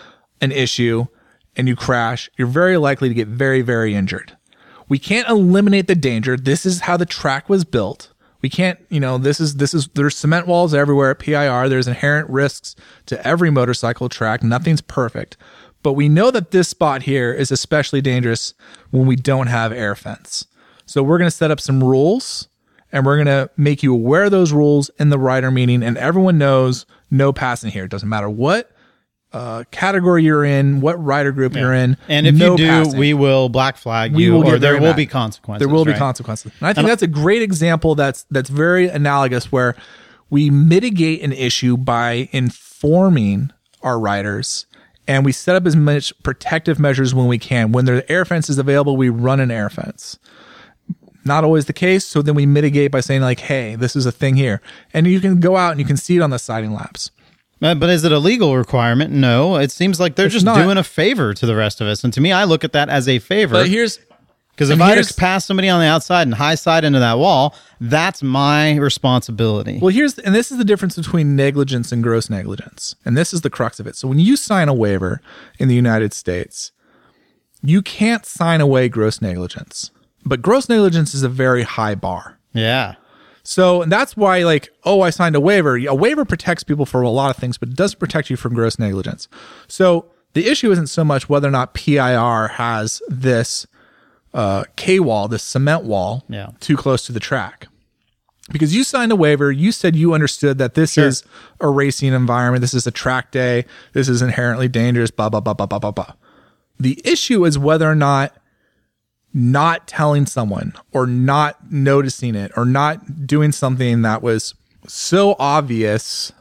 an 0.41 0.53
issue 0.53 1.07
and 1.57 1.67
you 1.67 1.75
crash, 1.77 2.31
you're 2.37 2.47
very 2.47 2.77
likely 2.77 3.09
to 3.09 3.15
get 3.15 3.29
very 3.29 3.63
very 3.63 3.95
injured. 3.95 4.37
We 4.89 4.99
can't 4.99 5.29
eliminate 5.29 5.87
the 5.87 5.95
danger. 5.95 6.37
This 6.37 6.65
is 6.65 6.81
how 6.83 6.97
the 6.97 7.05
track 7.07 7.49
was 7.49 7.65
built. 7.65 8.11
We 8.41 8.49
can't, 8.49 8.79
you 8.89 9.01
know, 9.01 9.19
this 9.19 9.41
is 9.41 9.57
this 9.57 9.75
is 9.75 9.89
there's 9.95 10.17
cement 10.17 10.47
walls 10.47 10.73
everywhere 10.73 11.11
at 11.11 11.19
PIR. 11.19 11.69
There's 11.69 11.89
inherent 11.89 12.31
risks 12.31 12.77
to 13.07 13.27
every 13.27 13.51
motorcycle 13.51 14.09
track. 14.09 14.45
Nothing's 14.45 14.81
perfect. 14.81 15.37
But 15.83 15.93
we 15.93 16.09
know 16.09 16.31
that 16.31 16.51
this 16.51 16.69
spot 16.69 17.03
here 17.03 17.33
is 17.33 17.51
especially 17.51 18.01
dangerous 18.01 18.55
when 18.91 19.07
we 19.07 19.17
don't 19.17 19.47
have 19.47 19.73
air 19.73 19.95
fence. 19.95 20.47
So 20.87 21.03
we're 21.03 21.19
going 21.19 21.31
to 21.31 21.37
set 21.37 21.51
up 21.51 21.61
some 21.61 21.83
rules 21.83 22.49
and 22.91 23.05
we're 23.05 23.23
going 23.23 23.27
to 23.27 23.51
make 23.57 23.83
you 23.83 23.95
aware 23.95 24.25
of 24.25 24.31
those 24.31 24.53
rules 24.53 24.91
in 24.99 25.11
the 25.11 25.19
rider 25.19 25.51
meeting 25.51 25.83
and 25.83 25.97
everyone 25.99 26.39
knows 26.39 26.87
no 27.11 27.33
passing 27.33 27.71
here. 27.71 27.85
It 27.85 27.91
doesn't 27.91 28.09
matter 28.09 28.29
what 28.29 28.71
uh, 29.33 29.65
category 29.71 30.25
you're 30.25 30.45
in, 30.45 30.81
what 30.81 31.03
rider 31.03 31.33
group 31.33 31.55
you're 31.55 31.75
in. 31.75 31.97
And 32.09 32.27
if 32.27 32.35
no 32.35 32.53
you 32.53 32.57
do, 32.57 32.67
passing 32.69 32.99
we 32.99 33.15
will 33.15 33.49
black 33.49 33.77
flag 33.77 34.15
we 34.15 34.25
you, 34.25 34.33
will 34.33 34.49
or 34.49 34.59
there 34.59 34.75
will 34.75 34.89
mad. 34.89 34.97
be 34.97 35.07
consequences. 35.07 35.67
There 35.67 35.73
will 35.73 35.85
be 35.85 35.93
consequences. 35.93 36.53
And 36.61 36.69
I 36.69 36.73
think 36.73 36.87
that's 36.87 37.03
a 37.03 37.07
great 37.07 37.43
example 37.43 37.95
that's 37.95 38.25
that's 38.31 38.49
very 38.49 38.89
analogous 38.89 39.53
where 39.53 39.77
we 40.31 40.51
mitigate 40.51 41.23
an 41.23 41.33
issue 41.33 41.77
by 41.77 42.29
informing 42.33 43.51
our 43.83 43.99
riders 44.01 44.67
and 45.09 45.25
we 45.25 45.33
set 45.33 45.57
up 45.57 45.67
as 45.67 45.75
much 45.75 46.13
protective 46.23 46.79
measures 46.79 47.15
when 47.15 47.27
we 47.27 47.39
can. 47.39 47.73
When 47.73 47.87
the 47.87 48.09
air 48.13 48.25
fence 48.25 48.49
is 48.49 48.59
available, 48.59 48.97
we 48.97 49.09
run 49.09 49.41
an 49.41 49.51
air 49.51 49.69
fence. 49.71 50.19
Not 51.25 51.43
always 51.45 51.65
the 51.67 51.73
case, 51.73 52.07
so 52.07 52.23
then 52.23 52.35
we 52.35 52.47
mitigate 52.47 52.91
by 52.93 53.01
saying 53.01 53.23
like, 53.23 53.41
"Hey, 53.41 53.75
this 53.75 53.97
is 53.97 54.07
a 54.07 54.13
thing 54.13 54.37
here," 54.37 54.63
and 54.95 55.07
you 55.07 55.21
can 55.21 55.41
go 55.41 55.57
out 55.57 55.73
and 55.73 55.81
you 55.81 55.87
can 55.87 55.97
see 55.97 56.17
it 56.17 56.23
on 56.23 56.31
the 56.31 56.39
siding 56.39 56.73
laps. 56.73 57.11
Uh, 57.61 57.75
But 57.75 57.91
is 57.91 58.05
it 58.05 58.13
a 58.13 58.19
legal 58.21 58.57
requirement? 58.57 59.13
No. 59.13 59.57
It 59.57 59.73
seems 59.73 59.99
like 59.99 60.15
they're 60.15 60.27
It's 60.27 60.33
just 60.35 60.45
not. 60.47 60.57
doing 60.63 60.79
a 60.79 60.85
favor 60.85 61.35
to 61.35 61.45
the 61.45 61.57
rest 61.57 61.81
of 61.81 61.89
us. 61.89 62.05
And 62.05 62.13
to 62.13 62.21
me, 62.21 62.31
I 62.31 62.45
look 62.45 62.63
at 62.63 62.73
that 62.73 62.89
as 62.89 63.09
a 63.09 63.19
favor. 63.19 63.55
But 63.55 63.69
here's 63.69 63.99
Because 64.59 64.71
if 64.71 64.81
I 64.81 64.97
just 64.97 65.17
pass 65.17 65.45
somebody 65.45 65.69
on 65.69 65.79
the 65.79 65.87
outside 65.87 66.23
and 66.23 66.35
high 66.35 66.57
side 66.57 66.83
into 66.83 66.99
that 66.99 67.17
wall, 67.17 67.55
that's 67.81 68.25
my 68.25 68.75
responsibility. 68.75 69.79
Well, 69.81 69.95
here's 69.95 70.19
and 70.19 70.35
this 70.35 70.51
is 70.51 70.59
the 70.59 70.65
difference 70.65 70.97
between 70.97 71.37
negligence 71.37 71.93
and 71.93 72.03
gross 72.03 72.29
negligence. 72.29 72.97
And 73.05 73.17
this 73.17 73.33
is 73.33 73.43
the 73.43 73.51
crux 73.51 73.79
of 73.79 73.87
it. 73.87 73.95
So 73.95 74.09
when 74.09 74.19
you 74.19 74.35
sign 74.37 74.69
a 74.69 74.75
waiver 74.75 75.21
in 75.61 75.69
the 75.69 75.77
United 75.77 76.13
States, 76.13 76.73
you 77.63 77.83
can't 77.83 78.27
sign 78.27 78.61
away 78.61 78.89
gross 78.89 79.23
negligence. 79.23 79.93
But 80.25 80.43
gross 80.43 80.69
negligence 80.69 81.15
is 81.15 81.23
a 81.23 81.29
very 81.29 81.63
high 81.63 81.95
bar. 81.95 82.41
yeah. 82.53 82.97
So 83.45 83.83
and 83.83 83.93
that's 83.93 84.17
why, 84.17 84.43
like, 84.43 84.71
oh, 84.83 85.03
I 85.03 85.11
signed 85.11 85.37
a 85.37 85.41
waiver. 85.41 85.77
A 85.77 85.95
waiver 85.95 86.25
protects 86.25 86.65
people 86.65 86.85
for 86.85 87.01
a 87.03 87.11
lot 87.11 87.31
of 87.31 87.37
things, 87.37 87.59
but 87.59 87.69
it 87.69 87.77
doesn't 87.77 88.01
protect 88.01 88.29
you 88.29 88.37
from 88.37 88.55
gross 88.55 88.77
negligence. 88.77 89.29
So 89.69 90.07
the 90.33 90.49
issue 90.49 90.73
isn't 90.73 90.89
so 90.89 91.05
much 91.05 91.29
whether 91.29 91.47
or 91.47 91.53
not 91.53 91.75
PIR 91.75 92.49
has 92.49 93.01
this 93.09 93.69
uh, 94.35 94.65
K 94.77 95.01
wall, 95.01 95.29
this 95.29 95.43
cement 95.43 95.85
wall, 95.85 96.25
Yeah. 96.29 96.51
too 96.61 96.77
close 96.77 97.05
to 97.07 97.13
the 97.13 97.21
track. 97.21 97.67
Because 98.51 98.75
you 98.75 98.83
signed 98.85 99.13
a 99.13 99.17
waiver, 99.17 99.53
you 99.53 99.73
said 99.73 99.95
you 99.95 100.15
understood 100.15 100.57
that 100.59 100.75
this 100.75 100.95
Sure. 100.95 101.07
is 101.07 101.23
a 101.61 101.69
racing 101.69 102.13
environment, 102.15 102.63
this 102.63 102.73
is 102.75 102.87
a 102.87 102.91
track 102.91 103.31
day, 103.31 103.67
this 103.93 104.09
is 104.09 104.23
inherently 104.23 104.69
dangerous, 104.69 105.11
blah, 105.11 105.29
blah, 105.29 105.41
blah, 105.41 105.53
blah, 105.55 105.67
blah, 105.67 105.79
blah, 105.79 105.91
blah. 105.91 106.13
The 106.81 107.01
issue 107.05 107.45
is 107.45 107.59
whether 107.59 107.91
or 107.91 107.95
not 107.95 108.35
not 109.35 109.87
telling 109.87 110.25
someone 110.25 110.73
or 110.93 111.07
not 111.07 111.71
noticing 111.71 112.35
it 112.35 112.51
or 112.57 112.65
not 112.65 113.27
doing 113.27 113.53
something 113.53 114.01
that 114.03 114.23
was 114.23 114.55
so 114.87 115.37
obvious 115.39 116.33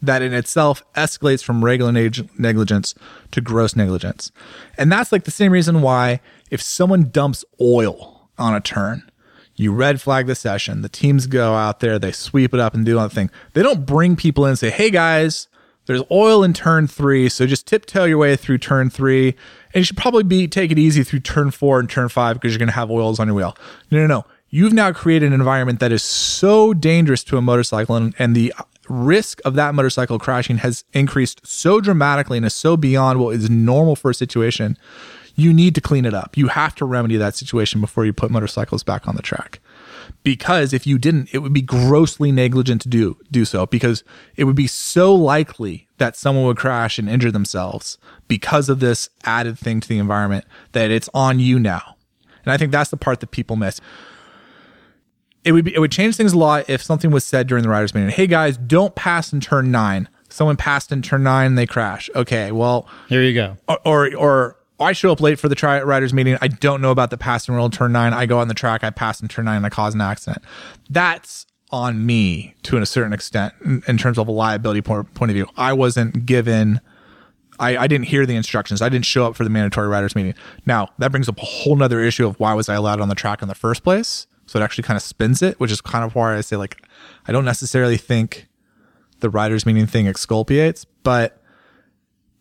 that 0.00 0.22
in 0.22 0.32
itself 0.32 0.84
escalates 0.94 1.42
from 1.42 1.64
regular 1.64 1.90
neg- 1.90 2.28
negligence 2.38 2.94
to 3.32 3.40
gross 3.40 3.74
negligence. 3.74 4.30
And 4.78 4.92
that's 4.92 5.10
like 5.10 5.24
the 5.24 5.30
same 5.32 5.50
reason 5.50 5.82
why 5.82 6.20
if 6.50 6.62
someone 6.62 7.10
dumps 7.10 7.44
oil 7.60 8.30
on 8.38 8.54
a 8.54 8.60
turn, 8.60 9.10
you 9.54 9.72
red 9.72 10.00
flag 10.00 10.26
the 10.26 10.34
session, 10.34 10.82
the 10.82 10.88
teams 10.88 11.26
go 11.26 11.54
out 11.54 11.80
there, 11.80 11.98
they 11.98 12.12
sweep 12.12 12.52
it 12.52 12.60
up 12.60 12.74
and 12.74 12.84
do 12.84 12.98
other 12.98 13.12
thing. 13.12 13.30
They 13.54 13.62
don't 13.62 13.86
bring 13.86 14.16
people 14.16 14.44
in 14.44 14.50
and 14.50 14.58
say, 14.58 14.70
hey 14.70 14.90
guys, 14.90 15.48
there's 15.86 16.02
oil 16.10 16.42
in 16.42 16.52
turn 16.52 16.86
three, 16.86 17.28
so 17.28 17.46
just 17.46 17.66
tiptoe 17.66 18.04
your 18.04 18.18
way 18.18 18.36
through 18.36 18.58
turn 18.58 18.90
three. 18.90 19.28
And 19.72 19.76
you 19.76 19.84
should 19.84 19.96
probably 19.96 20.24
be 20.24 20.46
take 20.48 20.70
it 20.70 20.78
easy 20.78 21.04
through 21.04 21.20
turn 21.20 21.50
four 21.50 21.80
and 21.80 21.88
turn 21.88 22.08
five 22.08 22.34
because 22.34 22.52
you're 22.52 22.58
gonna 22.58 22.72
have 22.72 22.90
oils 22.90 23.18
on 23.18 23.28
your 23.28 23.36
wheel. 23.36 23.56
No, 23.90 24.00
no, 24.00 24.06
no. 24.06 24.24
You've 24.48 24.72
now 24.72 24.92
created 24.92 25.26
an 25.26 25.32
environment 25.32 25.80
that 25.80 25.92
is 25.92 26.02
so 26.02 26.72
dangerous 26.72 27.24
to 27.24 27.36
a 27.36 27.42
motorcycle 27.42 27.96
and, 27.96 28.14
and 28.18 28.34
the 28.34 28.52
risk 28.88 29.40
of 29.44 29.54
that 29.54 29.74
motorcycle 29.74 30.18
crashing 30.18 30.58
has 30.58 30.84
increased 30.92 31.44
so 31.46 31.80
dramatically 31.80 32.36
and 32.36 32.46
is 32.46 32.54
so 32.54 32.76
beyond 32.76 33.20
what 33.20 33.34
is 33.34 33.50
normal 33.50 33.96
for 33.96 34.10
a 34.10 34.14
situation. 34.14 34.76
You 35.36 35.52
need 35.52 35.74
to 35.74 35.80
clean 35.80 36.04
it 36.06 36.14
up. 36.14 36.36
You 36.36 36.48
have 36.48 36.74
to 36.76 36.84
remedy 36.86 37.16
that 37.18 37.36
situation 37.36 37.80
before 37.80 38.04
you 38.06 38.12
put 38.12 38.30
motorcycles 38.30 38.82
back 38.82 39.06
on 39.06 39.16
the 39.16 39.22
track. 39.22 39.60
Because 40.22 40.72
if 40.72 40.86
you 40.86 40.98
didn't 40.98 41.28
it 41.32 41.38
would 41.38 41.52
be 41.52 41.62
grossly 41.62 42.32
negligent 42.32 42.80
to 42.82 42.88
do 42.88 43.18
do 43.30 43.44
so 43.44 43.66
because 43.66 44.02
it 44.36 44.44
would 44.44 44.54
be 44.56 44.66
so 44.66 45.14
likely 45.14 45.88
that 45.98 46.16
someone 46.16 46.44
would 46.46 46.56
crash 46.56 46.98
and 46.98 47.08
injure 47.08 47.30
themselves 47.32 47.98
because 48.28 48.68
of 48.68 48.80
this 48.80 49.08
added 49.24 49.58
thing 49.58 49.80
to 49.80 49.88
the 49.88 49.98
environment 49.98 50.44
that 50.72 50.90
it's 50.90 51.08
on 51.12 51.38
you 51.40 51.58
now. 51.58 51.96
And 52.44 52.52
i 52.52 52.56
think 52.56 52.70
that's 52.72 52.90
the 52.90 52.96
part 52.96 53.18
that 53.20 53.30
people 53.32 53.56
miss. 53.56 53.80
It 55.44 55.52
would 55.52 55.64
be 55.64 55.74
it 55.74 55.78
would 55.80 55.92
change 55.92 56.16
things 56.16 56.32
a 56.32 56.38
lot 56.38 56.68
if 56.70 56.82
something 56.82 57.10
was 57.10 57.24
said 57.24 57.46
during 57.46 57.62
the 57.62 57.68
riders 57.68 57.94
meeting. 57.94 58.10
Hey 58.10 58.26
guys 58.28 58.56
don't 58.56 58.94
pass 58.94 59.32
in 59.32 59.40
turn 59.40 59.70
9 59.70 60.08
someone 60.28 60.56
passed 60.56 60.90
in 60.92 61.02
turn 61.02 61.22
9 61.24 61.46
and 61.46 61.58
they 61.58 61.66
crash. 61.66 62.08
Okay 62.14 62.52
well 62.52 62.88
Here 63.08 63.22
you 63.22 63.34
go. 63.34 63.56
or 63.68 63.78
or, 63.84 64.16
or 64.16 64.56
I 64.78 64.92
show 64.92 65.10
up 65.10 65.20
late 65.20 65.38
for 65.38 65.48
the 65.48 65.54
tri- 65.54 65.82
riders 65.82 66.12
meeting. 66.12 66.36
I 66.40 66.48
don't 66.48 66.80
know 66.80 66.90
about 66.90 67.10
the 67.10 67.16
passing 67.16 67.54
rule 67.54 67.70
turn 67.70 67.92
nine. 67.92 68.12
I 68.12 68.26
go 68.26 68.38
on 68.38 68.48
the 68.48 68.54
track. 68.54 68.84
I 68.84 68.90
pass 68.90 69.20
in 69.20 69.28
turn 69.28 69.46
nine. 69.46 69.58
and 69.58 69.66
I 69.66 69.70
cause 69.70 69.94
an 69.94 70.00
accident. 70.00 70.44
That's 70.90 71.46
on 71.70 72.04
me 72.04 72.54
to 72.62 72.76
a 72.76 72.86
certain 72.86 73.12
extent 73.12 73.54
in, 73.64 73.82
in 73.88 73.98
terms 73.98 74.18
of 74.18 74.28
a 74.28 74.32
liability 74.32 74.82
point, 74.82 75.12
point 75.14 75.30
of 75.30 75.34
view. 75.34 75.46
I 75.56 75.72
wasn't 75.72 76.26
given. 76.26 76.80
I, 77.58 77.76
I 77.76 77.86
didn't 77.86 78.06
hear 78.06 78.26
the 78.26 78.36
instructions. 78.36 78.82
I 78.82 78.88
didn't 78.88 79.06
show 79.06 79.26
up 79.26 79.34
for 79.34 79.44
the 79.44 79.50
mandatory 79.50 79.88
riders 79.88 80.14
meeting. 80.14 80.34
Now 80.66 80.90
that 80.98 81.10
brings 81.10 81.28
up 81.28 81.38
a 81.38 81.44
whole 81.44 81.76
nother 81.76 82.00
issue 82.00 82.26
of 82.26 82.38
why 82.38 82.52
was 82.54 82.68
I 82.68 82.74
allowed 82.74 83.00
on 83.00 83.08
the 83.08 83.14
track 83.14 83.40
in 83.42 83.48
the 83.48 83.54
first 83.54 83.82
place? 83.82 84.26
So 84.44 84.60
it 84.60 84.62
actually 84.62 84.84
kind 84.84 84.96
of 84.96 85.02
spins 85.02 85.42
it, 85.42 85.58
which 85.58 85.72
is 85.72 85.80
kind 85.80 86.04
of 86.04 86.14
why 86.14 86.36
I 86.36 86.40
say 86.42 86.56
like 86.56 86.86
I 87.26 87.32
don't 87.32 87.44
necessarily 87.44 87.96
think 87.96 88.46
the 89.20 89.30
riders 89.30 89.64
meeting 89.64 89.86
thing 89.86 90.06
exculpates, 90.06 90.84
but 91.02 91.42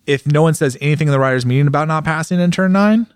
if 0.07 0.25
no 0.27 0.41
one 0.43 0.53
says 0.53 0.77
anything 0.81 1.07
in 1.07 1.11
the 1.11 1.19
riders 1.19 1.45
meeting 1.45 1.67
about 1.67 1.87
not 1.87 2.03
passing 2.03 2.39
in 2.39 2.51
turn 2.51 2.73
nine, 2.73 3.07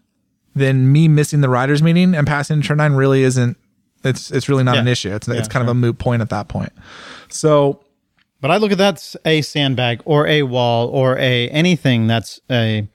then 0.55 0.91
me 0.91 1.07
missing 1.07 1.41
the 1.41 1.49
riders 1.49 1.81
meeting 1.83 2.15
and 2.15 2.25
passing 2.25 2.57
in 2.57 2.63
turn 2.63 2.77
nine 2.77 2.93
really 2.93 3.23
isn't. 3.23 3.57
It's 4.03 4.31
it's 4.31 4.47
really 4.49 4.63
not 4.63 4.75
Yeah. 4.75 4.81
an 4.81 4.87
issue. 4.87 5.13
It's 5.13 5.27
it's 5.27 5.37
Yeah, 5.47 5.51
kind 5.53 5.63
of 5.63 5.69
a 5.69 5.73
moot 5.73 5.97
point 5.99 6.21
at 6.21 6.29
that 6.29 6.47
point. 6.47 6.71
So 7.29 7.81
But 8.41 8.51
I 8.51 8.57
look 8.57 8.71
at 8.71 8.77
that's 8.77 9.17
a 9.25 9.41
sandbag 9.41 10.01
or 10.05 10.25
a 10.27 10.43
wall 10.43 10.87
or 10.87 11.17
a 11.17 11.49
anything 11.49 12.07
that's 12.07 12.39
a 12.49 12.87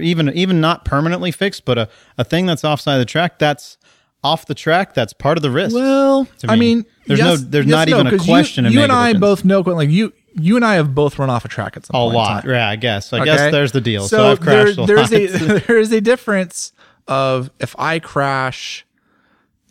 even 0.00 0.30
even 0.30 0.60
not 0.60 0.84
permanently 0.84 1.30
fixed, 1.30 1.64
but 1.64 1.78
a, 1.78 1.88
a 2.18 2.24
thing 2.24 2.46
that's 2.46 2.64
offside 2.64 3.00
the 3.00 3.04
track 3.04 3.38
that's 3.38 3.76
off 4.24 4.46
the 4.46 4.54
track. 4.54 4.94
That's 4.94 5.12
part 5.12 5.38
of 5.38 5.42
the 5.42 5.50
risk. 5.50 5.74
well, 5.74 6.26
to 6.38 6.50
I 6.50 6.56
mean, 6.56 6.84
There's 7.06 7.20
no- 7.20 7.36
there's 7.36 7.66
not 7.66 7.88
even 7.88 8.06
a 8.06 8.18
question 8.18 8.64
You, 8.64 8.70
you 8.72 8.80
and 8.82 8.92
I 8.92 9.12
both 9.14 9.44
know 9.44 9.60
like 9.60 9.90
you 9.90 10.12
you 10.34 10.56
and 10.56 10.64
I 10.64 10.74
have 10.74 10.94
both 10.94 11.18
run 11.18 11.30
off 11.30 11.44
a 11.44 11.48
track 11.48 11.76
at 11.76 11.86
some 11.86 11.94
a 11.96 11.98
point 12.04 12.14
A 12.14 12.18
lot, 12.18 12.44
yeah. 12.46 12.68
I 12.68 12.76
guess. 12.76 13.12
I 13.12 13.16
Okay? 13.18 13.24
guess 13.26 13.50
there's 13.52 13.72
the 13.72 13.80
deal. 13.80 14.06
So, 14.08 14.30
I've 14.30 14.40
crashed 14.40 14.76
there- 14.76 14.84
a 14.84 14.86
there's 14.86 15.12
lot. 15.12 15.56
a 15.56 15.60
there's 15.66 15.92
a 15.92 16.00
difference 16.00 16.72
of 17.08 17.50
if 17.58 17.74
I 17.78 17.98
crash 17.98 18.86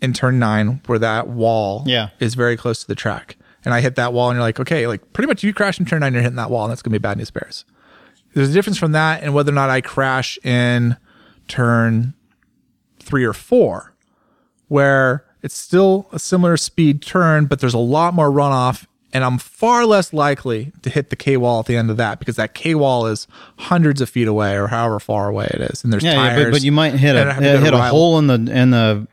in 0.01 0.13
turn 0.13 0.39
nine 0.39 0.81
where 0.87 0.99
that 0.99 1.27
wall 1.27 1.83
Yeah. 1.85 2.09
is 2.19 2.35
very 2.35 2.57
close 2.57 2.81
to 2.81 2.87
the 2.87 2.95
track 2.95 3.37
and 3.65 3.73
I 3.73 3.81
hit 3.81 3.95
that 3.95 4.13
wall 4.13 4.29
and 4.29 4.35
you're 4.37 4.43
like, 4.43 4.59
okay, 4.59 4.87
like 4.87 5.13
pretty 5.13 5.27
much 5.27 5.43
you 5.43 5.53
crash 5.53 5.79
in 5.79 5.85
turn 5.85 6.01
nine, 6.01 6.13
you're 6.13 6.21
hitting 6.21 6.37
that 6.37 6.49
wall 6.49 6.63
and 6.65 6.71
that's 6.71 6.81
gonna 6.81 6.93
be 6.93 6.97
bad 6.99 7.17
news 7.17 7.31
bears. 7.31 7.65
There's 8.33 8.49
a 8.49 8.53
difference 8.53 8.77
from 8.77 8.91
that 8.93 9.23
and 9.23 9.33
whether 9.33 9.51
or 9.51 9.55
not 9.55 9.69
I 9.69 9.81
crash 9.81 10.37
in 10.43 10.97
turn 11.47 12.13
three 13.01 13.23
or 13.25 13.33
four, 13.33 13.93
where 14.67 15.25
it's 15.41 15.55
still 15.55 16.07
a 16.11 16.19
similar 16.19 16.57
speed 16.57 17.01
turn, 17.01 17.45
but 17.45 17.59
there's 17.59 17.73
a 17.73 17.77
lot 17.79 18.13
more 18.13 18.29
runoff 18.29 18.85
And 19.11 19.23
I'm 19.23 19.39
far 19.39 19.85
less 19.87 20.13
likely 20.13 20.71
to 20.83 20.89
hit 20.91 21.09
the 21.09 21.15
K 21.15 21.35
wall 21.35 21.59
at 21.61 21.65
the 21.65 21.75
end 21.75 21.89
of 21.89 21.97
that 21.97 22.19
because 22.19 22.35
that 22.35 22.53
K 22.53 22.75
wall 22.75 23.07
is 23.07 23.27
hundreds 23.57 24.01
of 24.01 24.09
feet 24.09 24.27
away 24.27 24.55
or 24.55 24.67
however 24.67 24.99
far 24.99 25.27
away 25.29 25.47
it 25.51 25.61
is. 25.61 25.83
And 25.83 25.91
there's 25.91 26.03
Yeah, 26.03 26.13
yeah, 26.13 26.43
but, 26.45 26.51
but 26.51 26.63
you 26.63 26.71
might 26.71 26.93
hit 26.93 27.15
a 27.15 27.21
I 27.21 27.33
have 27.33 27.37
to 27.37 27.41
go 27.43 27.53
to 27.53 27.63
hit 27.65 27.73
a 27.73 27.77
hole 27.91 28.19
in 28.19 28.27
the 28.27 28.35
in 28.35 28.69
the 28.69 29.07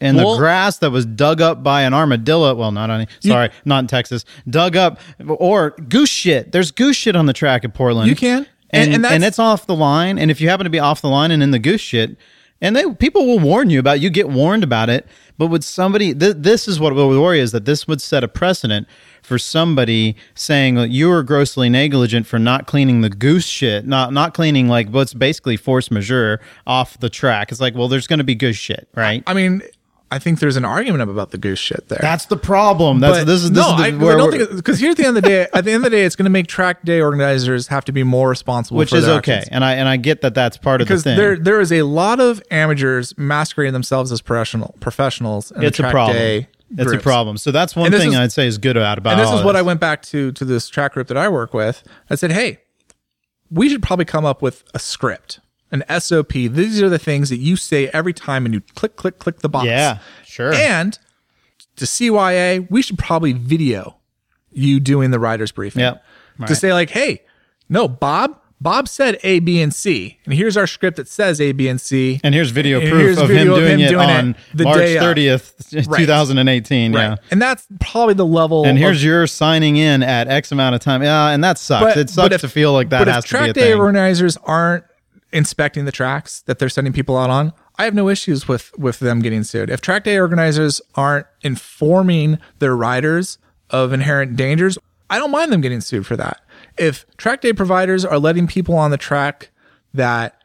in 0.00 0.14
the 0.16 0.22
grass 0.38 0.78
that 0.78 0.90
was 0.90 1.04
dug 1.06 1.40
up 1.40 1.62
by 1.64 1.82
an 1.82 1.92
armadillo. 1.92 2.54
Well, 2.54 2.70
not 2.70 2.88
any. 2.90 3.06
Sorry, 3.20 3.50
not 3.64 3.80
in 3.80 3.86
Texas. 3.88 4.24
Dug 4.48 4.76
up 4.76 5.00
or 5.26 5.70
goose 5.70 6.08
shit. 6.10 6.52
There's 6.52 6.70
goose 6.70 6.96
shit 6.96 7.16
on 7.16 7.26
the 7.26 7.32
track 7.32 7.64
at 7.64 7.74
Portland. 7.74 8.08
You 8.08 8.14
can. 8.16 8.46
and 8.70 8.94
And- 8.94 9.04
and, 9.04 9.14
and 9.14 9.24
it's 9.24 9.40
off 9.40 9.66
the 9.66 9.74
line. 9.74 10.18
And 10.20 10.30
if 10.30 10.40
you 10.40 10.48
happen 10.50 10.64
to 10.64 10.70
be 10.70 10.78
off 10.78 11.02
the 11.02 11.08
line 11.08 11.30
and 11.32 11.42
in 11.42 11.50
the 11.50 11.58
goose 11.58 11.80
shit, 11.80 12.16
and 12.62 12.74
they 12.74 12.90
people 12.94 13.26
will 13.26 13.40
warn 13.40 13.68
you 13.68 13.78
about. 13.78 14.00
You 14.00 14.08
get 14.08 14.30
warned 14.30 14.64
about 14.64 14.88
it. 14.88 15.06
But 15.36 15.48
would 15.48 15.64
somebody? 15.64 16.14
Th- 16.14 16.36
this 16.38 16.68
is 16.68 16.78
what 16.78 16.94
would 16.94 17.20
worry 17.20 17.40
is 17.40 17.52
that 17.52 17.64
this 17.64 17.88
would 17.88 18.00
set 18.00 18.22
a 18.22 18.28
precedent 18.28 18.86
for 19.22 19.38
somebody 19.38 20.14
saying 20.34 20.78
you 20.90 21.08
were 21.08 21.22
grossly 21.22 21.68
negligent 21.68 22.26
for 22.26 22.38
not 22.38 22.66
cleaning 22.66 23.00
the 23.00 23.10
goose 23.10 23.46
shit, 23.46 23.86
not 23.86 24.12
not 24.12 24.34
cleaning 24.34 24.68
like 24.68 24.88
what's 24.88 25.14
basically 25.14 25.56
force 25.56 25.90
majeure 25.90 26.40
off 26.66 26.98
the 27.00 27.10
track. 27.10 27.50
It's 27.50 27.60
like, 27.60 27.74
well, 27.74 27.88
there's 27.88 28.06
going 28.06 28.18
to 28.18 28.24
be 28.24 28.36
goose 28.36 28.56
shit, 28.56 28.88
right? 28.94 29.22
I 29.26 29.34
mean, 29.34 29.62
I 30.12 30.18
think 30.18 30.40
there's 30.40 30.56
an 30.56 30.64
argument 30.66 31.08
about 31.08 31.30
the 31.30 31.38
goose 31.38 31.58
shit 31.58 31.88
there. 31.88 31.98
That's 32.02 32.26
the 32.26 32.36
problem. 32.36 33.00
That's 33.00 33.20
But 33.20 33.26
this 33.26 33.42
is 33.42 33.50
this 33.50 33.66
no, 33.66 33.70
is 33.72 33.98
the, 33.98 34.06
I, 34.06 34.12
I 34.12 34.16
don't 34.16 34.30
think 34.30 34.50
because 34.54 34.78
here 34.78 34.90
at 34.90 34.98
the 34.98 35.06
end 35.06 35.16
of 35.16 35.22
the 35.22 35.28
day. 35.28 35.48
At 35.54 35.64
the 35.64 35.72
end 35.72 35.86
of 35.86 35.90
the 35.90 35.96
day, 35.96 36.04
it's 36.04 36.16
going 36.16 36.24
to 36.24 36.30
make 36.30 36.48
track 36.48 36.84
day 36.84 37.00
organizers 37.00 37.68
have 37.68 37.86
to 37.86 37.92
be 37.92 38.02
more 38.02 38.28
responsible, 38.28 38.76
which 38.76 38.90
for 38.90 38.96
is 38.96 39.08
okay, 39.08 39.36
actions. 39.36 39.48
and 39.52 39.64
I 39.64 39.72
and 39.72 39.88
I 39.88 39.96
get 39.96 40.20
that 40.20 40.34
that's 40.34 40.58
part 40.58 40.82
of 40.82 40.86
the 40.86 40.92
because 40.92 41.02
thing. 41.02 41.16
there 41.16 41.38
there 41.38 41.60
is 41.62 41.72
a 41.72 41.80
lot 41.82 42.20
of 42.20 42.42
amateurs 42.50 43.16
masquerading 43.16 43.72
themselves 43.72 44.12
as 44.12 44.20
professional 44.20 44.74
professionals. 44.80 45.50
In 45.50 45.62
it's 45.62 45.78
a 45.78 45.90
problem. 45.90 46.46
It's 46.76 46.92
a 46.92 46.98
problem. 46.98 47.38
So 47.38 47.50
that's 47.50 47.74
one 47.74 47.90
thing 47.90 48.12
is- 48.12 48.18
I'd 48.18 48.32
say 48.32 48.46
is 48.46 48.58
good 48.58 48.76
about 48.76 48.98
about 48.98 49.12
And 49.12 49.20
this 49.20 49.32
is 49.32 49.42
what 49.42 49.56
I 49.56 49.62
went 49.62 49.80
back 49.80 50.02
to 50.02 50.30
to 50.32 50.44
this 50.44 50.68
track 50.68 50.92
group 50.92 51.08
that 51.08 51.16
I 51.16 51.30
work 51.30 51.54
with. 51.54 51.82
I 52.10 52.16
said, 52.16 52.32
hey, 52.32 52.58
we 53.50 53.70
should 53.70 53.82
probably 53.82 54.04
come 54.04 54.26
up 54.26 54.42
with 54.42 54.64
a 54.74 54.78
script, 54.78 55.40
an 55.72 55.82
SOP. 56.00 56.32
These 56.32 56.80
are 56.80 56.88
the 56.88 56.98
things 56.98 57.30
that 57.30 57.38
you 57.38 57.56
say 57.56 57.88
every 57.88 58.12
time, 58.12 58.44
and 58.44 58.54
you 58.54 58.60
click, 58.74 58.94
click, 58.96 59.18
click 59.18 59.40
the 59.40 59.48
box. 59.48 59.66
Yeah, 59.66 59.98
sure. 60.24 60.52
And 60.54 60.96
to 61.76 61.84
CYA, 61.86 62.70
we 62.70 62.82
should 62.82 62.98
probably 62.98 63.32
video 63.32 63.96
you 64.52 64.78
doing 64.78 65.10
the 65.10 65.18
writer's 65.18 65.50
briefing. 65.52 65.80
Yep. 65.80 66.04
To 66.46 66.54
say 66.54 66.72
like, 66.72 66.90
hey, 66.90 67.22
no, 67.68 67.88
Bob, 67.88 68.38
Bob 68.60 68.86
said 68.88 69.18
A, 69.22 69.38
B, 69.40 69.60
and 69.62 69.74
C, 69.74 70.18
and 70.24 70.34
here's 70.34 70.56
our 70.56 70.66
script 70.66 70.96
that 70.98 71.08
says 71.08 71.40
A, 71.40 71.52
B, 71.52 71.66
and 71.68 71.80
C. 71.80 72.20
And 72.22 72.34
here's 72.34 72.50
video 72.50 72.80
And 72.80 72.90
proof 72.90 73.00
here's 73.02 73.18
of 73.18 73.28
video 73.28 73.42
him 73.56 73.62
of 73.62 73.68
doing 73.68 73.80
it 73.80 73.88
doing 73.88 74.08
it 74.08 74.12
on 74.12 74.36
the 74.54 74.64
March 74.64 74.76
day 74.78 74.96
30th, 74.96 75.88
Right. 75.88 75.98
2018. 75.98 76.92
right. 76.94 77.02
Yeah. 77.02 77.16
And 77.30 77.40
that's 77.42 77.66
probably 77.80 78.14
the 78.14 78.26
level. 78.26 78.64
And 78.64 78.76
of- 78.76 78.82
here's 78.82 79.02
your 79.02 79.26
signing 79.26 79.76
in 79.78 80.02
at 80.02 80.28
X 80.28 80.52
amount 80.52 80.74
of 80.76 80.80
time. 80.80 81.02
Yeah, 81.02 81.28
and 81.30 81.42
that 81.42 81.58
sucks. 81.58 81.96
it 81.96 82.08
sucks 82.10 82.34
if- 82.36 82.40
to 82.42 82.48
feel 82.48 82.72
like 82.72 82.90
that 82.90 83.06
but 83.06 83.08
has 83.08 83.24
if 83.24 83.30
to 83.30 83.34
be 83.34 83.38
track 83.38 83.50
a 83.50 83.52
day 83.54 83.70
thing. 83.72 83.80
organizers 83.80 84.36
aren't 84.44 84.84
inspecting 85.32 85.84
the 85.84 85.92
tracks 85.92 86.42
that 86.42 86.58
they're 86.58 86.68
sending 86.68 86.92
people 86.92 87.16
out 87.16 87.30
on, 87.30 87.52
I 87.76 87.84
have 87.84 87.94
no 87.94 88.08
issues 88.08 88.46
with 88.46 88.76
with 88.78 88.98
them 88.98 89.20
getting 89.20 89.42
sued. 89.44 89.70
If 89.70 89.80
track 89.80 90.04
day 90.04 90.18
organizers 90.18 90.80
aren't 90.94 91.26
informing 91.40 92.38
their 92.58 92.76
riders 92.76 93.38
of 93.70 93.92
inherent 93.92 94.36
dangers, 94.36 94.78
I 95.08 95.18
don't 95.18 95.30
mind 95.30 95.52
them 95.52 95.60
getting 95.60 95.80
sued 95.80 96.06
for 96.06 96.16
that. 96.16 96.40
If 96.78 97.04
track 97.16 97.40
day 97.40 97.52
providers 97.52 98.04
are 98.04 98.18
letting 98.18 98.46
people 98.46 98.76
on 98.76 98.90
the 98.90 98.98
track 98.98 99.50
that 99.94 100.42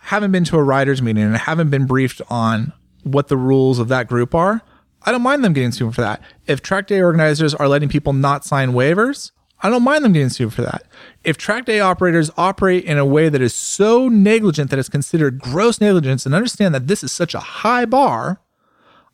haven't 0.00 0.32
been 0.32 0.44
to 0.44 0.56
a 0.56 0.62
riders 0.62 1.02
meeting 1.02 1.24
and 1.24 1.36
haven't 1.36 1.70
been 1.70 1.86
briefed 1.86 2.22
on 2.30 2.72
what 3.02 3.28
the 3.28 3.36
rules 3.36 3.78
of 3.78 3.88
that 3.88 4.08
group 4.08 4.34
are, 4.34 4.62
I 5.02 5.12
don't 5.12 5.22
mind 5.22 5.44
them 5.44 5.52
getting 5.52 5.72
sued 5.72 5.94
for 5.94 6.00
that. 6.00 6.22
If 6.46 6.62
track 6.62 6.86
day 6.86 7.00
organizers 7.00 7.54
are 7.54 7.68
letting 7.68 7.88
people 7.88 8.12
not 8.12 8.44
sign 8.44 8.72
waivers, 8.72 9.32
I 9.60 9.70
don't 9.70 9.82
mind 9.82 10.04
them 10.04 10.12
getting 10.12 10.28
sued 10.28 10.52
for 10.52 10.62
that. 10.62 10.84
If 11.24 11.36
track 11.36 11.64
day 11.64 11.80
operators 11.80 12.30
operate 12.36 12.84
in 12.84 12.96
a 12.96 13.04
way 13.04 13.28
that 13.28 13.42
is 13.42 13.54
so 13.54 14.08
negligent 14.08 14.70
that 14.70 14.78
it's 14.78 14.88
considered 14.88 15.40
gross 15.40 15.80
negligence 15.80 16.24
and 16.24 16.34
understand 16.34 16.74
that 16.74 16.86
this 16.86 17.02
is 17.02 17.10
such 17.10 17.34
a 17.34 17.40
high 17.40 17.84
bar, 17.84 18.40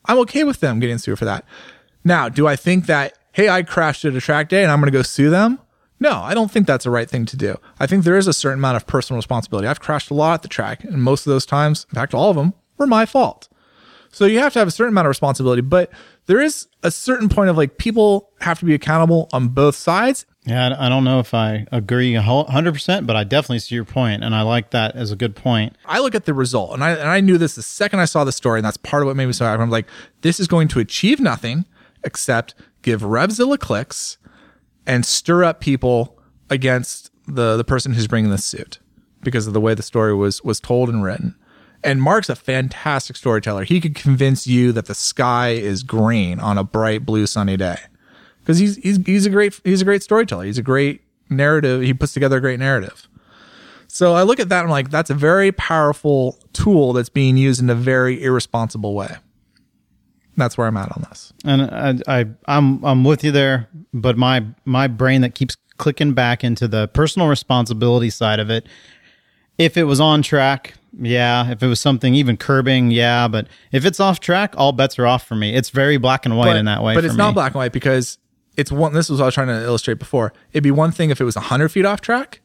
I'm 0.05 0.19
okay 0.19 0.45
with 0.45 0.61
them 0.61 0.81
getting 0.81 0.99
sued 0.99 1.19
for 1.19 1.25
that. 1.25 1.45
Now, 2.05 2.29
do 2.29 2.47
I 2.47 2.57
think 2.57 2.87
that, 2.87 3.17
hey, 3.33 3.49
I 3.49 3.63
crashed 3.63 4.05
at 4.05 4.15
a 4.15 4.21
track 4.21 4.51
day 4.51 4.63
and 4.63 4.71
I'm 4.71 4.81
going 4.81 4.93
to 4.93 4.99
go 4.99 5.03
sue 5.03 5.31
them? 5.31 5.59
No, 5.99 6.21
I 6.21 6.35
don't 6.35 6.51
think 6.51 6.67
that's 6.67 6.85
the 6.85 6.91
right 6.91 7.09
thing 7.09 7.25
to 7.27 7.37
do. 7.37 7.57
I 7.81 7.87
think 7.87 8.05
there 8.05 8.19
is 8.19 8.27
a 8.27 8.33
certain 8.35 8.59
amount 8.59 8.77
of 8.77 8.87
personal 8.87 9.17
responsibility. 9.17 9.69
I've 9.69 9.81
crashed 9.81 10.11
a 10.11 10.15
lot 10.15 10.35
at 10.35 10.43
the 10.43 10.49
track, 10.49 10.85
and 10.85 11.03
most 11.03 11.27
of 11.27 11.31
those 11.31 11.47
times, 11.47 11.87
in 11.89 11.95
fact, 11.95 12.13
all 12.13 12.29
of 12.29 12.37
them, 12.37 12.53
were 12.77 12.87
my 12.87 13.07
fault. 13.07 13.49
So 14.11 14.27
you 14.27 14.39
have 14.41 14.53
to 14.53 14.59
have 14.59 14.69
a 14.69 14.73
certain 14.73 14.93
amount 14.93 15.07
of 15.07 15.11
responsibility, 15.11 15.63
but 15.63 15.91
there 16.27 16.41
is 16.41 16.69
a 16.83 16.91
certain 16.91 17.29
point 17.29 17.49
of 17.49 17.57
like 17.57 17.79
people 17.79 18.31
have 18.41 18.59
to 18.59 18.65
be 18.65 18.75
accountable 18.75 19.29
on 19.33 19.49
both 19.49 19.77
sides. 19.77 20.27
Yeah, 20.47 20.77
I 20.79 20.91
don't 20.91 21.05
know 21.05 21.21
if 21.21 21.33
I 21.33 21.67
agree 21.73 22.15
a 22.17 22.21
100%, 22.21 23.07
but 23.07 23.17
I 23.17 23.25
definitely 23.25 23.61
see 23.61 23.75
your 23.75 23.87
point, 23.87 24.23
and 24.23 24.35
I 24.35 24.43
like 24.43 24.71
that 24.71 24.95
as 24.95 25.11
a 25.11 25.17
good 25.17 25.35
point. 25.35 25.75
I 25.87 26.01
look 26.01 26.15
at 26.15 26.27
the 26.27 26.35
result, 26.35 26.75
and 26.75 26.85
I 26.85 26.91
and 26.91 27.09
I 27.09 27.21
knew 27.21 27.39
this 27.39 27.55
the 27.55 27.63
second 27.63 28.01
I 28.01 28.05
saw 28.05 28.25
the 28.25 28.33
story, 28.33 28.59
and 28.59 28.65
that's 28.65 28.77
part 28.77 29.03
of 29.03 29.07
what 29.07 29.17
made 29.17 29.27
me 29.27 29.33
so 29.33 29.47
happy. 29.47 29.63
I'm 29.63 29.71
like, 29.71 29.87
this 30.21 30.39
is 30.39 30.47
going 30.47 30.69
to 30.69 30.81
achieve 30.81 31.19
nothing 31.19 31.65
except 32.05 32.55
give 32.83 33.01
Revzilla 33.01 33.59
clicks 33.59 34.19
and 34.87 35.07
stir 35.07 35.45
up 35.45 35.61
people 35.61 36.19
against 36.51 37.11
the 37.27 37.57
the 37.57 37.65
person 37.65 37.95
who's 37.95 38.07
bringing 38.07 38.31
this 38.31 38.45
suit 38.45 38.81
because 39.23 39.47
of 39.47 39.55
the 39.55 39.61
way 39.63 39.73
the 39.73 39.83
story 39.83 40.15
was 40.15 40.45
was 40.45 40.61
told 40.61 40.91
and 40.91 41.03
written. 41.03 41.37
And 41.83 42.03
Mark's 42.03 42.29
a 42.29 42.37
fantastic 42.37 43.17
storyteller. 43.17 43.65
He 43.65 43.81
could 43.81 43.95
convince 43.95 44.47
you 44.47 44.73
that 44.73 44.87
the 44.87 44.95
sky 44.95 45.51
is 45.51 45.83
green 45.83 46.39
on 46.39 46.59
a 46.59 46.65
bright 46.65 47.07
blue 47.07 47.27
sunny 47.27 47.57
day 47.57 47.79
because 48.45 48.59
he's 48.59 48.77
he's 48.77 48.99
he's 49.07 49.27
a 49.27 49.31
great 49.31 49.59
he's 49.65 49.81
a 49.81 49.85
great 49.85 50.03
storyteller. 50.03 50.45
He's 50.45 50.59
a 50.59 50.63
great 50.63 51.01
narrative. 51.31 51.81
He 51.83 51.95
puts 51.95 52.13
together 52.13 52.37
a 52.37 52.41
great 52.41 52.61
narrative. 52.61 53.09
So 53.89 54.15
I 54.15 54.23
look 54.23 54.41
at 54.41 54.49
that 54.49 54.59
and 54.61 54.67
I'm 54.67 54.71
like, 54.71 54.91
that's 54.91 55.11
a 55.11 55.15
very 55.15 55.53
powerful 55.53 56.39
tool 56.53 56.93
that's 56.93 57.09
being 57.09 57.37
used 57.37 57.61
in 57.61 57.71
a 57.71 57.75
very 57.75 58.23
irresponsible 58.23 58.95
way. 58.95 59.17
That's 60.37 60.59
where 60.59 60.67
I'm 60.67 60.77
at 60.77 60.91
on 60.91 61.05
this. 61.09 61.33
And 61.45 61.63
I, 62.07 62.21
I 62.21 62.27
I'm 62.47 62.85
I'm 62.85 63.05
with 63.05 63.23
you 63.25 63.31
there, 63.31 63.69
but 63.93 64.17
my 64.19 64.45
my 64.65 64.89
brain 64.89 65.21
that 65.23 65.35
keeps 65.35 65.57
clicking 65.79 66.13
back 66.13 66.43
into 66.45 66.69
the 66.69 66.89
personal 66.89 67.29
responsibility 67.29 68.11
side 68.11 68.41
of 68.41 68.51
it. 68.51 68.67
If 69.59 69.77
it 69.77 69.85
was 69.85 70.01
on 70.01 70.23
track, 70.23 70.75
yeah. 71.01 71.51
If 71.51 71.63
it 71.63 71.69
was 71.69 71.81
something 71.81 72.15
even 72.15 72.37
curbing, 72.37 72.91
yeah. 72.91 73.29
But 73.29 73.47
if 73.71 73.85
it's 73.85 74.01
off 74.01 74.19
track, 74.19 74.55
all 74.57 74.73
bets 74.73 74.99
are 74.99 75.07
off 75.07 75.25
for 75.27 75.37
me. 75.37 75.55
It's 75.55 75.71
very 75.71 75.97
black 75.97 76.25
and 76.27 76.37
white 76.37 76.47
But, 76.47 76.57
in 76.57 76.65
that 76.65 76.83
way. 76.83 76.95
but 76.95 77.05
it's 77.05 77.15
me. 77.15 77.19
not 77.19 77.35
black 77.35 77.53
and 77.53 77.57
white 77.61 77.73
because 77.73 78.19
it's 78.57 78.71
one. 78.73 78.93
This 78.93 79.09
was 79.09 79.19
what 79.19 79.25
I 79.25 79.27
was 79.27 79.35
trying 79.35 79.49
to 79.49 79.63
illustrate 79.63 79.99
before. 79.99 80.33
It'd 80.53 80.63
be 80.63 80.71
one 80.71 80.93
thing 80.93 81.11
if 81.11 81.21
it 81.21 81.25
was 81.25 81.37
100 81.37 81.69
feet 81.71 81.85
off 81.85 82.01
track. 82.01 82.41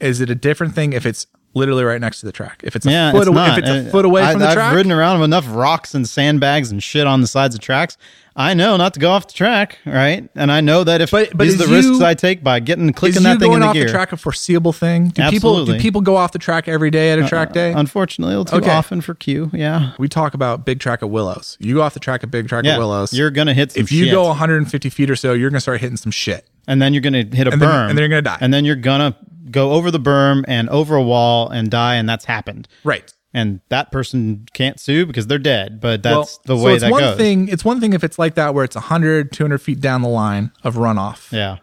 Is 0.00 0.20
it 0.20 0.30
a 0.30 0.34
different 0.34 0.74
thing 0.74 0.92
if 0.92 1.06
it's 1.06 1.26
literally 1.56 1.82
right 1.84 2.00
next 2.00 2.20
to 2.20 2.26
the 2.26 2.32
track? 2.32 2.60
If 2.62 2.76
it's 2.76 2.86
a 2.86 2.90
Yeah, 2.90 3.10
foot 3.12 3.22
it's 3.22 3.28
away, 3.28 3.36
not. 3.46 3.58
if 3.58 3.64
it's 3.64 3.68
a 3.70 3.88
Uh, 3.88 3.90
foot 3.90 4.04
away 4.04 4.22
I, 4.22 4.30
from 4.32 4.40
the 4.40 4.48
I've 4.48 4.54
track, 4.54 4.74
ridden 4.74 4.92
around 4.92 5.18
with 5.20 5.24
enough 5.24 5.46
rocks 5.48 5.94
and 5.94 6.08
sandbags 6.08 6.70
and 6.70 6.82
shit 6.82 7.06
on 7.06 7.20
the 7.22 7.26
sides 7.26 7.54
of 7.54 7.60
tracks. 7.60 7.96
I 8.38 8.52
know 8.52 8.76
not 8.76 8.92
to 8.92 9.00
go 9.00 9.12
off 9.12 9.28
the 9.28 9.32
track, 9.32 9.78
right? 9.86 10.28
And 10.36 10.52
I 10.52 10.60
know 10.60 10.84
that 10.84 11.00
if 11.00 11.10
But- 11.10 11.30
but 11.34 11.44
these 11.44 11.58
are 11.58 11.62
is 11.64 11.68
the 11.70 11.74
risks 11.74 12.02
I 12.02 12.12
take 12.12 12.44
by 12.44 12.60
getting 12.60 12.92
clicking 12.92 13.22
you 13.22 13.28
that 13.28 13.38
thing 13.38 13.48
going 13.48 13.54
in 13.54 13.60
the 13.60 13.66
off 13.68 13.72
gear. 13.72 13.86
the 13.86 13.90
track 13.90 14.12
a 14.12 14.18
foreseeable 14.18 14.74
thing? 14.74 15.08
Do 15.08 15.30
people 15.30 15.64
do 15.64 15.78
people 15.78 16.02
go 16.02 16.16
off 16.16 16.32
the 16.32 16.38
track 16.38 16.68
every 16.68 16.90
day 16.90 17.12
at 17.12 17.18
a 17.18 17.26
track 17.26 17.54
day? 17.54 17.72
Unfortunately, 17.72 18.34
a 18.34 18.38
little 18.38 18.58
too 18.60 18.62
Okay. 18.66 18.76
often 18.76 19.00
for 19.00 19.14
Q. 19.14 19.50
Yeah, 19.54 19.92
we 19.98 20.06
talk 20.08 20.34
about 20.34 20.66
big 20.66 20.80
track 20.80 21.00
of 21.00 21.08
Willows. 21.08 21.56
You 21.60 21.76
go 21.76 21.80
off 21.82 21.94
the 21.94 22.00
track 22.00 22.22
at 22.24 22.30
big 22.30 22.46
track 22.46 22.66
yeah. 22.66 22.74
at 22.74 22.78
Willows. 22.78 23.14
You're 23.14 23.30
gonna 23.30 23.54
hit 23.54 23.72
some 23.72 23.82
if 23.82 23.90
you 23.90 24.04
shit. 24.04 24.12
go 24.12 24.24
150 24.24 24.90
feet 24.90 25.10
or 25.10 25.16
so, 25.16 25.32
you're 25.32 25.48
gonna 25.48 25.58
start 25.60 25.80
hitting 25.80 25.96
some 25.96 26.12
shit. 26.12 26.44
and 26.68 26.82
then 26.82 26.92
you're 26.92 27.00
gonna 27.00 27.18
hit 27.32 27.46
a 27.46 27.52
And 27.52 27.62
then- 27.62 27.70
and 27.70 27.90
then 27.90 27.98
you're 27.98 28.08
gonna 28.08 28.22
die. 28.22 28.38
and 28.40 28.52
then 28.52 28.64
you're 28.64 28.74
gonna 28.74 29.14
go 29.50 29.72
over 29.72 29.90
the 29.90 30.00
berm 30.00 30.44
and 30.48 30.68
over 30.70 30.96
a 30.96 31.02
wall 31.02 31.48
and 31.48 31.70
die, 31.70 31.94
and 31.96 32.08
that's 32.08 32.24
happened. 32.26 32.68
Right. 32.84 33.12
And 33.34 33.60
that 33.68 33.92
person 33.92 34.46
can't 34.54 34.80
sue 34.80 35.04
because 35.04 35.26
they're 35.26 35.38
dead. 35.38 35.80
But 35.80 36.02
that's 36.02 36.38
the 36.38 36.56
way 36.56 36.62
so 36.62 36.68
it's 36.74 36.82
that 36.84 36.90
one 36.90 37.00
goes. 37.02 37.16
thing 37.18 37.48
it's 37.48 37.64
one 37.64 37.80
thing 37.80 37.92
if 37.92 38.02
it's 38.02 38.18
like 38.18 38.34
that 38.36 38.54
where 38.54 38.64
it's 38.64 38.76
100 38.76 39.30
200 39.32 39.58
feet 39.58 39.80
down 39.80 40.00
the 40.02 40.08
line 40.08 40.52
of 40.64 40.76
runoff 40.76 41.30
Yeah. 41.32 41.58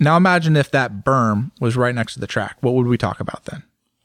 now 0.00 0.16
imagine 0.16 0.56
if 0.56 0.70
that 0.70 1.04
berm 1.04 1.50
was 1.60 1.76
right 1.76 1.94
next 1.94 2.14
to 2.14 2.20
the 2.20 2.26
track 2.26 2.56
what 2.62 2.72
would 2.74 2.86
we 2.86 2.96
talk 2.96 3.20
about 3.20 3.44
then 3.44 3.62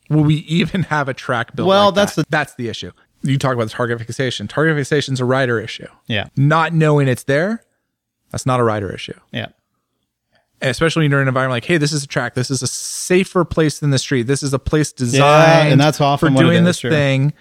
will 0.10 0.24
we 0.24 0.36
even 0.40 0.84
have 0.96 1.08
a 1.08 1.14
track 1.14 1.56
built 1.56 1.68
Well, 1.70 1.86
like 1.88 1.96
that's 1.96 2.16
that? 2.16 2.24
the- 2.24 2.32
that's 2.32 2.56
the 2.56 2.68
issue 2.68 2.92
you 3.22 3.38
talk 3.38 3.54
about 3.54 3.66
the 3.66 3.70
target 3.72 4.00
fixation 4.00 4.48
target 4.50 4.76
fixation 4.76 5.14
is 5.14 5.20
a 5.22 5.26
rider 5.26 5.58
issue 5.60 5.88
Yeah. 6.08 6.28
not 6.36 6.74
knowing 6.74 7.08
it's 7.08 7.24
there 7.24 7.64
that's 8.32 8.46
not 8.46 8.60
a 8.60 8.64
rider 8.64 8.94
issue 8.94 9.18
Yeah. 9.32 9.48
Especially 10.62 11.04
when 11.04 11.12
you're 11.12 11.22
in 11.22 11.28
an 11.28 11.30
environment 11.30 11.56
like 11.56 11.66
hey 11.66 11.78
this 11.78 11.94
is 11.94 12.04
a 12.04 12.08
track 12.08 12.34
this 12.34 12.52
is 12.52 12.62
a 12.62 12.68
safer 12.68 13.46
place 13.46 13.80
than 13.80 13.92
the 13.92 14.00
street 14.00 14.24
this 14.24 14.44
is 14.44 14.54
a 14.54 14.60
place 14.60 14.92
designed 14.92 15.72
and 15.72 15.80
that's 15.80 16.02
often 16.02 16.36
for 16.36 16.44
doing 16.44 16.66
this 16.66 16.80
sure. 16.80 16.92
thing 16.92 17.34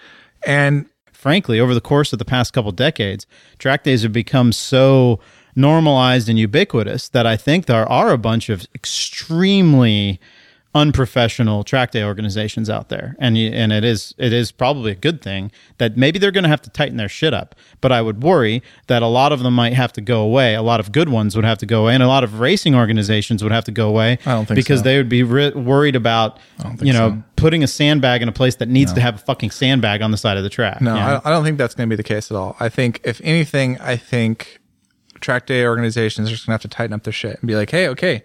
and 0.47 0.87
frankly, 1.19 1.59
over 1.59 1.75
the 1.75 1.81
course 1.81 2.13
of 2.13 2.19
the 2.19 2.25
past 2.25 2.53
couple 2.53 2.71
decades, 2.71 3.27
track 3.59 3.83
days 3.83 4.03
have 4.03 4.13
become 4.13 4.53
so 4.53 5.19
normalized 5.57 6.29
and 6.29 6.39
ubiquitous 6.39 7.09
that 7.09 7.27
I 7.27 7.37
think 7.37 7.67
there 7.67 7.89
are 7.89 8.11
a 8.11 8.19
bunch 8.19 8.49
of 8.49 8.67
extremely 8.75 10.21
unprofessional 10.79 11.65
track 11.65 11.91
day 11.91 12.05
organizations 12.05 12.71
out 12.71 12.89
there, 12.89 13.17
and 13.19 13.37
you, 13.37 13.51
and 13.51 13.73
it 13.73 13.85
is 13.85 14.15
it 14.17 14.33
is 14.33 14.53
probably 14.53 14.93
a 14.93 14.95
good 14.95 15.21
thing 15.21 15.51
that 15.79 15.97
maybe 15.97 16.19
they're 16.19 16.31
going 16.31 16.45
to 16.45 16.49
have 16.49 16.63
to 16.63 16.71
tighten 16.71 16.97
their 16.97 17.09
shit 17.09 17.35
up. 17.35 17.55
But 17.81 17.93
I 17.93 18.01
would 18.01 18.23
worry 18.23 18.63
that 18.87 19.03
a 19.03 19.07
lot 19.07 19.33
of 19.33 19.41
them 19.41 19.55
might 19.55 19.75
have 19.75 19.93
to 19.95 20.01
go 20.01 20.21
away. 20.23 20.55
A 20.55 20.63
lot 20.63 20.81
of 20.81 20.93
good 20.93 21.09
ones 21.09 21.35
would 21.35 21.45
have 21.45 21.59
to 21.59 21.67
go 21.67 21.83
away, 21.83 21.95
and 21.95 22.03
a 22.03 22.09
lot 22.09 22.25
of 22.25 22.41
racing 22.41 22.75
organizations 22.75 23.43
would 23.43 23.53
have 23.53 23.65
to 23.65 23.73
go 23.73 23.89
away. 23.89 24.19
I 24.25 24.33
don't 24.33 24.47
think 24.47 24.57
because 24.57 24.81
so. 24.81 24.85
they 24.85 24.97
would 24.97 25.09
be 25.09 25.23
ri- 25.23 25.51
worried 25.51 25.97
about 25.97 26.39
you 26.81 26.93
know 26.93 27.11
so. 27.11 27.23
putting 27.37 27.63
a 27.63 27.69
sandbag 27.69 28.23
in 28.23 28.29
a 28.29 28.33
place 28.33 28.57
that 28.57 28.69
needs 28.69 28.93
to 28.93 29.01
have 29.01 29.17
a 29.17 29.19
fucking 29.19 29.51
sandbag 29.51 30.01
on 30.01 30.13
the 30.13 30.17
side 30.17 30.37
of 30.37 30.45
the 30.45 30.51
track. 30.51 30.81
No, 30.81 30.95
you 30.95 31.01
know? 31.01 31.21
I, 31.25 31.29
I 31.29 31.33
don't 31.33 31.45
think 31.45 31.59
that's 31.59 31.75
going 31.75 31.89
to 31.89 31.93
be 31.93 31.97
the 31.97 32.03
case 32.03 32.31
at 32.31 32.37
all. 32.37 32.57
I 32.61 32.69
think, 32.69 33.01
if 33.05 33.21
anything, 33.25 33.79
I 33.81 33.97
think 33.97 34.61
track 35.21 35.47
day 35.47 35.67
organizations 35.67 36.29
are 36.29 36.31
just 36.31 36.47
going 36.47 36.53
to 36.53 36.63
have 36.63 36.71
to 36.71 36.77
tighten 36.77 36.93
up 36.93 37.03
their 37.03 37.13
shit 37.13 37.39
and 37.41 37.49
be 37.49 37.57
like, 37.57 37.71
hey, 37.71 37.89
okay, 37.89 38.23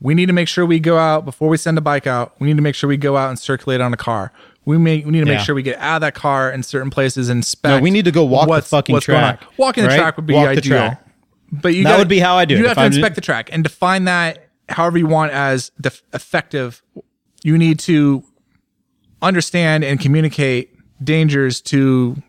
we 0.00 0.14
need 0.14 0.26
to 0.26 0.32
make 0.32 0.48
sure 0.48 0.64
we 0.64 0.78
go 0.80 0.96
out 0.98 1.24
before 1.24 1.48
we 1.48 1.56
send 1.56 1.76
a 1.78 1.80
bike 1.80 2.06
out. 2.06 2.34
We 2.40 2.46
need 2.48 2.56
to 2.56 2.62
make 2.62 2.74
sure 2.74 2.88
we 2.88 2.96
go 2.96 3.16
out 3.16 3.28
and 3.30 3.38
circulate 3.38 3.80
on 3.80 3.92
a 3.92 3.96
car. 3.96 4.32
We 4.64 4.78
make 4.78 5.04
we 5.04 5.10
need 5.12 5.20
to 5.20 5.24
make 5.26 5.38
Yeah. 5.38 5.42
sure 5.44 5.54
we 5.54 5.62
get 5.62 5.78
out 5.78 5.96
of 5.96 6.00
that 6.02 6.14
car 6.14 6.50
in 6.52 6.62
certain 6.62 6.90
places 6.90 7.28
and 7.30 7.38
inspect. 7.38 7.78
No, 7.78 7.80
we 7.82 7.90
need 7.90 8.04
to 8.04 8.12
go 8.12 8.24
walk 8.24 8.48
the 8.48 8.62
fucking 8.62 8.92
going 8.94 9.00
track. 9.00 9.42
Walking 9.56 9.82
the 9.84 9.88
right? 9.88 9.98
track 9.98 10.16
would 10.16 10.26
be 10.26 10.34
Walk 10.34 10.44
the 10.46 10.50
ideal. 10.58 10.62
track. 10.76 11.04
But 11.50 11.74
you 11.74 11.82
That 11.84 11.90
gotta- 11.90 12.00
would 12.02 12.08
be 12.08 12.18
how 12.18 12.36
I 12.36 12.44
do 12.44 12.54
You 12.54 12.60
it. 12.64 12.68
have 12.68 12.72
If 12.72 12.76
to 12.76 12.80
I'm 12.82 12.86
inspect 12.92 13.14
the 13.14 13.20
track 13.22 13.48
and 13.52 13.64
define 13.64 14.04
that 14.04 14.48
however 14.68 14.98
you 14.98 15.06
want 15.06 15.32
as 15.32 15.70
def- 15.80 16.02
effective. 16.12 16.82
You 17.42 17.56
need 17.56 17.78
to 17.80 18.22
understand 19.22 19.84
and 19.84 19.98
communicate 19.98 20.70
dangers 21.02 21.60
to 21.62 22.22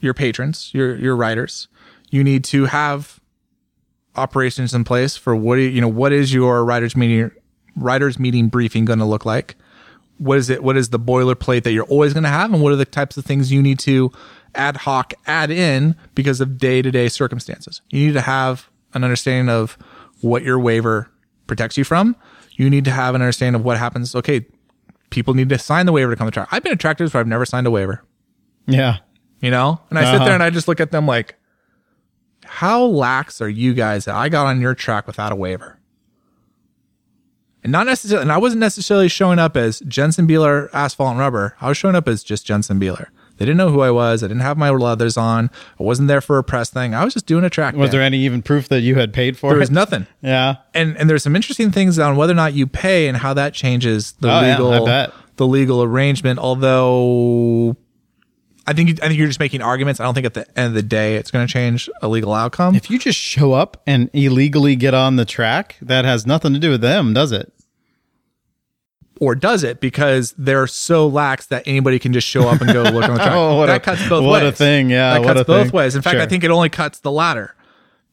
your 0.00 0.14
patrons, 0.14 0.70
your 0.74 0.96
your 0.96 1.16
riders. 1.16 1.68
You 2.10 2.24
need 2.24 2.44
to 2.44 2.66
have 2.66 3.20
operations 4.16 4.74
in 4.74 4.84
place 4.84 5.16
for 5.16 5.34
what 5.34 5.56
you, 5.56 5.68
you 5.68 5.80
know 5.80 5.88
what 5.88 6.12
is 6.12 6.32
your 6.32 6.64
riders 6.64 6.96
meeting 6.96 7.30
riders 7.76 8.18
meeting 8.18 8.48
briefing 8.48 8.84
going 8.84 8.98
to 9.00 9.04
look 9.04 9.24
like? 9.24 9.56
What 10.18 10.38
is 10.38 10.48
it? 10.50 10.62
What 10.62 10.76
is 10.76 10.90
the 10.90 10.98
boilerplate 10.98 11.64
that 11.64 11.72
you're 11.72 11.84
always 11.86 12.12
going 12.12 12.22
to 12.24 12.28
have, 12.28 12.52
and 12.52 12.62
what 12.62 12.72
are 12.72 12.76
the 12.76 12.84
types 12.84 13.16
of 13.16 13.24
things 13.24 13.50
you 13.52 13.60
need 13.62 13.78
to 13.80 14.12
ad 14.54 14.76
hoc 14.78 15.12
add 15.26 15.50
in 15.50 15.96
because 16.14 16.40
of 16.40 16.58
day 16.58 16.82
to 16.82 16.90
day 16.90 17.08
circumstances? 17.08 17.80
You 17.90 18.06
need 18.06 18.12
to 18.14 18.20
have 18.20 18.68
an 18.94 19.02
understanding 19.02 19.52
of 19.52 19.76
what 20.20 20.42
your 20.44 20.58
waiver 20.58 21.10
protects 21.48 21.76
you 21.76 21.82
from. 21.84 22.14
You 22.52 22.70
need 22.70 22.84
to 22.84 22.92
have 22.92 23.16
an 23.16 23.22
understanding 23.22 23.58
of 23.58 23.64
what 23.64 23.76
happens. 23.76 24.14
Okay, 24.14 24.46
people 25.10 25.34
need 25.34 25.48
to 25.48 25.58
sign 25.58 25.86
the 25.86 25.92
waiver 25.92 26.12
to 26.12 26.16
come 26.16 26.28
to 26.28 26.30
track. 26.30 26.48
I've 26.52 26.62
been 26.62 26.72
at 26.72 26.78
tractors 26.80 27.12
where 27.12 27.20
I've 27.20 27.26
never 27.26 27.44
signed 27.44 27.66
a 27.66 27.70
waiver 27.70 28.02
yeah. 28.66 28.98
you 29.40 29.50
know? 29.50 29.80
And 29.90 29.98
I 29.98 30.04
sit 30.04 30.14
Uh-huh. 30.14 30.24
there 30.24 30.34
and 30.34 30.42
I 30.42 30.50
just 30.50 30.68
look 30.68 30.80
at 30.80 30.90
them 30.92 31.06
like, 31.06 31.34
how 32.54 32.82
lax 32.84 33.40
are 33.40 33.48
you 33.48 33.74
guys 33.74 34.04
that 34.06 34.14
I 34.14 34.28
got 34.28 34.46
on 34.46 34.60
your 34.60 34.74
track 34.74 35.06
without 35.06 35.32
a 35.32 35.36
waiver? 35.36 35.78
And 37.62 37.72
not 37.72 37.86
necessarily, 37.86 38.22
and 38.22 38.32
I 38.32 38.36
wasn't 38.38 38.60
necessarily 38.60 39.08
showing 39.08 39.38
up 39.38 39.56
as 39.56 39.80
Jensen 39.80 40.26
Beeler 40.28 40.68
asphalt 40.74 41.12
and 41.12 41.18
rubber. 41.18 41.56
I 41.60 41.68
was 41.68 41.78
showing 41.78 41.94
up 41.96 42.06
as 42.06 42.22
just 42.22 42.44
Jensen 42.46 42.78
Beeler. 42.78 43.06
They 43.38 43.46
didn't 43.46 43.56
know 43.56 43.70
who 43.70 43.80
I 43.80 43.90
was. 43.90 44.22
I 44.22 44.28
didn't 44.28 44.42
have 44.42 44.56
my 44.58 44.70
leathers 44.70 45.16
on. 45.16 45.50
I 45.80 45.82
wasn't 45.82 46.06
there 46.08 46.20
for 46.20 46.38
a 46.38 46.44
press 46.44 46.70
thing. 46.70 46.94
I 46.94 47.04
was 47.04 47.14
just 47.14 47.26
doing 47.26 47.42
a 47.42 47.50
track. 47.50 47.74
Was 47.74 47.90
there 47.90 48.02
any 48.02 48.18
even 48.18 48.42
proof 48.42 48.68
that 48.68 48.82
you 48.82 48.94
had 48.96 49.12
paid 49.12 49.36
for 49.38 49.48
There 49.50 49.56
it? 49.56 49.60
was 49.60 49.70
nothing. 49.70 50.06
Yeah. 50.22 50.56
And 50.74 50.96
and 50.98 51.08
there's 51.10 51.22
some 51.24 51.34
interesting 51.34 51.70
things 51.72 51.98
on 51.98 52.16
whether 52.16 52.32
or 52.32 52.36
not 52.36 52.52
you 52.54 52.66
pay 52.66 53.08
and 53.08 53.16
how 53.16 53.34
that 53.34 53.52
changes 53.54 54.12
the 54.20 54.28
Oh, 54.30 54.40
yeah, 54.40 54.50
legal 54.60 54.84
bet. 54.86 55.12
the 55.36 55.46
legal 55.46 55.82
arrangement. 55.82 56.38
Although 56.38 57.76
I 58.66 58.72
think 58.72 59.02
I 59.02 59.08
think 59.08 59.18
you're 59.18 59.26
just 59.26 59.40
making 59.40 59.60
arguments. 59.62 60.00
I 60.00 60.04
don't 60.04 60.14
think 60.14 60.26
at 60.26 60.34
the 60.34 60.46
end 60.58 60.68
of 60.68 60.74
the 60.74 60.82
day 60.82 61.16
it's 61.16 61.30
going 61.30 61.46
to 61.46 61.52
change 61.52 61.90
a 62.00 62.08
legal 62.08 62.32
outcome. 62.32 62.74
If 62.74 62.90
you 62.90 62.98
just 62.98 63.18
show 63.18 63.52
up 63.52 63.82
and 63.86 64.08
illegally 64.14 64.74
get 64.76 64.94
on 64.94 65.16
the 65.16 65.24
track, 65.24 65.76
that 65.82 66.04
has 66.04 66.26
nothing 66.26 66.52
to 66.54 66.58
do 66.58 66.70
with 66.70 66.80
them, 66.80 67.12
does 67.12 67.32
it? 67.32 67.52
or 69.20 69.36
does 69.36 69.62
it 69.62 69.80
because 69.80 70.34
they're 70.36 70.66
so 70.66 71.06
lax 71.06 71.46
that 71.46 71.62
anybody 71.66 72.00
can 72.00 72.12
just 72.12 72.26
show 72.26 72.48
up 72.48 72.60
and 72.60 72.72
go 72.72 72.82
look 72.82 73.04
on 73.04 73.12
the 73.14 73.16
track. 73.18 73.32
Oh, 73.34 73.56
what 73.58 73.66
that 73.66 73.76
a- 73.76 73.84
cuts 73.84 74.08
both 74.08 74.24
what 74.24 74.42
ways. 74.42 74.52
a 74.52 74.56
thing, 74.56 74.90
yeah, 74.90 75.12
that 75.14 75.20
what 75.20 75.36
cuts 75.36 75.46
both 75.46 75.66
thing. 75.68 75.72
ways. 75.72 75.94
In 75.94 76.02
fact, 76.02 76.16
I 76.18 76.26
think 76.26 76.42
it 76.42 76.50
only 76.50 76.68
cuts 76.68 76.98
the 76.98 77.12
latter 77.12 77.54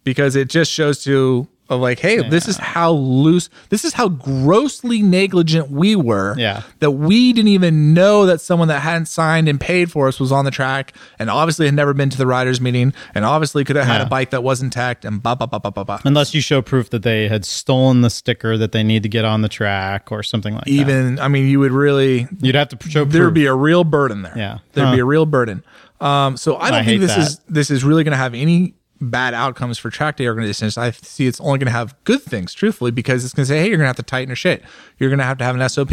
because 0.04 0.36
it 0.36 0.48
just 0.48 0.72
shows 0.72 1.04
to 1.06 1.48
of 1.72 1.80
like, 1.82 2.00
hey, 2.00 2.28
this 2.30 2.48
is 2.48 2.58
how 2.58 2.92
loose, 2.92 3.50
this 3.70 3.84
is 3.86 3.94
how 3.94 4.10
grossly 4.10 5.02
negligent 5.02 5.72
we 5.72 5.96
were. 5.96 6.36
Yeah. 6.38 6.62
that 6.80 6.92
we 6.92 7.34
didn't 7.34 7.50
even 7.50 7.94
know 7.94 8.26
that 8.26 8.42
someone 8.42 8.68
that 8.68 8.82
hadn't 8.82 9.06
signed 9.08 9.48
and 9.48 9.60
paid 9.60 9.92
for 9.92 10.08
us 10.08 10.20
was 10.20 10.32
on 10.32 10.46
the 10.46 10.52
track, 10.52 10.94
and 11.18 11.30
obviously 11.30 11.66
had 11.66 11.76
never 11.76 11.94
been 11.94 12.10
to 12.10 12.18
the 12.18 12.28
riders 12.28 12.60
meeting, 12.62 12.94
and 13.16 13.26
obviously 13.26 13.64
could 13.64 13.76
have 13.76 13.86
had 13.86 13.98
Yeah. 14.02 14.06
a 14.06 14.10
bike 14.10 14.30
that 14.32 14.44
wasn't 14.44 14.74
tacked, 14.74 15.06
and 15.06 15.24
blah 15.24 15.36
blah 15.36 15.48
blah 15.48 15.60
blah 15.60 15.72
blah 15.72 15.84
blah. 15.84 16.00
Unless 16.04 16.34
you 16.34 16.42
show 16.42 16.62
proof 16.62 16.90
that 16.92 17.04
they 17.04 17.28
had 17.28 17.46
stolen 17.46 18.02
the 18.02 18.10
sticker 18.10 18.58
that 18.58 18.72
they 18.72 18.84
need 18.84 19.04
to 19.04 19.10
get 19.10 19.26
on 19.26 19.42
the 19.42 19.50
track 19.50 20.12
or 20.12 20.22
something 20.24 20.54
like 20.56 20.66
that. 20.66 20.70
Even, 20.72 21.20
I 21.20 21.28
mean, 21.28 21.48
you 21.48 21.60
would 21.60 21.72
really 21.72 22.28
You'd 22.42 22.56
have 22.56 22.70
to 22.70 22.90
show 22.90 23.04
proof. 23.06 23.14
there 23.14 23.26
would 23.26 23.34
be 23.34 23.46
a 23.46 23.54
real 23.54 23.84
burden 23.84 24.22
there. 24.24 24.34
Yeah. 24.38 24.58
there'd 24.74 24.88
Huh. 24.90 24.94
be 24.96 25.00
a 25.00 25.06
real 25.06 25.26
burden. 25.26 25.64
Um, 26.00 26.36
so 26.36 26.58
I 26.58 26.72
don't 26.72 26.80
I 26.80 26.86
think 26.86 27.02
this 27.02 27.12
that. 27.16 27.20
is 27.20 27.40
this 27.48 27.70
is 27.72 27.84
really 27.84 28.04
going 28.04 28.12
to 28.14 28.18
have 28.18 28.34
any 28.34 28.74
bad 29.02 29.34
outcomes 29.34 29.78
for 29.78 29.90
track 29.90 30.18
day 30.18 30.28
organizations. 30.28 30.78
I 30.78 30.92
see 30.92 31.28
it's 31.28 31.42
only 31.42 31.60
going 31.60 31.66
to 31.66 31.72
have 31.72 31.96
good 32.04 32.22
things, 32.22 32.54
truthfully, 32.54 32.92
because 32.92 33.26
it's 33.26 33.34
going 33.34 33.46
to 33.46 33.48
say, 33.48 33.60
hey, 33.60 33.68
you're 33.68 33.78
going 33.78 33.86
to 33.86 33.90
have 33.90 33.96
to 33.98 34.04
tighten 34.04 34.30
your 34.30 34.36
shit. 34.36 34.64
You're 34.98 35.10
going 35.10 35.20
to 35.20 35.26
have 35.26 35.38
to 35.40 35.44
have 35.44 35.56
an 35.56 35.68
SOP. 35.68 35.92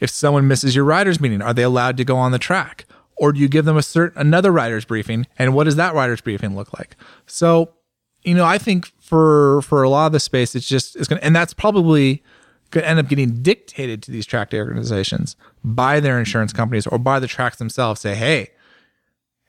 If 0.00 0.10
someone 0.10 0.48
misses 0.48 0.74
your 0.74 0.84
riders 0.84 1.20
meeting, 1.20 1.42
are 1.42 1.52
they 1.52 1.62
allowed 1.62 1.96
to 1.96 2.04
go 2.04 2.16
on 2.16 2.32
the 2.32 2.38
track, 2.38 2.86
or 3.16 3.32
do 3.32 3.40
you 3.40 3.48
give 3.48 3.64
them 3.64 3.76
a 3.76 3.82
certain 3.82 4.20
another 4.20 4.52
riders 4.52 4.84
briefing? 4.84 5.26
And 5.38 5.54
what 5.54 5.64
does 5.64 5.76
that 5.76 5.94
riders 5.94 6.20
briefing 6.20 6.56
look 6.56 6.76
like? 6.78 6.96
So, 7.26 7.74
you 8.22 8.34
know, 8.34 8.44
I 8.44 8.58
think 8.58 8.86
for 9.00 9.62
for 9.62 9.82
a 9.82 9.88
lot 9.88 10.06
of 10.06 10.12
the 10.12 10.20
space, 10.20 10.54
it's 10.54 10.68
just 10.68 10.96
it's 10.96 11.08
going, 11.08 11.20
to 11.20 11.24
and 11.24 11.34
that's 11.34 11.54
probably 11.54 12.22
going 12.70 12.82
to 12.82 12.88
end 12.88 12.98
up 12.98 13.08
getting 13.08 13.42
dictated 13.42 14.02
to 14.02 14.10
these 14.10 14.26
track 14.26 14.50
day 14.50 14.58
organizations 14.58 15.36
by 15.62 16.00
their 16.00 16.18
insurance 16.18 16.52
companies 16.52 16.86
or 16.86 16.98
by 16.98 17.18
the 17.20 17.26
tracks 17.26 17.58
themselves. 17.58 18.00
Say, 18.00 18.14
hey, 18.14 18.50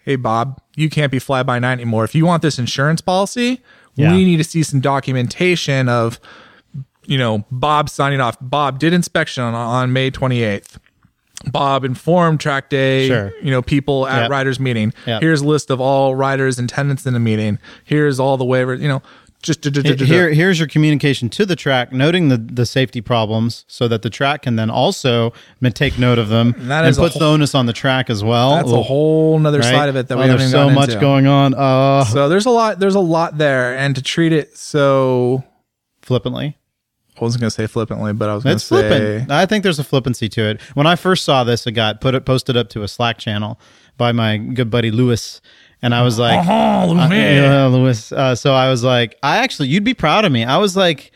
hey, 0.06 0.16
Bob, 0.16 0.62
you 0.76 0.90
can't 0.90 1.12
be 1.12 1.20
fly 1.20 1.44
by 1.44 1.60
night 1.60 1.74
anymore. 1.74 2.04
If 2.04 2.16
you 2.16 2.26
want 2.26 2.42
this 2.42 2.58
insurance 2.60 3.02
policy, 3.02 3.62
Yeah. 3.96 4.12
we 4.14 4.24
need 4.24 4.38
to 4.38 4.44
see 4.44 4.62
some 4.64 4.80
documentation 4.80 5.90
of, 5.90 6.20
you 7.06 7.18
know, 7.18 7.44
Bob 7.52 7.90
signing 7.90 8.22
off. 8.22 8.38
Bob 8.40 8.80
did 8.80 8.94
inspection 8.94 9.44
on, 9.44 9.54
on 9.56 9.92
May 9.94 10.12
28th. 10.12 10.78
Bob 11.52 11.84
informed 11.84 12.40
track 12.40 12.70
day, 12.70 13.08
Sure. 13.08 13.32
you 13.44 13.52
know, 13.52 13.62
people 13.62 14.08
at 14.08 14.24
Yep. 14.24 14.32
riders 14.32 14.60
meeting. 14.60 14.94
Yep. 15.06 15.22
Here's 15.22 15.42
a 15.42 15.46
list 15.48 15.70
of 15.70 15.80
all 15.82 16.16
riders 16.16 16.58
and 16.58 16.68
tenants 16.70 17.06
in 17.06 17.14
the 17.14 17.20
meeting. 17.20 17.60
Here's 17.84 18.20
all 18.20 18.38
the 18.38 18.46
waivers, 18.46 18.80
you 18.82 18.88
know, 18.88 19.02
just 19.46 19.62
to, 19.62 19.70
Here, 20.06 20.34
here's 20.34 20.60
your 20.60 20.68
communication 20.68 21.30
to 21.30 21.46
the 21.46 21.56
track, 21.56 21.94
noting 21.94 22.30
the, 22.30 22.38
the 22.38 22.66
safety 22.66 23.00
problems, 23.00 23.64
so 23.68 23.88
that 23.88 24.02
the 24.02 24.10
track 24.10 24.42
can 24.42 24.56
then 24.56 24.70
also 24.70 25.32
take 25.74 25.98
note 26.00 26.18
of 26.18 26.30
them 26.30 26.54
that 26.58 26.84
and 26.84 26.90
is 26.90 26.98
a 26.98 27.02
puts 27.02 27.18
the 27.18 27.26
onus 27.26 27.54
on 27.56 27.66
the 27.68 27.74
track 27.74 28.10
as 28.10 28.24
well. 28.24 28.56
That's 28.56 28.72
a 28.72 28.82
whole 28.82 29.38
nother 29.40 29.60
right? 29.60 29.66
side 29.72 29.90
of 29.90 29.96
it 29.96 30.08
that 30.08 30.18
we 30.18 30.24
Oh, 30.24 30.28
haven't 30.28 30.40
there's 30.40 30.54
even 30.54 30.70
so 30.70 30.74
much 30.74 30.90
into. 30.90 31.00
going 31.02 31.28
on. 31.28 31.54
Uh, 31.54 32.04
So 32.06 32.28
there's 32.28 32.46
a 32.48 32.50
lot. 32.52 32.80
There's 32.80 32.96
a 32.96 33.00
lot 33.00 33.38
there, 33.38 33.78
and 33.78 33.96
to 33.96 34.02
treat 34.02 34.34
it 34.34 34.58
so 34.58 35.44
flippantly. 36.02 36.58
I 37.18 37.22
wasn't 37.24 37.42
going 37.42 37.50
to 37.50 37.56
say 37.56 37.68
flippantly, 37.68 38.14
but 38.14 38.30
I 38.30 38.36
was 38.36 38.44
going 38.44 38.54
to 38.54 38.56
It's 38.58 38.66
say 38.66 38.88
flippant. 38.90 39.32
I 39.32 39.46
think 39.46 39.64
there's 39.64 39.80
a 39.80 39.84
flippancy 39.84 40.28
to 40.30 40.42
it. 40.50 40.62
When 40.74 40.86
I 40.88 40.96
first 40.96 41.24
saw 41.24 41.44
this, 41.44 41.66
it 41.66 41.72
got 41.72 42.02
put 42.02 42.14
it 42.16 42.26
posted 42.26 42.58
up 42.58 42.70
to 42.70 42.84
a 42.84 42.88
Slack 42.88 43.18
channel 43.18 43.60
by 43.98 44.12
my 44.12 44.38
good 44.38 44.70
buddy 44.70 44.92
Lewis, 44.92 45.40
and 45.82 45.96
I 45.96 46.02
was 46.04 46.20
like, 46.20 46.46
Oh, 46.48 46.92
uh, 46.92 47.08
man. 47.10 47.42
yeah, 47.44 47.66
Lewis. 47.68 48.12
Uh, 48.12 48.36
so 48.36 48.54
I 48.54 48.70
was 48.70 48.84
like, 48.84 49.16
I 49.24 49.38
actually, 49.38 49.70
you'd 49.70 49.84
be 49.86 49.94
proud 49.94 50.26
of 50.26 50.32
me. 50.32 50.44
I 50.44 50.58
was 50.58 50.76
like, 50.76 51.12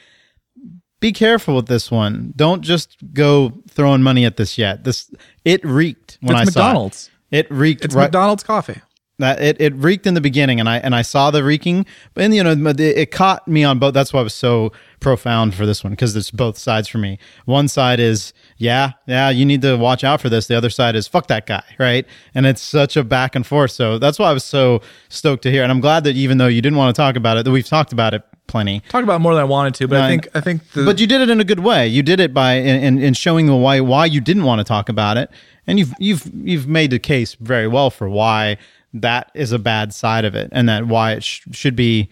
be 1.02 1.12
careful 1.12 1.56
with 1.56 1.68
this 1.68 1.90
one. 1.90 2.34
Don't 2.36 2.62
just 2.62 2.98
go 3.14 3.62
throwing 3.70 4.02
money 4.02 4.26
at 4.26 4.38
this 4.38 4.58
yet. 4.58 4.84
This 4.84 5.10
it 5.46 5.64
reeked 5.66 6.18
when 6.22 6.36
It's 6.38 6.50
I 6.50 6.52
saw 6.52 6.60
McDonald's. 6.68 7.10
it. 7.32 7.38
It 7.48 7.52
reeked. 7.52 7.86
It's 7.86 7.96
right- 7.96 8.04
McDonald's 8.04 8.44
coffee. 8.44 8.82
That 9.20 9.42
it, 9.42 9.60
it 9.60 9.74
reeked 9.76 10.08
in 10.08 10.14
the 10.14 10.22
beginning 10.22 10.60
and 10.60 10.68
I 10.68 10.78
and 10.78 10.96
I 10.96 11.02
saw 11.02 11.32
the 11.32 11.44
reeking 11.44 11.86
but 12.14 12.24
and 12.24 12.36
you 12.36 12.44
know 12.44 12.52
it, 12.52 12.80
it 12.80 13.12
caught 13.12 13.48
me 13.48 13.64
on 13.64 13.80
both 13.80 13.94
that's 13.94 14.12
why 14.12 14.20
I 14.20 14.24
was 14.24 14.34
so 14.34 14.72
profound 15.00 15.56
for 15.56 15.66
this 15.66 15.84
one 15.84 15.92
because 15.92 16.16
it's 16.16 16.32
both 16.32 16.58
sides 16.58 16.88
for 16.88 16.98
me. 16.98 17.20
One 17.46 17.68
side 17.68 18.00
is 18.00 18.34
yeah 18.58 18.94
yeah 19.06 19.30
you 19.30 19.46
need 19.46 19.62
to 19.62 19.76
watch 19.78 20.04
out 20.04 20.22
for 20.22 20.30
this 20.30 20.48
the 20.48 20.56
other 20.56 20.70
side 20.70 20.96
is 20.96 21.08
fuck 21.08 21.28
that 21.28 21.46
guy 21.46 21.64
right? 21.78 22.06
And 22.34 22.46
it's 22.46 22.62
such 22.62 22.98
a 22.98 23.04
back 23.04 23.36
and 23.36 23.46
forth 23.46 23.72
so 23.72 24.00
that's 24.00 24.20
why 24.20 24.30
I 24.30 24.34
was 24.34 24.44
so 24.44 24.82
stoked 25.10 25.44
to 25.44 25.52
hear 25.52 25.64
and 25.64 25.72
I'm 25.72 25.82
glad 25.82 26.04
that 26.06 26.16
even 26.16 26.38
though 26.38 26.48
you 26.48 26.62
didn't 26.62 26.78
want 26.78 26.96
to 26.96 27.00
talk 27.00 27.16
about 27.16 27.38
it 27.38 27.46
that 27.46 27.52
we've 27.52 27.68
talked 27.68 27.94
about 27.94 28.14
it 28.14 28.24
plenty. 28.50 28.82
Talked 28.90 29.04
about 29.04 29.18
it 29.18 29.20
more 29.20 29.34
than 29.34 29.42
I 29.42 29.46
wanted 29.46 29.76
to, 29.76 29.88
but 29.88 30.00
No, 30.00 30.04
I 30.04 30.10
think 30.10 30.28
I 30.36 30.42
think 30.42 30.70
the, 30.72 30.84
but 30.84 31.00
you 31.00 31.08
did 31.08 31.22
it 31.22 31.30
in 31.30 31.40
a 31.40 31.46
good 31.46 31.62
way. 31.62 31.88
You 31.88 32.04
did 32.04 32.20
it 32.20 32.34
by 32.34 32.54
in, 32.54 32.84
in, 32.84 33.02
in 33.02 33.14
showing 33.14 33.46
the 33.46 33.56
why 33.56 33.80
why 33.80 34.06
you 34.06 34.20
didn't 34.20 34.44
want 34.44 34.60
to 34.60 34.66
talk 34.66 34.90
about 34.90 35.16
it, 35.16 35.32
and 35.66 35.80
you've 35.80 35.94
you've 36.00 36.30
you've 36.34 36.68
made 36.68 36.92
the 36.92 37.00
case 37.00 37.36
very 37.36 37.68
well 37.68 37.90
for 37.90 38.10
why 38.10 38.58
that 38.94 39.32
is 39.34 39.52
a 39.52 39.60
bad 39.60 39.94
side 39.94 40.26
of 40.26 40.36
it, 40.36 40.50
and 40.52 40.68
that 40.70 40.88
why 40.88 41.14
it 41.14 41.24
sh- 41.24 41.42
should 41.52 41.76
be. 41.76 42.10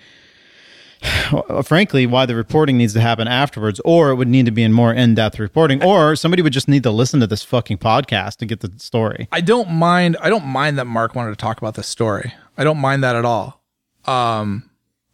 Frankly, 1.64 2.08
why 2.08 2.26
the 2.26 2.36
reporting 2.36 2.76
needs 2.76 2.94
to 2.94 3.00
happen 3.00 3.28
afterwards, 3.28 3.80
or 3.86 4.10
it 4.10 4.16
would 4.16 4.28
need 4.28 4.48
to 4.48 4.52
be 4.52 4.64
in 4.64 4.74
more 4.74 4.92
in-depth 4.92 5.38
reporting, 5.38 5.84
or 5.84 6.16
somebody 6.16 6.42
would 6.42 6.54
just 6.54 6.68
need 6.68 6.82
to 6.82 6.90
listen 6.90 7.20
to 7.20 7.28
this 7.28 7.44
fucking 7.44 7.78
podcast 7.78 8.38
to 8.38 8.48
get 8.48 8.62
the 8.62 8.72
story. 8.78 9.28
I 9.32 9.42
don't 9.42 9.70
mind. 9.70 10.18
I 10.22 10.30
don't 10.30 10.46
mind 10.46 10.80
that 10.80 10.86
Mark 10.86 11.14
wanted 11.14 11.30
to 11.30 11.36
talk 11.36 11.60
about 11.60 11.76
this 11.76 11.88
story. 11.88 12.34
I 12.58 12.64
don't 12.64 12.80
mind 12.80 13.04
that 13.04 13.16
at 13.16 13.26
all. 13.26 13.62
Um, 14.06 14.72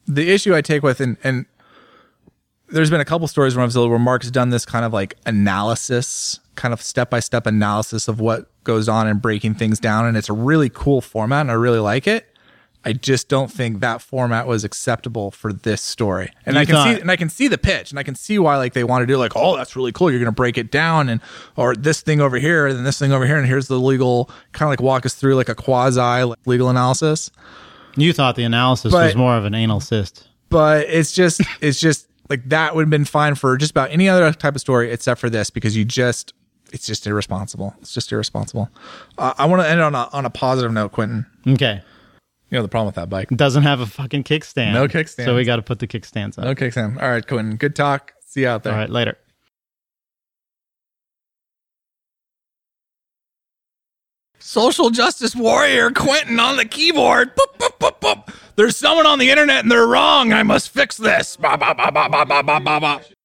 the 0.07 0.31
issue 0.31 0.55
I 0.55 0.61
take 0.61 0.83
with 0.83 1.01
and 1.01 1.17
and 1.23 1.45
there's 2.69 2.89
been 2.89 3.01
a 3.01 3.05
couple 3.05 3.27
stories 3.27 3.55
where 3.55 3.63
I've 3.65 3.75
where 3.75 3.99
Mark's 3.99 4.31
done 4.31 4.49
this 4.49 4.65
kind 4.65 4.83
of 4.83 4.93
like 4.93 5.15
analysis 5.25 6.39
kind 6.55 6.73
of 6.73 6.81
step 6.81 7.09
by 7.09 7.19
step 7.19 7.45
analysis 7.47 8.07
of 8.07 8.19
what 8.19 8.49
goes 8.63 8.87
on 8.87 9.07
and 9.07 9.21
breaking 9.21 9.55
things 9.55 9.79
down. 9.79 10.05
And 10.05 10.15
it's 10.17 10.29
a 10.29 10.33
really 10.33 10.69
cool 10.69 11.01
format 11.01 11.41
and 11.41 11.51
I 11.51 11.55
really 11.55 11.79
like 11.79 12.07
it. 12.07 12.27
I 12.85 12.91
just 12.91 13.29
don't 13.29 13.49
think 13.49 13.79
that 13.79 14.01
format 14.01 14.45
was 14.45 14.65
acceptable 14.65 15.31
for 15.31 15.53
this 15.53 15.81
story. 15.81 16.29
And 16.45 16.55
You 16.55 16.61
I 16.61 16.65
can 16.65 16.75
thought- 16.75 16.95
see 16.95 17.01
and 17.01 17.09
I 17.09 17.15
can 17.15 17.29
see 17.29 17.47
the 17.47 17.57
pitch 17.57 17.91
and 17.91 17.97
I 17.99 18.03
can 18.03 18.13
see 18.13 18.37
why 18.39 18.57
like 18.57 18.73
they 18.73 18.83
want 18.83 19.03
to 19.03 19.05
do 19.07 19.17
like, 19.17 19.31
oh, 19.37 19.55
that's 19.55 19.75
really 19.77 19.93
cool. 19.93 20.11
You're 20.11 20.19
gonna 20.19 20.33
break 20.33 20.57
it 20.57 20.69
down 20.69 21.07
and 21.07 21.21
or 21.55 21.75
this 21.75 22.01
thing 22.01 22.19
over 22.19 22.37
here 22.37 22.67
and 22.67 22.75
then 22.77 22.83
this 22.83 22.99
thing 22.99 23.13
over 23.13 23.25
here, 23.25 23.37
and 23.37 23.47
here's 23.47 23.67
the 23.67 23.79
legal 23.79 24.29
kind 24.51 24.67
of 24.67 24.71
like 24.71 24.81
walk 24.81 25.05
us 25.05 25.13
through 25.15 25.35
like 25.35 25.47
a 25.49 25.55
quasi 25.55 26.33
legal 26.45 26.69
analysis. 26.69 27.31
You 27.95 28.11
thought 28.11 28.35
the 28.35 28.43
analysis 28.43 28.91
But- 28.91 29.05
was 29.05 29.15
more 29.15 29.37
of 29.37 29.45
an 29.45 29.55
anal 29.55 29.79
cyst. 29.79 30.27
But 30.49 30.85
it's 30.89 31.13
just 31.13 31.41
it's 31.61 31.79
just 31.79 32.07
like 32.29 32.47
that 32.49 32.75
would 32.75 32.81
have 32.83 32.89
been 32.89 33.05
fine 33.05 33.35
for 33.35 33.55
just 33.57 33.71
about 33.71 33.91
any 33.91 34.09
other 34.09 34.31
type 34.33 34.55
of 34.55 34.61
story 34.61 34.91
except 34.91 35.21
for 35.21 35.29
this 35.29 35.49
because 35.49 35.75
you 35.77 35.85
just 35.85 36.33
it's 36.73 36.87
just 36.87 37.05
irresponsible. 37.07 37.75
It's 37.79 37.93
just 37.93 38.11
irresponsible. 38.11 38.67
Uh, 39.17 39.33
I 39.37 39.45
want 39.45 39.61
to 39.61 39.69
end 39.69 39.79
on 39.79 39.93
a 39.95 40.09
on 40.11 40.25
a 40.25 40.29
positive 40.29 40.71
note, 40.71 40.91
Quentin. 40.91 41.25
Okay. 41.47 41.81
You 42.49 42.57
know 42.57 42.61
the 42.63 42.67
problem 42.67 42.87
with 42.87 42.95
that 42.95 43.09
bike 43.09 43.29
doesn't 43.29 43.63
have 43.63 43.79
a 43.79 43.85
fucking 43.85 44.23
kickstand. 44.25 44.73
No 44.73 44.87
kickstand. 44.87 45.25
So 45.25 45.35
we 45.35 45.43
got 45.43 45.55
to 45.57 45.61
put 45.61 45.79
the 45.79 45.87
kickstands 45.87 46.37
on. 46.37 46.45
No 46.45 46.55
kickstand. 46.55 47.01
All 47.01 47.09
right, 47.09 47.25
Quentin. 47.25 47.55
Good 47.55 47.75
talk. 47.75 48.13
See 48.25 48.41
you 48.41 48.47
out 48.47 48.63
there. 48.63 48.73
All 48.73 48.79
right, 48.79 48.89
later. 48.89 49.17
Social 54.39 54.89
justice 54.89 55.35
warrior 55.35 55.89
Quentin 55.91 56.39
on 56.39 56.57
the 56.57 56.65
keyboard. 56.65 57.35
Boop, 57.35 57.57
boop, 57.57 57.77
boop, 57.79 57.99
boop. 58.01 58.35
There's 58.55 58.75
someone 58.77 59.07
on 59.07 59.17
the 59.17 59.29
internet 59.31 59.63
and 59.63 59.71
they're 59.71 59.87
wrong. 59.87 60.33
I 60.33 60.43
must 60.43 60.69
fix 60.69 60.97
this. 60.97 61.37